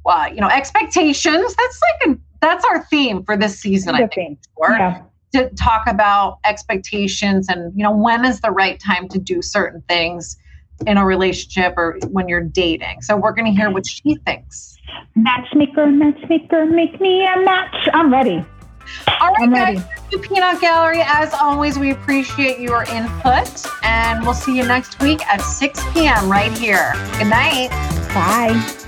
uh, 0.05 0.29
you 0.29 0.41
know, 0.41 0.49
expectations. 0.49 1.55
That's 1.55 1.81
like 1.81 2.09
a 2.15 2.19
that's 2.41 2.65
our 2.65 2.83
theme 2.87 3.23
for 3.23 3.37
this 3.37 3.57
season. 3.57 3.95
I 3.95 4.07
think. 4.07 4.39
Yeah. 4.77 5.01
to 5.33 5.49
talk 5.55 5.87
about 5.87 6.39
expectations 6.43 7.47
and 7.47 7.71
you 7.75 7.83
know 7.83 7.95
when 7.95 8.25
is 8.25 8.41
the 8.41 8.51
right 8.51 8.79
time 8.81 9.07
to 9.09 9.17
do 9.17 9.41
certain 9.41 9.81
things 9.87 10.37
in 10.85 10.97
a 10.97 11.05
relationship 11.05 11.73
or 11.77 11.97
when 12.09 12.27
you're 12.27 12.41
dating. 12.41 13.01
So 13.01 13.15
we're 13.15 13.31
going 13.31 13.45
to 13.45 13.57
hear 13.57 13.69
what 13.69 13.87
she 13.87 14.15
thinks. 14.25 14.72
Matchmaker, 15.15 15.87
matchmaker, 15.87 16.65
make 16.65 16.99
me 16.99 17.25
a 17.25 17.41
match. 17.41 17.89
I'm 17.93 18.11
ready. 18.11 18.43
All 19.21 19.31
right, 19.33 19.49
guys. 19.49 19.75
ready. 19.75 19.77
Thank 19.79 20.11
you, 20.11 20.19
Peanut 20.19 20.61
Gallery. 20.61 21.01
As 21.01 21.33
always, 21.33 21.79
we 21.79 21.91
appreciate 21.91 22.59
your 22.59 22.83
input, 22.83 23.65
and 23.83 24.23
we'll 24.23 24.33
see 24.33 24.57
you 24.57 24.65
next 24.65 25.01
week 25.01 25.25
at 25.27 25.41
6 25.41 25.81
p.m. 25.93 26.29
right 26.29 26.51
here. 26.57 26.93
Good 27.17 27.27
night. 27.27 27.69
Bye. 28.13 28.79